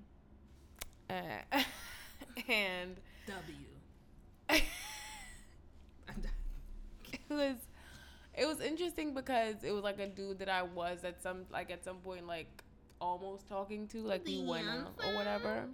uh, 1.09 1.13
and 2.49 2.95
W. 3.27 3.65
It 7.13 7.21
was 7.29 7.55
it 8.37 8.45
was 8.45 8.61
interesting 8.61 9.13
because 9.13 9.63
it 9.63 9.71
was 9.71 9.83
like 9.83 9.99
a 9.99 10.07
dude 10.07 10.39
that 10.39 10.49
I 10.49 10.63
was 10.63 11.03
at 11.03 11.21
some 11.21 11.43
like 11.51 11.71
at 11.71 11.83
some 11.83 11.97
point 11.97 12.27
like 12.27 12.63
almost 13.01 13.47
talking 13.49 13.87
to 13.89 13.97
like 14.03 14.23
we 14.25 14.41
went 14.45 14.69
out 14.69 14.93
or 15.05 15.13
whatever, 15.15 15.65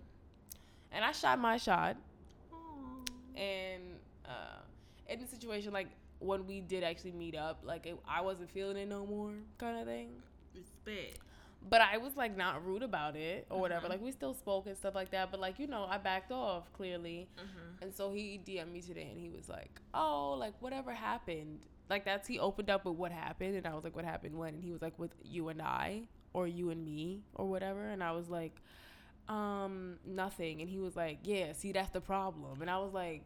and 0.92 1.06
I 1.06 1.12
shot 1.12 1.38
my 1.40 1.58
shot. 1.58 1.98
and 3.36 3.84
uh, 4.26 4.62
in 5.10 5.20
the 5.20 5.28
situation 5.28 5.72
like 5.74 5.88
when 6.20 6.48
we 6.48 6.62
did 6.62 6.84
actually 6.84 7.12
meet 7.12 7.36
up 7.36 7.60
like 7.64 7.86
it, 7.86 7.96
i 8.08 8.20
wasn't 8.22 8.50
feeling 8.50 8.76
it 8.78 8.88
no 8.90 9.06
more 9.06 9.32
kind 9.60 9.78
of 9.78 9.86
thing. 9.86 10.10
Respect. 10.56 11.20
but 11.70 11.80
i 11.82 11.98
was 11.98 12.16
like 12.18 12.36
not 12.36 12.66
rude 12.66 12.82
about 12.82 13.16
it 13.16 13.46
or 13.52 13.60
whatever. 13.60 13.86
Mhm. 13.86 13.90
like 13.92 14.02
we 14.02 14.12
still 14.12 14.34
spoke 14.34 14.66
and 14.66 14.76
stuff 14.76 14.96
like 14.96 15.12
that 15.12 15.30
but 15.30 15.40
like 15.40 15.60
you 15.60 15.68
know 15.68 15.86
i 15.90 15.98
backed 16.00 16.32
off 16.32 16.72
clearly. 16.74 17.28
Mm-hmm. 17.38 17.84
and 17.84 17.94
so 17.94 18.12
he 18.12 18.40
dm'd 18.44 18.74
me 18.74 18.82
today 18.82 19.08
and 19.12 19.20
he 19.20 19.30
was 19.30 19.48
like 19.48 19.80
oh 19.94 20.36
like 20.40 20.54
whatever 20.62 20.92
happened. 20.94 21.60
Like 21.90 22.04
that's 22.04 22.28
he 22.28 22.38
opened 22.40 22.70
up 22.70 22.84
with 22.84 22.96
what 22.96 23.12
happened 23.14 23.56
and 23.56 23.66
i 23.68 23.74
was 23.76 23.84
like 23.84 23.96
what 23.96 24.04
happened 24.04 24.36
when? 24.38 24.56
And 24.56 24.64
he 24.64 24.72
was 24.72 24.82
like 24.82 24.98
with 24.98 25.12
you 25.24 25.48
and 25.50 25.62
i 25.62 26.02
or 26.38 26.46
you 26.48 26.70
and 26.74 26.82
me 26.86 27.04
or 27.40 27.46
whatever. 27.54 27.84
And 27.94 28.02
i 28.04 28.12
was 28.20 28.28
like 28.30 28.56
um 29.38 29.74
nothing. 30.06 30.62
And 30.62 30.70
he 30.70 30.80
was 30.86 30.96
like 31.04 31.18
yeah 31.24 31.48
see 31.60 31.72
that's 31.78 31.90
the 31.98 32.02
problem. 32.14 32.62
And 32.62 32.70
i 32.70 32.78
was 32.86 32.94
like 32.94 33.24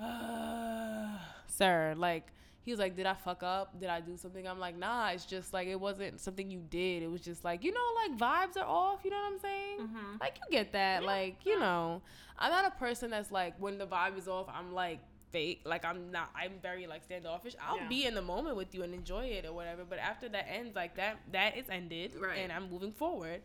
uh, 0.00 1.18
sir 1.46 1.94
like 1.96 2.26
he 2.62 2.70
was 2.70 2.80
like 2.80 2.96
did 2.96 3.06
i 3.06 3.14
fuck 3.14 3.42
up? 3.42 3.78
Did 3.80 3.90
i 3.96 4.00
do 4.00 4.16
something? 4.16 4.46
I'm 4.48 4.58
like 4.66 4.76
nah 4.78 5.10
it's 5.14 5.26
just 5.26 5.52
like 5.52 5.68
it 5.68 5.80
wasn't 5.88 6.20
something 6.20 6.50
you 6.50 6.62
did. 6.80 7.02
It 7.02 7.10
was 7.10 7.20
just 7.30 7.44
like 7.44 7.62
you 7.66 7.72
know 7.78 7.88
like 8.02 8.12
vibes 8.26 8.56
are 8.60 8.66
off 8.82 9.00
you 9.04 9.10
know 9.10 9.22
what 9.24 9.32
i'm 9.34 9.38
saying? 9.48 9.78
Mm-hmm. 9.80 10.12
like 10.20 10.34
you 10.42 10.46
get 10.58 10.72
that 10.72 11.02
Yeah, 11.02 11.06
like 11.14 11.36
you 11.44 11.58
know. 11.58 12.02
I'm 12.38 12.50
not 12.50 12.64
a 12.66 12.74
person 12.84 13.10
that's 13.10 13.30
like 13.30 13.54
when 13.64 13.78
the 13.78 13.86
vibe 13.86 14.18
is 14.18 14.26
off 14.28 14.46
i'm 14.58 14.72
like 14.72 15.00
fake 15.34 15.60
like 15.64 15.84
i'm 15.84 16.00
not 16.12 16.30
i'm 16.42 16.52
very 16.62 16.86
like 16.86 17.02
standoffish 17.02 17.54
i'll 17.66 17.76
Yeah. 17.78 17.88
be 17.88 18.04
in 18.06 18.14
the 18.14 18.22
moment 18.22 18.54
with 18.56 18.72
you 18.74 18.82
and 18.84 18.94
enjoy 18.94 19.24
it 19.26 19.44
or 19.44 19.52
whatever 19.52 19.82
but 19.92 19.98
after 19.98 20.28
that 20.28 20.46
ends 20.48 20.74
like 20.76 20.92
that 20.96 21.18
that 21.32 21.56
is 21.56 21.66
ended 21.68 22.12
Right. 22.18 22.38
and 22.38 22.52
i'm 22.52 22.70
moving 22.70 22.92
forward 22.92 23.40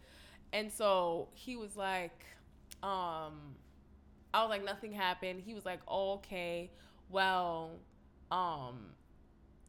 and 0.53 0.71
so 0.71 1.29
he 1.33 1.55
was 1.63 1.75
like 1.75 2.19
um 2.83 3.33
i 4.33 4.41
was 4.43 4.49
like 4.49 4.63
nothing 4.63 4.93
happened 4.93 5.41
he 5.45 5.53
was 5.55 5.65
like 5.65 5.79
okay 5.89 6.69
well 7.09 7.71
um 8.31 8.75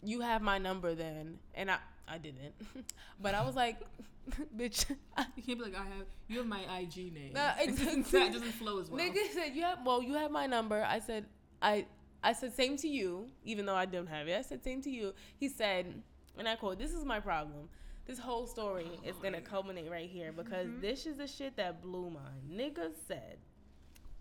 you 0.03 0.21
have 0.21 0.43
my 0.43 0.59
number 0.59 0.95
then 0.95 1.39
and 1.55 1.71
i 1.71 1.79
i 2.07 2.19
didn't 2.19 2.55
but 3.21 3.35
i 3.35 3.43
was 3.45 3.57
like 3.57 3.79
bitch 4.57 4.85
You 5.37 5.43
can't 5.43 5.59
be 5.59 5.65
like, 5.65 5.75
I 5.75 5.85
have, 5.85 6.07
you 6.29 6.39
have 6.39 6.47
my 6.47 6.61
IG 6.81 7.13
name. 7.15 7.33
No, 7.35 7.51
it 7.61 7.69
doesn't- 7.79 8.11
that 8.13 8.33
doesn't 8.33 8.53
flow 8.53 8.79
as 8.81 8.91
well. 8.91 9.01
Nigga 9.01 9.23
said 9.33 9.55
you 9.57 9.63
have 9.63 9.79
well, 9.85 10.03
you 10.03 10.15
have 10.15 10.31
my 10.31 10.47
number. 10.47 10.85
I 10.87 10.99
said 11.01 11.25
I 11.61 11.87
I 12.23 12.33
said 12.33 12.55
same 12.55 12.77
to 12.79 12.89
you, 12.89 13.29
even 13.45 13.65
though 13.67 13.75
I 13.75 13.87
don't 13.87 14.07
have 14.07 14.29
it. 14.29 14.37
I 14.39 14.43
said 14.43 14.63
same 14.63 14.83
to 14.83 14.91
you. 14.91 15.15
He 15.39 15.49
said, 15.49 16.03
and 16.37 16.47
I 16.49 16.57
quote, 16.57 16.79
"This 16.79 16.93
is 16.93 17.05
my 17.05 17.19
problem. 17.21 17.69
This 18.07 18.19
whole 18.19 18.47
story 18.47 18.91
is 19.05 19.17
gonna 19.17 19.41
culminate 19.41 19.91
right 19.91 20.09
here 20.09 20.33
because 20.33 20.67
Mhm. 20.67 20.81
this 20.81 21.07
is 21.07 21.17
the 21.17 21.27
shit 21.27 21.57
that 21.57 21.81
blew 21.81 22.11
my 22.11 22.33
nigga 22.49 22.93
said." 23.07 23.39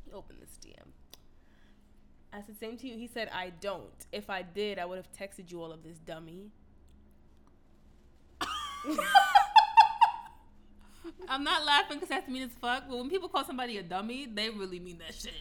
He 0.05 0.11
opened 0.11 0.41
this 0.41 0.57
DM. 0.57 0.93
I 2.31 2.41
said 2.41 2.57
same 2.59 2.77
to 2.77 2.87
you. 2.87 2.97
He 2.97 3.07
said 3.07 3.29
I 3.29 3.49
don't. 3.49 4.05
If 4.11 4.29
I 4.29 4.43
did, 4.43 4.77
I 4.79 4.85
would 4.85 4.97
have 4.97 5.11
texted 5.11 5.51
you 5.51 5.61
all 5.61 5.71
of 5.71 5.83
this 5.83 5.97
dummy. 5.97 6.51
I'm 11.27 11.43
not 11.43 11.65
laughing 11.65 11.97
because 11.97 12.09
that's 12.09 12.27
mean 12.27 12.43
as 12.43 12.51
fuck, 12.61 12.85
but 12.87 12.97
when 12.97 13.09
people 13.09 13.29
call 13.29 13.43
somebody 13.45 13.77
a 13.77 13.83
dummy, 13.83 14.25
they 14.25 14.49
really 14.49 14.79
mean 14.79 14.99
that 14.99 15.15
shit. 15.15 15.33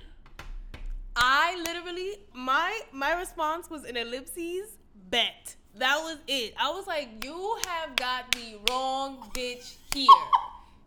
I 1.20 1.60
literally 1.64 2.20
my 2.32 2.80
my 2.92 3.18
response 3.18 3.68
was 3.68 3.84
an 3.84 3.96
ellipses 3.96 4.78
bet. 5.10 5.56
That 5.76 5.98
was 5.98 6.18
it. 6.26 6.54
I 6.58 6.70
was 6.70 6.86
like, 6.86 7.24
you 7.24 7.56
have 7.66 7.96
got 7.96 8.32
the 8.32 8.58
wrong 8.68 9.30
bitch 9.34 9.76
here. 9.94 10.06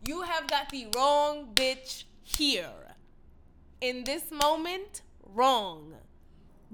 You 0.08 0.22
have 0.22 0.48
got 0.48 0.70
the 0.70 0.88
wrong 0.96 1.50
bitch 1.54 2.06
here. 2.24 2.72
In 3.82 4.04
this 4.04 4.32
moment, 4.32 5.02
wrong. 5.34 5.94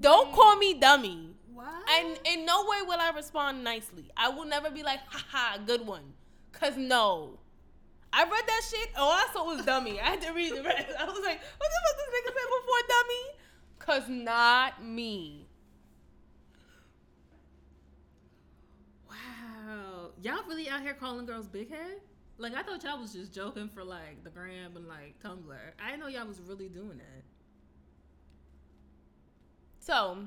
Don't 0.00 0.30
mm. 0.30 0.34
call 0.34 0.56
me 0.56 0.74
dummy. 0.74 1.34
What? 1.52 1.68
And 1.98 2.18
in 2.24 2.44
no 2.44 2.62
way 2.62 2.78
will 2.86 3.00
I 3.00 3.10
respond 3.14 3.64
nicely. 3.64 4.10
I 4.16 4.28
will 4.28 4.46
never 4.46 4.70
be 4.70 4.82
like, 4.82 5.00
haha, 5.08 5.58
good 5.58 5.86
one. 5.86 6.12
Cause 6.52 6.76
no. 6.76 7.38
I 8.12 8.22
read 8.22 8.44
that 8.46 8.62
shit. 8.68 8.88
All 8.96 9.10
I 9.10 9.26
saw 9.32 9.44
was 9.44 9.64
dummy. 9.64 10.00
I 10.00 10.10
had 10.10 10.20
to 10.22 10.32
read 10.32 10.52
the 10.52 10.62
rest. 10.62 10.86
I 10.98 11.04
was 11.04 11.20
like, 11.24 11.40
what 11.58 11.70
the 11.70 11.80
fuck 11.84 11.96
this 11.96 12.08
nigga 12.14 12.26
said 12.26 12.48
before 12.48 12.82
dummy? 12.88 13.38
Cause 13.88 14.06
not 14.06 14.84
me. 14.84 15.46
wow. 19.08 20.10
Y'all 20.20 20.44
really 20.46 20.68
out 20.68 20.82
here 20.82 20.92
calling 20.92 21.24
girls 21.24 21.48
big 21.48 21.70
head? 21.70 22.02
Like, 22.36 22.54
I 22.54 22.62
thought 22.62 22.84
y'all 22.84 23.00
was 23.00 23.14
just 23.14 23.32
joking 23.32 23.66
for, 23.66 23.82
like, 23.82 24.22
the 24.24 24.28
gram 24.28 24.76
and, 24.76 24.86
like, 24.86 25.14
Tumblr. 25.24 25.56
I 25.82 25.90
didn't 25.90 26.00
know 26.00 26.08
y'all 26.08 26.26
was 26.26 26.38
really 26.46 26.68
doing 26.68 26.98
that. 26.98 27.24
So, 29.78 30.18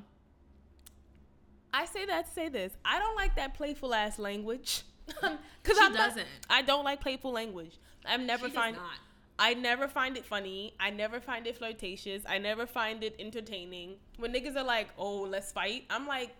I 1.71 1.85
say 1.85 2.07
that 2.07 2.25
to 2.25 2.31
say 2.31 2.49
this. 2.49 2.73
I 2.83 2.97
don't 2.97 3.15
like 3.15 3.35
that 3.35 3.53
playful 3.53 3.93
ass 3.93 4.17
language. 4.17 4.81
Cause 5.21 5.37
She 5.67 5.79
I'm 5.79 5.93
doesn't. 5.93 6.27
I 6.49 6.63
don't 6.63 6.83
like 6.83 6.99
playful 6.99 7.31
language. 7.31 7.77
I've 8.07 8.21
never 8.21 8.47
She 8.47 8.55
does 8.55 8.73
not. 8.73 8.97
I 9.39 9.53
never 9.53 9.87
find 9.87 10.17
it 10.17 10.25
funny. 10.25 10.75
I 10.79 10.89
never 10.91 11.19
find 11.19 11.47
it 11.47 11.57
flirtatious. 11.57 12.23
I 12.27 12.37
never 12.37 12.65
find 12.65 13.03
it 13.03 13.15
entertaining. 13.19 13.95
When 14.17 14.33
niggas 14.33 14.55
are 14.55 14.63
like, 14.63 14.89
"Oh, 14.97 15.21
let's 15.21 15.51
fight," 15.51 15.85
I'm 15.89 16.07
like, 16.07 16.35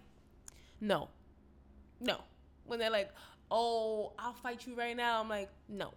"No, 0.80 1.09
no." 1.99 2.18
When 2.65 2.80
they're 2.80 2.91
like, 2.91 3.11
"Oh, 3.49 4.13
I'll 4.19 4.34
fight 4.34 4.68
you 4.68 4.76
right 4.76 4.95
now," 4.95 5.19
I'm 5.19 5.30
like, 5.30 5.49
"No, 5.68 5.93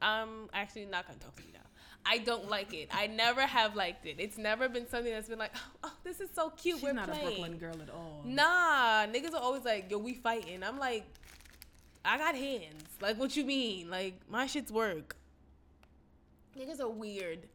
I'm 0.00 0.48
actually 0.52 0.86
not 0.86 1.06
gonna 1.06 1.18
talk 1.18 1.34
to 1.36 1.42
you 1.42 1.52
now." 1.52 1.60
I 2.08 2.18
don't 2.18 2.48
like 2.48 2.72
it. 2.72 2.88
I 2.92 3.08
never 3.08 3.40
have 3.40 3.74
liked 3.74 4.06
it. 4.06 4.16
It's 4.20 4.38
never 4.38 4.68
been 4.68 4.88
something 4.88 5.12
that's 5.12 5.28
been 5.28 5.40
like, 5.40 5.52
"Oh, 5.56 5.70
oh, 5.84 5.92
this 6.04 6.20
is 6.20 6.30
so 6.32 6.50
cute. 6.50 6.76
She's 6.76 6.84
We're 6.84 6.92
not 6.92 7.08
playing." 7.08 7.26
a 7.26 7.30
Brooklyn 7.30 7.58
girl 7.58 7.82
at 7.82 7.90
all. 7.90 8.22
Nah, 8.24 9.06
niggas 9.06 9.34
are 9.34 9.42
always 9.42 9.64
like, 9.64 9.90
yo, 9.90 9.98
we 9.98 10.14
fighting. 10.14 10.62
I'm 10.62 10.78
like, 10.78 11.04
I 12.04 12.16
got 12.18 12.36
hands. 12.36 12.84
Like, 13.00 13.18
what 13.18 13.36
you 13.36 13.44
mean? 13.44 13.90
Like, 13.90 14.20
my 14.28 14.46
shit's 14.46 14.70
work. 14.70 15.16
Niggas 16.58 16.80
are 16.80 16.88
weird. 16.88 17.48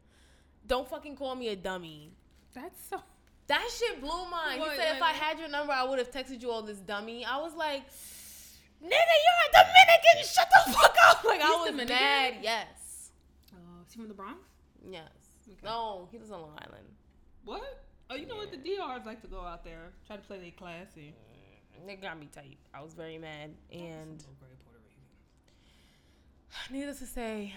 Don't 0.68 0.88
fucking 0.88 1.15
call 1.15 1.36
me 1.36 1.49
a 1.49 1.56
dummy. 1.56 2.11
That's 2.53 2.80
so. 2.90 3.02
That 3.48 3.68
shit 3.78 3.99
blew 3.99 4.30
mine. 4.30 4.60
What, 4.60 4.72
he 4.72 4.78
said 4.78 4.95
if 4.95 5.02
I 5.02 5.11
had 5.11 5.40
your 5.40 5.49
number, 5.49 5.73
I 5.73 5.84
would 5.84 5.99
have 5.99 6.11
texted 6.11 6.41
you 6.41 6.52
all 6.52 6.61
this 6.61 6.78
dummy. 6.78 7.26
I 7.26 7.38
was 7.38 7.53
like, 7.56 7.82
nigga, 8.82 8.84
you're 8.84 8.91
a 8.91 9.52
Dominican. 9.52 10.26
Shut 10.26 10.48
the 10.65 10.72
fuck 10.73 10.95
up. 11.10 11.23
Like, 11.26 11.41
I 11.41 11.45
He's 11.48 11.57
was 11.60 11.69
Dominican? 11.72 11.95
mad. 11.95 12.34
Yes. 12.41 13.11
Oh, 13.53 13.82
is 13.86 13.94
he 13.94 13.99
from 13.99 14.07
the 14.07 14.14
Bronx? 14.14 14.40
Yes. 14.90 15.03
Okay. 15.48 15.57
No, 15.64 16.07
he 16.11 16.18
lives 16.18 16.32
on 16.32 16.41
Long 16.41 16.57
Island. 16.60 16.88
What? 17.45 17.84
Oh, 18.10 18.15
you 18.15 18.26
know 18.26 18.36
what? 18.36 18.52
The 18.52 18.57
DRs 18.57 19.06
like 19.06 19.22
to 19.22 19.28
go 19.28 19.41
out 19.41 19.64
there, 19.64 19.91
try 20.07 20.15
to 20.18 20.22
play 20.22 20.40
they 20.40 20.52
classy. 20.52 21.14
Mm, 21.84 21.90
nigga 21.90 22.02
got 22.03 22.19
me 22.19 22.28
tight. 22.34 22.57
I 22.73 22.82
was 22.82 22.94
very 22.94 23.18
mad. 23.18 23.52
And 23.72 24.22
Some 24.22 24.32
low-grade 24.41 24.60
Puerto 24.65 24.80
Rican. 24.84 26.72
Needless 26.78 26.99
to 26.99 27.06
say, 27.06 27.53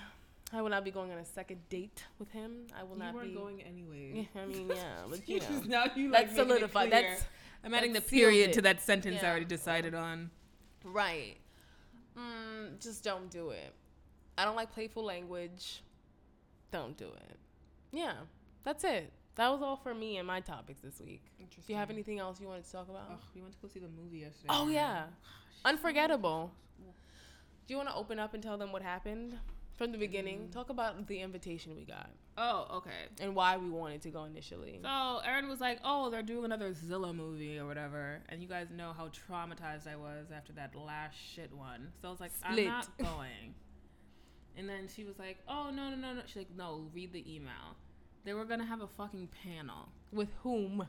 I 0.53 0.62
will 0.62 0.71
not 0.71 0.85
be 0.85 0.91
going 0.91 1.11
on 1.11 1.19
a 1.19 1.25
second 1.25 1.61
date 1.69 2.05
with 2.19 2.31
him. 2.31 2.66
I 2.79 2.83
will 2.85 2.97
You 2.97 3.03
not 3.03 3.23
be 3.23 3.33
going 3.35 3.62
anyway. 3.62 4.29
Yeah, 4.35 4.43
I 4.43 4.47
mean, 4.47 4.69
yeah, 4.69 4.75
but 5.11 5.29
you 5.29 5.41
know, 5.41 5.62
now 5.66 5.85
you 5.97 6.11
like 6.11 6.29
it 6.29 6.37
solidified. 6.37 6.93
That's 6.93 7.25
I'm 7.65 7.73
adding 7.75 7.93
the 7.93 8.01
period 8.01 8.53
to 8.55 8.62
that 8.62 8.83
sentence 8.83 9.23
I 9.23 9.29
already 9.29 9.47
decided 9.47 9.95
on. 9.95 10.31
right. 10.85 11.37
Mm, 12.16 12.81
just 12.81 13.03
don't 13.03 13.29
do 13.29 13.51
it. 13.51 13.73
I 14.39 14.45
don't 14.45 14.55
like 14.55 14.73
playful 14.73 15.03
language. 15.03 15.83
Don't 16.71 16.97
do 16.97 17.07
it. 17.07 17.37
Yeah, 17.91 18.12
that's 18.62 18.85
it. 18.85 19.12
That 19.35 19.49
was 19.49 19.62
all 19.62 19.75
for 19.77 19.95
me 19.95 20.19
and 20.19 20.27
my 20.27 20.39
topics 20.39 20.81
this 20.81 21.01
week. 21.01 21.23
Do 21.39 21.73
you 21.73 21.75
have 21.75 21.91
anything 21.91 22.21
else 22.21 22.41
you 22.41 22.47
wanted 22.47 22.66
to 22.66 22.71
talk 22.73 22.89
about? 22.89 23.07
Oh, 23.11 23.19
we 23.35 23.41
went 23.41 23.55
to 23.55 23.59
go 23.61 23.66
see 23.66 23.81
the 23.81 23.89
movie 23.89 24.19
yesterday. 24.19 24.47
Oh 24.51 24.69
yeah, 24.69 25.07
unforgettable. 25.65 26.53
Do 27.66 27.73
you 27.73 27.77
want 27.77 27.89
to 27.89 27.95
open 27.97 28.19
up 28.21 28.35
and 28.35 28.43
tell 28.43 28.59
them 28.59 28.71
what 28.71 28.83
happened 28.83 29.39
from 29.76 29.92
the 29.92 29.98
beginning? 29.98 30.48
Mm. 30.48 30.52
Talk 30.52 30.70
about 30.70 31.06
the 31.06 31.20
invitation 31.20 31.74
we 31.76 31.84
got 31.84 32.10
Oh, 32.36 32.66
okay. 32.78 33.09
and 33.20 33.34
why 33.34 33.56
we 33.56 33.70
wanted 33.70 34.02
to 34.02 34.10
go 34.10 34.24
initially. 34.24 34.80
So 34.82 35.20
Aaron 35.24 35.48
was 35.48 35.60
like, 35.60 35.78
"Oh, 35.84 36.10
they're 36.10 36.22
doing 36.22 36.44
another 36.46 36.72
Zilla 36.74 37.12
movie 37.12 37.59
or 37.59 37.66
whatever," 37.66 38.20
and 38.28 38.42
you 38.42 38.48
guys 38.48 38.68
know 38.74 38.92
how 38.96 39.09
traumatized 39.09 39.86
I 39.86 39.96
was 39.96 40.26
after 40.34 40.52
that 40.55 40.74
last 40.74 41.16
shit 41.16 41.52
one. 41.52 41.92
So 42.02 42.09
I 42.09 42.10
was 42.10 42.20
like, 42.20 42.32
Split. 42.32 42.59
"I'm 42.60 42.64
not 42.66 42.98
going." 42.98 43.55
and 44.56 44.68
then 44.68 44.88
she 44.94 45.02
was 45.05 45.18
like, 45.18 45.38
"Oh 45.48 45.70
no 45.74 45.90
no 45.90 45.96
no 45.96 46.14
no!" 46.14 46.22
She's 46.26 46.36
like, 46.36 46.56
"No, 46.56 46.86
read 46.94 47.12
the 47.12 47.24
email. 47.32 47.76
They 48.24 48.32
were 48.34 48.44
gonna 48.44 48.64
have 48.66 48.80
a 48.80 48.86
fucking 48.88 49.28
panel, 49.44 49.88
With 50.12 50.30
whom? 50.42 50.86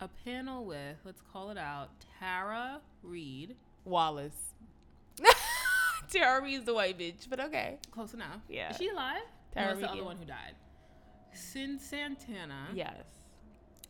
a 0.00 0.08
panel 0.24 0.64
with 0.64 0.96
let's 1.04 1.20
call 1.32 1.50
it 1.50 1.58
out, 1.58 1.90
Tara 2.20 2.80
Reid, 3.02 3.56
Wallace. 3.84 4.54
Tara 6.12 6.42
Reid's 6.42 6.64
the 6.64 6.74
white 6.74 6.98
bitch, 6.98 7.28
but 7.28 7.40
okay. 7.40 7.78
close 7.90 8.14
enough. 8.14 8.40
Yeah. 8.48 8.70
is 8.70 8.76
she 8.76 8.88
alive? 8.88 9.22
Tara 9.52 9.66
no, 9.66 9.72
it's 9.72 9.80
the 9.80 9.90
other 9.90 10.04
one 10.04 10.16
who 10.16 10.24
died. 10.24 10.54
Cyn 11.34 11.78
Santana 11.80 12.68
Yes. 12.74 13.04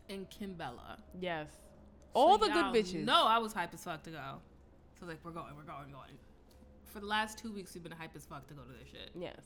and 0.08 0.26
Kimbella. 0.30 0.98
Yes. 1.20 1.48
All 2.14 2.38
the 2.38 2.48
good 2.48 2.66
bitches. 2.66 3.04
No, 3.04 3.24
I 3.24 3.38
was 3.38 3.52
hype 3.52 3.72
as 3.74 3.84
fuck 3.84 4.02
to 4.04 4.10
go. 4.10 4.34
So 4.98 5.06
like, 5.06 5.18
we're 5.24 5.30
going, 5.30 5.54
we're 5.56 5.62
going, 5.62 5.90
going. 5.92 6.18
For 6.84 7.00
the 7.00 7.06
last 7.06 7.38
two 7.38 7.52
weeks, 7.52 7.74
we've 7.74 7.82
been 7.82 7.92
hype 7.92 8.16
as 8.16 8.24
fuck 8.24 8.46
to 8.48 8.54
go 8.54 8.62
to 8.62 8.72
this 8.72 8.88
shit. 8.90 9.10
Yes. 9.14 9.36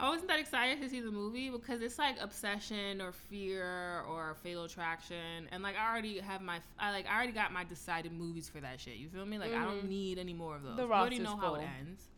I 0.00 0.08
wasn't 0.08 0.28
that 0.28 0.38
excited 0.38 0.80
to 0.80 0.88
see 0.88 1.00
the 1.00 1.10
movie 1.10 1.50
because 1.50 1.82
it's 1.82 1.98
like 1.98 2.16
obsession 2.20 3.00
or 3.00 3.10
fear 3.10 4.02
or 4.08 4.36
fatal 4.42 4.64
attraction, 4.64 5.48
and 5.50 5.60
like 5.62 5.76
I 5.76 5.90
already 5.90 6.20
have 6.20 6.40
my, 6.40 6.60
I 6.78 6.92
like 6.92 7.06
I 7.08 7.16
already 7.16 7.32
got 7.32 7.52
my 7.52 7.64
decided 7.64 8.12
movies 8.12 8.48
for 8.48 8.60
that 8.60 8.78
shit. 8.78 8.94
You 8.96 9.08
feel 9.08 9.26
me? 9.26 9.38
Like 9.38 9.52
I 9.52 9.64
don't 9.64 9.84
Mhm. 9.84 9.88
need 9.88 10.18
any 10.18 10.32
more 10.34 10.54
of 10.54 10.62
those. 10.62 10.76
The 10.76 10.86
We 10.86 10.92
already 10.92 11.18
know 11.18 11.36
how 11.36 11.54
it 11.56 11.64
ends. 11.80 12.08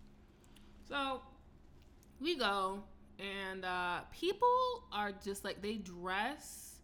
So 0.87 1.23
we 2.21 2.37
go, 2.37 2.83
and 3.19 3.65
uh, 3.65 4.01
people 4.13 4.85
are 4.93 5.13
just 5.13 5.43
like 5.45 5.63
they 5.63 5.77
dress 5.77 6.81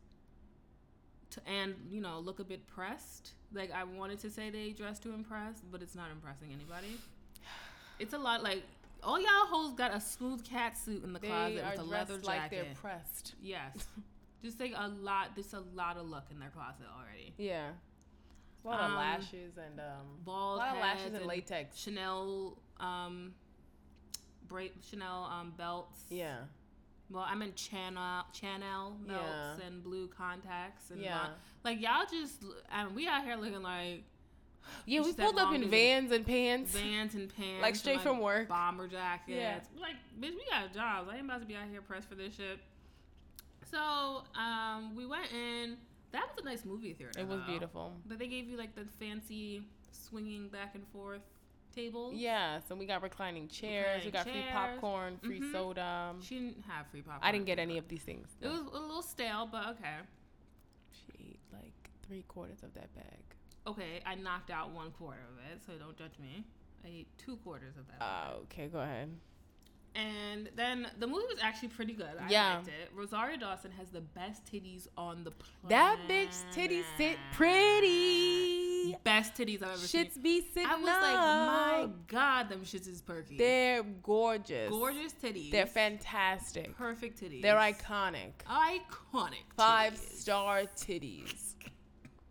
to 1.31 1.47
and 1.47 1.75
you 1.91 2.01
know 2.01 2.21
look 2.21 2.39
a 2.41 2.45
bit 2.45 2.67
pressed. 2.67 3.33
Like 3.53 3.71
I 3.71 3.85
wanted 3.85 4.19
to 4.21 4.31
say 4.31 4.49
they 4.49 4.71
dress 4.71 4.99
to 5.01 5.13
impress, 5.13 5.61
but 5.71 5.83
it's 5.83 5.95
not 5.95 6.11
impressing 6.11 6.53
anybody. 6.55 6.99
It's 7.99 8.13
a 8.15 8.19
lot 8.19 8.43
like 8.43 8.63
all 9.03 9.19
y'all 9.21 9.47
hoes 9.47 9.75
got 9.75 9.95
a 9.95 10.01
smooth 10.01 10.45
cat 10.45 10.77
suit 10.77 11.05
in 11.05 11.13
the 11.13 11.19
They 11.19 11.29
closet 11.29 11.65
with 11.71 11.79
a 11.81 11.85
leather 11.85 12.17
like 12.19 12.43
jacket. 12.43 12.65
they're 12.67 12.75
pressed. 12.75 13.35
yes, 13.41 13.87
just 14.43 14.59
like 14.61 14.73
a 14.77 14.89
lot. 14.89 15.31
There's 15.35 15.53
a 15.55 15.63
lot 15.75 15.97
of 15.97 16.09
luck 16.09 16.27
in 16.31 16.39
their 16.39 16.51
closet 16.51 16.87
already. 16.99 17.35
Yeah. 17.39 17.71
A 18.65 18.69
lot 18.69 18.81
of 18.81 18.91
Um, 18.91 18.97
lashes 18.97 19.57
and 19.59 19.79
um 19.79 20.19
Bald 20.25 20.57
a 20.57 20.59
lot 20.59 20.75
of 20.77 20.83
lashes 20.83 21.03
heads 21.05 21.15
and 21.15 21.27
latex. 21.27 21.77
Chanel, 21.79 22.59
um, 22.81 23.33
bra- 24.49 24.65
Chanel 24.89 25.25
um 25.25 25.53
belts. 25.57 26.05
Yeah. 26.11 26.39
Well, 27.09 27.25
I 27.25 27.37
meant 27.37 27.57
Chanel, 27.57 28.27
Chanel 28.33 28.97
belts 29.07 29.61
Yeah. 29.61 29.67
and 29.67 29.83
blue 29.85 30.09
contacts 30.09 30.91
and 30.91 31.01
Yeah. 31.01 31.19
blonde- 31.19 31.35
like 31.63 31.81
y'all 31.81 32.07
just 32.11 32.43
and 32.73 32.95
we 32.97 33.07
out 33.07 33.23
here 33.25 33.37
looking 33.37 33.63
like 33.63 34.03
Yeah, 34.87 35.01
we 35.03 35.13
pulled 35.13 35.39
up 35.39 35.55
in 35.55 35.69
vans 35.71 36.13
and 36.13 36.27
pants. 36.27 36.73
Vans 36.73 37.15
and 37.15 37.35
pants, 37.35 37.61
Like 37.63 37.71
and, 37.71 37.77
straight 37.79 38.01
from 38.01 38.19
work. 38.21 38.49
bomber 38.49 38.87
jackets. 38.89 39.29
Yeah. 39.37 39.59
Like, 39.81 39.97
bitch, 40.21 40.35
we 40.37 40.43
got 40.51 40.73
jobs. 40.75 41.09
I 41.11 41.17
ain't 41.17 41.25
about 41.25 41.41
to 41.41 41.47
be 41.47 41.57
out 41.57 41.65
here 41.71 41.81
pressed 41.83 42.09
for 42.09 42.15
this 42.15 42.35
shit. 42.35 42.59
So, 43.71 44.23
um, 44.41 44.95
we 44.97 45.07
went 45.07 45.33
in. 45.33 45.77
That 46.13 46.23
was 46.29 46.39
a 46.43 46.45
nice 46.45 46.65
movie 46.65 46.93
theater. 46.93 47.19
It 47.19 47.27
was 47.27 47.41
though. 47.41 47.47
beautiful. 47.47 47.93
But 48.07 48.19
they 48.19 48.29
gave 48.29 48.49
you 48.49 48.57
like 48.57 48.75
the 48.75 48.85
fancy 49.01 49.63
swinging 49.91 50.49
back 50.49 50.75
and 50.75 50.87
forth 50.93 51.21
tables. 51.75 52.15
Yeah, 52.15 52.61
so 52.69 52.75
we 52.75 52.87
got 52.87 53.03
reclining 53.03 53.49
chairs, 53.49 54.05
we 54.05 54.11
got 54.11 54.23
free 54.25 54.45
popcorn, 54.53 55.19
free 55.19 55.41
Mhm. 55.41 55.53
soda. 55.53 56.15
She 56.23 56.37
didn't 56.37 56.65
have 56.69 56.87
free 56.87 57.03
popcorn. 57.03 57.21
I 57.23 57.33
didn't 57.33 57.45
get 57.47 57.59
any 57.59 57.77
of 57.77 57.89
these 57.89 58.03
things. 58.03 58.29
It 58.41 58.49
was 58.49 58.61
a 58.61 58.79
little 58.79 59.03
stale, 59.03 59.47
but 59.51 59.67
okay. 59.71 59.97
She 60.93 61.13
ate 61.33 61.41
like 61.53 61.91
three 62.07 62.23
quarters 62.29 62.63
of 62.63 62.73
that 62.75 62.95
bag. 62.95 63.19
Okay, 63.67 64.01
I 64.07 64.15
knocked 64.15 64.51
out 64.51 64.71
one 64.71 64.91
quarter 64.93 65.21
of 65.33 65.53
it, 65.53 65.61
so 65.67 65.73
don't 65.79 65.97
judge 65.97 66.19
me. 66.21 66.45
I 66.85 66.89
ate 66.89 67.09
two 67.19 67.37
quarters 67.39 67.75
of 67.77 67.87
that. 67.89 68.05
Uh, 68.05 68.37
okay, 68.45 68.69
go 68.69 68.79
ahead. 68.81 69.11
And 69.97 70.51
then 70.55 70.87
the 70.99 71.07
movie 71.07 71.25
was 71.27 71.39
actually 71.43 71.69
pretty 71.69 71.95
good. 71.95 72.17
I 72.21 72.29
Yeah. 72.29 72.57
liked 72.57 72.69
it. 72.69 72.91
Rosario 72.95 73.39
Dawson 73.39 73.71
has 73.73 73.89
the 73.91 74.03
best 74.03 74.45
titties 74.45 74.87
on 74.97 75.25
the 75.25 75.31
planet. 75.31 75.71
That 75.71 75.99
bitch 76.07 76.35
titties 76.55 76.85
sit 76.99 77.17
pretty. 77.33 78.95
Best 79.05 79.35
titties 79.35 79.63
I've 79.63 79.71
ever 79.71 79.79
Shits 79.79 80.13
seen. 80.13 80.23
be 80.23 80.43
sitting 80.43 80.69
I 80.69 80.77
was 80.77 80.85
like, 80.85 81.15
my 81.17 81.89
god, 82.09 82.49
them 82.51 82.61
shits 82.61 82.87
is 82.87 83.01
perky. 83.01 83.37
They're 83.39 83.83
gorgeous. 83.83 84.69
gorgeous 84.71 85.13
titties. 85.15 85.51
They're 85.51 85.67
fantastic. 85.67 86.77
perfect 86.77 87.21
titties. 87.21 87.43
They're 87.43 87.57
iconic. 87.57 88.33
iconic. 88.47 89.45
Five 89.57 89.97
star 89.97 90.63
titties. 90.77 91.55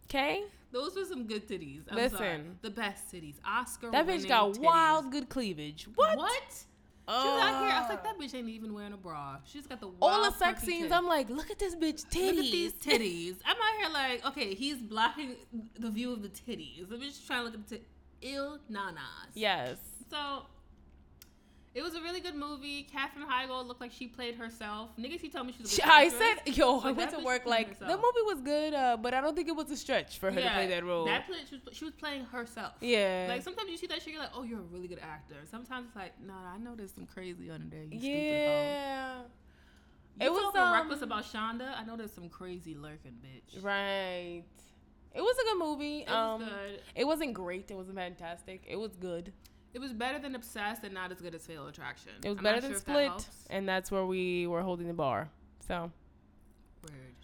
Okay? 0.08 0.44
Those 0.76 0.94
were 0.98 1.06
some 1.06 1.26
good 1.26 1.48
titties. 1.48 1.84
I'm 1.90 1.96
Listen. 1.96 2.18
sorry. 2.18 2.42
the 2.62 2.70
best 2.70 3.10
titties. 3.10 3.36
Oscar. 3.46 3.92
That 3.92 4.06
bitch 4.06 4.28
got 4.28 4.52
titties. 4.52 4.60
wild 4.60 5.10
good 5.10 5.30
cleavage. 5.30 5.88
What? 5.96 6.18
What? 6.18 6.44
She 7.08 7.14
was 7.14 7.44
out 7.44 7.62
here. 7.64 7.72
I 7.72 7.80
was 7.80 7.90
like, 7.90 8.00
Uh, 8.00 8.04
that 8.04 8.20
bitch 8.20 8.36
ain't 8.36 8.50
even 8.50 8.74
wearing 8.74 8.92
a 8.92 8.98
bra. 8.98 9.38
She's 9.46 9.66
got 9.68 9.80
the 9.80 9.88
wild, 9.88 9.98
All 10.02 10.24
the 10.30 10.38
sex 10.38 10.64
scenes, 10.64 10.92
titties. 10.92 10.98
I'm 10.98 11.06
like, 11.08 11.30
look 11.30 11.50
at 11.50 11.60
this 11.60 11.76
bitch 11.78 12.06
titties. 12.08 12.36
Look 12.36 12.46
at 12.46 12.52
these 12.52 12.74
titties. 12.74 13.36
I'm 13.46 13.56
out 13.56 13.80
here 13.80 13.90
like, 13.94 14.26
okay, 14.26 14.54
he's 14.54 14.80
blocking 14.80 15.36
the 15.80 15.90
view 15.90 16.12
of 16.12 16.22
the 16.22 16.28
titties. 16.30 16.90
The 16.90 16.98
bitch 16.98 17.26
trying 17.26 17.40
to 17.40 17.46
look 17.46 17.54
at 17.54 17.68
the 17.70 17.78
t- 17.78 17.84
ill 18.24 18.60
nanas. 18.70 19.32
Yes. 19.34 19.78
So 20.12 20.42
it 21.76 21.84
was 21.84 21.94
a 21.94 22.02
really 22.02 22.22
good 22.22 22.36
movie. 22.36 22.84
Katherine 22.84 23.28
Heigl 23.28 23.68
looked 23.68 23.82
like 23.82 23.92
she 23.92 24.08
played 24.08 24.36
herself. 24.36 24.92
Niggas, 24.98 25.20
he 25.20 25.28
told 25.30 25.46
me 25.46 25.54
she 25.54 25.62
was. 25.62 25.78
A 25.78 25.82
good 25.82 25.90
I 25.90 26.06
actress. 26.06 26.22
said, 26.46 26.58
yo, 26.58 26.80
I 26.80 26.92
went 26.94 27.12
to 27.12 27.20
work 27.20 27.46
like 27.46 27.78
the 27.78 27.86
movie 27.86 28.24
was 28.26 28.40
good, 28.42 28.74
uh, 28.74 28.96
but 28.96 29.14
I 29.14 29.20
don't 29.20 29.36
think 29.36 29.50
it 29.50 29.56
was 29.56 29.70
a 29.70 29.76
stretch 29.76 30.18
for 30.18 30.32
her 30.32 30.40
to 30.40 30.50
play 30.50 30.68
that 30.68 30.86
role. 30.86 31.06
That 31.06 31.28
play, 31.28 31.40
she, 31.50 31.56
was, 31.56 31.76
she 31.76 31.84
was 31.84 31.94
playing 31.94 32.24
herself. 32.26 32.74
yeah. 32.80 33.26
Like 33.28 33.44
sometimes 33.44 33.70
you 33.70 33.78
see 33.78 33.88
that 33.88 34.02
shit, 34.02 34.14
you're 34.14 34.22
like, 34.22 34.32
oh, 34.34 34.44
you're 34.44 34.60
a 34.60 34.64
really 34.72 34.88
good 34.88 35.02
actor. 35.02 35.36
Sometimes 35.52 35.88
it's 35.88 35.96
like, 35.98 36.14
no, 36.26 36.34
I 36.34 36.58
know 36.58 36.76
there's 36.76 36.94
some 36.94 37.06
crazy 37.06 37.52
under 37.52 37.68
there. 37.70 37.84
You 37.84 38.00
yeah. 38.00 39.18
You 40.22 40.28
It 40.28 40.32
was, 40.32 40.56
um, 40.56 40.74
reckless 40.74 41.02
about 41.02 41.26
Shonda. 41.26 41.78
I 41.78 41.84
know 41.84 41.98
there's 41.98 42.14
some 42.14 42.30
crazy 42.30 42.74
lurking 42.74 43.18
bitch. 43.22 43.62
Right. 43.62 44.44
It 45.14 45.22
was 45.22 45.36
a 45.38 45.44
good 45.44 45.60
movie. 45.60 46.00
It 46.00 46.10
um, 46.10 46.40
was 46.40 46.50
good. 46.50 46.82
It 46.96 47.04
wasn't 47.06 47.34
great. 47.34 47.70
It 47.70 47.76
wasn't 47.76 47.98
fantastic. 47.98 48.64
It 48.66 48.78
was 48.78 48.96
good. 48.96 49.34
It 49.76 49.82
was 49.82 49.92
better 49.92 50.18
than 50.20 50.36
Obsessed 50.36 50.86
and 50.86 50.94
not 50.94 51.12
as 51.12 51.20
good 51.20 51.36
as 51.36 51.46
Fatal 51.46 51.68
Attraction. 51.68 52.14
It 52.24 52.30
was 52.30 52.38
I'm 52.38 52.44
better 52.46 52.62
than 52.62 52.72
sure 52.72 52.78
if 52.78 52.86
that 52.86 53.22
Split, 53.22 53.36
and 53.50 53.68
that's 53.68 53.92
where 53.92 54.06
we 54.06 54.48
were 54.48 54.62
holding 54.62 54.88
the 54.88 54.94
bar. 54.94 55.28
So, 55.68 55.92
Weird. 56.84 57.16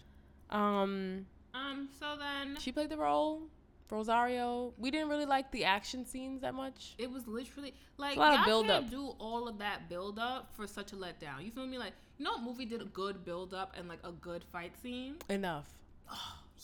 um, 0.50 1.26
Um. 1.54 1.88
So 1.98 2.16
then 2.18 2.58
she 2.60 2.70
played 2.70 2.90
the 2.90 2.98
role. 2.98 3.42
Rosario. 3.90 4.72
We 4.78 4.90
didn't 4.90 5.08
really 5.10 5.26
like 5.26 5.50
the 5.50 5.64
action 5.64 6.06
scenes 6.06 6.40
that 6.40 6.54
much. 6.54 6.94
it 6.98 7.10
was 7.10 7.26
literally 7.26 7.74
like 7.98 8.16
a 8.16 8.20
lot 8.20 8.40
of 8.40 8.46
build 8.46 8.66
can't 8.66 8.84
up. 8.86 8.90
do 8.90 9.14
all 9.18 9.48
of 9.48 9.58
that 9.58 9.88
build 9.90 10.18
up 10.18 10.50
for 10.56 10.66
such 10.66 10.92
a 10.92 10.96
letdown. 10.96 11.44
You 11.44 11.50
feel 11.50 11.66
me? 11.66 11.76
Like 11.78 11.92
you 12.18 12.24
know, 12.24 12.32
what 12.32 12.42
movie 12.42 12.64
did 12.66 12.80
a 12.80 12.86
good 12.86 13.24
build 13.24 13.52
up 13.54 13.74
and 13.78 13.88
like 13.88 14.00
a 14.04 14.12
good 14.12 14.44
fight 14.44 14.72
scene. 14.82 15.16
Enough. 15.28 15.68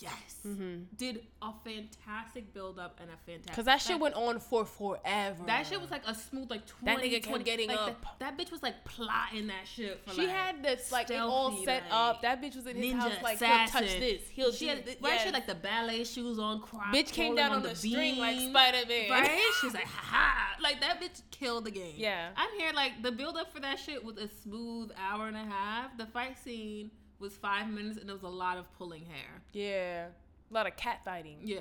Yes. 0.00 0.36
Mm-hmm. 0.46 0.82
Did 0.96 1.22
a 1.42 1.52
fantastic 1.64 2.54
build 2.54 2.78
up 2.78 3.00
and 3.00 3.10
a 3.10 3.16
fantastic. 3.26 3.54
Cause 3.54 3.64
that 3.64 3.80
shit 3.80 3.98
went 3.98 4.14
on 4.14 4.38
for 4.38 4.64
forever. 4.64 5.44
That 5.46 5.66
shit 5.66 5.80
was 5.80 5.90
like 5.90 6.02
a 6.06 6.14
smooth 6.14 6.50
like 6.50 6.66
twenty. 6.66 6.86
That 6.86 7.00
20, 7.00 7.08
nigga 7.08 7.22
kept 7.22 7.28
20 7.28 7.44
getting 7.44 7.68
like, 7.68 7.78
up. 7.78 8.18
That, 8.18 8.36
that 8.36 8.38
bitch 8.38 8.52
was 8.52 8.62
like 8.62 8.84
plotting 8.84 9.48
that 9.48 9.66
shit 9.66 10.00
for 10.06 10.14
She 10.14 10.26
like, 10.26 10.30
had 10.30 10.62
this 10.62 10.92
like 10.92 11.10
it 11.10 11.16
all 11.16 11.56
set 11.64 11.82
like, 11.84 11.92
up. 11.92 12.22
That 12.22 12.40
bitch 12.40 12.56
was 12.56 12.66
in 12.66 12.76
his 12.76 12.94
ninja 12.94 12.98
house 12.98 13.12
like 13.22 13.38
he'll 13.38 13.66
touch 13.66 13.98
this. 13.98 14.22
He'll 14.28 14.52
she 14.52 14.68
had 14.68 14.84
this. 14.84 14.96
right 15.00 15.14
yes. 15.14 15.20
she 15.20 15.26
had 15.26 15.34
like 15.34 15.46
the 15.46 15.54
ballet 15.56 16.04
shoes 16.04 16.38
on 16.38 16.60
crop 16.60 16.94
bitch 16.94 17.12
came 17.12 17.34
down 17.34 17.52
on 17.52 17.62
the, 17.62 17.74
string 17.74 18.18
like. 18.18 18.38
Spider 18.38 18.86
Man. 18.88 19.10
Right? 19.10 19.40
She's 19.60 19.74
like, 19.74 19.84
ha 19.84 20.02
ha. 20.04 20.56
Like, 20.62 20.80
that 20.80 21.00
bitch 21.00 21.22
killed 21.30 21.64
the 21.64 21.70
game. 21.70 21.94
Yeah. 21.96 22.30
I'm 22.36 22.50
here, 22.58 22.72
like, 22.74 23.02
the 23.02 23.12
build 23.12 23.36
up 23.36 23.52
for 23.52 23.60
that 23.60 23.78
shit 23.78 24.04
was 24.04 24.16
a 24.16 24.28
smooth 24.28 24.90
hour 24.96 25.28
and 25.28 25.36
a 25.36 25.44
half. 25.44 25.96
The 25.96 26.06
fight 26.06 26.38
scene 26.38 26.90
was 27.18 27.34
five 27.36 27.68
minutes, 27.68 27.98
and 27.98 28.08
there 28.08 28.14
was 28.14 28.22
a 28.22 28.28
lot 28.28 28.58
of 28.58 28.72
pulling 28.78 29.04
hair. 29.04 29.42
Yeah. 29.52 30.06
A 30.50 30.54
lot 30.54 30.66
of 30.66 30.76
cat 30.76 31.00
fighting. 31.04 31.38
Yeah. 31.42 31.60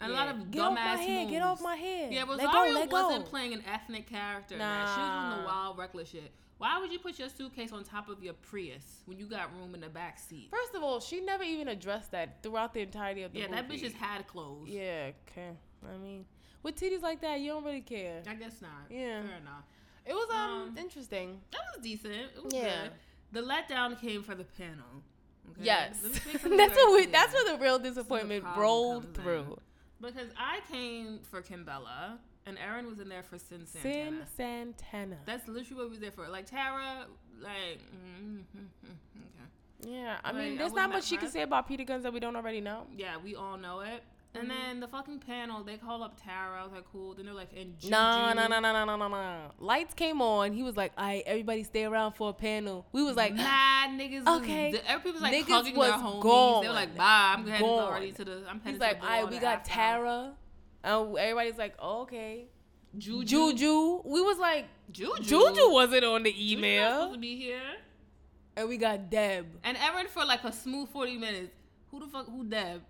And 0.00 0.10
a 0.10 0.14
lot 0.14 0.28
of 0.28 0.50
get 0.50 0.60
dumbass 0.60 0.68
off 0.70 0.74
my 0.74 0.96
head. 0.96 1.20
moves. 1.20 1.30
Get 1.30 1.42
off 1.42 1.62
my 1.62 1.76
head. 1.76 2.12
Yeah, 2.12 2.24
let 2.24 2.28
Rosario 2.46 2.72
go, 2.74 2.80
let 2.80 2.90
wasn't 2.92 3.24
go. 3.24 3.30
playing 3.30 3.52
an 3.54 3.62
ethnic 3.72 4.08
character. 4.08 4.58
that. 4.58 4.94
She 4.94 5.00
was 5.00 5.08
on 5.08 5.38
the 5.38 5.44
wild, 5.46 5.78
reckless 5.78 6.08
shit. 6.10 6.32
Why 6.58 6.78
would 6.78 6.92
you 6.92 6.98
put 6.98 7.18
your 7.18 7.28
suitcase 7.28 7.72
on 7.72 7.82
top 7.84 8.08
of 8.08 8.22
your 8.22 8.34
Prius 8.34 9.02
when 9.06 9.18
you 9.18 9.26
got 9.26 9.52
room 9.56 9.74
in 9.74 9.80
the 9.80 9.88
back 9.88 10.18
seat? 10.18 10.48
First 10.50 10.74
of 10.74 10.82
all, 10.82 11.00
she 11.00 11.20
never 11.20 11.42
even 11.44 11.68
addressed 11.68 12.10
that 12.12 12.42
throughout 12.42 12.72
the 12.74 12.80
entirety 12.80 13.22
of 13.22 13.32
the 13.32 13.40
yeah, 13.40 13.46
movie. 13.48 13.60
that 13.62 13.68
bitch 13.68 13.80
just 13.80 13.96
had 13.96 14.26
clothes. 14.26 14.68
Yeah, 14.68 15.10
okay. 15.30 15.50
I 15.92 15.96
mean, 15.98 16.24
with 16.62 16.76
titties 16.76 17.02
like 17.02 17.20
that, 17.22 17.40
you 17.40 17.50
don't 17.50 17.64
really 17.64 17.80
care. 17.80 18.22
I 18.28 18.34
guess 18.34 18.60
not. 18.62 18.70
Yeah. 18.90 19.22
Fair 19.22 19.36
enough. 19.38 19.64
It 20.06 20.14
was 20.14 20.28
um, 20.32 20.38
Um, 20.68 20.78
interesting. 20.78 21.40
That 21.52 21.60
was 21.74 21.82
decent. 21.82 22.12
It 22.36 22.44
was 22.44 22.52
Yeah. 22.54 22.82
good. 22.84 22.92
The 23.32 23.40
letdown 23.40 24.00
came 24.00 24.22
for 24.22 24.34
the 24.34 24.44
panel. 24.44 25.02
Okay? 25.50 25.60
Yes, 25.64 25.98
Let 26.02 26.12
me 26.12 26.18
make 26.32 26.32
something 26.42 26.56
that's 26.56 26.76
what 26.76 26.92
we, 26.94 27.06
that's 27.06 27.32
where 27.34 27.56
the 27.56 27.62
real 27.62 27.78
disappointment 27.78 28.42
problem 28.44 28.60
rolled 28.62 29.02
comes 29.04 29.16
in. 29.18 29.22
through. 29.24 29.58
Because 30.00 30.28
I 30.38 30.60
came 30.70 31.20
for 31.30 31.42
Kimbella, 31.42 32.18
and 32.46 32.58
Aaron 32.58 32.86
was 32.86 32.98
in 33.00 33.08
there 33.08 33.22
for 33.22 33.36
Cyn 33.36 33.66
Santana. 33.66 34.10
Cyn 34.10 34.26
Santana. 34.36 35.16
That's 35.26 35.46
literally 35.48 35.76
what 35.76 35.84
we 35.86 35.90
was 35.90 36.00
there 36.00 36.10
for. 36.10 36.28
Like 36.28 36.46
Tara, 36.46 37.06
like, 37.40 37.80
mm, 37.94 38.40
okay, 38.64 39.90
yeah, 39.92 40.18
I 40.24 40.32
Like, 40.32 40.36
mean, 40.44 40.58
there's 40.58 40.72
wasn't 40.72 40.92
much 40.92 41.04
she 41.04 41.16
can 41.16 41.28
say 41.30 41.42
about 41.42 41.68
Peter 41.68 41.84
Gunz 41.84 42.02
that 42.02 42.12
we 42.12 42.20
don't 42.20 42.36
already 42.36 42.60
know. 42.60 42.86
yeah, 42.96 43.16
we 43.22 43.34
all 43.34 43.56
know 43.56 43.80
it. 43.80 44.02
And 44.34 44.48
Mm-hmm. 44.48 44.48
then 44.48 44.80
the 44.80 44.88
fucking 44.88 45.18
panel, 45.18 45.62
they 45.62 45.76
call 45.76 46.02
up 46.02 46.18
Tara. 46.22 46.60
I 46.60 46.64
was 46.64 46.72
like, 46.72 46.84
cool. 46.90 47.12
Then 47.14 47.26
they're 47.26 47.34
like, 47.34 47.50
and 47.54 47.78
Juju. 47.78 47.90
No, 47.90 48.32
no, 48.32 48.46
no, 48.46 48.60
no, 48.60 48.72
no, 48.72 48.84
no, 48.86 48.96
no, 48.96 49.08
no. 49.08 49.50
Lights 49.58 49.92
came 49.92 50.22
on. 50.22 50.52
He 50.52 50.62
was 50.62 50.74
like, 50.74 50.92
"All 50.96 51.04
right, 51.04 51.22
everybody 51.26 51.64
stay 51.64 51.84
around 51.84 52.12
for 52.12 52.30
a 52.30 52.32
panel." 52.32 52.86
We 52.92 53.02
was 53.02 53.14
like, 53.14 53.34
nah, 53.34 53.88
niggas. 53.88 54.26
Okay. 54.40 54.70
Was, 54.72 54.80
everybody 54.86 55.12
was 55.12 55.20
like 55.22 55.34
Niggas 55.34 55.50
hugging 55.50 55.76
was 55.76 55.88
their 55.90 55.98
homies. 55.98 56.62
They 56.62 56.68
were 56.68 56.74
like, 56.74 56.96
bye. 56.96 57.34
I'm 57.36 57.46
heading 57.46 57.66
Gone. 57.66 57.84
already 57.84 58.12
to 58.12 58.24
the. 58.24 58.32
I'm 58.48 58.60
heading 58.60 58.62
he's 58.64 58.74
to 58.78 58.80
like, 58.80 59.00
the 59.02 59.06
"All 59.06 59.22
right, 59.22 59.30
we 59.30 59.38
got 59.38 59.58
out." 59.58 59.64
Tara," 59.66 60.32
and 60.82 61.16
everybody's 61.18 61.58
like, 61.58 61.74
oh, 61.78 62.02
"Okay." 62.02 62.46
Juju. 62.96 63.24
Juju. 63.26 64.00
We 64.04 64.20
was 64.22 64.38
like, 64.38 64.66
Juju. 64.90 65.22
Juju 65.22 65.70
wasn't 65.70 66.04
on 66.04 66.22
the 66.22 66.52
email. 66.52 66.84
Juju 66.88 66.94
supposed 67.00 67.14
to 67.14 67.20
be 67.20 67.36
here. 67.36 67.60
and 68.56 68.68
we 68.68 68.76
got 68.76 69.08
Deb. 69.10 69.46
And 69.64 69.76
Erin 69.78 70.06
for 70.08 70.24
like 70.24 70.44
a 70.44 70.52
smooth 70.52 70.88
40 70.90 71.16
minutes. 71.18 71.50
Who 71.90 72.00
the 72.00 72.06
fuck? 72.06 72.26
Who 72.26 72.44
Deb? 72.44 72.82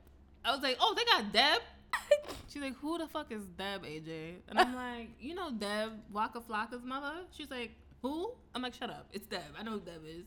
I 0.44 0.52
was 0.52 0.62
like, 0.62 0.76
oh, 0.80 0.94
they 0.96 1.04
got 1.04 1.32
Deb. 1.32 1.60
She's 2.48 2.62
like, 2.62 2.76
who 2.78 2.98
the 2.98 3.06
fuck 3.06 3.30
is 3.30 3.42
Deb, 3.56 3.84
AJ? 3.84 4.34
And 4.48 4.58
I'm 4.58 4.74
like, 4.74 5.10
you 5.20 5.34
know 5.34 5.50
Deb, 5.50 5.92
Waka 6.12 6.40
Flocka's 6.40 6.84
mother? 6.84 7.12
She's 7.30 7.50
like, 7.50 7.72
who? 8.02 8.32
I'm 8.54 8.62
like, 8.62 8.74
shut 8.74 8.90
up. 8.90 9.06
It's 9.12 9.26
Deb. 9.26 9.42
I 9.58 9.62
know 9.62 9.72
who 9.72 9.80
Deb 9.80 10.02
is. 10.06 10.24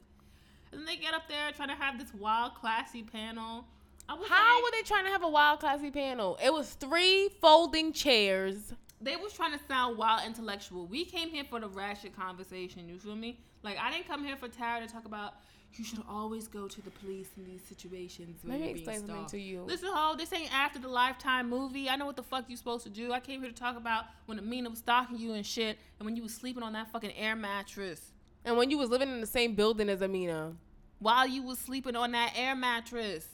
And 0.71 0.79
then 0.81 0.85
they 0.85 0.95
get 0.97 1.13
up 1.13 1.27
there 1.27 1.51
trying 1.51 1.69
to 1.69 1.75
have 1.75 1.99
this 1.99 2.13
wild, 2.13 2.55
classy 2.55 3.03
panel. 3.03 3.65
I 4.07 4.13
was 4.13 4.27
How 4.29 4.55
like, 4.55 4.63
were 4.63 4.77
they 4.77 4.83
trying 4.83 5.05
to 5.05 5.11
have 5.11 5.23
a 5.23 5.29
wild 5.29 5.59
classy 5.59 5.91
panel? 5.91 6.37
It 6.43 6.53
was 6.53 6.73
three 6.73 7.29
folding 7.41 7.91
chairs. 7.91 8.73
they 9.01 9.15
was 9.15 9.33
trying 9.33 9.51
to 9.57 9.59
sound 9.67 9.97
wild 9.97 10.21
intellectual. 10.25 10.85
We 10.87 11.05
came 11.05 11.29
here 11.29 11.43
for 11.43 11.59
the 11.59 11.67
ratchet 11.67 12.15
conversation. 12.15 12.87
You 12.87 12.99
feel 12.99 13.15
me? 13.15 13.39
Like 13.63 13.77
I 13.79 13.91
didn't 13.91 14.07
come 14.07 14.23
here 14.23 14.35
for 14.37 14.47
Tara 14.47 14.85
to 14.85 14.91
talk 14.91 15.05
about. 15.05 15.33
You 15.77 15.83
should 15.83 16.03
always 16.09 16.47
go 16.47 16.67
to 16.67 16.81
the 16.81 16.89
police 16.89 17.27
in 17.37 17.43
these 17.45 17.61
situations. 17.67 18.39
When 18.43 18.53
Let 18.53 18.61
me 18.61 18.67
you're 18.67 18.73
being 18.75 18.87
explain 18.87 19.07
something 19.07 19.25
to 19.27 19.39
you. 19.39 19.63
Listen, 19.63 19.89
ho, 19.91 20.15
this 20.17 20.31
ain't 20.31 20.53
after 20.53 20.79
the 20.79 20.87
Lifetime 20.87 21.49
movie. 21.49 21.89
I 21.89 21.97
know 21.97 22.05
what 22.05 22.15
the 22.15 22.23
fuck 22.23 22.45
you 22.49 22.55
supposed 22.55 22.83
to 22.85 22.89
do. 22.89 23.11
I 23.11 23.19
came 23.19 23.41
here 23.41 23.49
to 23.49 23.55
talk 23.55 23.75
about 23.75 24.05
when 24.25 24.39
Amina 24.39 24.69
was 24.69 24.79
stalking 24.79 25.17
you 25.17 25.33
and 25.33 25.45
shit, 25.45 25.77
and 25.99 26.05
when 26.05 26.15
you 26.15 26.23
was 26.23 26.33
sleeping 26.33 26.63
on 26.63 26.73
that 26.73 26.91
fucking 26.91 27.11
air 27.13 27.35
mattress. 27.35 28.13
And 28.45 28.57
when 28.57 28.69
you 28.69 28.77
was 28.77 28.89
living 28.89 29.09
in 29.09 29.19
the 29.19 29.27
same 29.27 29.55
building 29.55 29.89
as 29.89 30.01
Amina, 30.01 30.53
While 30.99 31.27
you 31.27 31.43
was 31.43 31.59
sleeping 31.59 31.95
on 31.95 32.11
that 32.13 32.33
air 32.37 32.55
mattress. 32.55 33.27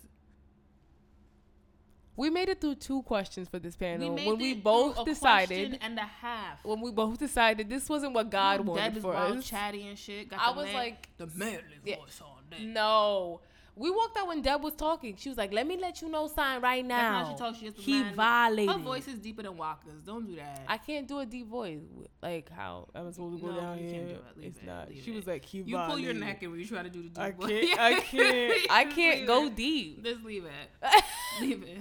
We 2.22 2.30
made 2.30 2.50
it 2.50 2.62
through 2.62 2.76
two 2.76 3.02
questions 3.02 3.48
for 3.50 3.58
this 3.58 3.76
panel. 3.76 4.14
made 4.14 4.28
when 4.28 4.38
we 4.38 4.54
both 4.54 5.04
decided, 5.06 5.80
and 5.82 5.98
a 5.98 6.02
half. 6.04 6.64
when 6.64 6.80
we 6.80 6.92
both 6.92 7.18
decided 7.18 7.68
this 7.68 7.90
wasn't 7.90 8.14
what 8.14 8.30
God 8.30 8.58
Deb 8.58 8.68
wanted 8.68 8.98
is 8.98 9.02
for 9.04 9.16
us. 9.16 9.44
chatty 9.50 9.88
and 9.88 9.98
shit. 9.98 10.30
Got 10.30 10.40
I 10.40 10.52
was 10.52 10.66
man- 10.66 10.76
like, 10.76 11.10
the 11.18 11.26
manly 11.36 11.64
Yeah. 11.84 11.96
voice 11.96 12.22
on 12.22 12.44
that. 12.52 12.62
No. 12.62 13.42
We 13.76 13.90
walked 13.90 14.18
out 14.20 14.28
when 14.28 14.42
Deb 14.44 14.62
was 14.62 14.76
talking. 14.76 15.16
She 15.16 15.30
was 15.30 15.38
like, 15.38 15.52
"Let 15.54 15.66
me 15.66 15.78
let 15.78 16.02
you 16.02 16.10
know, 16.10 16.28
sign 16.28 16.62
right 16.62 16.86
That's 16.88 17.02
now." 17.02 17.26
how 17.26 17.32
she 17.32 17.38
talks. 17.38 17.58
She 17.58 17.72
he 17.92 18.04
man- 18.04 18.14
violated. 18.14 18.76
Her 18.76 18.82
voice 18.82 19.08
is 19.08 19.18
deeper 19.18 19.42
than 19.44 19.56
Waka's. 19.58 20.04
Don't 20.06 20.28
do 20.28 20.36
that. 20.36 20.62
I 20.68 20.78
can't 20.78 21.08
do 21.08 21.20
a 21.20 21.26
deep 21.26 21.48
voice. 21.48 21.80
Like 22.22 22.52
how 22.52 22.90
am 22.94 23.08
I 23.08 23.12
supposed 23.12 23.40
to 23.42 23.48
go 23.48 23.52
No, 23.56 23.62
down 23.62 23.78
you 23.80 23.86
here? 23.86 23.94
can't 23.94 24.08
do 24.10 24.14
it. 24.16 24.24
Leave 24.38 24.46
it's 24.48 24.58
it. 24.60 24.66
not. 24.66 24.90
Leave 24.90 25.04
she 25.04 25.12
it. 25.12 25.16
was 25.16 25.26
like, 25.26 25.44
"He 25.46 25.58
you 25.62 25.78
pull 25.88 25.98
your 25.98 26.14
neck 26.14 26.42
when 26.42 26.60
you 26.60 26.68
try 26.68 26.84
to 26.84 26.90
do 26.90 27.02
the 27.02 27.10
deep 27.10 27.18
I 27.18 27.32
voice. 27.32 27.50
can't. 27.50 27.80
I 27.80 28.00
can't. 28.02 28.72
I 28.72 28.84
can't 28.98 29.26
go 29.26 29.50
deep. 29.50 30.04
Just 30.04 30.22
leave 30.24 30.46
it. 30.46 30.52
leave 31.42 31.64
it. 31.64 31.78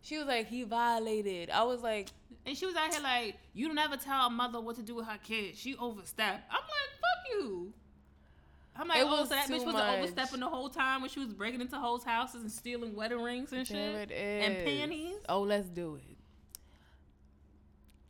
She 0.00 0.18
was 0.18 0.26
like, 0.26 0.46
"He 0.48 0.62
violated." 0.64 1.50
I 1.50 1.62
was 1.64 1.82
like, 1.82 2.08
And 2.46 2.56
she 2.56 2.64
was 2.66 2.74
out 2.76 2.92
here 2.92 3.02
like, 3.02 3.36
you 3.52 3.68
don't 3.68 3.78
ever 3.78 3.96
tell 3.96 4.26
a 4.26 4.30
mother 4.30 4.60
what 4.60 4.76
to 4.76 4.82
do 4.82 4.94
with 4.94 5.06
her 5.06 5.18
kid. 5.22 5.56
She 5.56 5.76
overstepped. 5.76 6.44
I'm 6.50 6.56
like, 6.56 6.90
fuck 7.00 7.32
you. 7.32 7.72
I'm 8.76 8.88
like, 8.88 8.98
It 9.00 9.06
oh, 9.06 9.10
was 9.20 9.28
so 9.28 9.34
that 9.34 9.48
bitch 9.48 9.66
was 9.66 9.74
overstepping 9.74 10.40
the 10.40 10.48
whole 10.48 10.68
time 10.68 11.00
when 11.02 11.10
she 11.10 11.18
was 11.20 11.32
breaking 11.34 11.60
into 11.60 11.76
hoes' 11.76 12.04
houses 12.04 12.42
and 12.42 12.50
stealing 12.50 12.94
wedding 12.94 13.20
rings 13.20 13.52
and 13.52 13.66
"There 13.66 14.00
shit. 14.06 14.10
it 14.10 14.14
And 14.14 14.56
is." 14.56 14.64
panties. 14.64 15.16
Oh, 15.28 15.42
let's 15.42 15.68
do 15.68 15.96
it. 15.96 16.16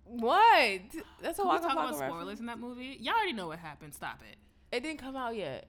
What? 0.05 0.81
That's 1.23 1.39
a 1.39 1.43
Can 1.43 1.51
we 1.51 1.57
Waka 1.57 1.63
talk 1.69 1.73
about 1.73 1.95
spoilers 1.97 2.11
reference. 2.19 2.41
in 2.41 2.47
that 2.47 2.59
movie? 2.59 2.97
Y'all 3.01 3.15
already 3.15 3.33
know 3.33 3.49
what 3.49 3.59
happened. 3.59 3.95
Stop 3.95 4.21
it. 4.31 4.37
It 4.77 4.83
didn't 4.83 5.01
come 5.01 5.17
out 5.17 5.37
yet. 5.37 5.69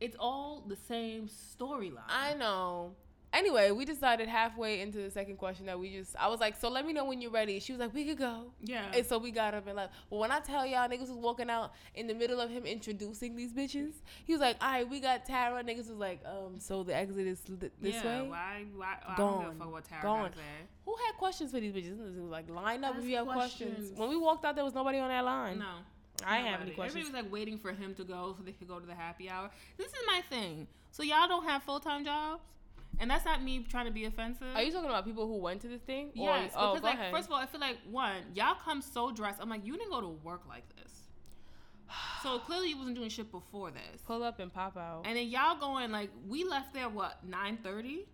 It's 0.00 0.16
all 0.18 0.62
the 0.66 0.76
same 0.76 1.28
storyline. 1.28 2.02
I 2.08 2.34
know. 2.34 2.92
Anyway, 3.32 3.70
we 3.70 3.84
decided 3.84 4.28
halfway 4.28 4.80
into 4.80 4.98
the 4.98 5.10
second 5.10 5.36
question 5.36 5.66
that 5.66 5.78
we 5.78 5.90
just 5.90 6.16
I 6.16 6.28
was 6.28 6.40
like, 6.40 6.58
so 6.58 6.68
let 6.68 6.86
me 6.86 6.92
know 6.92 7.04
when 7.04 7.20
you're 7.20 7.30
ready. 7.30 7.60
She 7.60 7.72
was 7.72 7.80
like, 7.80 7.92
we 7.92 8.04
could 8.04 8.18
go. 8.18 8.52
Yeah. 8.62 8.86
And 8.94 9.04
so 9.04 9.18
we 9.18 9.30
got 9.30 9.52
up 9.52 9.66
and 9.66 9.76
like, 9.76 9.90
well, 10.08 10.20
when 10.20 10.30
I 10.30 10.40
tell 10.40 10.64
y'all 10.64 10.88
niggas 10.88 11.00
was 11.00 11.10
walking 11.10 11.50
out 11.50 11.72
in 11.94 12.06
the 12.06 12.14
middle 12.14 12.40
of 12.40 12.50
him 12.50 12.64
introducing 12.64 13.36
these 13.36 13.52
bitches, 13.52 13.92
he 14.24 14.32
was 14.32 14.40
like, 14.40 14.56
all 14.62 14.70
right, 14.70 14.88
we 14.88 15.00
got 15.00 15.26
Tara. 15.26 15.62
Niggas 15.62 15.88
was 15.88 15.98
like, 15.98 16.20
um, 16.24 16.58
so 16.58 16.82
the 16.82 16.94
exit 16.94 17.26
is 17.26 17.40
th- 17.40 17.72
this 17.80 17.94
yeah, 17.94 18.22
way. 18.22 18.28
Why? 18.28 18.64
Why? 18.74 18.96
I 19.06 19.16
don't 19.16 19.40
give 19.40 19.50
a 19.50 19.54
fuck 19.54 19.72
what 19.72 19.84
Tara 19.84 20.02
Gone. 20.02 20.30
Who 20.84 20.94
had 21.06 21.18
questions 21.18 21.50
for 21.50 21.60
these 21.60 21.72
bitches? 21.72 22.00
It 22.00 22.20
was 22.20 22.30
like, 22.30 22.48
line 22.48 22.84
up 22.84 22.96
if 22.96 23.04
you 23.04 23.16
have 23.16 23.26
questions. 23.26 23.74
questions. 23.74 23.98
When 23.98 24.08
we 24.08 24.16
walked 24.16 24.44
out, 24.44 24.54
there 24.54 24.64
was 24.64 24.74
nobody 24.74 24.98
on 24.98 25.08
that 25.08 25.24
line. 25.24 25.58
No. 25.58 25.66
I 26.24 26.38
didn't 26.38 26.52
have 26.52 26.60
any 26.62 26.70
questions. 26.70 26.96
Everybody 26.96 27.16
was 27.16 27.24
like 27.24 27.32
waiting 27.32 27.58
for 27.58 27.72
him 27.72 27.94
to 27.94 28.04
go 28.04 28.34
so 28.36 28.42
they 28.42 28.52
could 28.52 28.68
go 28.68 28.78
to 28.78 28.86
the 28.86 28.94
happy 28.94 29.28
hour. 29.28 29.50
This 29.76 29.88
is 29.88 29.94
my 30.06 30.22
thing. 30.30 30.66
So 30.90 31.02
y'all 31.02 31.28
don't 31.28 31.44
have 31.44 31.62
full 31.62 31.80
time 31.80 32.04
jobs, 32.04 32.42
and 32.98 33.10
that's 33.10 33.24
not 33.24 33.42
me 33.42 33.64
trying 33.68 33.86
to 33.86 33.90
be 33.92 34.04
offensive. 34.04 34.48
Are 34.54 34.62
you 34.62 34.72
talking 34.72 34.88
about 34.88 35.04
people 35.04 35.26
who 35.26 35.36
went 35.38 35.60
to 35.62 35.68
this 35.68 35.82
thing? 35.82 36.06
Or- 36.18 36.30
Yes, 36.36 36.52
oh, 36.56 36.68
because 36.74 36.80
go 36.82 36.86
like 36.88 36.98
ahead. 36.98 37.12
first 37.12 37.26
of 37.28 37.32
all, 37.32 37.38
I 37.38 37.46
feel 37.46 37.60
like 37.60 37.78
one, 37.90 38.22
y'all 38.34 38.54
come 38.64 38.80
so 38.82 39.10
dressed. 39.12 39.40
I'm 39.40 39.48
like, 39.48 39.64
you 39.66 39.76
didn't 39.76 39.90
go 39.90 40.00
to 40.00 40.08
work 40.08 40.42
like 40.48 40.64
this. 40.76 40.92
So 42.22 42.38
clearly 42.40 42.70
you 42.70 42.76
wasn't 42.78 42.96
doing 42.96 43.08
shit 43.10 43.30
before 43.30 43.70
this. 43.70 44.02
pull 44.06 44.22
up 44.24 44.40
and 44.40 44.52
pop 44.52 44.76
out. 44.76 45.02
And 45.06 45.16
then 45.16 45.28
y'all 45.28 45.56
going 45.58 45.92
like 45.92 46.10
we 46.28 46.42
left 46.44 46.74
there 46.74 46.88
what 46.88 47.18
9:30, 47.30 48.04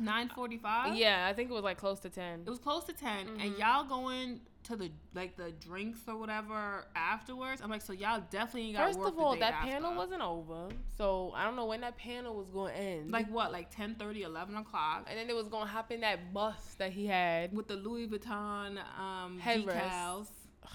9:45. 0.00 0.96
yeah, 0.96 1.26
I 1.28 1.32
think 1.32 1.50
it 1.50 1.52
was 1.52 1.62
like 1.64 1.78
close 1.78 2.00
to 2.00 2.10
ten. 2.10 2.40
It 2.46 2.50
was 2.50 2.58
close 2.58 2.84
to 2.84 2.92
10 2.92 3.28
and 3.28 3.40
Mhm. 3.40 3.58
y'all 3.58 3.84
going 3.84 4.40
to 4.64 4.76
the 4.76 4.90
like 5.14 5.36
the 5.36 5.52
drinks 5.52 6.00
or 6.08 6.16
whatever 6.16 6.86
afterwards. 6.96 7.60
I'm 7.62 7.70
like, 7.70 7.82
so 7.82 7.92
y'all 7.92 8.22
definitely 8.30 8.72
got 8.72 8.86
First 8.86 8.98
of 9.00 9.18
all, 9.18 9.36
that 9.36 9.54
after. 9.54 9.70
panel 9.70 9.94
wasn't 9.94 10.22
over, 10.22 10.68
so 10.96 11.32
I 11.34 11.44
don't 11.44 11.56
know 11.56 11.66
when 11.66 11.80
that 11.82 11.96
panel 11.96 12.34
was 12.34 12.48
going 12.48 12.72
to 12.74 12.80
end. 12.80 13.10
like 13.10 13.30
what, 13.30 13.52
like 13.52 13.74
10, 13.74 13.94
30, 13.96 14.22
11 14.22 14.56
o'clock 14.56 15.06
and 15.08 15.18
then 15.18 15.28
it 15.28 15.36
was 15.36 15.48
going 15.48 15.66
to 15.66 15.70
hop 15.70 15.92
in 15.92 16.00
that 16.00 16.32
bus 16.32 16.74
that 16.78 16.92
he 16.92 17.06
had. 17.06 17.52
with 17.54 17.68
the 17.68 17.76
Louis 17.76 18.08
Vuitton 18.08 18.78
um, 18.98 19.40
decals. 19.42 20.28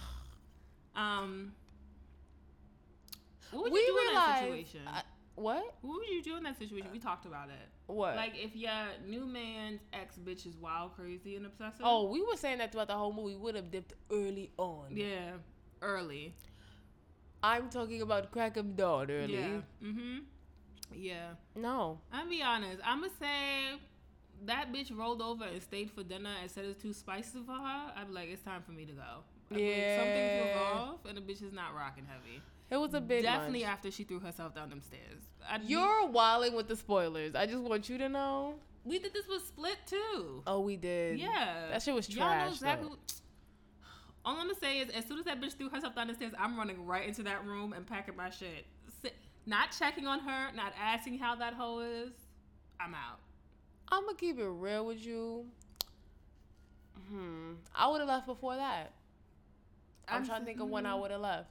Um, 0.95 1.53
what 3.51 3.63
would 3.63 3.71
we 3.73 3.79
you 3.79 3.85
do 3.87 4.07
in 4.09 4.13
that 4.15 4.39
situation? 4.41 4.81
I- 4.85 5.03
what? 5.35 5.63
what 5.81 5.99
would 5.99 6.09
you 6.09 6.21
do 6.21 6.35
in 6.35 6.43
that 6.43 6.57
situation? 6.57 6.89
We 6.91 6.99
talked 6.99 7.25
about 7.25 7.49
it. 7.49 7.69
What? 7.89 8.15
Like 8.15 8.33
if 8.35 8.55
your 8.55 8.71
new 9.07 9.25
man's 9.25 9.81
ex 9.93 10.17
bitch 10.17 10.45
is 10.45 10.55
wild, 10.57 10.95
crazy, 10.95 11.35
and 11.35 11.45
obsessive. 11.45 11.81
oh, 11.83 12.05
we 12.09 12.21
were 12.21 12.35
saying 12.37 12.59
that 12.59 12.71
throughout 12.71 12.87
the 12.87 12.93
whole 12.95 13.11
movie. 13.11 13.33
We 13.35 13.41
would 13.41 13.55
have 13.55 13.71
dipped 13.71 13.93
early 14.11 14.51
on. 14.57 14.95
yeah, 14.95 15.31
early. 15.81 16.35
I'm 17.41 17.69
talking 17.69 18.01
about 18.01 18.31
crack 18.31 18.57
'em 18.57 18.73
dawn 18.75 19.09
early. 19.09 19.33
Yeah. 19.33 19.61
Mm-hmm. 19.83 20.17
Yeah. 20.93 21.29
No. 21.55 21.99
I'm 22.11 22.29
be 22.29 22.41
honest. 22.43 22.81
I'm 22.85 22.99
gonna 23.01 23.11
say 23.19 23.79
that 24.45 24.71
bitch 24.71 24.95
rolled 24.95 25.21
over 25.21 25.45
and 25.45 25.61
stayed 25.61 25.89
for 25.91 26.03
dinner 26.03 26.31
and 26.41 26.49
said 26.51 26.65
it's 26.65 26.81
too 26.81 26.93
spicy 26.93 27.39
for 27.45 27.53
her. 27.53 27.91
I'd 27.95 28.07
be 28.07 28.13
like, 28.13 28.29
it's 28.29 28.41
time 28.43 28.61
for 28.63 28.71
me 28.71 28.85
to 28.85 28.91
go. 28.93 29.01
I'm 29.51 29.57
like, 29.57 29.65
something 29.97 30.29
feels 30.43 30.57
off, 30.57 31.05
and 31.07 31.17
the 31.17 31.21
bitch 31.21 31.41
is 31.43 31.51
not 31.53 31.73
rocking 31.75 32.05
heavy. 32.05 32.41
It 32.71 32.77
was 32.77 32.93
a 32.93 33.01
big 33.01 33.23
Definitely 33.23 33.61
lunch. 33.61 33.71
after 33.73 33.91
she 33.91 34.03
threw 34.03 34.19
herself 34.19 34.53
down 34.53 34.69
them 34.69 34.81
stairs. 34.81 35.21
I, 35.49 35.59
You're 35.63 36.07
wilding 36.07 36.53
with 36.55 36.67
the 36.67 36.75
spoilers. 36.75 37.33
I 37.35 37.45
just 37.45 37.59
want 37.63 37.89
you 37.89 37.97
to 37.97 38.09
know. 38.09 38.55
we 38.85 38.99
did 38.99 39.13
this 39.13 39.27
with 39.27 39.43
Split 39.47 39.77
too. 39.87 40.43
Oh, 40.45 40.59
we 40.59 40.75
did. 40.75 41.19
Yeah, 41.19 41.67
That 41.71 41.81
shit 41.81 41.95
was 41.95 42.07
Y'all 42.09 42.25
know 42.27 42.33
trash, 42.33 42.51
exactly. 42.53 42.89
What, 42.89 42.99
all 44.25 44.33
I'm 44.35 44.47
gonna 44.47 44.59
say 44.59 44.79
is, 44.79 44.89
as 44.91 45.05
soon 45.05 45.17
as 45.17 45.25
that 45.25 45.41
bitch 45.41 45.53
threw 45.53 45.69
herself 45.69 45.95
down 45.95 46.07
the 46.07 46.13
stairs, 46.13 46.33
I'm 46.37 46.57
running 46.57 46.85
right 46.85 47.07
into 47.07 47.23
that 47.23 47.43
room 47.45 47.73
and 47.73 47.87
packing 47.87 48.15
my 48.15 48.29
shit. 48.29 48.65
Not 49.45 49.75
checking 49.77 50.05
on 50.05 50.19
her, 50.19 50.51
not 50.55 50.73
asking 50.79 51.17
how 51.17 51.33
that 51.37 51.53
hoe 51.55 51.79
is. 51.79 52.11
I'm 52.79 52.93
out. 52.93 53.19
I'm 53.91 54.03
gonna 54.05 54.15
keep 54.17 54.37
it 54.37 54.45
real 54.45 54.85
with 54.85 55.03
you. 55.03 55.45
Hmm. 57.09 57.53
I 57.73 57.87
would 57.87 57.99
have 58.01 58.09
left 58.09 58.27
before 58.27 58.55
that. 58.57 58.91
I'm, 60.07 60.17
I'm 60.17 60.25
trying 60.27 60.41
to 60.41 60.45
think 60.45 60.59
of 60.59 60.69
when 60.69 60.85
I 60.85 60.93
would 60.93 61.09
have 61.09 61.21
left. 61.21 61.49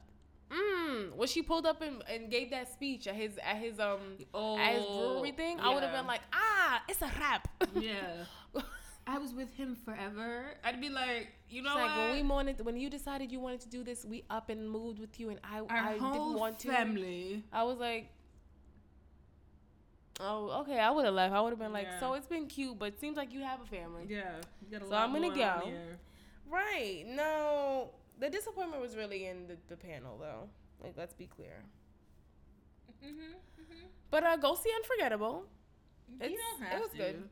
Mm, 0.50 1.14
when 1.14 1.28
she 1.28 1.42
pulled 1.42 1.66
up 1.66 1.82
and, 1.82 2.02
and 2.10 2.30
gave 2.30 2.50
that 2.50 2.72
speech 2.72 3.06
at 3.06 3.14
his 3.14 3.36
at 3.38 3.56
his 3.56 3.78
um 3.78 4.00
at 4.58 4.74
his 4.76 4.84
brewery 4.86 5.32
thing, 5.32 5.60
I 5.60 5.74
would 5.74 5.82
have 5.82 5.92
been 5.92 6.06
like, 6.06 6.22
ah, 6.32 6.82
it's 6.88 7.02
a 7.02 7.10
rap. 7.20 7.48
Yeah. 7.74 8.24
I 9.06 9.16
was 9.16 9.32
with 9.32 9.54
him 9.54 9.74
forever. 9.74 10.44
I'd 10.62 10.80
be 10.82 10.90
like, 10.90 11.28
you 11.48 11.62
know 11.62 11.74
like 11.74 11.96
what? 11.96 12.08
when 12.10 12.12
we 12.12 12.22
wanted, 12.22 12.64
when 12.64 12.76
you 12.76 12.90
decided 12.90 13.32
you 13.32 13.40
wanted 13.40 13.60
to 13.60 13.68
do 13.70 13.82
this, 13.82 14.04
we 14.04 14.22
up 14.28 14.50
and 14.50 14.68
moved 14.70 14.98
with 14.98 15.18
you, 15.18 15.30
and 15.30 15.38
I, 15.42 15.60
Our 15.60 15.66
I 15.70 15.92
didn't 15.94 16.34
want 16.34 16.58
to. 16.60 16.68
family. 16.68 17.42
I 17.50 17.62
was 17.64 17.78
like, 17.78 18.10
oh, 20.20 20.60
okay. 20.60 20.78
I 20.78 20.90
would 20.90 21.06
have 21.06 21.14
left. 21.14 21.32
I 21.34 21.40
would 21.40 21.50
have 21.50 21.58
been 21.58 21.72
like, 21.72 21.86
Yeah. 21.86 22.00
so 22.00 22.14
it's 22.14 22.26
been 22.26 22.46
cute, 22.46 22.78
but 22.78 22.88
it 22.88 23.00
seems 23.00 23.16
like 23.16 23.32
you 23.32 23.40
have 23.40 23.62
a 23.62 23.66
family. 23.66 24.04
Yeah. 24.08 24.32
You 24.60 24.78
got 24.78 24.86
a 24.86 24.90
So 24.90 24.94
I'm 24.94 25.12
gonna 25.12 25.34
go. 25.34 25.62
Right. 26.50 27.04
No, 27.06 27.90
the 28.18 28.28
disappointment 28.30 28.82
was 28.82 28.96
really 28.96 29.26
in 29.26 29.46
the, 29.46 29.56
the 29.68 29.76
panel, 29.76 30.18
though. 30.18 30.48
Like, 30.82 30.94
let's 30.96 31.14
be 31.14 31.26
clear. 31.26 31.64
Mm-hmm. 33.04 33.32
But 34.10 34.24
uh, 34.24 34.36
go 34.36 34.54
see 34.54 34.70
Unforgettable. 34.74 35.44
It's, 36.20 36.30
You 36.32 36.38
don't 36.38 36.62
it 36.66 36.70
have 36.72 36.80
was 36.80 36.90
to. 36.92 36.96
good. 36.96 37.22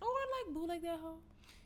Oh, 0.00 0.16
I 0.22 0.46
like 0.46 0.54
Boo 0.54 0.66
like 0.66 0.82
that 0.82 0.98
hoe. 1.02 1.16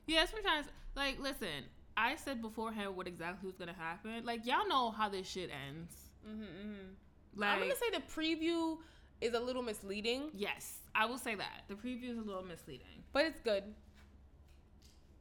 Yeah, 0.07 0.25
sometimes 0.25 0.67
like 0.97 1.19
listen, 1.21 1.65
I 1.97 2.17
said 2.17 2.41
beforehand 2.41 2.97
what 2.97 3.07
exactly 3.07 3.47
was 3.47 3.57
gonna 3.57 3.75
happen. 3.79 4.25
Like 4.25 4.47
y'all 4.47 4.67
know 4.67 4.91
how 4.91 5.09
this 5.09 5.29
shit 5.29 5.51
ends. 5.69 5.93
Mm-hmm, 6.29 6.43
mm-hmm. 6.43 7.41
Like 7.41 7.51
I'm 7.51 7.61
gonna 7.61 7.75
say 7.77 7.91
the 7.91 8.03
preview 8.13 8.79
is 9.21 9.35
a 9.35 9.41
little 9.41 9.63
misleading, 9.63 10.31
yes, 10.33 10.79
I 10.95 11.05
will 11.07 11.19
say 11.19 11.35
that 11.35 11.65
the 11.69 11.75
preview 11.75 12.11
is 12.13 12.19
a 12.19 12.23
little 12.23 12.45
misleading. 12.45 13.03
but 13.13 13.25
it's 13.27 13.41
good. 13.41 13.65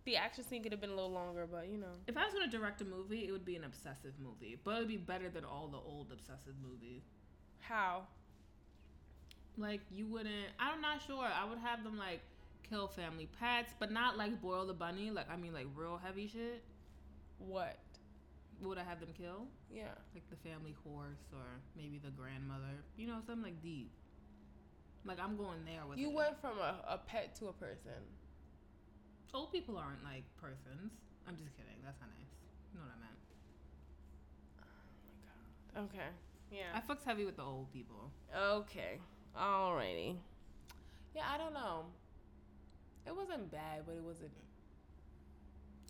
The 0.07 0.15
action 0.15 0.45
scene 0.45 0.63
could 0.63 0.71
have 0.71 0.79
been 0.79 0.89
a 0.91 0.95
little 0.95 1.11
longer, 1.11 1.45
but 1.51 1.67
you 1.67 1.77
know. 1.77 1.91
If 2.07 2.15
I 2.15 2.23
was 2.23 2.33
gonna 2.33 2.47
direct 2.49 2.79
a 2.79 2.85
movie, 2.85 3.25
it 3.27 3.31
would 3.33 3.43
be 3.43 3.57
an 3.57 3.65
obsessive 3.65 4.13
movie, 4.23 4.57
but 4.63 4.75
it 4.75 4.79
would 4.79 4.87
be 4.87 4.95
better 4.95 5.27
than 5.29 5.43
all 5.43 5.67
the 5.67 5.75
old 5.77 6.13
obsessive 6.13 6.53
movies. 6.63 7.01
How? 7.59 8.03
Like 9.57 9.81
you 9.91 10.05
wouldn't. 10.07 10.47
I'm 10.61 10.79
not 10.79 11.01
sure. 11.05 11.25
I 11.25 11.43
would 11.43 11.57
have 11.57 11.83
them 11.83 11.97
like 11.97 12.21
kill 12.69 12.87
family 12.87 13.27
pets, 13.37 13.73
but 13.79 13.91
not 13.91 14.17
like 14.17 14.41
boil 14.41 14.65
the 14.65 14.73
bunny. 14.73 15.11
Like 15.11 15.29
I 15.29 15.35
mean, 15.35 15.53
like 15.53 15.67
real 15.75 15.99
heavy 16.01 16.29
shit. 16.29 16.63
What? 17.39 17.77
Would 18.61 18.77
I 18.77 18.83
have 18.85 19.01
them 19.01 19.09
kill? 19.17 19.45
Yeah. 19.69 19.89
like 20.13 20.23
the 20.29 20.37
family 20.49 20.73
horse 20.85 21.19
or 21.33 21.43
maybe 21.75 21.99
the 22.01 22.11
grandmother. 22.11 22.79
You 22.95 23.07
know, 23.07 23.17
something 23.25 23.43
like 23.43 23.61
deep. 23.61 23.91
Like 25.03 25.19
I'm 25.19 25.35
going 25.35 25.65
there 25.65 25.85
with 25.85 25.99
You 25.99 26.11
it. 26.11 26.15
went 26.15 26.39
from 26.39 26.59
a, 26.59 26.75
a 26.87 26.97
pet 26.97 27.35
to 27.39 27.47
a 27.47 27.53
person. 27.53 27.91
Old 29.33 29.51
people 29.51 29.77
aren't 29.77 30.03
like 30.03 30.23
persons. 30.41 30.91
I'm 31.27 31.35
just 31.35 31.55
kidding. 31.55 31.77
That's 31.83 31.99
not 31.99 32.09
nice. 32.09 32.31
You 32.73 32.79
know 32.79 32.85
what 32.85 32.95
I 32.95 32.99
meant. 33.03 33.19
Oh 34.61 35.03
my 35.05 35.83
god. 35.83 35.93
Okay. 35.93 36.09
Yeah. 36.51 36.71
I 36.73 36.79
fucks 36.81 37.03
heavy 37.05 37.25
with 37.25 37.35
the 37.37 37.43
old 37.43 37.71
people. 37.73 38.11
Okay. 38.35 38.99
Alrighty. 39.37 40.15
Yeah, 41.15 41.23
I 41.33 41.37
don't 41.37 41.53
know. 41.53 41.85
It 43.05 43.15
wasn't 43.15 43.51
bad, 43.51 43.83
but 43.85 43.95
it 43.95 44.03
wasn't. 44.03 44.31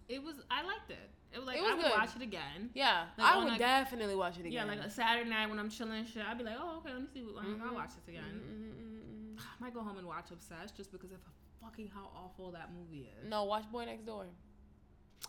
It 0.10 0.24
was. 0.24 0.36
I 0.50 0.64
liked 0.64 0.90
it. 0.92 1.10
It 1.34 1.38
was 1.40 1.48
like 1.48 1.58
It 1.58 1.62
was 1.62 1.72
I 1.72 1.74
would 1.76 1.84
good. 1.84 1.92
watch 1.92 2.16
it 2.16 2.22
again. 2.22 2.70
Yeah, 2.74 3.06
Like, 3.18 3.34
I 3.34 3.38
would 3.38 3.48
like- 3.48 3.60
definitely 3.60 4.16
watch 4.16 4.36
it 4.38 4.42
again. 4.42 4.52
Yeah, 4.54 4.64
like 4.64 4.80
a 4.80 4.90
Saturday 4.90 5.30
night 5.30 5.50
when 5.50 5.60
I'm 5.60 5.70
chilling 5.70 6.00
and 6.00 6.08
shit, 6.08 6.24
I'd 6.26 6.38
be 6.38 6.44
like, 6.46 6.56
oh 6.58 6.78
okay, 6.78 6.94
let 6.94 7.02
me 7.02 7.08
see. 7.14 7.22
What, 7.24 7.44
Mhm. 7.44 7.62
I'll 7.62 7.74
watch 7.76 7.90
this 7.96 8.08
again. 8.08 8.24
Mm, 8.24 9.36
mm, 9.36 9.36
mm, 9.36 9.42
I 9.42 9.44
might 9.60 9.74
go 9.74 9.82
home 9.82 9.98
and 9.98 10.08
watch 10.08 10.32
Obsessed 10.32 10.76
just 10.78 10.92
because 10.92 11.12
of 11.12 11.20
fucking 11.68 11.89
how 11.94 12.10
awful 12.15 12.52
that 12.52 12.69
movie 12.73 13.10
is. 13.22 13.30
No, 13.30 13.44
watch 13.44 13.69
Boy 13.72 13.85
Next 13.85 14.06
Door. 14.06 14.27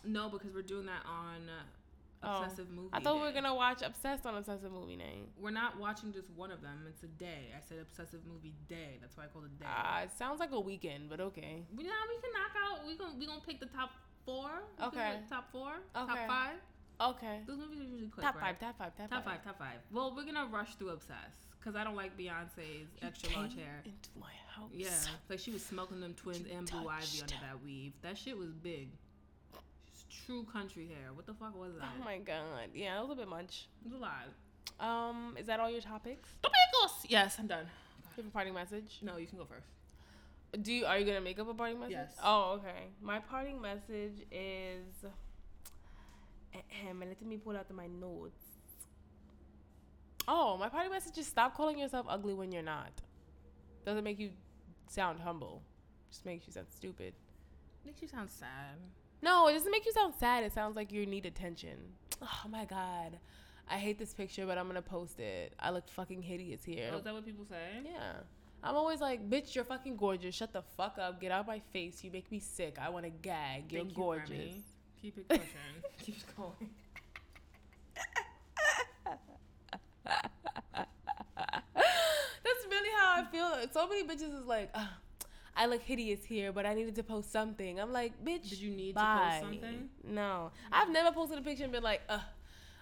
No, 0.05 0.29
because 0.29 0.53
we're 0.53 0.61
doing 0.61 0.85
that 0.85 1.03
on 1.05 1.49
uh, 1.49 1.63
Oh. 2.21 2.43
Obsessive 2.43 2.69
Movie. 2.69 2.89
I 2.91 2.99
thought 2.99 3.15
we 3.15 3.21
were 3.21 3.31
gonna 3.31 3.55
watch 3.55 3.81
Obsessed 3.81 4.25
on 4.25 4.35
Obsessive 4.35 4.73
Movie 4.73 4.97
Night. 4.97 5.29
We're 5.39 5.51
not 5.51 5.79
watching 5.79 6.11
just 6.11 6.29
one 6.31 6.51
of 6.51 6.61
them. 6.61 6.85
It's 6.89 7.01
a 7.03 7.07
day. 7.07 7.53
I 7.55 7.61
said 7.61 7.77
obsessive 7.79 8.19
movie 8.27 8.53
day. 8.67 8.97
That's 8.99 9.15
why 9.15 9.23
I 9.23 9.27
called 9.27 9.45
it 9.45 9.57
day. 9.57 9.65
Uh, 9.65 10.03
it 10.03 10.11
sounds 10.17 10.41
like 10.41 10.51
a 10.51 10.59
weekend, 10.59 11.09
but 11.09 11.21
okay. 11.21 11.63
we 11.73 11.83
now 11.83 11.91
we 12.09 12.19
can 12.19 12.31
knock 12.33 12.51
out. 12.59 12.85
We 12.85 12.97
gonna 12.97 13.13
we 13.17 13.25
gonna 13.25 13.39
pick 13.47 13.61
the 13.61 13.67
top 13.67 13.91
four. 14.25 14.49
We 14.77 14.85
Okay. 14.87 15.19
top 15.29 15.49
four. 15.53 15.75
Okay. 15.95 16.13
Top 16.13 16.27
five. 16.27 16.55
Okay. 16.99 17.39
Those 17.47 17.57
movies 17.57 17.79
are 17.79 17.83
usually 17.83 18.09
quick. 18.09 18.25
Top 18.25 18.35
right? 18.35 18.59
five, 18.59 18.59
top 18.59 18.77
five, 18.77 18.97
top, 18.97 19.09
Top 19.09 19.23
five. 19.23 19.43
Top 19.45 19.57
five. 19.57 19.79
Well, 19.89 20.13
we're 20.13 20.25
gonna 20.25 20.49
rush 20.51 20.75
through 20.75 20.89
obsessed 20.89 21.48
because 21.59 21.75
I 21.75 21.83
don't 21.83 21.95
like 21.95 22.17
Beyonce's 22.17 22.87
You 23.01 23.07
extra 23.07 23.35
large 23.37 23.55
hair. 23.55 23.81
Into 23.85 24.09
my 24.19 24.31
house. 24.55 24.69
Yeah, 24.73 24.89
like 25.29 25.39
she 25.39 25.51
was 25.51 25.65
smoking 25.65 25.99
them 25.99 26.13
twins 26.13 26.41
You 26.49 26.57
and 26.57 26.69
blue 26.69 26.87
ivy 26.87 27.21
under 27.21 27.35
that 27.41 27.63
weave. 27.63 27.93
That 28.01 28.17
shit 28.17 28.37
was 28.37 28.49
big. 28.49 28.89
Just 29.91 30.25
true 30.25 30.45
country 30.51 30.87
hair. 30.87 31.13
What 31.13 31.25
the 31.25 31.33
fuck 31.33 31.57
was 31.59 31.73
that? 31.79 31.89
Oh 31.99 32.03
my 32.03 32.17
god. 32.19 32.69
Yeah, 32.73 32.99
it 32.99 33.01
was 33.01 33.11
a 33.11 33.15
bit 33.15 33.27
much. 33.27 33.67
It 33.85 33.91
was 33.91 33.99
a 33.99 34.01
lot. 34.01 34.29
Um, 34.79 35.35
is 35.37 35.47
that 35.47 35.59
all 35.59 35.69
your 35.69 35.81
topics? 35.81 36.29
Topicos. 36.41 37.05
Yes, 37.07 37.37
I'm 37.39 37.47
done. 37.47 37.65
Do 37.65 38.07
you 38.17 38.23
have 38.23 38.27
a 38.27 38.29
parting 38.33 38.53
message? 38.53 38.99
No, 39.01 39.17
you 39.17 39.27
can 39.27 39.37
go 39.37 39.45
first. 39.45 39.67
Do 40.63 40.73
you 40.73 40.85
are 40.85 40.97
you 40.97 41.05
gonna 41.05 41.21
make 41.21 41.37
up 41.39 41.47
a 41.49 41.53
parting 41.53 41.79
message? 41.79 41.93
Yes. 41.93 42.11
Oh, 42.23 42.59
okay. 42.59 42.87
My 43.01 43.19
parting 43.19 43.61
message 43.61 44.25
is. 44.31 45.05
Ahem, 46.53 46.99
let 46.99 47.21
me 47.21 47.37
pull 47.37 47.55
out 47.55 47.69
my 47.71 47.85
notes. 47.87 48.48
Oh, 50.31 50.57
my 50.57 50.69
party 50.69 50.89
message 50.89 51.17
is 51.17 51.25
stop 51.25 51.57
calling 51.57 51.79
yourself 51.79 52.05
ugly 52.07 52.35
when 52.35 52.51
you're 52.51 52.61
not. 52.61 52.91
Doesn't 53.83 54.03
make 54.03 54.19
you 54.19 54.29
sound 54.87 55.19
humble. 55.19 55.63
Just 56.11 56.23
makes 56.23 56.45
you 56.45 56.53
sound 56.53 56.67
stupid. 56.69 57.15
Makes 57.83 58.03
you 58.03 58.07
sound 58.07 58.29
sad. 58.29 58.77
No, 59.23 59.47
it 59.47 59.53
doesn't 59.53 59.71
make 59.71 59.87
you 59.87 59.91
sound 59.91 60.13
sad. 60.19 60.43
It 60.43 60.53
sounds 60.53 60.75
like 60.75 60.91
you 60.91 61.07
need 61.07 61.25
attention. 61.25 61.77
Oh 62.21 62.47
my 62.47 62.65
god. 62.65 63.17
I 63.71 63.77
hate 63.77 63.97
this 63.97 64.13
picture, 64.13 64.45
but 64.45 64.59
I'm 64.59 64.67
gonna 64.67 64.83
post 64.83 65.19
it. 65.19 65.55
I 65.59 65.71
look 65.71 65.89
fucking 65.89 66.21
hideous 66.21 66.63
here. 66.63 66.91
Oh, 66.93 66.97
is 66.97 67.03
that 67.05 67.13
what 67.13 67.25
people 67.25 67.45
say? 67.45 67.81
Yeah. 67.83 68.17
I'm 68.63 68.75
always 68.75 69.01
like, 69.01 69.27
bitch, 69.27 69.55
you're 69.55 69.63
fucking 69.63 69.95
gorgeous. 69.95 70.35
Shut 70.35 70.53
the 70.53 70.61
fuck 70.77 70.99
up. 70.99 71.19
Get 71.19 71.31
out 71.31 71.41
of 71.41 71.47
my 71.47 71.61
face. 71.73 72.03
You 72.03 72.11
make 72.11 72.31
me 72.31 72.39
sick. 72.39 72.77
I 72.79 72.89
want 72.89 73.05
to 73.05 73.09
gag. 73.09 73.71
You're 73.71 73.83
Thank 73.83 73.95
gorgeous. 73.95 74.55
Keep 75.01 75.17
it 75.17 75.27
pushing. 75.29 75.45
Keep 75.97 76.17
it 76.17 76.23
going. 76.37 76.69
That's 80.75 82.65
really 82.69 82.89
how 82.97 83.21
I 83.21 83.25
feel. 83.31 83.51
So 83.71 83.87
many 83.87 84.03
bitches 84.03 84.39
is 84.39 84.45
like, 84.45 84.69
"Ugh, 84.73 84.87
I 85.59 85.65
look 85.65 85.81
hideous 85.81 86.23
here, 86.23 86.53
but 86.53 86.65
I 86.65 86.73
needed 86.73 86.95
to 86.95 87.03
post 87.03 87.33
something. 87.33 87.81
I'm 87.81 87.91
like, 87.91 88.13
bitch. 88.23 88.49
Did 88.49 88.59
you 88.59 88.71
need 88.71 88.95
to 88.95 89.01
post 89.01 89.41
something? 89.41 89.89
No. 90.05 90.51
I've 90.71 90.89
never 90.89 91.11
posted 91.11 91.37
a 91.37 91.41
picture 91.41 91.63
and 91.65 91.73
been 91.73 91.83
like, 91.83 92.01
uh, 92.07 92.19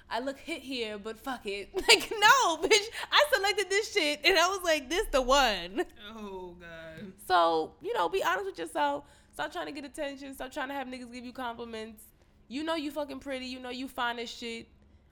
I 0.10 0.20
look 0.20 0.38
hit 0.38 0.62
here, 0.62 0.99
but 0.99 1.18
fuck 1.18 1.45
it. 1.45 1.70
Like, 1.74 2.12
no, 2.12 2.58
bitch. 2.58 2.86
I 3.12 3.26
selected 3.34 3.70
this 3.72 3.91
shit 3.94 4.22
and 4.24 4.38
I 4.38 4.48
was 4.48 4.62
like, 4.64 4.90
this 4.91 5.08
the 5.12 5.24
one. 5.24 5.86
Oh 6.16 6.56
god. 6.60 7.14
So, 7.28 7.74
you 7.82 7.94
know, 7.95 8.10
be 8.10 8.24
honest 8.24 8.45
with 8.45 8.60
yourself. 8.60 9.06
Stop 9.34 9.52
trying 9.52 9.66
to 9.66 9.72
get 9.72 9.84
attention. 9.84 10.34
Stop 10.36 10.52
trying 10.52 10.68
to 10.68 10.74
have 10.76 10.88
niggas 10.88 11.12
give 11.12 11.26
you 11.26 11.34
compliments. 11.34 12.04
You 12.48 12.64
know 12.64 12.76
you 12.76 12.91
fucking 12.91 13.20
pretty. 13.20 13.48
You 13.48 13.60
know 13.60 13.70
you 13.70 13.88
fine 13.88 14.20
as 14.20 14.30
shit. 14.30 14.68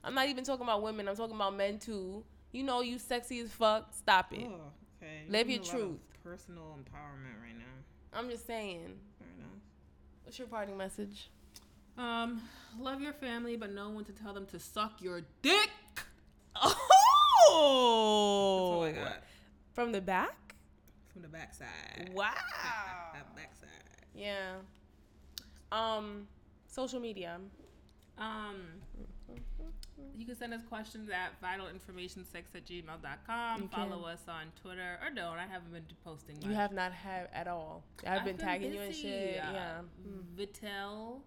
I'm 0.06 0.14
not 0.14 0.28
even 0.28 0.44
talking 0.44 0.62
about 0.62 0.82
women. 0.82 1.08
I'm 1.08 1.16
talking 1.16 1.34
about 1.34 1.56
men 1.56 1.78
too. 1.80 2.22
You 2.52 2.62
know 2.62 2.80
you 2.80 2.98
sexy 2.98 3.40
as 3.40 3.50
fuck. 3.50 3.92
Stop 3.92 4.32
it. 4.32 4.46
Oh, 4.48 4.60
okay. 5.02 5.24
Live 5.28 5.48
Giving 5.48 5.64
your 5.64 5.74
a 5.74 5.78
lot 5.78 5.82
of 5.82 5.88
truth. 5.90 6.00
Personal 6.22 6.78
empowerment 6.78 7.42
right 7.42 7.58
now. 7.58 8.18
I'm 8.18 8.30
just 8.30 8.46
saying. 8.46 8.94
Fair 9.18 9.28
enough. 9.36 9.50
What's 10.22 10.38
your 10.38 10.46
parting 10.48 10.76
message? 10.76 11.28
Um, 11.98 12.40
love 12.78 13.00
your 13.00 13.14
family, 13.14 13.56
but 13.56 13.72
know 13.72 13.90
when 13.90 14.04
to 14.04 14.12
tell 14.12 14.32
them 14.32 14.46
to 14.46 14.58
suck 14.60 15.02
your 15.02 15.22
dick. 15.42 15.70
Oh, 17.48 18.82
That's 18.86 18.98
all 18.98 19.04
I 19.04 19.08
got 19.10 19.22
from 19.74 19.92
the 19.92 20.00
back. 20.00 20.54
from 21.12 21.22
the 21.22 21.28
backside. 21.28 22.10
Wow. 22.14 22.30
That 23.12 23.36
backside. 23.36 23.68
Yeah. 24.14 24.54
Um, 25.70 26.26
social 26.66 26.98
media. 27.00 27.38
Um, 28.18 28.56
you 30.16 30.24
can 30.26 30.36
send 30.36 30.52
us 30.54 30.62
questions 30.68 31.10
at 31.10 31.40
vitalinformation6 31.42 32.34
at 32.54 32.66
gmail.com. 32.66 33.62
You 33.62 33.68
Follow 33.68 34.02
can. 34.02 34.10
us 34.12 34.20
on 34.28 34.44
Twitter. 34.62 34.98
Or 35.02 35.10
don't. 35.14 35.38
I 35.38 35.46
haven't 35.46 35.72
been 35.72 35.84
posting 36.04 36.36
much. 36.36 36.46
You 36.46 36.54
have 36.54 36.72
not 36.72 36.92
had 36.92 37.28
at 37.32 37.48
all. 37.48 37.82
I've, 38.06 38.24
been, 38.24 38.36
tagging 38.36 38.72
you 38.72 38.80
and 38.80 38.94
shit. 38.94 39.38
Uh, 39.40 39.52
Yeah. 39.52 39.80
Vitel 40.38 41.20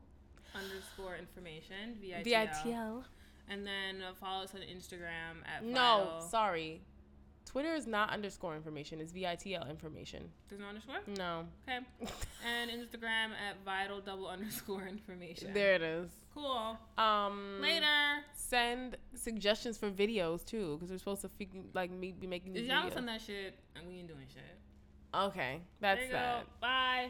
underscore 0.56 1.16
information. 1.18 1.98
V-I-T-L. 2.02 2.48
VITL. 2.48 3.04
And 3.50 3.66
then 3.66 4.04
uh, 4.08 4.14
follow 4.20 4.44
us 4.44 4.54
on 4.54 4.62
Instagram 4.62 5.42
at 5.46 5.64
No, 5.64 6.06
Vital. 6.06 6.22
sorry. 6.30 6.82
Twitter 7.46 7.74
is 7.74 7.88
not 7.88 8.12
underscore 8.12 8.56
information. 8.56 9.02
It's 9.02 9.12
VITL 9.12 9.68
information. 9.70 10.30
There's 10.48 10.62
no 10.62 10.68
underscore? 10.68 11.00
No. 11.18 11.46
Okay. 11.68 11.80
and 12.48 12.70
Instagram 12.70 13.32
at 13.32 13.56
vital 13.66 14.02
double 14.02 14.28
underscore 14.28 14.86
information. 14.88 15.52
There 15.54 15.74
it 15.74 15.82
is. 15.82 16.12
Cool. 16.34 16.78
Um, 16.98 17.60
Later. 17.62 18.24
Send 18.34 18.98
suggestions 19.16 19.78
for 19.78 19.90
videos 19.92 20.44
too, 20.46 20.76
because 20.78 20.92
we're 20.92 20.98
supposed 20.98 21.22
to 21.22 21.30
fig- 21.30 21.66
like 21.74 21.92
me 21.92 22.12
be 22.12 22.28
making 22.28 22.54
these 22.54 22.68
y'all 22.68 22.82
don't 22.84 22.92
videos. 22.92 22.94
send 22.94 23.08
that 23.10 23.22
shit, 23.22 23.56
and 23.76 23.88
we 23.88 23.96
ain't 24.00 24.08
doing 24.08 24.26
shit. 24.34 24.44
Okay, 25.14 25.60
that's 25.80 25.98
there 26.00 26.06
you 26.08 26.12
that. 26.14 26.44
go. 26.44 26.48
Bye. 26.62 27.10